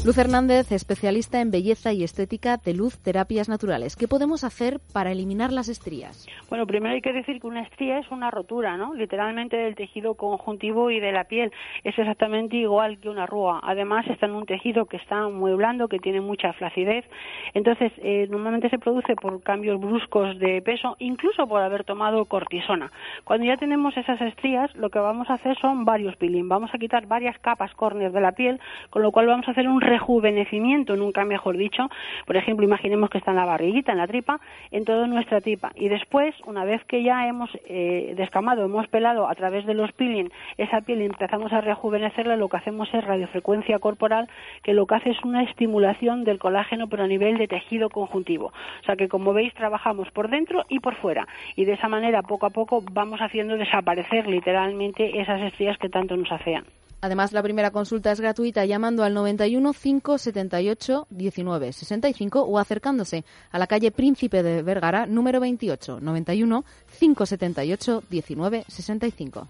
Luz 0.05 0.19
Hernández, 0.19 0.71
especialista 0.71 1.41
en 1.41 1.51
belleza 1.51 1.95
y 1.95 2.05
estética 2.05 2.59
de 2.59 2.75
luz 2.75 3.03
terapias 3.03 3.49
naturales. 3.49 3.97
¿Qué 3.97 4.07
podemos 4.07 4.45
hacer 4.45 4.79
para 4.93 5.13
eliminar 5.13 5.51
las 5.51 5.71
estrías? 5.71 6.29
Bueno, 6.51 6.67
primero 6.67 6.95
hay 6.95 7.01
que 7.01 7.15
decir 7.15 7.41
que 7.41 7.47
una 7.47 7.63
estría 7.63 8.01
es 8.01 8.11
una 8.11 8.31
rotura, 8.31 8.77
¿no? 8.77 8.93
Literalmente 8.93 9.57
del 9.57 9.75
tejido 9.75 10.15
conjuntivo 10.15 10.91
y 10.91 11.01
de 11.01 11.11
la 11.11 11.25
piel. 11.25 11.53
Es 11.85 11.99
exactamente 11.99 12.59
igual 12.59 12.99
que 12.99 13.09
una 13.09 13.23
arruga. 13.23 13.61
Además, 13.63 14.07
está 14.09 14.27
en 14.27 14.35
un 14.35 14.45
tejido 14.45 14.85
que 14.85 14.99
está 14.99 15.27
muy 15.29 15.55
blando, 15.55 15.89
que 15.89 15.99
tiene 15.99 16.21
mucha 16.21 16.53
flacidez. 16.53 17.07
Entonces, 17.55 17.91
eh, 17.97 18.27
normalmente 18.29 18.69
se 18.69 18.79
produce 18.79 19.17
por 19.17 19.43
cambios 19.43 19.81
bruscos 19.81 20.39
de 20.39 20.61
peso, 20.61 20.97
incluso 20.99 21.47
por 21.47 21.63
haber 21.63 21.85
tomado 21.85 22.27
cortisona. 22.27 22.93
Cuando 23.25 23.47
ya 23.47 23.57
tenemos 23.57 23.97
esas 23.97 24.21
estrías, 24.21 24.75
lo 24.77 24.91
que 24.91 24.99
vamos 24.99 25.31
a 25.31 25.35
hacer 25.35 25.57
son 25.63 25.87
varios 25.87 26.15
peeling. 26.17 26.47
Vamos 26.47 26.75
a 26.75 26.79
quitar 26.79 27.07
varias 27.07 27.39
capas 27.39 27.73
córneas 27.73 28.13
de 28.13 28.21
la 28.21 28.33
piel, 28.33 28.61
con 28.91 29.01
lo 29.01 29.11
cual 29.11 29.29
vamos 29.29 29.49
a 29.49 29.53
hacer 29.53 29.67
un 29.67 29.81
rejuvenecimiento, 29.95 30.97
nunca 30.97 31.25
mejor 31.25 31.57
dicho. 31.57 31.89
Por 32.27 32.37
ejemplo, 32.37 32.65
imaginemos 32.65 33.11
que 33.11 33.19
está 33.19 33.31
en 33.31 33.37
la 33.37 33.45
barriguita, 33.45 33.93
en 33.93 33.99
la 33.99 34.07
tripa, 34.07 34.41
en 34.71 34.85
toda 34.85 35.07
nuestra 35.07 35.41
tripa. 35.41 35.71
Y 35.77 35.89
después, 35.89 36.35
una 36.47 36.65
vez 36.65 36.83
que 36.85 37.03
ya 37.03 37.29
hemos 37.29 37.51
eh, 37.67 38.15
descamado, 38.17 38.65
hemos 38.65 38.89
pelado 38.89 39.29
a 39.29 39.35
través 39.35 39.67
de 39.67 39.75
los 39.75 39.93
peeling 39.93 40.31
esa 40.59 40.81
piel 40.81 41.03
y 41.03 41.05
empezamos 41.05 41.53
a 41.53 41.61
rejuvenecerla, 41.61 42.37
lo 42.37 42.49
que 42.49 42.57
hacemos 42.57 42.93
es 42.93 43.05
radiofrecuencia 43.05 43.79
corporal, 43.79 44.29
que 44.65 44.75
lo 44.75 44.87
que 44.87 44.97
hace 44.97 45.11
es 45.11 45.25
una 45.25 45.43
estimulación 45.45 46.25
del 46.25 46.39
colágeno, 46.39 46.89
pero 46.89 47.05
a 47.05 47.07
nivel 47.07 47.39
de 47.39 47.47
tejido 47.47 47.89
conjuntivo. 47.89 48.47
O 48.47 48.85
sea 48.85 48.97
que, 48.97 49.09
como 49.09 49.33
veis, 49.33 49.55
trabajamos 49.55 50.11
por 50.11 50.29
dentro 50.29 50.65
y 50.69 50.81
por 50.81 50.95
fuera. 50.97 51.27
Y 51.55 51.65
de 51.65 51.75
esa 51.75 51.89
manera, 51.89 52.23
poco 52.23 52.47
a 52.47 52.51
poco, 52.51 52.83
vamos 52.93 53.21
haciendo 53.21 53.57
desaparecer 53.57 54.27
literalmente 54.27 55.21
esas 55.21 55.41
estrías 55.43 55.79
que 55.79 55.89
tanto 55.89 56.17
nos 56.17 56.33
afean. 56.33 56.65
Además, 57.05 57.35
la 57.35 57.43
primera 57.43 57.71
consulta 57.71 58.13
es 58.13 58.19
gratuita 58.19 58.65
llamando 58.65 59.05
al 59.05 59.13
91 59.13 59.75
578 59.75 61.07
19 61.11 61.73
65 61.75 62.41
o 62.41 62.59
acercándose 62.59 63.27
a 63.51 63.59
la 63.59 63.67
calle 63.67 63.91
Príncipe 63.91 64.43
de 64.43 64.63
Vergara, 64.63 65.05
número 65.05 65.39
28, 65.39 66.01
91 66.01 66.65
578 66.99 68.05
19 68.09 68.65
65. 68.67 69.49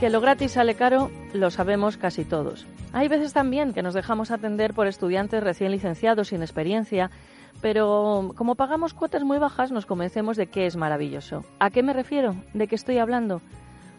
Que 0.00 0.10
lo 0.10 0.20
gratis 0.20 0.50
sale 0.50 0.74
caro, 0.74 1.12
lo 1.32 1.52
sabemos 1.52 1.96
casi 1.96 2.24
todos. 2.24 2.66
Hay 2.92 3.06
veces 3.06 3.32
también 3.32 3.72
que 3.72 3.82
nos 3.82 3.94
dejamos 3.94 4.32
atender 4.32 4.74
por 4.74 4.88
estudiantes 4.88 5.40
recién 5.40 5.70
licenciados 5.70 6.28
sin 6.28 6.42
experiencia 6.42 7.12
pero 7.60 8.32
como 8.36 8.54
pagamos 8.54 8.94
cuotas 8.94 9.24
muy 9.24 9.38
bajas 9.38 9.72
nos 9.72 9.86
convencemos 9.86 10.36
de 10.36 10.46
que 10.46 10.66
es 10.66 10.76
maravilloso. 10.76 11.44
¿A 11.58 11.70
qué 11.70 11.82
me 11.82 11.92
refiero? 11.92 12.36
¿De 12.54 12.68
qué 12.68 12.74
estoy 12.74 12.98
hablando? 12.98 13.40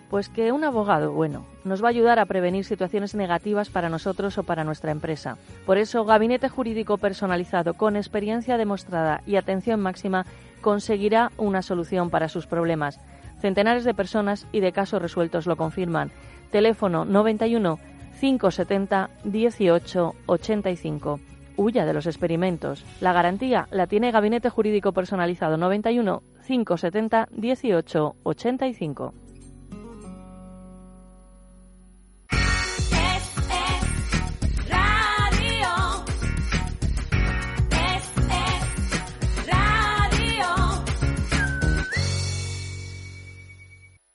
Pues 0.10 0.30
que 0.30 0.52
un 0.52 0.64
abogado 0.64 1.12
bueno 1.12 1.46
nos 1.64 1.84
va 1.84 1.88
a 1.88 1.90
ayudar 1.92 2.18
a 2.18 2.26
prevenir 2.26 2.66
situaciones 2.66 3.14
negativas 3.14 3.70
para 3.70 3.90
nosotros 3.90 4.38
o 4.38 4.44
para 4.44 4.64
nuestra 4.64 4.92
empresa. 4.92 5.38
Por 5.66 5.78
eso, 5.78 6.04
Gabinete 6.04 6.50
Jurídico 6.50 6.98
Personalizado 6.98 7.76
con 7.76 7.96
experiencia 7.96 8.58
demostrada 8.58 9.22
y 9.28 9.36
atención 9.36 9.80
máxima 9.80 10.26
conseguirá 10.62 11.32
una 11.38 11.62
solución 11.62 12.10
para 12.10 12.30
sus 12.30 12.48
problemas. 12.48 13.00
Centenares 13.40 13.84
de 13.84 13.94
personas 13.94 14.48
y 14.52 14.62
de 14.62 14.72
casos 14.72 15.02
resueltos 15.02 15.46
lo 15.46 15.58
confirman. 15.58 16.12
Teléfono 16.52 17.06
91 17.06 17.80
570 18.20 19.10
18 19.24 20.16
85 20.26 21.20
huya 21.60 21.86
de 21.86 21.94
los 21.94 22.08
experimentos. 22.08 22.86
La 23.02 23.14
garantía 23.14 23.68
la 23.72 23.88
tiene 23.88 24.12
Gabinete 24.12 24.50
Jurídico 24.50 24.94
Personalizado 24.94 25.58
91 25.58 26.24
570 26.48 27.28
18 27.32 28.16
85. 28.24 29.14